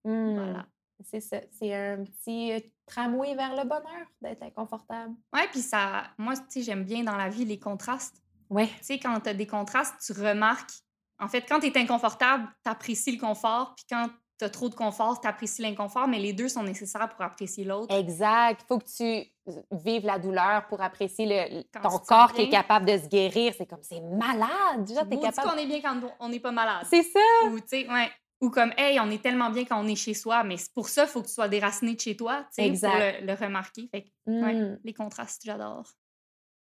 Hmm. 0.03 0.35
Voilà. 0.35 0.65
C'est 1.05 1.21
ça. 1.21 1.39
C'est 1.51 1.73
un 1.73 2.03
petit 2.03 2.71
tramway 2.85 3.35
vers 3.35 3.55
le 3.55 3.63
bonheur 3.63 4.05
d'être 4.21 4.43
inconfortable. 4.43 5.15
Ouais, 5.33 5.47
puis 5.49 5.61
ça, 5.61 6.07
moi, 6.17 6.35
tu 6.35 6.43
sais, 6.49 6.61
j'aime 6.63 6.83
bien 6.83 7.03
dans 7.03 7.15
la 7.15 7.29
vie 7.29 7.45
les 7.45 7.59
contrastes. 7.59 8.21
Oui. 8.49 8.67
Tu 8.67 8.83
sais, 8.83 8.99
quand 8.99 9.19
tu 9.21 9.29
as 9.29 9.33
des 9.33 9.47
contrastes, 9.47 9.95
tu 10.05 10.13
remarques. 10.19 10.73
En 11.19 11.27
fait, 11.27 11.41
quand 11.47 11.59
tu 11.59 11.67
es 11.67 11.77
inconfortable, 11.77 12.47
tu 12.63 12.69
apprécies 12.69 13.11
le 13.11 13.19
confort, 13.19 13.75
puis 13.75 13.85
quand 13.89 14.09
tu 14.39 14.45
as 14.45 14.49
trop 14.49 14.69
de 14.69 14.75
confort, 14.75 15.19
tu 15.19 15.27
apprécies 15.27 15.61
l'inconfort, 15.61 16.07
mais 16.07 16.19
les 16.19 16.33
deux 16.33 16.49
sont 16.49 16.63
nécessaires 16.63 17.09
pour 17.09 17.21
apprécier 17.21 17.65
l'autre. 17.65 17.93
Exact. 17.93 18.61
Il 18.63 18.67
faut 18.67 18.79
que 18.79 18.85
tu 18.85 19.29
vives 19.71 20.05
la 20.05 20.19
douleur 20.19 20.67
pour 20.67 20.81
apprécier 20.81 21.25
le, 21.25 21.63
ton 21.63 21.97
corps 21.99 22.33
qui 22.33 22.41
est 22.43 22.49
capable 22.49 22.85
de 22.85 22.97
se 22.97 23.07
guérir. 23.07 23.53
C'est 23.57 23.65
comme, 23.65 23.83
c'est 23.83 24.01
malade. 24.01 24.83
Déjà, 24.85 25.05
t'es 25.05 25.19
capable. 25.19 25.49
qu'on 25.49 25.57
est 25.57 25.65
bien 25.65 25.81
quand 25.81 25.99
on 26.19 26.29
n'est 26.29 26.39
pas 26.39 26.51
malade. 26.51 26.85
C'est 26.89 27.03
ça. 27.03 27.19
Ou, 27.47 27.59
tu 27.59 27.67
sais, 27.67 27.89
ouais. 27.89 28.09
Ou 28.41 28.49
comme, 28.49 28.71
hey, 28.77 28.99
on 29.01 29.09
est 29.11 29.21
tellement 29.21 29.49
bien 29.49 29.65
quand 29.65 29.83
on 29.83 29.87
est 29.87 29.95
chez 29.97 30.13
soi, 30.13 30.43
mais 30.45 30.55
pour 30.73 30.87
ça, 30.87 31.03
il 31.03 31.09
faut 31.09 31.21
que 31.21 31.27
tu 31.27 31.33
sois 31.33 31.49
déraciné 31.49 31.95
de 31.95 31.99
chez 31.99 32.15
toi, 32.15 32.45
tu 32.55 32.63
sais, 32.63 32.87
pour 32.87 32.95
le, 32.97 33.25
le 33.25 33.33
remarquer. 33.33 33.89
Fait 33.91 34.03
que, 34.03 34.09
ouais, 34.27 34.53
Mmh. 34.53 34.79
les 34.83 34.93
contrastes, 34.93 35.41
j'adore. 35.43 35.85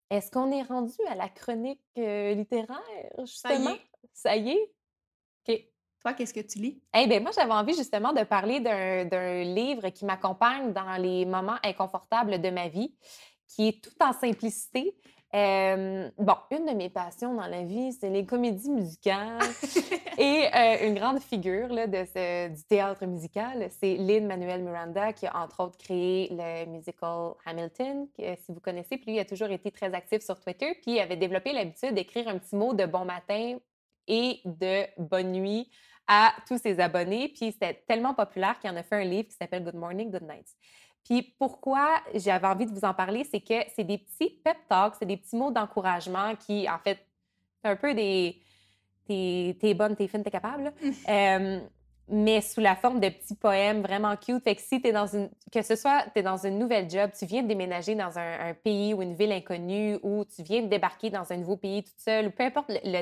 Est-ce 0.09 0.31
qu'on 0.31 0.51
est 0.51 0.61
rendu 0.61 0.93
à 1.09 1.15
la 1.15 1.27
chronique 1.27 1.81
euh, 1.97 2.33
littéraire, 2.33 2.79
Ça 3.25 3.53
y 3.55 3.65
est. 3.67 3.81
Ça 4.13 4.35
y 4.37 4.51
est? 4.51 4.71
OK. 5.49 5.61
Toi, 6.05 6.13
qu'est-ce 6.13 6.35
que 6.35 6.41
tu 6.41 6.59
lis? 6.59 6.79
Eh 6.95 7.07
bien, 7.07 7.19
moi, 7.19 7.31
j'avais 7.33 7.51
envie 7.51 7.73
justement 7.73 8.13
de 8.13 8.21
parler 8.23 8.59
d'un 8.59 9.41
livre 9.41 9.89
qui 9.89 10.05
m'accompagne 10.05 10.71
dans 10.71 11.01
les 11.01 11.25
moments 11.25 11.55
inconfortables 11.63 12.39
de 12.39 12.51
ma 12.51 12.67
vie, 12.67 12.93
qui 13.47 13.69
est 13.69 13.83
tout 13.83 13.89
en 13.99 14.13
simplicité. 14.13 14.95
Euh, 15.33 16.07
bon, 16.19 16.35
une 16.51 16.67
de 16.67 16.73
mes 16.73 16.91
passions 16.91 17.33
dans 17.33 17.47
la 17.47 17.63
vie, 17.63 17.91
c'est 17.91 18.11
les 18.11 18.23
comédies 18.23 18.69
musicales. 18.69 19.39
Et 20.19 20.45
euh, 20.55 20.87
une 20.87 20.93
grande 20.93 21.19
figure 21.21 21.69
là, 21.69 21.87
de 21.87 22.05
ce- 22.05 22.49
du 22.49 22.63
théâtre 22.65 23.03
musical, 23.07 23.67
c'est 23.71 23.95
Lin-Manuel 23.95 24.61
Miranda, 24.61 25.11
qui 25.11 25.25
a 25.25 25.35
entre 25.35 25.63
autres 25.63 25.77
créé 25.79 26.27
le 26.29 26.67
musical 26.67 27.31
Hamilton, 27.47 28.07
que, 28.15 28.35
si 28.35 28.51
vous 28.51 28.59
connaissez. 28.59 28.97
Puis 28.97 29.07
lui, 29.07 29.15
il 29.15 29.19
a 29.21 29.25
toujours 29.25 29.49
été 29.49 29.71
très 29.71 29.91
actif 29.95 30.21
sur 30.21 30.39
Twitter. 30.39 30.75
Puis 30.83 30.91
il 30.91 30.99
avait 30.99 31.17
développé 31.17 31.51
l'habitude 31.51 31.95
d'écrire 31.95 32.27
un 32.27 32.37
petit 32.37 32.55
mot 32.55 32.75
de 32.75 32.85
bon 32.85 33.05
matin 33.05 33.57
et 34.07 34.41
de 34.45 34.83
bonne 34.99 35.31
nuit 35.31 35.67
à 36.07 36.33
tous 36.47 36.59
ses 36.59 36.79
abonnés. 36.79 37.29
Puis 37.29 37.51
c'était 37.51 37.83
tellement 37.87 38.13
populaire 38.13 38.59
qu'il 38.59 38.69
en 38.69 38.75
a 38.75 38.83
fait 38.83 38.95
un 38.95 39.03
livre 39.03 39.27
qui 39.27 39.35
s'appelle 39.35 39.63
Good 39.63 39.75
Morning, 39.75 40.11
Good 40.11 40.23
Night. 40.23 40.47
Puis 41.03 41.35
pourquoi 41.37 42.01
j'avais 42.15 42.47
envie 42.47 42.65
de 42.65 42.71
vous 42.71 42.83
en 42.83 42.93
parler, 42.93 43.23
c'est 43.23 43.39
que 43.39 43.53
c'est 43.75 43.83
des 43.83 43.99
petits 43.99 44.41
pep 44.43 44.57
talks, 44.67 44.95
c'est 44.99 45.05
des 45.05 45.17
petits 45.17 45.35
mots 45.35 45.51
d'encouragement 45.51 46.35
qui, 46.35 46.67
en 46.67 46.79
fait, 46.79 46.99
c'est 47.63 47.69
un 47.69 47.75
peu 47.75 47.93
des 47.93 48.41
t'es 49.07 49.73
bonne, 49.75 49.95
t'es 49.95 50.07
fine, 50.07 50.23
t'es 50.23 50.31
capable. 50.31 50.63
là. 50.63 50.71
Euh, 51.09 51.59
mais 52.07 52.41
sous 52.41 52.61
la 52.61 52.75
forme 52.75 52.99
de 52.99 53.09
petits 53.09 53.35
poèmes 53.35 53.81
vraiment 53.81 54.15
cute. 54.15 54.43
Fait 54.43 54.55
que 54.55 54.61
si 54.61 54.79
t'es 54.81 54.91
dans 54.91 55.07
une... 55.07 55.29
Que 55.51 55.61
ce 55.61 55.75
soit 55.75 56.05
t'es 56.13 56.21
dans 56.21 56.37
une 56.37 56.59
nouvelle 56.59 56.89
job, 56.89 57.11
tu 57.17 57.25
viens 57.25 57.41
de 57.41 57.47
déménager 57.47 57.95
dans 57.95 58.17
un, 58.17 58.49
un 58.49 58.53
pays 58.53 58.93
ou 58.93 59.01
une 59.01 59.15
ville 59.15 59.31
inconnue, 59.31 59.97
ou 60.03 60.23
tu 60.25 60.43
viens 60.43 60.61
de 60.61 60.67
débarquer 60.67 61.09
dans 61.09 61.31
un 61.31 61.37
nouveau 61.37 61.57
pays 61.57 61.83
toute 61.83 61.99
seule, 61.99 62.27
ou 62.27 62.31
peu 62.31 62.43
importe 62.43 62.71
le, 62.83 63.01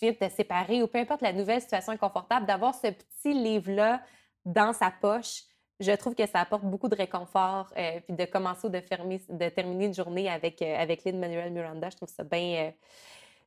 viens 0.00 0.12
de 0.12 0.28
séparer, 0.28 0.82
ou 0.82 0.86
peu 0.86 0.98
importe 0.98 1.22
la 1.22 1.32
nouvelle 1.32 1.60
situation 1.60 1.92
inconfortable, 1.92 2.46
d'avoir 2.46 2.74
ce 2.74 2.88
petit 2.88 3.32
livre-là 3.34 4.02
dans 4.44 4.72
sa 4.72 4.90
poche, 4.90 5.42
je 5.80 5.92
trouve 5.92 6.14
que 6.14 6.26
ça 6.26 6.40
apporte 6.40 6.64
beaucoup 6.64 6.88
de 6.88 6.96
réconfort. 6.96 7.72
euh, 7.76 8.00
puis 8.00 8.14
de 8.14 8.24
commencer 8.24 8.66
ou 8.66 8.70
de, 8.70 8.80
fermer, 8.80 9.20
de 9.28 9.48
terminer 9.48 9.86
une 9.86 9.94
journée 9.94 10.28
avec, 10.28 10.60
euh, 10.62 10.76
avec 10.76 11.04
Lin-Manuel 11.04 11.52
Miranda, 11.52 11.90
je 11.90 11.96
trouve 11.96 12.08
ça 12.08 12.24
bien... 12.24 12.68
euh, 12.68 12.70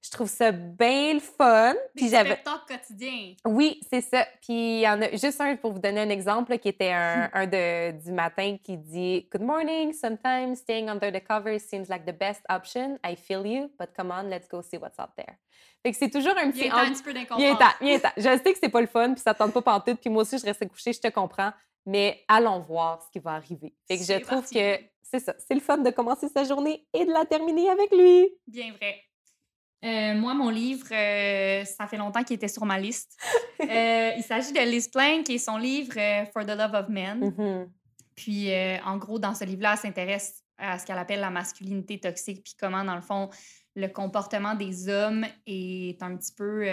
je 0.01 0.09
trouve 0.09 0.29
ça 0.29 0.51
bien 0.51 1.13
le 1.13 1.19
fun. 1.19 1.75
Puis 1.95 2.09
j'avais... 2.09 2.41
quotidiens. 2.67 3.35
Oui, 3.45 3.79
c'est 3.89 4.01
ça. 4.01 4.25
Puis 4.41 4.77
il 4.77 4.81
y 4.81 4.87
en 4.89 5.01
a 5.01 5.11
juste 5.11 5.39
un 5.39 5.55
pour 5.55 5.73
vous 5.73 5.79
donner 5.79 6.01
un 6.01 6.09
exemple 6.09 6.51
là, 6.51 6.57
qui 6.57 6.69
était 6.69 6.91
un, 6.91 7.29
un 7.33 7.45
de, 7.45 7.91
du 8.03 8.11
matin 8.11 8.57
qui 8.63 8.77
dit 8.77 9.27
Good 9.31 9.43
morning. 9.43 9.93
Sometimes 9.93 10.55
staying 10.55 10.89
under 10.89 11.11
the 11.11 11.23
covers 11.23 11.59
seems 11.59 11.85
like 11.87 12.05
the 12.05 12.17
best 12.17 12.41
option. 12.49 12.97
I 13.05 13.15
feel 13.15 13.45
you, 13.45 13.69
but 13.79 13.89
come 13.95 14.11
on, 14.11 14.23
let's 14.29 14.47
go 14.47 14.61
see 14.61 14.77
what's 14.77 14.97
out 14.99 15.11
there. 15.15 15.37
Fait 15.83 15.91
que 15.91 15.97
c'est 15.97 16.09
toujours 16.09 16.37
un 16.37 16.51
petit. 16.51 16.63
Viens 16.63 16.75
un 16.75 16.83
entre- 16.83 16.93
petit 16.93 17.03
peu 17.03 17.13
d'inconfort. 17.13 17.37
Viens 17.37 17.99
t'en. 17.99 18.09
Je 18.17 18.21
sais 18.23 18.53
que 18.53 18.59
c'est 18.61 18.69
pas 18.69 18.81
le 18.81 18.87
fun, 18.87 19.13
puis 19.13 19.21
ça 19.21 19.33
tente 19.33 19.53
pas 19.53 19.61
pantoute, 19.61 19.99
puis 19.99 20.09
moi 20.09 20.23
aussi 20.23 20.37
je 20.37 20.45
reste 20.45 20.67
couchée, 20.67 20.93
je 20.93 20.99
te 21.01 21.07
comprends. 21.09 21.51
Mais 21.85 22.23
allons 22.27 22.59
voir 22.59 23.01
ce 23.01 23.09
qui 23.11 23.19
va 23.19 23.31
arriver. 23.31 23.73
Fait 23.87 23.97
que 23.97 24.03
je 24.03 24.19
trouve 24.19 24.41
parti. 24.41 24.55
que 24.55 24.79
c'est 25.01 25.19
ça. 25.19 25.33
C'est 25.39 25.55
le 25.55 25.59
fun 25.59 25.77
de 25.77 25.89
commencer 25.89 26.27
sa 26.29 26.43
journée 26.43 26.85
et 26.93 27.05
de 27.05 27.11
la 27.11 27.25
terminer 27.25 27.69
avec 27.69 27.91
lui. 27.91 28.29
Bien 28.47 28.71
vrai. 28.73 29.03
Euh, 29.83 30.13
moi, 30.13 30.33
mon 30.33 30.49
livre, 30.49 30.87
euh, 30.91 31.65
ça 31.65 31.87
fait 31.87 31.97
longtemps 31.97 32.23
qu'il 32.23 32.35
était 32.35 32.47
sur 32.47 32.65
ma 32.65 32.79
liste. 32.79 33.17
Euh, 33.61 34.11
il 34.17 34.23
s'agit 34.23 34.53
de 34.53 34.59
Liz 34.59 34.87
Plank 34.87 35.29
et 35.29 35.37
son 35.37 35.57
livre 35.57 35.93
For 36.33 36.45
the 36.45 36.55
Love 36.55 36.73
of 36.73 36.89
Men. 36.89 37.19
Mhm. 37.19 37.69
Puis, 38.15 38.49
en 38.85 38.97
gros, 38.97 39.17
dans 39.17 39.33
ce 39.33 39.45
livre-là, 39.45 39.73
elle 39.73 39.79
s'interesse 39.79 40.43
à 40.57 40.77
ce 40.77 40.85
qu'elle 40.85 40.99
appelle 40.99 41.21
la 41.21 41.31
masculinité 41.31 41.99
toxique, 41.99 42.43
puis 42.43 42.53
comment, 42.59 42.83
dans 42.83 42.95
le 42.95 43.01
fond, 43.01 43.29
le 43.75 43.87
comportement 43.87 44.53
des 44.53 44.89
hommes 44.89 45.25
est 45.47 46.03
un 46.03 46.15
petit 46.17 46.33
peu, 46.33 46.63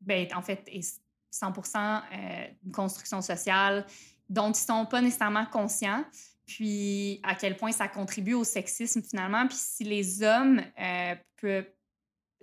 ben, 0.00 0.26
en 0.34 0.42
fait, 0.42 0.64
est 0.66 1.00
100 1.34 1.52
euh, 1.76 2.46
une 2.64 2.72
construction 2.72 3.20
sociale 3.20 3.86
dont 4.28 4.50
ils 4.50 4.54
sont 4.54 4.86
pas 4.86 5.00
nécessairement 5.00 5.46
conscients, 5.46 6.04
puis 6.46 7.20
à 7.22 7.34
quel 7.34 7.56
point 7.56 7.72
ça 7.72 7.88
contribue 7.88 8.34
au 8.34 8.44
sexisme 8.44 9.02
finalement, 9.02 9.46
puis 9.46 9.56
si 9.58 9.84
les 9.84 10.22
hommes 10.22 10.62
euh, 10.80 11.14
peuvent, 11.40 11.66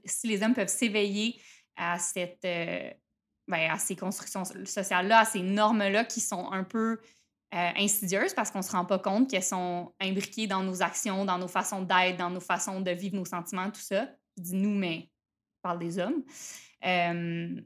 si 0.06 0.28
les 0.28 0.43
hommes 0.43 0.54
peuvent 0.54 0.68
s'éveiller 0.68 1.41
à 1.76 1.97
cette, 1.99 2.43
euh, 2.45 2.91
ben, 3.47 3.72
à 3.72 3.78
ces 3.78 3.95
constructions 3.95 4.43
sociales-là, 4.45 5.20
à 5.20 5.26
ces 5.26 5.41
normes-là 5.41 6.06
qui 6.06 6.20
sont 6.20 6.52
un 6.52 6.64
peu 6.64 6.99
euh, 7.54 7.70
insidieuses 7.78 8.34
parce 8.34 8.52
qu'on 8.52 8.60
ne 8.60 8.64
se 8.64 8.72
rend 8.72 8.86
pas 8.86 8.99
compte 8.99 9.30
qu'elles 9.30 9.43
sont 9.43 9.93
imbriquées 9.99 10.47
dans 10.47 10.64
nos 10.64 10.82
actions, 10.82 11.26
dans 11.26 11.38
nos 11.38 11.47
façons 11.47 11.82
d'être, 11.82 12.18
dans 12.18 12.30
nos 12.30 12.39
façons 12.39 12.82
de 12.82 12.91
vivre 12.91 13.16
nos 13.16 13.26
sentiments, 13.26 13.70
tout 13.70 13.82
ça. 13.82 14.08
Je 14.38 14.43
dis 14.43 14.56
nous, 14.56 14.74
mais 14.74 15.02
je 15.02 15.62
parle 15.62 15.80
des 15.80 15.99
hommes. 15.99 16.24
Euh, 16.86 17.62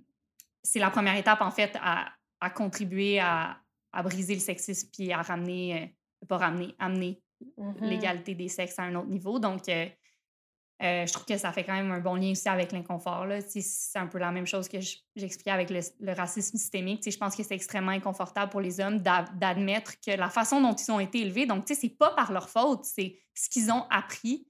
c'est 0.63 0.79
la 0.79 0.89
première 0.89 1.15
étape, 1.15 1.41
en 1.41 1.51
fait, 1.51 1.77
à, 1.79 2.11
à 2.39 2.49
contribuer 2.49 3.19
à, 3.19 3.57
à 3.93 4.01
briser 4.03 4.33
le 4.33 4.39
sexisme 4.41 4.89
puis 4.91 5.11
à 5.13 5.21
ramener, 5.21 5.83
euh, 5.83 6.25
pas 6.27 6.37
ramener, 6.37 6.73
amener 6.79 7.21
Mhm. 7.57 7.75
l'égalité 7.81 8.35
des 8.35 8.47
sexes 8.47 8.79
à 8.79 8.83
un 8.83 8.95
autre 8.95 9.09
niveau. 9.09 9.39
Donc, 9.39 9.63
euh, 10.83 11.05
je 11.07 11.13
trouve 11.13 11.25
que 11.25 11.37
ça 11.37 11.53
fait 11.53 11.63
quand 11.63 11.73
même 11.73 11.91
un 11.91 11.99
bon 12.01 12.15
lien 12.15 12.31
aussi 12.31 12.49
avec 12.49 12.71
l'inconfort. 12.73 13.25
C'est 13.47 13.97
un 13.97 14.07
peu 14.07 14.17
la 14.17 14.31
même 14.31 14.45
chose 14.45 14.67
que 14.67 14.81
je- 14.81 14.97
j'expliquais 15.15 15.51
avec 15.51 15.69
le, 15.69 16.13
racisme 16.13 16.57
systémique. 16.57 16.99
Tu 16.99 17.05
sais, 17.05 17.11
Je 17.11 17.17
pense 17.17 17.35
que 17.35 17.43
c'est 17.43 17.55
extrêmement 17.55 17.91
inconfortable 17.93 18.51
pour 18.51 18.59
les 18.59 18.81
hommes 18.81 18.99
d'a- 18.99 19.25
d'admettre 19.35 19.93
que 20.01 20.11
la 20.11 20.29
façon 20.29 20.59
dont 20.61 20.73
ils 20.75 20.91
ont 20.91 20.99
été 20.99 21.21
élevés, 21.21 21.45
donc 21.45 21.63
c'est 21.65 21.89
pas 21.89 22.11
par 22.11 22.31
leur 22.33 22.49
faute, 22.49 22.83
c'est 22.83 23.17
ce 23.33 23.49
qu'ils 23.49 23.71
ont 23.71 23.85
appris, 23.89 24.47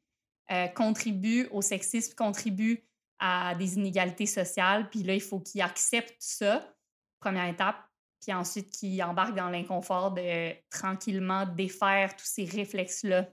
euh, 0.51 0.67
contribue 0.69 1.47
au 1.51 1.61
sexisme, 1.61 2.15
contribue 2.15 2.83
à 3.19 3.53
des 3.55 3.75
inégalités 3.75 4.25
sociales. 4.25 4.89
Puis 4.89 5.03
là, 5.03 5.13
il 5.13 5.21
faut 5.21 5.39
qu'ils 5.39 5.61
acceptent 5.61 6.15
ça, 6.19 6.75
première 7.19 7.47
étape. 7.47 7.77
Puis 8.19 8.33
ensuite, 8.33 8.71
qu'ils 8.71 9.01
embarquent 9.03 9.35
dans 9.35 9.49
l'inconfort 9.49 10.11
de 10.11 10.53
tranquillement 10.71 11.45
défaire 11.45 12.15
tous 12.15 12.25
ces 12.25 12.45
réflexes-là. 12.45 13.27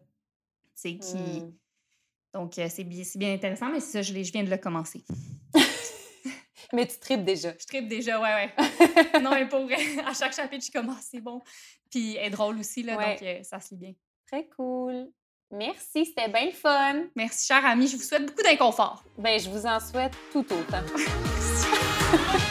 Sais, 0.75 0.99
qui... 0.99 1.17
Mm. 1.17 1.55
Donc, 2.35 2.59
euh, 2.59 2.67
c'est 2.71 2.85
bien, 2.85 3.03
bien 3.17 3.35
intéressant, 3.35 3.69
mais 3.71 3.81
c'est 3.81 3.93
ça, 3.93 4.03
je, 4.03 4.13
viens 4.13 4.43
de 4.43 4.51
le 4.51 4.57
commencer. 4.57 5.05
Mais 6.73 6.87
tu 6.87 6.99
tripes 6.99 7.25
déjà. 7.25 7.53
Je 7.59 7.67
tripe 7.67 7.87
déjà, 7.87 8.19
ouais, 8.19 8.33
ouais. 8.33 9.21
non, 9.21 9.33
mais 9.33 9.47
pour 9.47 9.65
vrai, 9.65 9.77
à 10.07 10.15
chaque 10.15 10.35
chapitre, 10.35 10.65
je 10.65 10.73
commence, 10.73 11.03
c'est 11.11 11.21
bon. 11.21 11.43
Puis, 11.91 12.17
elle 12.17 12.29
est 12.29 12.31
drôle 12.31 12.59
aussi, 12.59 12.83
là, 12.83 12.97
Ouais. 12.97 13.15
donc 13.15 13.23
euh, 13.23 13.43
ça 13.43 13.61
se 13.61 13.75
lit 13.75 13.81
bien. 13.81 13.93
Très 14.27 14.47
cool. 14.57 15.11
Merci, 15.51 16.07
c'était 16.07 16.29
bien 16.29 16.47
le 16.47 16.53
fun. 16.53 17.03
Merci, 17.15 17.47
chère 17.47 17.67
amie, 17.67 17.89
je 17.89 17.99
vous 17.99 18.03
souhaite 18.03 18.25
beaucoup 18.25 18.43
d'inconfort. 18.43 19.05
Ben, 19.19 19.39
je 19.39 19.51
vous 19.51 19.67
en 19.67 19.79
souhaite 19.81 20.15
tout 20.33 20.47
autant. 20.51 20.83
Merci. 20.97 22.49